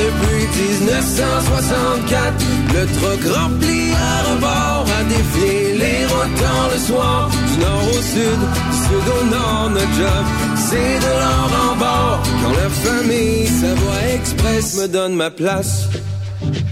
depuis 0.00 0.44
1964. 0.84 2.44
Le 2.74 2.82
truck 2.96 3.36
rempli 3.36 3.92
à 3.92 4.30
rebord 4.30 4.86
a 4.98 5.04
défié 5.04 5.78
les 5.78 6.06
routes 6.06 6.44
le 6.72 6.78
soir. 6.78 7.30
Du 7.30 7.60
nord 7.60 7.84
au 7.88 8.02
sud, 8.14 8.40
du 8.70 8.76
sud 8.86 9.06
au 9.20 9.24
nord, 9.24 9.70
notre 9.70 9.94
job, 9.94 10.24
c'est 10.68 10.98
de 11.06 11.12
l'or 11.20 11.50
en 11.66 11.76
bord. 11.76 12.22
Quand 12.42 12.54
la 12.62 12.68
famille 12.70 13.46
Savoie 13.46 14.02
Express 14.14 14.76
me 14.76 14.88
donne 14.88 15.14
ma 15.14 15.30
place. 15.30 15.88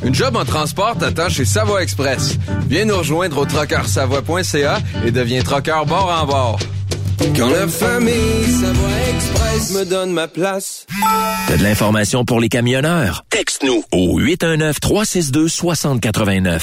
Une 0.03 0.15
job 0.15 0.37
en 0.37 0.45
transport 0.45 0.97
t'attend 0.97 1.29
chez 1.29 1.45
Savoie 1.45 1.83
Express. 1.83 2.39
Viens 2.69 2.87
nous 2.87 2.97
rejoindre 2.97 3.39
au 3.39 3.45
trockeursavoie.ca 3.45 4.79
et 5.05 5.11
deviens 5.11 5.43
trockeur 5.43 5.87
bord 5.87 6.11
en 6.23 6.27
bord. 6.27 6.59
Quand 7.37 7.51
la 7.51 7.69
famille 7.69 8.45
Savoie 8.61 8.89
Express 9.15 9.71
me 9.73 9.85
donne 9.85 10.13
ma 10.13 10.27
place. 10.29 10.87
T'as 11.47 11.57
de 11.57 11.63
l'information 11.63 12.25
pour 12.25 12.41
les 12.41 12.49
camionneurs? 12.49 13.25
Texte-nous 13.31 13.85
au 13.93 14.19
819-362-6089. 14.21 16.63